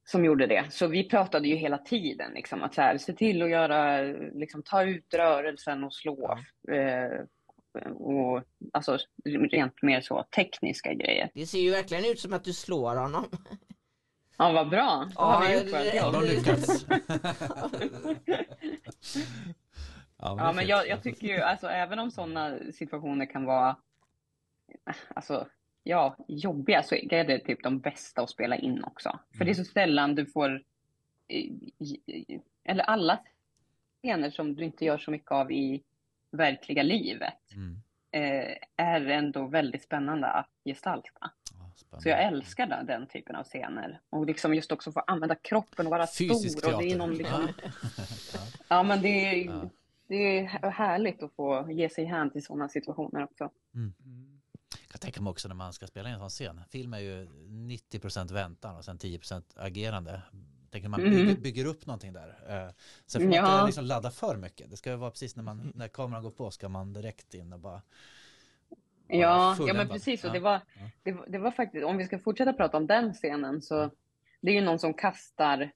som 0.05 0.25
gjorde 0.25 0.47
det. 0.47 0.65
Så 0.71 0.87
vi 0.87 1.09
pratade 1.09 1.47
ju 1.47 1.55
hela 1.55 1.77
tiden 1.77 2.31
liksom 2.33 2.63
att 2.63 2.73
så 2.73 2.81
här, 2.81 2.97
se 2.97 3.13
till 3.13 3.41
att 3.41 3.49
göra, 3.49 4.01
liksom 4.33 4.63
ta 4.63 4.83
ut 4.83 5.13
rörelsen 5.13 5.83
och 5.83 5.93
slå. 5.93 6.39
Eh, 6.71 7.19
och 7.95 8.43
alltså 8.73 8.97
rent 9.25 9.81
mer 9.81 10.01
så 10.01 10.23
tekniska 10.23 10.93
grejer. 10.93 11.29
Det 11.33 11.45
ser 11.45 11.59
ju 11.59 11.71
verkligen 11.71 12.05
ut 12.05 12.19
som 12.19 12.33
att 12.33 12.43
du 12.43 12.53
slår 12.53 12.95
honom. 12.95 13.25
Ja, 14.37 14.51
vad 14.51 14.69
bra. 14.69 15.09
Då 15.15 15.21
har 15.21 15.47
vi 15.47 15.53
gjort 15.53 15.63
vårt 15.63 15.71
det- 15.71 15.95
Ja, 15.95 16.03
jobb. 16.05 16.13
de 16.13 16.27
lyckats. 16.27 16.85
ja, 16.89 17.69
Ja, 20.17 20.35
men 20.53 20.55
det 20.55 20.61
är 20.63 20.67
jag, 20.69 20.87
jag 20.87 21.03
tycker 21.03 21.27
ju, 21.27 21.39
alltså 21.41 21.67
även 21.67 21.99
om 21.99 22.11
sådana 22.11 22.59
situationer 22.73 23.25
kan 23.25 23.45
vara, 23.45 23.75
alltså, 25.15 25.47
ja, 25.83 26.15
jobbiga, 26.27 26.83
så 26.83 26.95
är 26.95 27.23
det 27.23 27.39
typ 27.39 27.63
de 27.63 27.79
bästa 27.79 28.21
att 28.21 28.29
spela 28.29 28.55
in 28.57 28.83
också. 28.83 29.19
För 29.37 29.45
det 29.45 29.51
är 29.51 29.55
så 29.55 29.63
sällan 29.65 30.15
du 30.15 30.25
får, 30.25 30.61
eller 32.63 32.83
alla 32.83 33.19
scener 34.03 34.31
som 34.31 34.55
du 34.55 34.63
inte 34.63 34.85
gör 34.85 34.97
så 34.97 35.11
mycket 35.11 35.31
av 35.31 35.51
i 35.51 35.83
verkliga 36.33 36.83
livet, 36.83 37.33
Mm. 37.55 37.81
eh, 38.11 38.55
är 38.77 39.05
ändå 39.07 39.47
väldigt 39.47 39.83
spännande 39.83 40.27
att 40.27 40.49
gestalta. 40.65 41.09
Ja, 41.59 41.71
spännande. 41.75 42.03
Så 42.03 42.09
jag 42.09 42.23
älskar 42.23 42.67
den, 42.67 42.85
den 42.85 43.07
typen 43.07 43.35
av 43.35 43.43
scener. 43.43 43.99
Och 44.09 44.25
liksom 44.25 44.53
just 44.55 44.71
också 44.71 44.91
få 44.91 44.99
använda 44.99 45.35
kroppen 45.35 45.85
och 45.87 45.91
vara 45.91 46.07
Fysisk 46.07 46.59
stor. 46.59 46.73
Och 46.75 46.81
det 46.81 46.85
är 46.85 46.89
teater. 46.89 46.97
någon 47.07 47.13
liksom, 47.17 47.47
Ja. 48.67 48.83
Men 48.83 49.01
det 49.01 49.07
är, 49.25 49.45
Ja. 49.45 49.69
det 50.07 50.39
är 50.39 50.69
härligt 50.71 51.23
att 51.23 51.33
få 51.35 51.71
ge 51.71 51.89
sig 51.89 52.05
hän 52.05 52.29
till 52.31 52.43
sådana 52.45 52.69
situationer 52.69 53.23
också. 53.23 53.49
Mm. 53.75 53.93
Jag 54.81 54.89
kan 54.89 54.99
tänka 54.99 55.21
mig 55.21 55.31
också 55.31 55.47
när 55.47 55.55
man 55.55 55.73
ska 55.73 55.87
spela 55.87 56.09
in 56.09 56.13
en 56.15 56.19
sån 56.19 56.29
scen. 56.29 56.61
Film 56.69 56.93
är 56.93 56.99
ju 56.99 57.25
90% 57.25 58.31
väntan 58.33 58.75
och 58.75 58.85
sen 58.85 58.97
10% 58.97 59.43
agerande. 59.55 60.21
Tänker 60.73 60.89
man 60.89 60.99
Mm. 60.99 61.13
bygger, 61.25 61.35
bygger 61.41 61.65
upp 61.65 61.85
någonting 61.85 62.13
där. 62.13 62.27
Eh, 62.49 62.71
Sen 63.05 63.21
får 63.21 63.27
man 63.27 63.35
Ja. 63.37 63.53
inte 63.55 63.65
liksom 63.65 63.85
ladda 63.85 64.11
för 64.11 64.37
mycket. 64.37 64.69
Det 64.69 64.77
ska 64.77 64.89
ju 64.89 64.95
vara 64.95 65.11
precis 65.11 65.35
när, 65.35 65.43
man, 65.43 65.71
när 65.75 65.87
kameran 65.87 66.23
går 66.23 66.31
på 66.31 66.51
ska 66.51 66.69
man 66.69 66.93
direkt 66.93 67.33
in 67.33 67.53
och 67.53 67.59
bara 67.59 67.81
Ja, 69.07 69.55
ja 69.67 69.73
men 69.73 69.87
precis. 69.87 70.23
Och 70.23 70.33
det, 70.33 70.39
var, 70.39 70.53
Ja. 70.53 70.89
det, 71.03 71.11
var- 71.11 71.25
det 71.27 71.37
var 71.37 71.51
faktiskt, 71.51 71.85
om 71.85 71.97
vi 71.97 72.05
ska 72.05 72.19
fortsätta 72.19 72.53
prata 72.53 72.77
om 72.77 72.87
den 72.87 73.13
scenen, 73.13 73.61
så 73.61 73.89
det 74.41 74.51
är 74.51 74.55
ju 74.55 74.61
någon 74.61 74.79
som 74.79 74.93
kastar 74.93 75.71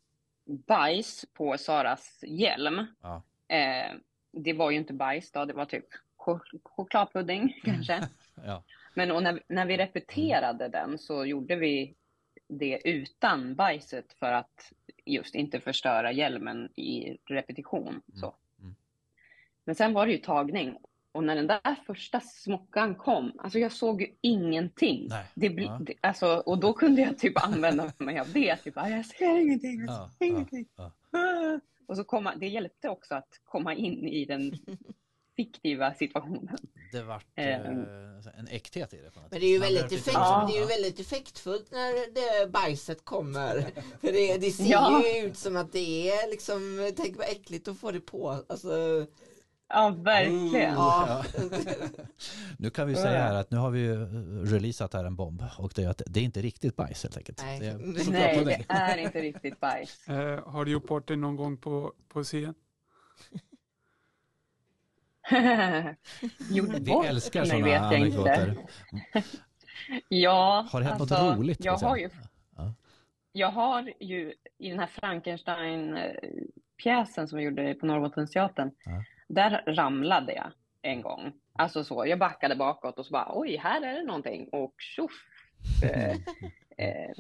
bajs 0.68 1.26
på 1.34 1.58
Saras 1.58 2.20
hjälm. 2.28 2.86
Ja. 3.02 3.24
Eh, 3.56 3.96
det 4.32 4.54
var 4.54 4.72
ju 4.72 4.78
inte 4.78 4.94
bajs 4.94 5.32
då, 5.32 5.46
det 5.46 5.54
var 5.54 5.66
typ 5.66 5.86
chok- 6.18 6.60
chokladpudding 6.64 7.60
kanske. 7.64 8.08
Ja. 8.46 8.64
Men 8.96 9.12
och 9.12 9.24
när, 9.24 9.44
när 9.48 9.66
vi 9.66 9.78
repeterade 9.78 10.68
den 10.68 10.98
så 10.98 11.26
gjorde 11.26 11.56
vi 11.56 11.96
det 12.50 12.82
utan 12.90 13.56
bajset 13.56 14.14
för 14.14 14.34
att 14.34 14.72
just 15.08 15.36
inte 15.36 15.60
förstöra 15.60 16.12
hjälmen 16.12 16.70
i 16.76 17.18
repetition. 17.26 18.02
Så. 18.14 18.36
Mm. 18.60 18.76
Men 19.64 19.76
sen 19.76 19.94
var 19.94 20.06
det 20.06 20.12
ju 20.12 20.18
tagning. 20.18 20.78
Och 21.12 21.24
när 21.24 21.36
den 21.36 21.48
där 21.48 21.76
första 21.86 22.20
smockan 22.20 22.96
kom, 22.96 23.32
alltså 23.40 23.60
jag 23.60 23.72
såg 23.72 24.02
ju 24.02 24.08
ingenting. 24.22 25.08
Nej. 25.10 25.26
Det 25.36 25.48
Ja. 25.48 25.80
det, 25.82 25.94
alltså, 26.02 26.28
och 26.46 26.58
då 26.58 26.74
kunde 26.74 27.02
jag 27.02 27.18
typ 27.18 27.44
använda 27.46 27.94
mig 27.98 28.20
av 28.20 28.32
det. 28.34 28.56
Typ, 28.56 28.78
"Ah, 28.78 28.90
jag 28.90 29.06
ser 29.06 29.40
ingenting, 29.40 29.80
jag 29.80 29.90
Ja, 29.90 30.10
ser 30.18 30.26
ja, 30.26 30.32
ingenting. 30.32 30.66
ja. 30.76 30.92
Ah. 31.12 31.60
Och 31.86 31.98
så 31.98 32.04
komma, 32.04 32.36
det 32.36 32.48
hjälpte 32.48 32.90
också 32.90 33.16
att 33.16 33.40
komma 33.44 33.74
in 33.76 34.08
i 34.08 34.26
den 34.26 34.54
fiktiva 35.38 35.94
situationen. 35.94 36.58
Det 36.92 37.04
vart 37.04 37.26
Eh. 37.36 37.48
eh, 37.48 37.60
en 38.40 38.48
äkthet 38.50 38.94
i 38.94 38.98
det. 39.02 39.12
På 39.12 39.20
något 39.20 39.32
Men 39.32 39.40
det 39.40 39.46
är 39.46 39.50
ju 39.52 39.60
väldigt, 39.60 39.92
effekt, 39.92 40.14
Ja. 40.14 40.46
det 40.52 40.58
är 40.58 40.62
ju 40.62 40.68
väldigt 40.68 41.00
effektfullt 41.00 41.72
när 41.72 42.14
det 42.44 42.50
bajset 42.52 43.06
kommer. 43.06 43.62
För 44.02 44.12
det, 44.12 44.38
det 44.38 44.52
ser 44.52 44.72
Ja. 44.72 45.04
ju 45.06 45.26
ut 45.28 45.38
som 45.38 45.58
att 45.58 45.72
det 45.72 46.10
är 46.12 46.30
liksom, 46.32 46.92
tänk 46.98 47.18
vad 47.18 47.26
äckligt 47.30 47.68
att 47.68 47.78
få 47.80 47.92
det 47.92 48.00
på. 48.00 48.44
Alltså, 48.50 49.06
Ja, 49.70 49.90
verkligen. 49.98 50.74
ja. 50.74 51.24
Nu 52.58 52.70
kan 52.70 52.88
vi 52.88 52.96
säga 52.96 53.20
här 53.20 53.36
att 53.36 53.52
nu 53.52 53.58
har 53.58 53.70
vi 53.72 53.80
ju 53.80 54.06
releasat 54.46 54.94
här 54.94 55.04
en 55.06 55.16
bomb 55.16 55.44
och 55.58 55.72
det 55.76 55.84
är 55.84 55.90
att 55.90 56.02
det 56.08 56.20
är 56.20 56.24
inte 56.24 56.42
riktigt 56.42 56.76
bajs 56.76 57.04
helt 57.04 57.18
enkelt. 57.18 57.42
Nej. 57.46 57.60
Det 57.60 57.66
är 57.68 57.78
Nej, 58.12 58.46
det 58.66 58.70
är 58.70 58.98
inte 58.98 59.22
riktigt 59.22 59.60
bajs. 59.60 60.08
Eh, 60.08 60.50
har 60.50 60.66
du 60.66 60.72
gjort 60.72 60.88
bort 60.88 61.08
det 61.08 61.16
någon 61.16 61.36
gång 61.36 61.58
på, 61.58 61.94
på 62.10 62.24
scen? 62.24 62.54
Gjort 66.52 66.70
Vi 66.70 66.80
bort 66.80 67.06
älskar 67.06 67.40
mig 67.40 67.50
sådana 67.50 67.66
vet 67.66 67.74
jag 67.74 67.94
anekdoter. 67.94 68.50
inte. 68.50 68.62
Ja, 70.10 70.68
Har 70.72 70.80
det 70.80 70.86
hänt 70.86 71.02
alltså, 71.02 71.24
något 71.26 71.38
roligt? 71.38 71.66
Jag 71.66 71.78
har, 71.78 71.98
ju, 71.98 72.10
Ja. 72.56 72.74
jag 73.32 73.50
har 73.52 73.92
ju 74.00 74.34
i 74.58 74.70
den 74.70 74.80
här 74.80 74.88
Frankenstein-pjäsen 74.88 77.28
som 77.28 77.38
vi 77.38 77.44
gjorde 77.44 77.74
på 77.74 77.86
Norrbottensteatern, 77.86 78.72
Ja. 78.86 79.04
där 79.28 79.64
ramlade 79.68 80.34
jag 80.34 80.52
en 80.82 81.02
gång. 81.02 81.34
Alltså 81.54 81.84
så, 81.84 82.06
jag 82.08 82.20
backade 82.20 82.56
bakåt 82.56 83.00
och 83.00 83.06
så 83.06 83.12
bara 83.12 83.32
oj, 83.34 83.58
här 83.58 83.82
är 83.82 83.94
det 83.96 84.04
någonting 84.04 84.50
och 84.52 84.74
tjoff! 84.78 85.12
Eh, 85.84 86.12
eh, 86.78 87.12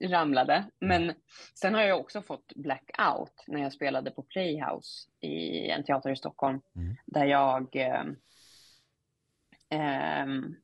ramlade. 0.00 0.64
Men 0.78 1.12
sen 1.54 1.74
har 1.74 1.82
jag 1.82 2.00
också 2.00 2.22
fått 2.22 2.52
blackout 2.54 3.44
när 3.46 3.60
jag 3.60 3.72
spelade 3.72 4.10
på 4.10 4.22
Playhouse 4.22 5.10
i 5.20 5.66
en 5.70 5.84
teater 5.84 6.10
i 6.10 6.16
Stockholm. 6.16 6.60
Mm. 6.76 6.96
Där 7.06 7.24
jag... 7.24 7.76
Eh, 7.76 8.04
ehm, 9.68 10.56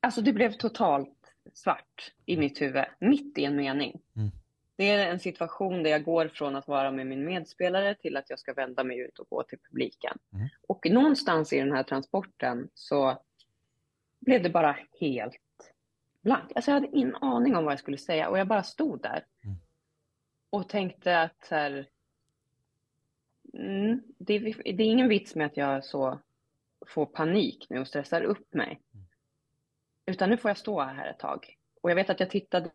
alltså 0.00 0.20
det 0.20 0.32
blev 0.32 0.52
totalt 0.52 1.34
svart 1.54 2.12
i 2.26 2.36
mitt 2.36 2.60
huvud, 2.60 2.84
mitt 2.98 3.38
i 3.38 3.44
en 3.44 3.56
mening. 3.56 4.00
Mm. 4.16 4.30
Det 4.76 4.90
är 4.90 5.10
en 5.10 5.20
situation 5.20 5.82
där 5.82 5.90
jag 5.90 6.04
går 6.04 6.28
från 6.28 6.56
att 6.56 6.68
vara 6.68 6.90
med 6.90 7.06
min 7.06 7.24
medspelare 7.24 7.94
till 7.94 8.16
att 8.16 8.30
jag 8.30 8.38
ska 8.38 8.52
vända 8.52 8.84
mig 8.84 8.98
ut 8.98 9.18
och 9.18 9.28
gå 9.28 9.42
till 9.42 9.58
publiken. 9.70 10.18
Mm. 10.32 10.48
Och 10.68 10.86
någonstans 10.90 11.52
i 11.52 11.58
den 11.58 11.72
här 11.72 11.82
transporten 11.82 12.68
så 12.74 13.22
blev 14.20 14.42
det 14.42 14.50
bara 14.50 14.76
helt 15.00 15.40
blankt. 16.26 16.52
Alltså 16.54 16.70
jag 16.70 16.74
hade 16.74 16.96
ingen 16.96 17.14
aning 17.14 17.56
om 17.56 17.64
vad 17.64 17.72
jag 17.72 17.78
skulle 17.78 17.98
säga 17.98 18.28
och 18.28 18.38
jag 18.38 18.48
bara 18.48 18.62
stod 18.62 19.02
där. 19.02 19.24
Mm. 19.44 19.56
Och 20.50 20.68
tänkte 20.68 21.20
att 21.20 21.44
så 21.44 21.54
här, 21.54 21.88
mm, 23.54 24.02
det, 24.18 24.34
är, 24.34 24.72
det 24.72 24.82
är 24.82 24.90
ingen 24.90 25.08
vits 25.08 25.34
med 25.34 25.46
att 25.46 25.56
jag 25.56 25.84
så 25.84 26.20
får 26.86 27.06
panik 27.06 27.66
nu 27.70 27.80
och 27.80 27.88
stressar 27.88 28.22
upp 28.22 28.54
mig. 28.54 28.80
Mm. 28.94 29.06
Utan 30.06 30.30
nu 30.30 30.36
får 30.36 30.48
jag 30.48 30.58
stå 30.58 30.80
här 30.80 31.10
ett 31.10 31.18
tag. 31.18 31.56
Och 31.82 31.90
jag 31.90 31.94
vet 31.94 32.10
att 32.10 32.20
jag 32.20 32.30
tittade 32.30 32.70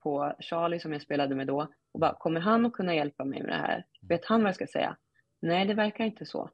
på 0.00 0.34
Charlie 0.40 0.80
som 0.80 0.92
jag 0.92 1.02
spelade 1.02 1.34
med 1.34 1.46
då 1.46 1.68
och 1.92 2.00
bara, 2.00 2.14
kommer 2.14 2.40
han 2.40 2.66
att 2.66 2.72
kunna 2.72 2.94
hjälpa 2.94 3.24
mig 3.24 3.42
med 3.42 3.50
det 3.50 3.66
här? 3.66 3.86
Vet 4.08 4.24
han 4.24 4.42
vad 4.42 4.48
jag 4.48 4.54
ska 4.54 4.66
säga? 4.66 4.96
Nej, 5.40 5.66
det 5.66 5.74
verkar 5.74 6.04
inte 6.04 6.26
så. 6.26 6.50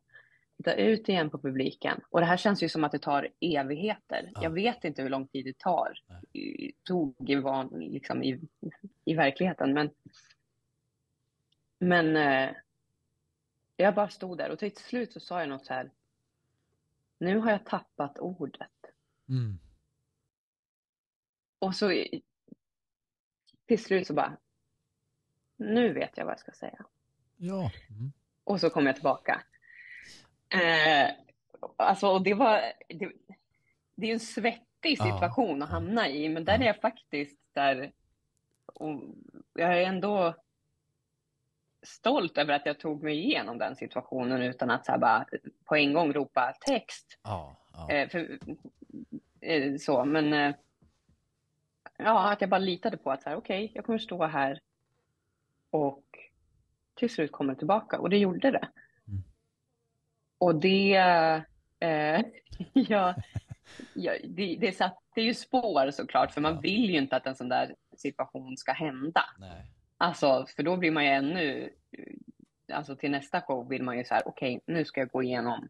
Titta 0.60 0.74
ut 0.74 1.08
igen 1.08 1.30
på 1.30 1.38
publiken. 1.38 2.00
Och 2.10 2.20
det 2.20 2.26
här 2.26 2.36
känns 2.36 2.62
ju 2.62 2.68
som 2.68 2.84
att 2.84 2.92
det 2.92 2.98
tar 2.98 3.28
evigheter. 3.40 4.30
Ja. 4.34 4.42
Jag 4.42 4.50
vet 4.50 4.84
inte 4.84 5.02
hur 5.02 5.08
lång 5.08 5.26
tid 5.28 5.44
det 5.44 5.58
tar. 5.58 5.98
i- 6.32 6.72
Tog 6.82 7.30
i, 7.30 7.34
van, 7.34 7.68
liksom 7.68 8.22
i, 8.22 8.40
i 9.04 9.14
verkligheten. 9.14 9.72
Men, 9.72 9.90
men 11.78 12.16
eh, 12.16 12.56
jag 13.76 13.94
bara 13.94 14.08
stod 14.08 14.38
där 14.38 14.50
och 14.50 14.58
till 14.58 14.76
slut 14.76 15.12
så 15.12 15.20
sa 15.20 15.40
jag 15.40 15.48
något 15.48 15.66
så 15.66 15.74
här. 15.74 15.90
Nu 17.18 17.38
har 17.38 17.50
jag 17.50 17.64
tappat 17.66 18.18
ordet. 18.18 18.70
Mm. 19.28 19.58
Och 21.58 21.74
så 21.74 22.04
till 23.66 23.82
slut 23.84 24.06
så 24.06 24.14
bara. 24.14 24.36
Nu 25.56 25.92
vet 25.92 26.16
jag 26.16 26.24
vad 26.24 26.32
jag 26.32 26.40
ska 26.40 26.52
säga. 26.52 26.84
Ja. 27.36 27.70
Mm. 27.90 28.12
Och 28.44 28.60
så 28.60 28.70
kom 28.70 28.86
jag 28.86 28.94
tillbaka. 28.94 29.42
Eh, 30.50 31.10
alltså, 31.76 32.08
och 32.08 32.22
det 32.22 32.34
var... 32.34 32.62
Det, 32.88 33.12
det 33.94 34.06
är 34.06 34.08
ju 34.08 34.12
en 34.12 34.20
svettig 34.20 34.98
situation 34.98 35.58
Ja, 35.58 35.64
att 35.64 35.70
hamna 35.70 36.08
i, 36.08 36.28
men 36.28 36.44
där 36.44 36.58
är 36.58 36.64
jag 36.64 36.80
faktiskt 36.80 37.38
där... 37.52 37.92
Och 38.66 39.02
jag 39.54 39.82
är 39.82 39.86
ändå 39.86 40.34
stolt 41.82 42.38
över 42.38 42.54
att 42.54 42.66
jag 42.66 42.78
tog 42.78 43.02
mig 43.02 43.18
igenom 43.18 43.58
den 43.58 43.76
situationen 43.76 44.42
utan 44.42 44.70
att 44.70 44.86
så 44.86 44.98
bara 44.98 45.26
på 45.64 45.76
en 45.76 45.92
gång 45.92 46.12
ropa 46.12 46.52
text. 46.66 47.18
Eh, 47.90 48.08
för, 48.08 48.38
eh, 49.40 49.76
så, 49.76 50.04
men 50.04 50.32
eh, 50.32 50.54
ja, 51.96 52.32
att 52.32 52.40
jag 52.40 52.50
bara 52.50 52.58
litade 52.58 52.96
på 52.96 53.10
att 53.10 53.22
så 53.22 53.28
här, 53.28 53.36
okej, 53.36 53.72
jag 53.74 53.84
kommer 53.84 53.98
stå 53.98 54.26
här 54.26 54.60
och 55.70 56.04
till 56.94 57.10
slut 57.10 57.32
kommer 57.32 57.54
tillbaka 57.54 57.98
och 57.98 58.10
det 58.10 58.18
gjorde 58.18 58.50
det. 58.50 58.68
Och 60.40 60.54
det, 60.54 60.94
eh, 61.80 62.20
ja, 62.72 63.14
ja, 63.94 64.12
det, 64.24 64.56
det 64.60 64.72
satte 64.72 65.20
ju 65.20 65.34
spår 65.34 65.90
såklart, 65.90 66.32
för 66.32 66.40
man 66.40 66.60
vill 66.60 66.90
ju 66.90 66.98
inte 66.98 67.16
att 67.16 67.26
en 67.26 67.36
sån 67.36 67.48
där 67.48 67.74
situation 67.96 68.56
ska 68.56 68.72
hända. 68.72 69.24
Nej. 69.38 69.66
Alltså, 69.98 70.46
för 70.56 70.62
då 70.62 70.76
blir 70.76 70.90
man 70.90 71.04
ju 71.04 71.10
ännu, 71.10 71.70
alltså 72.72 72.96
till 72.96 73.10
nästa 73.10 73.40
show 73.40 73.68
vill 73.68 73.82
man 73.82 73.98
ju 73.98 74.04
så 74.04 74.14
här, 74.14 74.22
okej, 74.28 74.60
nu 74.66 74.84
ska 74.84 75.00
jag 75.00 75.10
gå 75.10 75.22
igenom, 75.22 75.68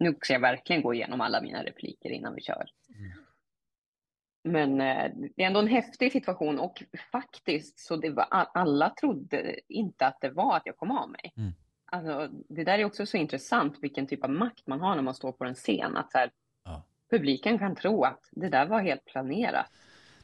nu 0.00 0.16
ska 0.22 0.32
jag 0.32 0.40
verkligen 0.40 0.82
gå 0.82 0.94
igenom 0.94 1.20
alla 1.20 1.42
mina 1.42 1.64
repliker 1.64 2.10
innan 2.10 2.34
vi 2.34 2.42
kör. 2.42 2.70
Mm. 2.88 3.12
Men 4.42 4.80
eh, 4.80 5.10
det 5.36 5.42
är 5.42 5.46
ändå 5.46 5.60
en 5.60 5.66
häftig 5.66 6.12
situation 6.12 6.58
och 6.58 6.82
faktiskt 7.12 7.78
så 7.78 7.96
det 7.96 8.10
var, 8.10 8.26
alla 8.30 8.90
trodde 8.90 9.60
inte 9.68 10.06
att 10.06 10.20
det 10.20 10.30
var 10.30 10.56
att 10.56 10.66
jag 10.66 10.76
kom 10.76 10.90
av 10.90 11.10
mig. 11.10 11.32
Mm. 11.36 11.52
Alltså, 11.90 12.28
det 12.48 12.64
där 12.64 12.78
är 12.78 12.84
också 12.84 13.06
så 13.06 13.16
intressant 13.16 13.76
vilken 13.80 14.06
typ 14.06 14.24
av 14.24 14.30
makt 14.30 14.66
man 14.66 14.80
har 14.80 14.94
när 14.94 15.02
man 15.02 15.14
står 15.14 15.32
på 15.32 15.44
en 15.44 15.54
scen. 15.54 15.96
Att 15.96 16.12
så 16.12 16.18
här, 16.18 16.30
Ja. 16.64 16.82
Publiken 17.10 17.58
kan 17.58 17.76
tro 17.76 18.04
att 18.04 18.20
det 18.30 18.48
där 18.48 18.66
var 18.66 18.80
helt 18.82 19.04
planerat. 19.04 19.66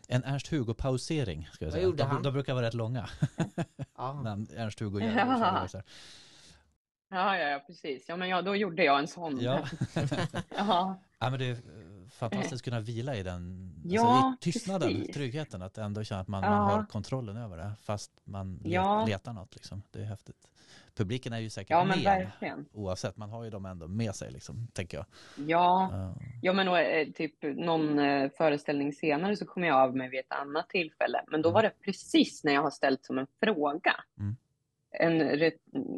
En 0.09 0.25
Ernst-Hugo-pausering 0.25 1.49
ska 1.53 1.65
jag 1.65 1.71
Vad 1.71 1.73
säga. 1.73 1.85
gjorde 1.85 1.97
De, 2.03 2.09
han? 2.11 2.23
de 2.23 2.33
brukar 2.33 2.55
vara 2.55 2.67
rätt 2.67 2.75
långa. 2.75 3.09
Ja. 3.97 4.21
När 4.23 4.57
Ernst-Hugo 4.59 5.01
gör 5.05 5.09
Ja. 5.17 5.61
det. 5.63 5.69
Så 5.69 5.77
här. 5.79 5.87
Ja, 7.09 7.39
ja, 7.39 7.49
ja, 7.49 7.59
precis. 7.67 8.09
Ja, 8.09 8.17
men 8.17 8.29
ja, 8.29 8.43
då 8.43 8.57
gjorde 8.57 8.85
jag 8.85 8.99
en 8.99 9.09
sån. 9.09 9.41
Ja. 9.41 9.67
ja. 10.57 10.99
ja, 11.19 11.31
men 11.31 11.39
det 11.39 11.45
är 11.47 11.51
eh, 11.53 11.59
fantastiskt 12.11 12.53
att 12.55 12.63
kunna 12.63 12.81
vila 12.81 13.17
i 13.17 13.23
den 13.23 13.73
Ja, 13.85 14.09
alltså, 14.09 14.49
i 14.49 14.53
tystnaden, 14.53 14.89
precis. 14.89 15.15
tryggheten, 15.15 15.63
att 15.63 15.79
ändå 15.79 16.05
känna 16.05 16.21
att 16.21 16.29
man, 16.29 16.43
Ja. 16.43 16.51
man 16.51 16.71
har 16.71 16.87
kontrollen 16.87 17.37
över 17.37 17.57
det 17.57 17.73
fast 17.83 18.11
man 18.25 18.61
Ja. 18.65 19.05
letar 19.07 19.33
något. 19.33 19.55
Liksom. 19.55 19.83
Det 19.91 20.01
är 20.01 20.05
häftigt. 20.05 20.49
Publiken 20.97 21.33
är 21.33 21.39
ju 21.39 21.51
säkert 21.51 21.71
ja, 21.71 21.85
men 21.85 22.03
med 22.03 22.05
verkligen. 22.05 22.67
oavsett, 22.73 23.17
man 23.17 23.31
har 23.31 23.45
ju 23.45 23.51
dem 23.51 23.67
ändå 23.67 23.89
med 23.89 24.15
sig 24.15 24.31
liksom, 24.33 24.69
tänker 24.73 24.97
jag. 24.97 25.07
Ja. 25.49 25.89
Ja. 25.93 26.15
Ja, 26.43 26.53
men 26.53 26.69
och, 26.69 26.79
eh, 26.79 27.09
typ 27.13 27.43
någon 27.43 27.99
eh, 27.99 28.31
föreställning 28.31 28.93
senare 28.93 29.37
så 29.37 29.47
kom 29.47 29.65
jag 29.65 29.77
av 29.77 29.97
mig 29.97 30.09
vid 30.09 30.21
ett 30.21 30.33
annat 30.33 30.69
tillfälle. 30.69 31.25
Men 31.31 31.43
då 31.43 31.49
Mm. 31.49 31.55
var 31.55 31.63
det 31.63 31.73
precis 31.85 32.45
när 32.45 32.53
jag 32.53 32.63
har 32.63 32.71
ställt 32.71 33.05
som 33.05 33.19
en 33.19 33.27
fråga. 33.45 33.95
Mm. 34.19 34.37
En, 34.99 35.51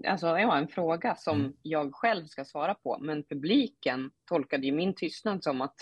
alltså, 0.06 0.26
ja, 0.26 0.58
en 0.58 0.68
fråga 0.68 1.14
som 1.16 1.40
Mm. 1.40 1.52
jag 1.62 1.94
själv 1.94 2.26
ska 2.26 2.44
svara 2.44 2.74
på. 2.74 2.98
Men 3.00 3.22
publiken 3.24 4.10
tolkade 4.28 4.66
ju 4.66 4.72
min 4.72 4.94
tystnad 4.94 5.42
som 5.44 5.60
att 5.60 5.74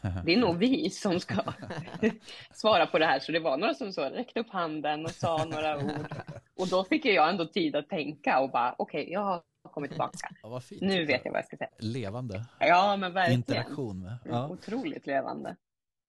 det 0.24 0.34
är 0.34 0.36
nog 0.36 0.56
vi 0.58 0.90
som 0.90 1.20
ska 1.20 1.34
svara 2.54 2.86
på 2.86 2.98
det 2.98 3.06
här. 3.06 3.18
Så 3.20 3.32
det 3.32 3.40
var 3.40 3.56
några 3.56 3.74
som 3.74 3.92
så 3.92 4.02
räckte 4.04 4.40
upp 4.40 4.50
handen 4.50 5.04
och 5.04 5.10
sa 5.10 5.44
några 5.44 5.76
ord. 5.78 6.14
Och 6.56 6.68
då 6.68 6.84
fick 6.84 7.04
jag 7.04 7.28
ändå 7.30 7.46
tid 7.46 7.76
att 7.76 7.88
tänka 7.88 8.40
och 8.40 8.50
bara 8.50 8.74
okej, 8.78 9.12
jag 9.12 9.20
har 9.20 9.42
kommit 9.70 9.90
tillbaka. 9.90 10.28
Ja, 10.42 10.48
vad 10.48 10.64
fint. 10.64 10.80
Nu 10.82 11.04
vet 11.04 11.20
jag 11.24 11.32
vad 11.32 11.38
jag 11.38 11.46
ska 11.46 11.56
säga. 11.56 11.70
Levande 11.78 12.44
Ja, 12.58 12.96
men 12.96 13.12
verkligen. 13.12 13.38
interaktion 13.40 14.02
med. 14.02 14.18
Ja. 14.24 14.48
Otroligt 14.48 15.06
levande. 15.06 15.56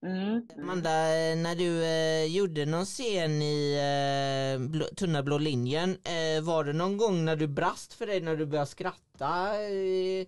Mm. 0.06 0.48
Amanda, 0.62 0.90
när 1.36 1.56
du 1.56 1.84
eh, 1.86 2.26
gjorde 2.36 2.66
någon 2.66 2.86
scen 2.86 3.42
i 3.42 3.78
eh, 4.58 4.68
blå, 4.70 4.86
Tunna 4.86 5.24
blå 5.24 5.38
linjen, 5.38 5.90
eh, 5.90 6.44
var 6.44 6.64
det 6.64 6.74
någon 6.74 6.98
gång 6.98 7.26
när 7.26 7.36
du 7.36 7.48
brast 7.48 7.94
för 7.94 8.08
dig 8.08 8.22
när 8.22 8.36
du 8.36 8.46
började 8.46 8.68
skratta? 8.68 9.54
Eh, 9.62 10.26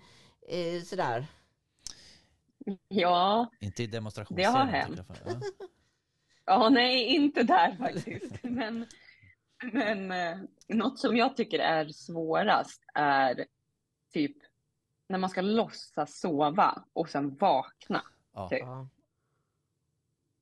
eh, 0.59 0.81
sådär? 0.85 1.25
Ja, 2.87 3.49
Inte 3.59 3.83
i 3.83 3.87
Det 4.29 4.43
har 4.43 4.65
hänt. 4.65 4.97
jag. 4.97 5.33
Ja. 5.33 5.39
ja, 6.45 6.69
nej, 6.69 7.03
inte 7.05 7.43
där 7.43 7.75
faktiskt. 7.75 8.43
Men, 8.43 8.85
men 9.73 10.11
eh, 10.11 10.37
något 10.67 10.99
som 10.99 11.17
jag 11.17 11.37
tycker 11.37 11.59
är 11.59 11.87
svårast 11.87 12.83
är 12.93 13.45
typ 14.13 14.37
när 15.09 15.17
man 15.17 15.29
ska 15.29 15.41
låtsas 15.41 16.19
sova 16.19 16.83
och 16.93 17.09
sen 17.09 17.35
vakna. 17.35 18.01
Ja. 18.33 18.49
Typ. 18.49 18.63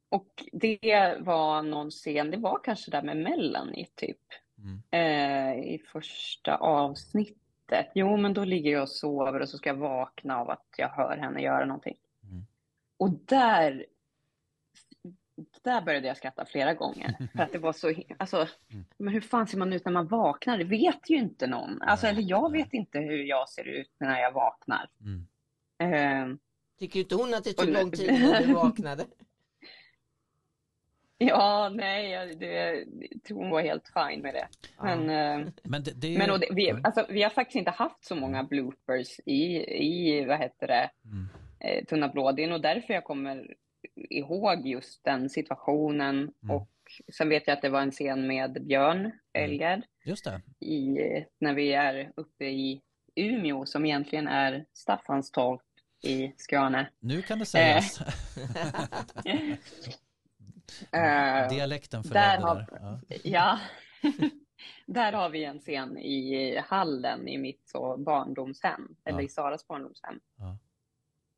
Och 0.09 0.43
det 0.51 1.17
var 1.19 1.61
någon 1.61 1.91
scen, 1.91 2.31
det 2.31 2.37
var 2.37 2.59
kanske 2.63 2.91
där 2.91 3.01
med 3.01 3.17
Melanie 3.17 3.87
typ, 3.95 4.17
Mm. 4.57 4.81
eh, 4.91 5.63
i 5.73 5.79
första 5.87 6.55
avsnittet. 6.55 7.91
Jo, 7.95 8.17
men 8.17 8.33
då 8.33 8.43
ligger 8.45 8.71
jag 8.71 8.81
och 8.81 8.89
sover 8.89 9.39
och 9.39 9.49
så 9.49 9.57
ska 9.57 9.69
jag 9.69 9.75
vakna 9.75 10.37
av 10.37 10.49
att 10.49 10.65
jag 10.77 10.89
hör 10.89 11.17
henne 11.17 11.41
göra 11.41 11.65
någonting. 11.65 11.97
Och 13.01 13.09
där, 13.25 13.85
där 15.61 15.81
började 15.81 16.07
jag 16.07 16.17
skratta 16.17 16.45
flera 16.45 16.73
gånger. 16.73 17.27
För 17.35 17.43
att 17.43 17.51
det 17.51 17.59
var 17.59 17.73
så, 17.73 17.93
alltså, 18.17 18.47
Mm. 18.71 18.85
men 18.97 19.13
hur 19.13 19.21
fan 19.21 19.47
ser 19.47 19.57
man 19.57 19.73
ut 19.73 19.85
när 19.85 19.91
man 19.91 20.07
vaknar? 20.07 20.57
Det 20.57 20.63
vet 20.63 21.09
ju 21.09 21.15
inte 21.17 21.47
någon. 21.47 21.81
Alltså, 21.81 22.07
eller 22.07 22.21
jag 22.21 22.51
vet 22.51 22.73
inte 22.73 22.99
hur 22.99 23.23
jag 23.23 23.49
ser 23.49 23.67
ut 23.67 23.91
när 23.99 24.19
jag 24.21 24.31
vaknar. 24.31 24.89
Mm. 25.01 25.27
Eh, 26.31 26.35
Tycker 26.79 26.99
inte 26.99 27.15
hon 27.15 27.33
att 27.33 27.43
det 27.43 27.53
tog 27.53 27.67
Och- 27.67 27.73
lång 27.73 27.91
tid 27.91 28.11
när 28.13 28.47
du 28.47 28.53
vaknade? 28.63 29.05
ja, 31.17 31.69
nej, 31.75 32.09
jag, 32.09 32.39
det, 32.39 32.85
jag 33.11 33.23
tror 33.23 33.37
hon 33.37 33.49
var 33.49 33.61
helt 33.61 33.87
fine 33.93 34.21
med 34.21 34.33
det. 34.33 34.47
Men, 34.83 34.99
eh, 35.09 35.47
Men 35.63 35.83
det, 35.83 35.91
det 35.91 36.17
men 36.17 36.39
det, 36.39 36.47
vi, 36.51 36.67
Ja. 36.67 36.79
alltså, 36.83 37.05
vi 37.09 37.23
har 37.23 37.29
faktiskt 37.29 37.55
inte 37.55 37.71
haft 37.71 38.05
så 38.05 38.15
många 38.15 38.43
bloopers 38.43 39.19
i, 39.25 39.43
i 39.83 40.25
vad 40.25 40.39
heter 40.39 40.67
det, 40.67 40.89
Mm. 41.05 41.29
Eh, 41.63 41.85
Tunna 41.85 42.07
blå. 42.07 42.31
Det 42.31 42.43
är 42.43 42.47
nog 42.49 42.61
därför 42.61 42.93
jag 42.93 43.03
kommer 43.03 43.55
ihåg 43.95 44.67
just 44.67 45.03
den 45.03 45.29
situationen. 45.29 46.31
Mm. 46.43 46.55
Och 46.55 46.69
sen 47.13 47.29
vet 47.29 47.47
jag 47.47 47.53
att 47.55 47.61
det 47.61 47.69
var 47.69 47.81
en 47.81 47.91
scen 47.91 48.27
med 48.27 48.65
Björn 48.65 49.11
Elgard 49.33 49.81
Just 50.05 50.25
det. 50.25 50.41
i, 50.65 50.97
när 51.39 51.53
vi 51.53 51.73
är 51.73 52.11
uppe 52.15 52.45
i 52.45 52.81
Umeå 53.15 53.65
som 53.65 53.85
egentligen 53.85 54.27
är 54.27 54.65
Staffanstorp 54.73 55.61
i 56.03 56.33
Skåne. 56.37 56.89
Nu 56.99 57.21
kan 57.21 57.39
det 57.39 57.45
sägas. 57.45 58.01
Eh, 60.91 61.49
Dialekten 61.49 62.01
där 62.01 62.09
förledde 62.09 62.41
har-. 62.47 62.99
Ja. 63.23 63.59
Där 64.85 65.11
har 65.13 65.29
vi 65.29 65.43
en 65.43 65.59
scen 65.59 65.97
i 65.97 66.57
hallen 66.65 67.27
i 67.27 67.37
mitt 67.37 67.61
så 67.69 67.97
barndomshem, 67.97 68.95
eller 69.05 69.19
Ja. 69.19 69.25
i 69.25 69.29
Saras 69.29 69.67
barndomshem. 69.67 70.19
Ja. 70.37 70.57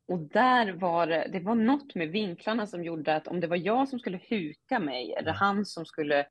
Och 0.06 0.18
där 0.18 0.72
var 0.72 1.06
det, 1.06 1.28
det 1.32 1.40
var 1.40 1.54
något 1.54 1.94
med 1.94 2.08
vinklarna 2.08 2.66
som 2.66 2.84
gjorde 2.84 3.14
att 3.16 3.28
om 3.28 3.40
det 3.40 3.46
var 3.46 3.56
jag 3.56 3.88
som 3.88 3.98
skulle 3.98 4.20
huka 4.28 4.78
mig 4.78 5.12
eller 5.14 5.28
Ja. 5.30 5.34
han 5.36 5.66
som 5.66 5.86
skulle 5.86 6.26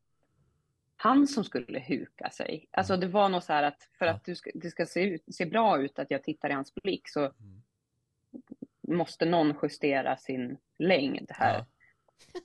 han 0.95 1.27
som 1.27 1.43
skulle 1.43 1.79
huka 1.79 2.29
sig. 2.29 2.67
Alltså 2.71 2.97
det 2.97 3.07
var 3.07 3.29
nog 3.29 3.43
så 3.43 3.53
här 3.53 3.63
att 3.63 3.89
för 3.99 4.05
att 4.05 4.25
du 4.25 4.35
ska, 4.35 4.51
det 4.55 4.69
ska 4.69 4.85
se, 4.85 5.01
ut, 5.01 5.23
se 5.35 5.45
bra 5.45 5.81
ut 5.81 5.99
att 5.99 6.11
jag 6.11 6.23
tittar 6.23 6.49
i 6.49 6.53
hans 6.53 6.73
blick 6.75 7.09
så 7.09 7.19
Mm. 7.19 8.97
måste 8.97 9.25
någon 9.25 9.55
justera 9.63 10.17
sin 10.17 10.57
längd 10.79 11.31
här. 11.33 11.53
Ja. 11.57 11.65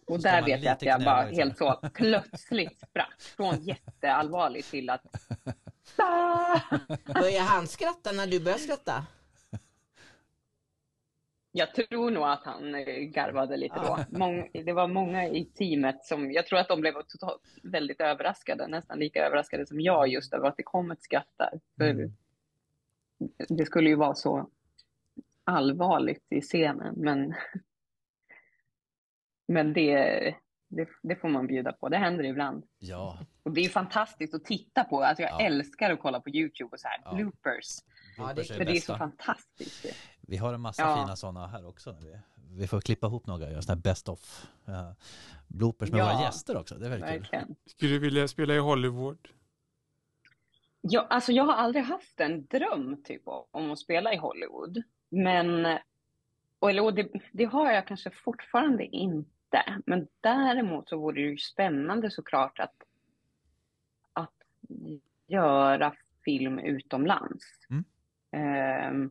Och 0.07 0.23
där 0.23 0.43
vet 0.43 0.63
jag 0.63 0.73
att 0.73 0.83
jag 0.83 1.05
bara 1.05 1.23
helt 1.23 1.59
så 1.59 1.81
plötsligt 1.95 2.81
sprack 2.81 3.21
från 3.21 3.55
jätteallvarligt 3.63 4.71
till 4.71 4.91
att! 4.91 5.03
Började 7.05 7.45
han 7.45 7.67
skratta 7.67 8.13
när 8.13 8.27
du 8.27 8.41
började 8.41 8.63
skratta? 8.63 9.07
Jag 11.53 11.75
tror 11.75 12.11
nog 12.11 12.23
att 12.25 12.45
han 12.45 12.75
eh, 12.75 12.85
garvade 12.97 13.57
lite 13.57 13.75
då. 13.75 14.19
Mång, 14.19 14.51
det 14.53 14.73
var 14.73 14.87
många 14.89 15.29
i 15.29 15.45
teamet 15.45 16.05
som, 16.05 16.33
jag 16.33 16.47
tror 16.47 16.59
att 16.59 16.69
de 16.69 16.81
blev 16.81 16.93
totalt, 17.03 17.43
väldigt 17.63 18.01
överraskade, 18.01 18.67
nästan 18.67 18.99
lika 18.99 19.27
överraskade 19.27 19.67
som 19.67 19.81
jag 19.81 20.09
just 20.09 20.33
över 20.35 20.49
att 20.49 20.57
det 20.57 20.63
kom 20.63 20.91
ett 20.91 21.03
skratt 21.03 21.33
där. 21.37 21.61
För 21.79 21.91
Mm. 21.91 22.11
det 23.49 23.65
skulle 23.65 23.89
ju 23.89 23.95
vara 23.97 24.15
så 24.15 24.51
allvarligt 25.45 26.27
i 26.31 26.41
scenen, 26.41 26.95
men, 26.97 27.35
men 29.49 29.73
det, 29.73 29.95
det, 30.69 30.89
det 31.03 31.17
får 31.17 31.29
man 31.29 31.47
bjuda 31.47 31.73
på. 31.73 31.89
Det 31.89 31.97
händer 31.97 32.25
ibland. 32.25 32.65
Ja, 32.79 33.19
Och 33.43 33.53
det 33.53 33.61
är 33.61 33.69
fantastiskt 33.69 34.35
att 34.35 34.45
titta 34.45 34.85
på. 34.85 35.03
Alltså 35.03 35.23
jag 35.23 35.33
Ja. 35.33 35.47
älskar 35.47 35.91
att 35.93 36.01
kolla 36.01 36.21
på 36.21 36.31
YouTube 36.31 36.71
och 36.73 36.81
så 36.81 36.89
här, 36.89 37.01
Ja. 37.05 37.15
bloopers. 37.15 37.79
Ja, 38.19 38.33
det- 38.35 38.51
är 38.51 38.55
För 38.57 38.65
det 38.65 38.77
är 38.77 38.81
så 38.81 38.97
fantastiskt. 38.97 39.87
Vi 40.21 40.37
har 40.37 40.55
en 40.55 40.61
massa 40.61 40.83
Ja. 40.83 40.97
fina 41.05 41.17
sådana 41.17 41.47
här 41.47 41.67
också. 41.67 41.93
När 41.93 42.01
vi, 42.01 42.19
vi 42.61 42.67
får 42.67 42.81
klippa 42.81 43.07
ihop 43.07 43.27
några 43.27 43.45
och 43.47 43.51
göra 43.53 43.63
sådana 43.63 43.77
här 43.77 43.83
best 43.83 44.09
of. 44.09 44.47
Uh, 44.69 44.93
bloopers 45.49 45.91
med 45.91 46.01
Ja. 46.01 46.13
våra 46.13 46.23
gäster 46.25 46.57
också. 46.57 46.75
Det 46.75 46.87
är 46.87 46.91
väldigt 46.91 47.11
kul. 47.11 47.21
Verkligen. 47.21 47.57
Skulle 47.67 47.93
du 47.93 47.99
vilja 47.99 48.29
spela 48.29 48.55
i 48.55 48.59
Hollywood? 48.59 49.29
Ja, 50.81 51.07
alltså 51.11 51.33
jag 51.33 51.45
har 51.45 51.53
aldrig 51.55 51.85
haft 51.85 52.21
en 52.21 52.47
dröm 52.47 53.03
typ 53.05 53.23
om 53.51 53.71
att 53.71 53.79
spela 53.79 54.13
i 54.15 54.17
Hollywood. 54.17 54.83
Men, 55.09 55.67
eller 56.61 56.93
det, 56.93 57.09
det 57.33 57.45
har 57.45 57.73
jag 57.73 57.87
kanske 57.87 58.11
fortfarande 58.11 58.85
inte. 58.87 59.81
Men 59.87 60.09
däremot 60.21 60.89
så 60.89 60.99
vore 60.99 61.21
det 61.21 61.29
ju 61.29 61.39
spännande 61.39 62.11
såklart 62.11 62.59
att, 62.59 62.75
att 64.13 64.35
göra 65.27 65.95
film 66.25 66.59
utomlands. 66.59 67.45
Mm. 67.71 67.85
Um, 68.33 69.11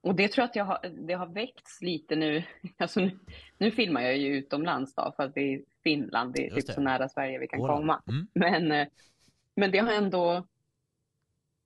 och 0.00 0.14
det 0.14 0.28
tror 0.28 0.42
jag 0.42 0.48
att 0.48 0.56
jag 0.56 0.64
har, 0.64 0.78
det 1.06 1.14
har 1.14 1.26
väckts 1.26 1.82
lite 1.82 2.16
nu. 2.16 2.42
Alltså 2.76 3.00
nu, 3.00 3.18
nu 3.58 3.70
filmar 3.70 4.00
jag 4.00 4.16
ju 4.16 4.36
utomlands 4.36 4.94
då, 4.94 5.12
för 5.16 5.22
att 5.22 5.34
det 5.34 5.54
är 5.54 5.62
Finland, 5.82 6.34
det 6.34 6.46
är 6.46 6.50
typ 6.50 6.64
så 6.64 6.80
nära 6.80 7.08
Sverige 7.08 7.38
vi 7.38 7.48
kan 7.48 7.60
Åland. 7.60 7.78
komma. 7.78 8.02
Mm. 8.08 8.26
Men, 8.32 8.72
eh, 8.72 8.88
men 9.54 9.70
det 9.70 9.78
har 9.78 9.92
ändå 9.92 10.46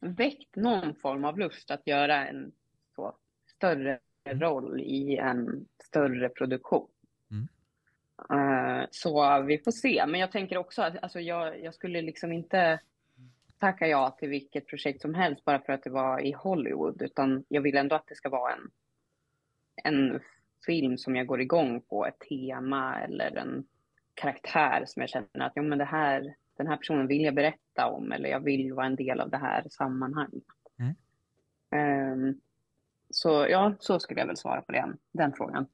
väckt 0.00 0.56
någon 0.56 0.94
form 0.94 1.24
av 1.24 1.38
lust 1.38 1.70
att 1.70 1.86
göra 1.86 2.28
en 2.28 2.52
så 2.94 3.16
större 3.46 3.98
mm. 4.24 4.40
roll 4.40 4.80
i 4.80 5.16
en 5.16 5.66
större 5.84 6.28
produktion. 6.28 6.88
Mm. 7.30 7.48
Uh, 8.32 8.86
så 8.90 9.42
vi 9.42 9.58
får 9.58 9.70
se. 9.70 10.04
Men 10.06 10.20
jag 10.20 10.32
tänker 10.32 10.56
också 10.56 10.82
att 10.82 11.02
alltså 11.02 11.20
jag, 11.20 11.62
jag 11.62 11.74
skulle 11.74 12.02
liksom 12.02 12.32
inte 12.32 12.80
tacka 13.62 13.88
ja 13.88 14.10
till 14.10 14.28
vilket 14.28 14.66
projekt 14.66 15.00
som 15.00 15.14
helst 15.14 15.44
bara 15.44 15.60
för 15.60 15.72
att 15.72 15.82
det 15.82 15.90
var 15.90 16.20
i 16.20 16.32
Hollywood, 16.32 17.02
utan 17.02 17.44
jag 17.48 17.62
vill 17.62 17.76
ändå 17.76 17.96
att 17.96 18.06
det 18.06 18.14
ska 18.14 18.28
vara 18.28 18.52
en, 18.52 18.70
en 19.84 20.20
film 20.66 20.98
som 20.98 21.16
jag 21.16 21.26
går 21.26 21.40
igång 21.40 21.80
på, 21.80 22.06
ett 22.06 22.18
tema 22.28 23.00
eller 23.00 23.36
en 23.36 23.64
karaktär 24.14 24.84
som 24.86 25.00
jag 25.00 25.10
känner 25.10 25.46
att 25.46 25.52
ja, 25.54 25.62
men 25.62 25.78
det 25.78 25.84
här, 25.84 26.34
den 26.56 26.66
här 26.66 26.76
personen 26.76 27.06
vill 27.06 27.22
jag 27.22 27.34
berätta 27.34 27.86
om 27.86 28.12
eller 28.12 28.28
jag 28.28 28.40
vill 28.40 28.72
vara 28.72 28.86
en 28.86 28.96
del 28.96 29.20
av 29.20 29.30
det 29.30 29.38
här 29.38 29.66
sammanhanget. 29.70 30.44
Mm. 30.78 32.12
Um, 32.12 32.40
så 33.10 33.46
ja, 33.50 33.74
så 33.78 34.00
skulle 34.00 34.20
jag 34.20 34.26
väl 34.26 34.36
svara 34.36 34.62
på 34.62 34.72
den, 34.72 34.98
den 35.12 35.32
frågan. 35.32 35.66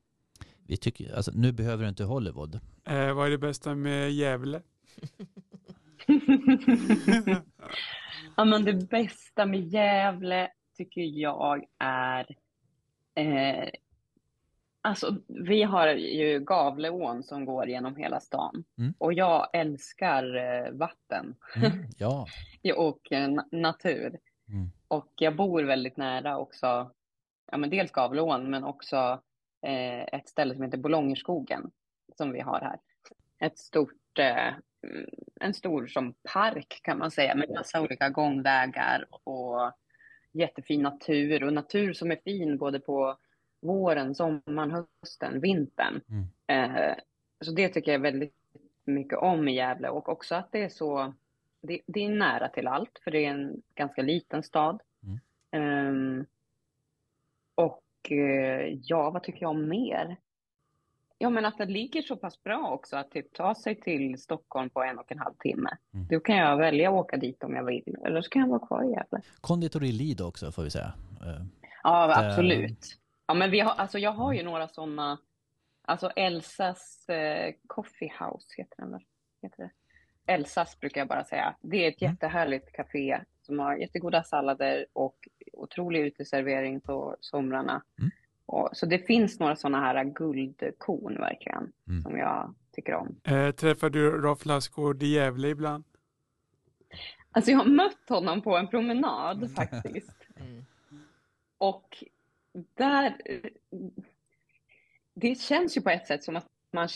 Vi 0.66 0.77
tycker, 0.77 1.15
alltså, 1.15 1.32
nu 1.35 1.52
behöver 1.52 1.82
du 1.82 1.89
inte 1.89 2.05
Hollywood. 2.05 2.55
Eh, 2.85 3.15
vad 3.15 3.27
är 3.27 3.31
det 3.31 3.39
bästa 3.39 3.74
med 3.74 4.12
Gävle? 4.12 4.62
ja, 8.36 8.44
men 8.44 8.64
det 8.64 8.89
bästa 8.90 9.47
med 9.47 9.60
Gävle 9.60 10.51
tycker 10.76 11.01
jag 11.01 11.64
är 11.78 12.36
eh, 13.14 13.68
Alltså, 14.80 15.16
vi 15.26 15.62
har 15.62 15.89
ju 15.89 16.40
Gavleån 16.40 17.22
som 17.22 17.44
går 17.44 17.68
genom 17.68 17.97
hela 17.97 18.20
stan 18.20 18.64
mm. 18.78 18.94
och 18.98 19.12
jag 19.12 19.48
älskar 19.52 20.36
eh, 20.36 20.72
vatten 20.72 21.35
mm, 21.56 21.72
ja. 21.98 22.26
och 22.76 23.12
eh, 23.12 23.30
natur. 23.52 24.18
Mm. 24.48 24.70
Och 24.89 25.12
jag 25.16 25.36
bor 25.36 25.62
väldigt 25.62 25.97
nära 25.97 26.39
också, 26.39 26.90
ja, 27.51 27.56
men 27.56 27.70
dels 27.70 27.90
Gavleån 27.90 28.51
men 28.51 28.64
också 28.64 29.22
eh, 29.62 30.02
ett 30.02 30.28
ställe 30.28 30.55
som 30.55 30.64
heter 30.64 30.78
Bolongerskogen 30.78 31.70
som 32.16 32.32
vi 32.32 32.40
har 32.40 32.60
här. 32.60 32.78
Ett 33.39 33.59
stort 33.59 34.18
eh, 34.18 34.55
en 35.40 35.55
stor 35.55 35.86
som 35.86 36.14
park 36.32 36.80
kan 36.82 36.98
man 36.98 37.10
säga 37.10 37.34
med 37.34 37.50
massa 37.50 37.80
olika 37.80 38.09
gångvägar 38.09 39.06
och 39.10 39.72
jättefin 40.32 40.82
natur 40.82 41.44
och 41.44 41.52
natur 41.52 41.92
som 41.92 42.10
är 42.10 42.20
fin 42.24 42.59
både 42.59 42.80
på 42.80 43.18
våren, 43.60 44.14
sommaren, 44.14 44.70
hösten, 44.70 45.40
vintern. 45.40 46.00
Mm. 46.09 46.74
Eh, 46.74 46.96
så 47.40 47.52
det 47.52 47.68
tycker 47.68 47.92
jag 47.92 47.98
väldigt 47.98 48.34
mycket 48.84 49.18
om 49.18 49.48
i 49.48 49.55
Gävle 49.55 49.88
och 49.88 50.09
också 50.09 50.34
att 50.34 50.52
det 50.52 50.64
är 50.64 50.68
så, 50.68 51.14
det, 51.60 51.80
det 51.86 52.05
är 52.05 52.09
nära 52.09 52.48
till 52.48 52.66
allt 52.66 53.00
för 53.05 53.10
det 53.10 53.24
är 53.24 53.30
en 53.30 53.62
ganska 53.74 54.02
liten 54.02 54.42
stad. 54.42 54.82
Mm. 55.02 56.20
Eh, 56.20 56.24
och 57.55 58.12
eh, 58.12 58.78
ja, 58.82 59.10
vad 59.10 59.22
tycker 59.22 59.42
jag 59.42 59.50
om 59.50 59.68
mer? 59.68 60.16
Ja, 61.20 61.31
men 61.31 61.45
att 61.45 61.59
det 61.59 61.65
ligger 61.65 62.03
så 62.03 62.16
pass 62.16 62.43
bra 62.43 62.70
också 62.70 62.97
att 62.97 63.11
typ 63.11 63.32
ta 63.32 63.55
sig 63.55 63.81
till 63.81 64.19
Stockholm 64.19 64.70
på 64.70 64.82
en 64.82 64.99
och 64.99 65.12
en 65.12 65.19
halv 65.19 65.35
timme. 65.39 65.70
Mm. 65.95 66.07
Då 66.11 66.20
kan 66.20 66.36
jag 66.36 66.57
välja 66.57 66.89
att 66.89 66.95
åka 66.95 67.16
dit 67.16 67.43
om 67.43 67.55
jag 67.55 67.65
vill, 67.65 67.97
eller 68.07 68.23
så 68.23 68.31
kan 68.31 68.43
jag 68.43 68.49
vara 68.49 68.66
kvar 68.66 68.82
i 68.82 68.90
Gävle. 68.90 69.20
Konditori 69.40 69.93
Lido 69.93 70.24
också 70.24 70.53
får 70.53 70.62
vi 70.62 70.70
säga. 70.70 70.93
Eh, 71.23 71.45
ja, 71.82 72.07
det... 72.07 72.28
absolut. 72.28 72.99
Ja, 73.27 73.35
men 73.35 73.51
vi 73.51 73.61
har, 73.61 73.73
alltså 73.73 73.99
jag 73.99 74.12
har 74.12 74.32
ju 74.32 74.43
några 74.43 74.69
sådana, 74.69 75.19
alltså 75.82 76.11
Elsas 76.16 77.09
eh, 77.09 77.55
Coffee 77.66 78.12
House 78.20 78.47
heter 78.57 78.77
den 78.77 78.90
väl? 78.90 79.03
Heter 79.43 79.62
det? 79.62 79.70
Elsas 80.32 80.81
brukar 80.81 81.01
jag 81.01 81.09
bara 81.09 81.24
säga. 81.24 81.55
Det 81.61 81.85
är 81.85 81.89
ett 81.89 82.03
mm. 82.03 82.12
jättehärligt 82.12 82.73
café 82.73 83.20
som 83.43 83.59
har 83.59 83.77
jättegoda 83.77 84.23
sallader 84.23 84.86
och 84.93 85.16
otrolig 85.53 86.01
uteservering 86.01 86.81
på 86.81 87.16
somrarna. 87.20 87.82
Mm. 87.99 88.11
Och, 88.49 88.69
så 88.73 88.87
det 88.87 88.99
finns 88.99 89.41
några 89.41 89.57
sådana 89.57 89.81
här 89.81 90.05
guldkorn 90.05 91.15
verkligen 91.15 91.73
mm. 91.89 92.03
som 92.03 92.19
jag 92.19 92.55
tycker 92.73 92.95
om. 92.95 93.16
Eh, 93.25 93.51
träffar 93.51 93.91
du 93.91 94.11
Rolf 94.11 94.45
Lassgård 94.45 95.03
i 95.03 95.07
Gävle 95.07 95.49
ibland? 95.49 95.85
Alltså 97.31 97.51
jag 97.51 97.59
har 97.59 97.66
mött 97.66 98.09
honom 98.09 98.43
på 98.43 98.57
en 98.57 98.69
promenad 98.69 99.51
faktiskt. 99.55 100.15
Mm. 100.41 100.65
Och 101.59 102.05
där, 102.75 103.16
det 105.15 105.35
känns 105.35 105.77
ju 105.77 105.81
på 105.81 105.91
ett 105.91 106.07
sätt 106.07 106.25
som 106.25 106.37
att 106.37 106.47
man 106.70 106.89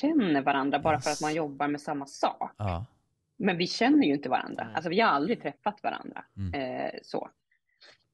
känner 0.00 0.42
varandra 0.42 0.78
bara 0.78 0.94
yes. 0.94 1.04
för 1.04 1.10
att 1.10 1.20
man 1.20 1.34
jobbar 1.34 1.68
med 1.68 1.80
samma 1.80 2.06
sak. 2.06 2.52
Ja. 2.56 2.84
Men 3.36 3.56
vi 3.56 3.66
känner 3.66 4.06
ju 4.06 4.14
inte 4.14 4.28
varandra. 4.28 4.68
Alltså 4.74 4.90
vi 4.90 5.00
har 5.00 5.08
aldrig 5.08 5.42
träffat 5.42 5.82
varandra. 5.82 6.24
Mm. 6.36 6.54
Eh, 6.54 6.92
så. 7.02 7.30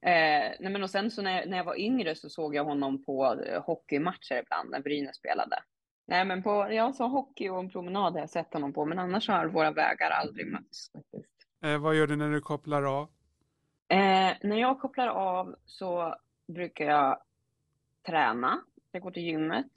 Eh, 0.02 0.52
nej 0.60 0.72
men 0.72 0.82
och 0.82 0.90
sen 0.90 1.10
så 1.10 1.22
när, 1.22 1.46
när 1.46 1.56
jag 1.56 1.64
var 1.64 1.80
yngre 1.80 2.14
så 2.14 2.30
såg 2.30 2.54
jag 2.54 2.64
honom 2.64 3.04
på 3.04 3.42
eh, 3.46 3.62
hockeymatcher 3.62 4.42
ibland 4.42 4.70
när 4.70 4.80
Brynäs 4.80 5.16
spelade. 5.16 5.62
Nej 6.06 6.24
men 6.24 6.42
på, 6.42 6.68
ja 6.72 6.92
så 6.92 7.06
hockey 7.06 7.48
och 7.48 7.58
en 7.58 7.70
promenad 7.70 8.12
har 8.12 8.20
jag 8.20 8.30
sett 8.30 8.52
honom 8.52 8.72
på 8.72 8.84
men 8.84 8.98
annars 8.98 9.28
har 9.28 9.46
våra 9.46 9.70
vägar 9.70 10.10
aldrig 10.10 10.46
mötts. 10.46 10.90
Eh, 11.64 11.78
vad 11.78 11.94
gör 11.94 12.06
du 12.06 12.16
när 12.16 12.30
du 12.30 12.40
kopplar 12.40 12.82
av? 12.82 13.08
Eh, 13.88 14.32
när 14.42 14.56
jag 14.56 14.80
kopplar 14.80 15.08
av 15.08 15.56
så 15.64 16.16
brukar 16.46 16.84
jag 16.84 17.22
träna. 18.06 18.60
Jag 18.92 19.02
går 19.02 19.10
till 19.10 19.22
gymmet. 19.22 19.70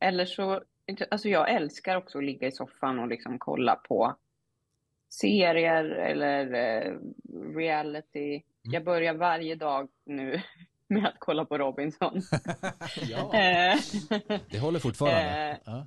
Eller 0.00 0.26
så, 0.26 0.62
alltså 1.10 1.28
jag 1.28 1.50
älskar 1.50 1.96
också 1.96 2.18
att 2.18 2.24
ligga 2.24 2.48
i 2.48 2.52
soffan 2.52 2.98
och 2.98 3.08
liksom 3.08 3.38
kolla 3.38 3.76
på 3.76 4.16
serier 5.08 5.84
eller 5.84 6.54
eh, 6.54 6.98
reality. 7.56 8.42
Mm. 8.66 8.74
Jag 8.74 8.84
börjar 8.84 9.14
varje 9.14 9.54
dag 9.54 9.88
nu 10.04 10.42
med 10.88 11.06
att 11.06 11.16
kolla 11.18 11.44
på 11.44 11.58
Robinson. 11.58 12.22
ja, 13.02 13.34
eh, 13.34 13.78
det 14.50 14.58
håller 14.58 14.78
fortfarande. 14.78 15.20
Eh, 15.20 15.56
ja, 15.64 15.86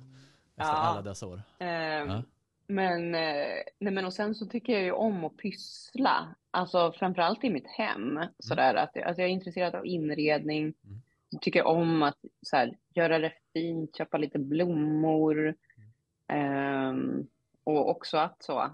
efter 0.56 0.72
ja, 0.72 0.78
alla 0.78 1.02
dessa 1.02 1.26
år. 1.26 1.42
Eh, 1.58 1.68
ja. 1.68 2.22
Men, 2.66 3.10
nej 3.10 3.64
men 3.78 4.04
och 4.04 4.12
sen 4.12 4.34
så 4.34 4.46
tycker 4.46 4.72
jag 4.72 4.82
ju 4.82 4.92
om 4.92 5.24
att 5.24 5.36
pyssla. 5.36 6.34
Alltså 6.50 6.92
framförallt 6.92 7.44
i 7.44 7.50
mitt 7.50 7.66
hem. 7.66 8.10
Mm. 8.16 8.28
Sådär, 8.38 8.74
att, 8.74 8.96
alltså 8.96 9.22
jag 9.22 9.28
är 9.28 9.32
intresserad 9.32 9.74
av 9.74 9.86
inredning. 9.86 10.62
Mm. 10.62 11.02
Jag 11.30 11.42
tycker 11.42 11.66
om 11.66 12.02
att 12.02 12.18
så 12.42 12.56
här, 12.56 12.76
göra 12.94 13.18
det 13.18 13.32
fint, 13.52 13.96
köpa 13.96 14.18
lite 14.18 14.38
blommor. 14.38 15.54
Um, 16.32 17.28
och 17.64 17.90
också 17.90 18.18
att 18.18 18.42
så, 18.42 18.70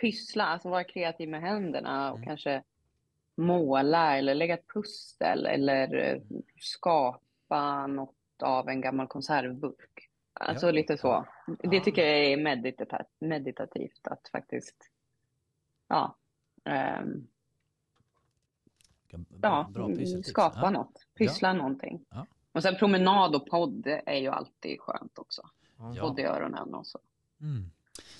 pyssla, 0.00 0.44
alltså 0.44 0.68
vara 0.68 0.84
kreativ 0.84 1.28
med 1.28 1.40
händerna 1.40 2.10
och 2.12 2.16
mm. 2.16 2.28
kanske 2.28 2.62
måla 3.36 4.18
eller 4.18 4.34
lägga 4.34 4.54
ett 4.54 4.68
pussel 4.74 5.46
eller 5.46 5.96
eh, 5.96 6.20
skapa 6.60 7.86
något 7.86 8.42
av 8.42 8.68
en 8.68 8.80
gammal 8.80 9.06
konservburk. 9.06 10.10
Alltså 10.32 10.66
ja. 10.66 10.72
lite 10.72 10.98
så. 10.98 11.26
Det 11.58 11.80
tycker 11.80 12.02
jag 12.02 12.32
är 12.32 12.36
medita 12.36 13.00
meditativt 13.18 14.06
att 14.06 14.28
faktiskt 14.28 14.90
ja, 15.88 16.16
um, 17.02 17.28
ja 19.42 19.70
skapa 20.24 20.60
ja. 20.62 20.70
något, 20.70 21.06
pyssla 21.18 21.48
ja. 21.48 21.54
någonting. 21.54 22.04
Ja. 22.10 22.26
Och 22.52 22.62
sen 22.62 22.76
promenad 22.76 23.34
och 23.34 23.46
podd 23.46 23.86
är 23.86 24.16
ju 24.18 24.28
alltid 24.28 24.80
skönt 24.80 25.18
också. 25.18 25.42
Ja. 25.78 25.94
Podd 26.00 26.20
i 26.20 26.22
öronen 26.22 26.74
och 26.74 26.86
så. 26.86 26.98
Mm. 27.40 27.70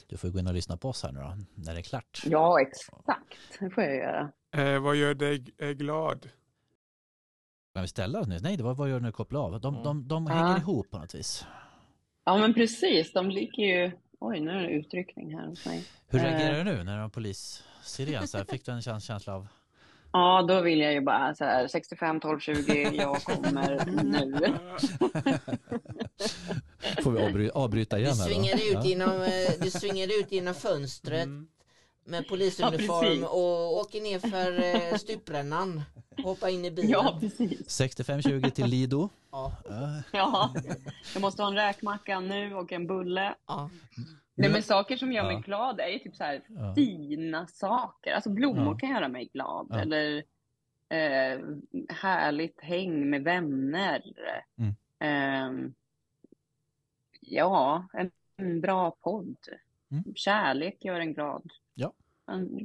Du 0.06 0.16
får 0.16 0.28
gå 0.28 0.38
in 0.38 0.46
och 0.46 0.54
lyssna 0.54 0.76
på 0.76 0.88
oss 0.88 1.02
här 1.02 1.12
nu 1.12 1.20
då, 1.20 1.36
när 1.54 1.72
det 1.72 1.80
är 1.80 1.82
klart. 1.82 2.22
Ja, 2.26 2.60
exakt. 2.60 2.98
Det 3.60 3.70
får 3.70 3.84
jag 3.84 3.96
göra. 3.96 4.32
Eh, 4.54 4.78
vad 4.78 4.96
gör 4.96 5.14
dig 5.14 5.44
eh, 5.58 5.68
glad? 5.68 6.28
Kan 7.74 7.82
vi 7.82 7.88
ställa 7.88 8.20
oss 8.20 8.26
nu? 8.26 8.38
Nej, 8.42 8.56
det 8.56 8.62
var 8.62 8.74
vad 8.74 8.88
gör 8.88 8.94
du 8.94 9.00
när 9.00 9.08
du 9.08 9.12
kopplar 9.12 9.40
av? 9.40 9.60
De, 9.60 9.74
mm. 9.74 9.84
de, 9.84 10.08
de 10.08 10.26
hänger 10.26 10.58
ihop 10.58 10.90
på 10.90 10.98
något 10.98 11.14
vis. 11.14 11.46
Ja, 12.24 12.38
men 12.38 12.54
precis. 12.54 13.12
De 13.12 13.30
ligger 13.30 13.64
ju... 13.64 13.92
Oj, 14.20 14.40
nu 14.40 14.50
är 14.50 14.62
det 14.62 14.68
utryckning 14.68 15.34
här 15.34 15.46
hos 15.46 15.66
mig. 15.66 15.84
Hur 16.08 16.18
reagerar 16.18 16.58
eh. 16.58 16.64
du 16.64 16.64
nu 16.64 16.84
när 16.84 16.96
du 16.96 17.02
har 17.02 17.08
polissiren? 17.08 18.28
Så 18.28 18.38
här, 18.38 18.44
fick 18.44 18.66
du 18.66 18.72
en 18.72 18.82
känsla 18.82 19.34
av... 19.34 19.46
Ja, 20.12 20.42
då 20.48 20.60
vill 20.60 20.80
jag 20.80 20.92
ju 20.92 21.00
bara 21.00 21.34
så 21.34 21.44
här 21.44 21.68
65 21.68 22.20
12 22.20 22.40
20, 22.40 22.90
jag 22.94 23.22
kommer 23.22 24.02
nu. 24.02 24.54
Får 27.02 27.10
vi 27.12 27.24
avbry 27.26 27.50
avbryta 27.54 27.98
igen 27.98 28.10
du 28.10 28.16
svingade, 28.16 28.62
ut 28.62 28.84
genom, 28.84 29.22
eh, 29.22 29.50
du 29.60 30.20
ut 30.20 30.32
genom 30.32 30.54
fönstret 30.54 31.24
mm. 31.24 31.48
Med 32.04 32.28
polisuniform 32.28 33.20
Ja, 33.20 33.28
och 33.28 33.76
åker 33.80 34.00
ner 34.00 34.18
för 34.18 34.64
eh, 34.92 34.98
stuprännan. 34.98 35.82
Hoppa 36.22 36.50
in 36.50 36.64
i 36.64 36.70
bilen. 36.70 36.90
Ja, 36.90 37.16
precis. 37.20 37.80
65-20 37.80 38.50
till 38.50 38.66
Lido. 38.66 39.08
Ja. 39.30 39.52
Ja. 39.68 40.02
Ja, 40.12 40.54
jag 41.14 41.20
måste 41.20 41.42
ha 41.42 41.48
en 41.48 41.54
räkmacka 41.56 42.20
nu 42.20 42.54
och 42.54 42.72
en 42.72 42.86
bulle. 42.86 43.34
ja. 43.46 43.70
Nej, 44.36 44.50
men 44.50 44.62
saker 44.62 44.96
som 44.96 45.12
gör 45.12 45.22
mig 45.24 45.34
Ja. 45.34 45.40
glad 45.40 45.80
är 45.80 45.88
ju 45.88 45.98
typ 45.98 46.16
så 46.16 46.24
här 46.24 46.40
Ja. 46.48 46.74
fina 46.74 47.46
saker. 47.46 48.12
Alltså 48.12 48.30
blommor 48.30 48.72
Ja. 48.74 48.78
kan 48.78 48.88
göra 48.90 49.08
mig 49.08 49.30
glad. 49.32 49.66
Ja. 49.70 49.80
Eller 49.80 50.16
eh, 50.88 51.40
härligt 51.88 52.60
häng 52.60 53.10
med 53.10 53.22
vänner. 53.22 54.02
Mm. 54.58 54.74
Eh, 54.98 55.70
ja, 57.20 57.88
en, 57.92 58.10
en 58.36 58.60
bra 58.60 58.90
podd. 58.90 59.36
Mm. 59.90 60.04
Kärlek 60.14 60.84
gör 60.84 61.00
en 61.00 61.14
glad. 61.14 61.50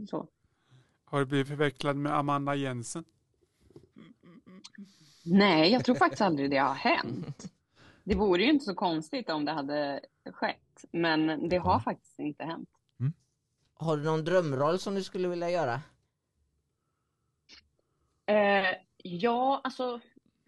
Så. 0.10 0.28
Har 1.06 1.20
du 1.20 1.26
blivit 1.26 1.48
förväxlad 1.48 1.96
med 1.96 2.18
Amanda 2.18 2.56
Jensen? 2.56 3.04
Nej, 5.26 5.72
jag 5.72 5.86
tror 5.86 5.96
faktiskt 5.96 6.22
aldrig 6.22 6.50
det 6.52 6.58
har 6.58 6.74
hänt. 6.74 7.54
Det 8.04 8.16
vore 8.16 8.44
ju 8.44 8.50
inte 8.50 8.66
så 8.66 8.76
konstigt 8.76 9.30
om 9.30 9.46
det 9.46 9.52
hade 9.52 10.02
skett. 10.26 10.86
Men 10.92 11.50
det 11.50 11.58
har 11.58 11.74
Mm. 11.74 11.84
faktiskt 11.84 12.20
inte 12.20 12.44
hänt. 12.44 12.70
Har 13.74 13.98
du 13.98 14.04
någon 14.04 14.24
drömroll 14.26 14.80
som 14.80 14.96
du 14.96 15.04
skulle 15.04 15.28
vilja 15.28 15.50
göra? 15.50 15.82
Eh, 18.26 18.76
ja, 18.98 19.62
alltså 19.64 20.00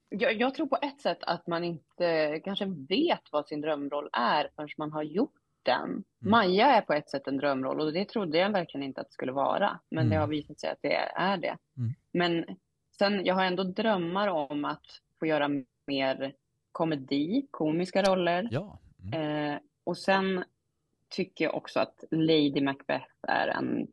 jag, 0.10 0.34
jag 0.42 0.56
tror 0.56 0.68
på 0.68 0.78
ett 0.82 1.02
sätt 1.02 1.24
att 1.24 1.48
man 1.48 1.64
inte 1.64 2.40
kanske 2.44 2.66
vet 2.66 3.32
vad 3.32 3.48
sin 3.48 3.62
drömroll 3.62 4.10
är 4.14 4.50
förrän 4.56 4.70
man 4.78 4.92
har 4.92 5.04
gjort 5.04 5.41
den. 5.64 6.04
Maja 6.20 6.68
är 6.68 6.82
på 6.82 6.94
ett 6.94 7.10
sätt 7.10 7.28
en 7.28 7.38
drömroll 7.38 7.80
och 7.80 7.94
det 7.94 8.06
trodde 8.10 8.38
jag 8.38 8.50
verkligen 8.52 8.84
inte 8.84 9.02
att 9.02 9.08
det 9.08 9.14
skulle 9.14 9.32
vara. 9.32 9.80
Men 9.90 10.10
det 10.10 10.16
Mm. 10.16 10.20
har 10.22 10.28
visat 10.28 10.60
sig 10.60 10.70
att 10.70 10.80
det 10.82 10.96
är 11.16 11.38
det. 11.38 11.58
Mm. 11.78 11.94
Men 12.12 12.46
sen, 12.98 13.26
jag 13.26 13.36
har 13.36 13.44
ändå 13.46 13.64
drömmar 13.64 14.28
om 14.28 14.66
att 14.66 14.86
få 15.20 15.26
göra 15.26 15.50
mer 15.88 16.34
komedi, 16.72 17.48
komiska 17.52 18.04
roller. 18.04 18.48
Ja. 18.52 18.80
Mm. 19.04 19.52
Eh, 19.54 19.60
och 19.84 19.98
sen 19.98 20.44
tycker 21.10 21.46
jag 21.46 21.56
också 21.56 21.80
att 21.80 22.04
Lady 22.12 22.62
Macbeth 22.62 23.06
är 23.28 23.48
en 23.48 23.88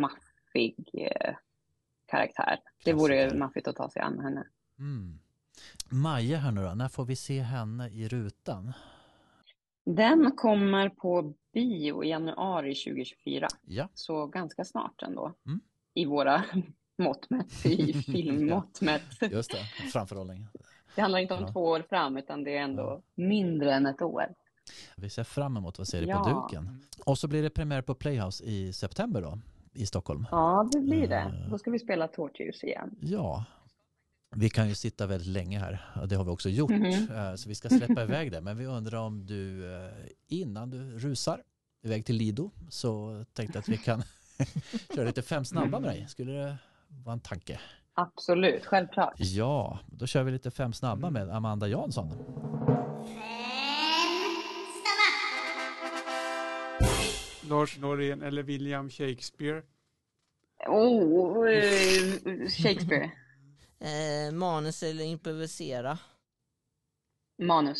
maffig 0.00 0.90
eh, 0.92 1.34
karaktär. 2.06 2.58
Det 2.84 2.92
vore 2.92 3.16
Klassiker. 3.20 3.38
maffigt 3.38 3.68
att 3.68 3.76
ta 3.76 3.90
sig 3.90 4.02
an 4.02 4.18
henne. 4.20 4.44
Mm. 4.78 5.18
Maja 5.90 6.38
här 6.38 6.52
nu 6.52 6.62
då, 6.64 6.74
när 6.74 6.88
får 6.88 7.04
vi 7.04 7.16
se 7.16 7.40
henne 7.40 7.88
i 7.88 8.08
rutan? 8.08 8.72
Den 9.84 10.32
kommer 10.36 10.88
på 10.88 11.34
bio 11.54 12.04
i 12.04 12.08
januari 12.08 12.74
2024, 12.74 13.48
Ja, 13.66 13.88
så 13.94 14.26
ganska 14.26 14.64
snart 14.64 15.02
ändå. 15.02 15.32
Mm. 15.46 15.60
I 15.94 16.04
våra 16.04 16.44
mått 16.98 17.30
mätt, 17.30 17.66
i 17.66 17.92
filmmått 18.06 18.80
mätt. 18.80 19.02
just 19.32 19.50
det, 19.50 19.64
framförhållning. 19.92 20.46
Det 20.94 21.00
handlar 21.00 21.18
inte 21.18 21.34
om 21.34 21.40
Ja. 21.42 21.52
två 21.52 21.60
år 21.64 21.82
fram, 21.88 22.16
utan 22.16 22.44
det 22.44 22.56
är 22.56 22.62
ändå 22.62 23.02
mindre 23.14 23.74
än 23.74 23.86
ett 23.86 24.02
år. 24.02 24.24
Vi 24.96 25.10
ser 25.10 25.24
fram 25.24 25.56
emot 25.56 25.78
vad 25.78 25.88
ser 25.88 26.00
det 26.00 26.06
på 26.06 26.12
Ja. 26.12 26.48
duken. 26.48 26.80
Och 27.06 27.18
så 27.18 27.28
blir 27.28 27.42
det 27.42 27.50
premiär 27.50 27.82
på 27.82 27.94
Playhouse 27.94 28.44
i 28.44 28.72
september 28.72 29.22
då, 29.22 29.38
i 29.72 29.86
Stockholm. 29.86 30.26
Ja, 30.30 30.68
det 30.72 30.80
blir 30.80 31.08
det. 31.08 31.16
Eh. 31.20 31.50
Då 31.50 31.58
ska 31.58 31.70
vi 31.70 31.78
spela 31.78 32.08
Tårtljus 32.08 32.64
igen. 32.64 32.96
Ja, 33.00 33.44
vi 34.36 34.50
kan 34.50 34.68
ju 34.68 34.74
sitta 34.74 35.06
väldigt 35.06 35.28
länge 35.28 35.58
här 35.58 35.84
och 36.00 36.08
det 36.08 36.16
har 36.16 36.24
vi 36.24 36.30
också 36.30 36.48
gjort. 36.48 36.70
Eh, 36.70 37.34
Så 37.36 37.48
vi 37.48 37.54
ska 37.54 37.68
släppa 37.68 38.02
iväg 38.02 38.32
det. 38.32 38.40
Men 38.40 38.56
vi 38.58 38.66
undrar 38.66 38.98
om 38.98 39.26
du 39.26 39.74
eh, 39.74 39.90
innan 40.28 40.70
du 40.70 40.98
rusar 40.98 41.42
iväg 41.82 42.04
till 42.06 42.16
Lido 42.16 42.50
så 42.68 43.24
tänkte 43.32 43.58
att 43.58 43.68
vi 43.68 43.76
kan 43.76 44.02
köra 44.94 45.04
lite 45.06 45.22
fem 45.22 45.44
snabba 45.44 45.80
med 45.80 45.90
dig. 45.90 46.06
Skulle 46.08 46.32
det 46.32 46.56
vara 46.88 47.12
en 47.12 47.20
tanke? 47.20 47.60
Absolut, 47.94 48.64
självklart. 48.66 49.14
Ja, 49.16 49.78
då 49.86 50.06
kör 50.06 50.22
vi 50.22 50.32
lite 50.32 50.50
fem 50.50 50.72
snabba 50.72 51.10
med 51.10 51.30
Amanda 51.30 51.68
Jansson. 51.68 52.10
Lars 57.48 57.78
Norén 57.78 58.22
eller 58.22 58.42
William 58.42 58.90
Shakespeare? 58.90 59.62
Oh, 60.68 61.48
eh, 61.50 62.48
Shakespeare. 62.48 63.10
Eh, 63.84 64.32
manus 64.32 64.82
eller 64.82 65.04
improvisera? 65.04 65.98
Manus. 67.38 67.78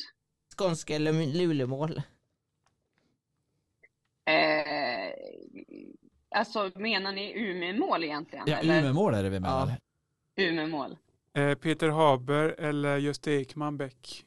Skånska 0.56 0.96
eller 0.96 1.12
Lulemål? 1.32 2.02
Eh, 4.26 5.14
alltså, 6.30 6.70
menar 6.74 7.12
ni 7.12 7.32
Umeåmål 7.36 8.04
egentligen? 8.04 8.44
Ja, 8.48 8.56
eller? 8.56 8.82
Umemål 8.82 9.14
är 9.14 9.22
det 9.22 9.30
vi 9.30 9.40
menar. 9.40 9.68
Ja. 10.34 10.44
Umeåmål. 10.44 10.96
Eh, 11.34 11.54
Peter 11.54 11.88
Haber 11.88 12.60
eller 12.60 12.98
Gösta 12.98 13.30
Ekman 13.32 13.76
Bäck? 13.76 14.24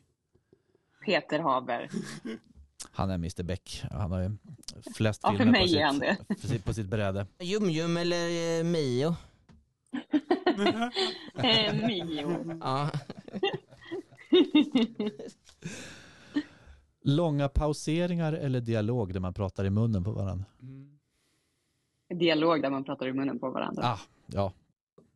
Peter 1.05 1.39
Haber. 1.39 1.89
Han 2.91 3.09
är 3.09 3.15
Mr 3.15 3.43
Beck. 3.43 3.83
Han 3.91 4.11
har 4.11 4.21
ju 4.21 4.31
flest 4.95 5.21
Ja, 5.23 5.31
för 5.31 5.37
filmer 5.37 5.67
sitt, 5.67 6.41
på 6.41 6.47
sitt, 6.47 6.65
på 6.65 6.73
sitt 6.73 6.87
bräde. 6.87 7.27
Jum-Jum 7.39 7.97
eller 7.97 8.59
eh, 8.59 8.63
Mio? 8.63 9.15
Eh, 11.43 11.87
Mio. 11.87 12.57
Ja. 12.61 12.89
Långa 17.03 17.49
pauseringar 17.49 18.33
eller 18.33 18.61
dialog 18.61 19.13
där 19.13 19.19
man 19.19 19.33
pratar 19.33 19.65
i 19.65 19.69
munnen 19.69 20.03
på 20.03 20.11
varandra. 20.11 20.45
Mm. 20.61 20.97
Dialog 22.19 22.61
där 22.61 22.69
man 22.69 22.83
pratar 22.83 23.07
i 23.07 23.13
munnen 23.13 23.39
på 23.39 23.49
varandra. 23.49 23.83
Ah, 23.83 23.99
ja. 24.25 24.53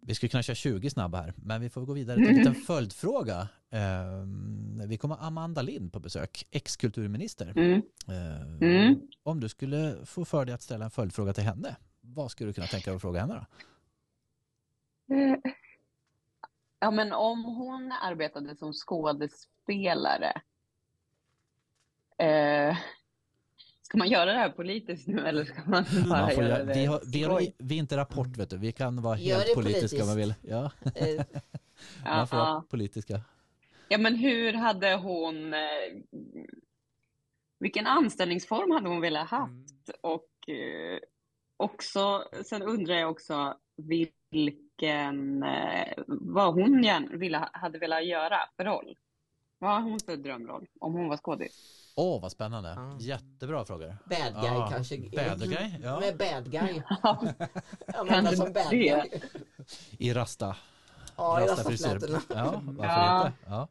Vi 0.02 0.16
skulle 0.16 0.30
kunna 0.30 0.44
köra 0.44 0.56
20 0.56 0.90
snabba 0.90 1.22
här, 1.22 1.34
men 1.36 1.62
vi 1.62 1.70
får 1.70 1.82
gå 1.86 1.94
vidare 1.94 2.18
till 2.18 2.28
en 2.30 2.36
liten 2.36 2.56
följdfråga. 2.56 3.48
Ehm, 3.72 4.82
vi 4.88 4.98
kommer 4.98 5.18
Amanda 5.20 5.62
Lind 5.62 5.94
på 5.94 6.00
besök, 6.00 6.48
ex-kulturminister. 6.52 7.54
Mm. 7.58 7.82
Ehm, 8.08 8.58
Mm. 8.62 9.02
Om 9.24 9.40
du 9.40 9.50
skulle 9.50 9.96
få 10.06 10.26
för 10.26 10.46
dig 10.46 10.56
att 10.56 10.62
ställa 10.62 10.86
en 10.86 10.92
följdfråga 10.92 11.34
till 11.34 11.44
henne, 11.44 11.76
vad 12.02 12.32
skulle 12.32 12.50
du 12.50 12.54
kunna 12.54 12.68
tänka 12.68 12.90
dig 12.90 12.96
att 12.96 13.02
fråga 13.02 13.20
henne 13.20 13.34
då? 13.34 13.46
Ja, 16.80 16.92
men 16.92 17.14
om 17.14 17.44
hon 17.46 17.92
arbetade 17.92 18.56
som 18.56 18.74
skådespelare, 18.74 20.42
eh, 22.18 22.78
ska 23.82 23.98
man 23.98 24.10
göra 24.10 24.26
det 24.32 24.38
här 24.38 24.50
politiskt 24.50 25.08
nu 25.08 25.28
eller 25.28 25.46
ska 25.46 25.62
man 25.66 25.86
bara 26.10 26.22
Man 26.22 26.30
göra 26.32 26.48
göra, 26.48 26.64
det 26.64 26.74
vi, 26.74 26.86
har, 26.86 27.02
vi, 27.14 27.24
har, 27.24 27.42
vi 27.58 27.76
är 27.76 27.80
inte 27.80 27.98
Rapport, 27.98 28.38
vet 28.38 28.50
du. 28.50 28.58
vi 28.58 28.72
kan 28.72 29.02
vara 29.02 29.18
Gör 29.18 29.36
helt 29.40 29.54
politiska 29.56 30.02
om 30.02 30.08
man 30.08 30.18
vill. 30.18 30.34
Ja, 30.42 30.72
Eh, 30.96 31.26
man 32.06 32.28
får 32.28 32.38
vara 32.38 32.48
Ja, 32.50 32.64
politiska. 32.70 33.22
ja, 33.88 33.98
men 33.98 34.16
hur 34.16 34.54
hade 34.54 34.96
hon, 34.96 35.54
eh, 35.54 35.60
vilken 37.60 37.88
anställningsform 37.88 38.72
hade 38.72 38.90
hon 38.90 39.02
velat 39.02 39.30
haft? 39.30 39.52
Mm. 39.52 40.00
Och 40.02 40.50
eh, 40.50 41.00
också, 41.58 42.24
sen 42.46 42.62
undrar 42.62 42.96
jag 42.96 43.12
också 43.12 43.58
vilken, 43.78 44.71
vad 46.08 46.54
hon 46.54 46.84
gärna 46.84 47.18
ville, 47.18 47.50
hade 47.54 47.80
velat 47.80 48.06
göra 48.06 48.38
för 48.58 48.66
roll. 48.66 48.96
Vad 49.60 49.72
har 49.72 49.82
hon 49.82 50.00
för 50.00 50.18
drömroll 50.18 50.68
om 50.80 50.94
hon 50.94 51.10
var 51.10 51.18
skådis? 51.18 51.78
Åh, 51.96 52.22
vad 52.22 52.32
spännande. 52.32 52.70
Ja. 52.70 52.98
Jättebra 53.00 53.66
frågor. 53.66 53.98
bad 54.06 54.34
guy 54.42 54.52
Ja, 54.54 54.68
kanske. 54.72 54.98
bad 54.98 55.40
guy, 55.50 55.76
ja. 55.84 56.00
Med 56.00 56.18
bad 56.18 56.52
guy. 56.52 56.82
Kanske 58.10 58.36
som 58.38 58.54
bad 58.54 58.70
guy. 58.72 59.02
I 59.92 60.14
rasta. 60.14 60.56
Ja, 61.18 61.42
i 61.42 61.46
rastafrisyr. 61.48 62.00
Ja, 62.30 62.62
varför 62.64 62.84
Ja. 62.84 63.28
inte? 63.28 63.38
Ja. 63.46 63.68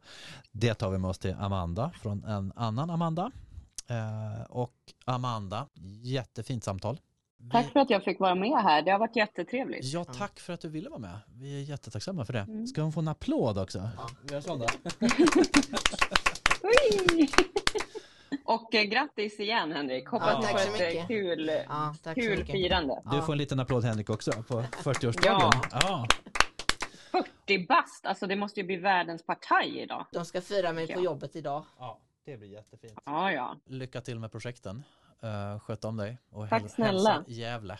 Det 0.51 0.73
tar 0.73 0.89
vi 0.91 0.97
med 0.97 1.09
oss 1.09 1.19
till 1.19 1.35
Amanda 1.39 1.91
från 2.01 2.23
en 2.23 2.53
annan 2.55 2.89
Amanda. 2.89 3.31
Eh, 3.89 4.43
och 4.49 4.73
Amanda, 5.05 5.67
jättefint 6.03 6.63
samtal. 6.63 6.99
Tack 7.51 7.71
för 7.71 7.79
att 7.79 7.89
jag 7.89 8.03
fick 8.03 8.19
vara 8.19 8.35
med 8.35 8.63
här. 8.63 8.81
Det 8.81 8.91
har 8.91 8.99
varit 8.99 9.15
jättetrevligt. 9.15 9.85
Ja, 9.85 10.03
tack 10.03 10.39
för 10.39 10.53
att 10.53 10.61
du 10.61 10.69
ville 10.69 10.89
vara 10.89 10.99
med. 10.99 11.19
Vi 11.41 11.61
är 11.61 11.69
jättetacksamma 11.69 12.25
för 12.25 12.33
det. 12.33 12.39
Mm. 12.39 12.67
Ska 12.67 12.81
hon 12.81 12.91
få 12.91 12.99
en 12.99 13.07
applåd 13.07 13.57
också? 13.57 13.89
Ja. 13.97 14.09
Vi 14.23 14.33
gör 14.33 14.41
sån! 14.41 14.61
Och 18.45 18.75
eh, 18.75 18.83
grattis 18.83 19.39
igen 19.39 19.71
Henrik. 19.71 20.07
Hoppas 20.07 20.29
Ja, 20.33 20.41
tack 20.41 20.51
får 20.51 20.57
så 20.57 20.73
ett 20.75 20.81
eh, 20.81 20.87
mycket. 20.87 21.07
kul, 21.07 21.51
Ja, 21.69 21.95
tack 22.03 22.13
så 22.15 22.21
kul 22.21 22.37
mycket. 22.39 22.51
firande. 22.51 23.01
Du 23.11 23.21
får 23.21 23.31
en 23.33 23.37
liten 23.37 23.59
applåd 23.59 23.83
Henrik 23.83 24.09
också 24.09 24.31
på 24.31 24.61
40-årsdagen. 24.61 25.51
Ja. 25.71 25.79
Ja. 25.81 26.05
40 27.45 27.65
bast, 27.67 28.05
alltså 28.05 28.27
det 28.27 28.35
måste 28.35 28.59
ju 28.59 28.65
bli 28.65 28.75
världens 28.77 29.25
partaj 29.25 29.79
idag. 29.79 30.05
De 30.11 30.25
ska 30.25 30.41
fira 30.41 30.73
mig 30.73 30.93
på 30.93 31.01
jobbet 31.01 31.35
idag. 31.35 31.65
ja, 31.79 31.99
det 32.25 32.37
blir 32.37 32.49
jättefint. 32.49 32.93
Ja, 33.05 33.31
ja. 33.31 33.55
Lycka 33.65 34.01
till 34.01 34.19
med 34.19 34.31
projekten. 34.31 34.83
Uh, 35.23 35.59
sköt 35.59 35.85
om 35.85 35.97
dig 35.97 36.17
och 36.29 36.49
Tack 36.49 36.61
häl, 36.61 36.69
snälla. 36.69 37.23
Gävle. 37.27 37.79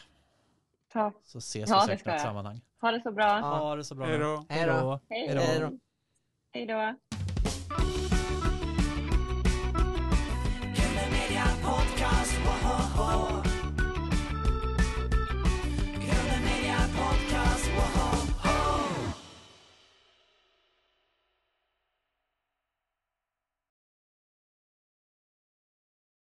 Tack. 0.93 1.15
Så 1.23 1.38
ses 1.38 1.69
vi 1.69 1.81
säkert 1.88 2.07
i 2.07 2.09
ett 2.09 2.22
sammanhang. 2.22 2.61
Ha 2.81 2.91
det 2.91 3.01
så 3.01 3.11
bra. 3.11 3.26
Ja. 3.26 3.57
Ha 3.57 3.76
det 3.76 3.84
så 3.84 3.95
bra. 3.95 4.05
Hej 4.05 4.19
då. 4.19 4.45
Hej 4.49 4.65
då. 4.65 4.99
Hej 5.09 5.59
då. 5.59 5.77
Hej 6.53 6.65
då. 6.65 6.95
Podcast. 11.63 13.31